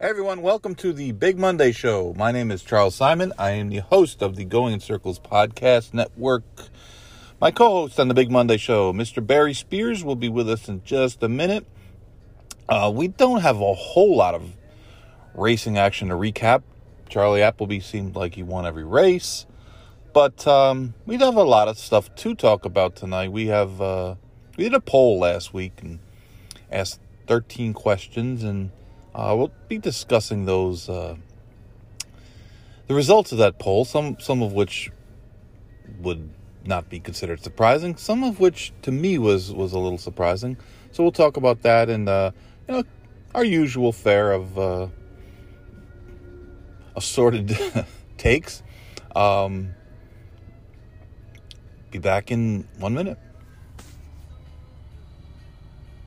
Hey 0.00 0.08
everyone, 0.08 0.40
welcome 0.40 0.74
to 0.76 0.94
the 0.94 1.12
Big 1.12 1.38
Monday 1.38 1.72
Show. 1.72 2.14
My 2.16 2.32
name 2.32 2.50
is 2.50 2.62
Charles 2.62 2.94
Simon. 2.94 3.34
I 3.38 3.50
am 3.50 3.68
the 3.68 3.80
host 3.80 4.22
of 4.22 4.34
the 4.34 4.46
Going 4.46 4.72
in 4.72 4.80
Circles 4.80 5.18
podcast 5.18 5.92
network. 5.92 6.42
My 7.40 7.50
co 7.50 7.70
host 7.70 7.98
on 7.98 8.08
the 8.08 8.12
Big 8.12 8.30
Monday 8.30 8.58
Show, 8.58 8.92
Mr. 8.92 9.26
Barry 9.26 9.54
Spears, 9.54 10.04
will 10.04 10.14
be 10.14 10.28
with 10.28 10.46
us 10.50 10.68
in 10.68 10.84
just 10.84 11.22
a 11.22 11.28
minute. 11.28 11.64
Uh, 12.68 12.92
we 12.94 13.08
don't 13.08 13.40
have 13.40 13.62
a 13.62 13.72
whole 13.72 14.14
lot 14.14 14.34
of 14.34 14.42
racing 15.34 15.78
action 15.78 16.08
to 16.08 16.14
recap. 16.16 16.62
Charlie 17.08 17.40
Appleby 17.40 17.80
seemed 17.80 18.14
like 18.14 18.34
he 18.34 18.42
won 18.42 18.66
every 18.66 18.84
race, 18.84 19.46
but 20.12 20.46
um, 20.46 20.92
we 21.06 21.16
have 21.16 21.34
a 21.34 21.42
lot 21.42 21.66
of 21.66 21.78
stuff 21.78 22.14
to 22.16 22.34
talk 22.34 22.66
about 22.66 22.94
tonight. 22.94 23.32
We 23.32 23.46
have 23.46 23.80
uh, 23.80 24.16
we 24.58 24.64
did 24.64 24.74
a 24.74 24.80
poll 24.80 25.20
last 25.20 25.54
week 25.54 25.80
and 25.80 25.98
asked 26.70 27.00
13 27.26 27.72
questions 27.72 28.44
and 28.44 28.70
uh, 29.14 29.34
we'll 29.34 29.50
be 29.66 29.78
discussing 29.78 30.44
those, 30.44 30.90
uh, 30.90 31.16
the 32.86 32.92
results 32.94 33.32
of 33.32 33.38
that 33.38 33.58
poll. 33.58 33.86
Some 33.86 34.20
some 34.20 34.42
of 34.42 34.52
which 34.52 34.90
would 36.02 36.34
not 36.70 36.88
be 36.88 37.00
considered 37.00 37.42
surprising. 37.42 37.96
Some 37.96 38.24
of 38.24 38.40
which 38.40 38.72
to 38.82 38.90
me 38.90 39.18
was 39.18 39.52
was 39.52 39.74
a 39.74 39.78
little 39.78 39.98
surprising. 39.98 40.56
So 40.92 41.02
we'll 41.02 41.12
talk 41.12 41.36
about 41.36 41.60
that 41.62 41.90
and 41.90 42.08
uh, 42.08 42.30
you 42.66 42.74
know 42.74 42.84
our 43.34 43.44
usual 43.44 43.92
fare 43.92 44.32
of 44.32 44.58
uh, 44.58 44.86
assorted 46.96 47.58
takes. 48.16 48.62
Um, 49.14 49.74
be 51.90 51.98
back 51.98 52.30
in 52.30 52.66
one 52.78 52.94
minute. 52.94 53.18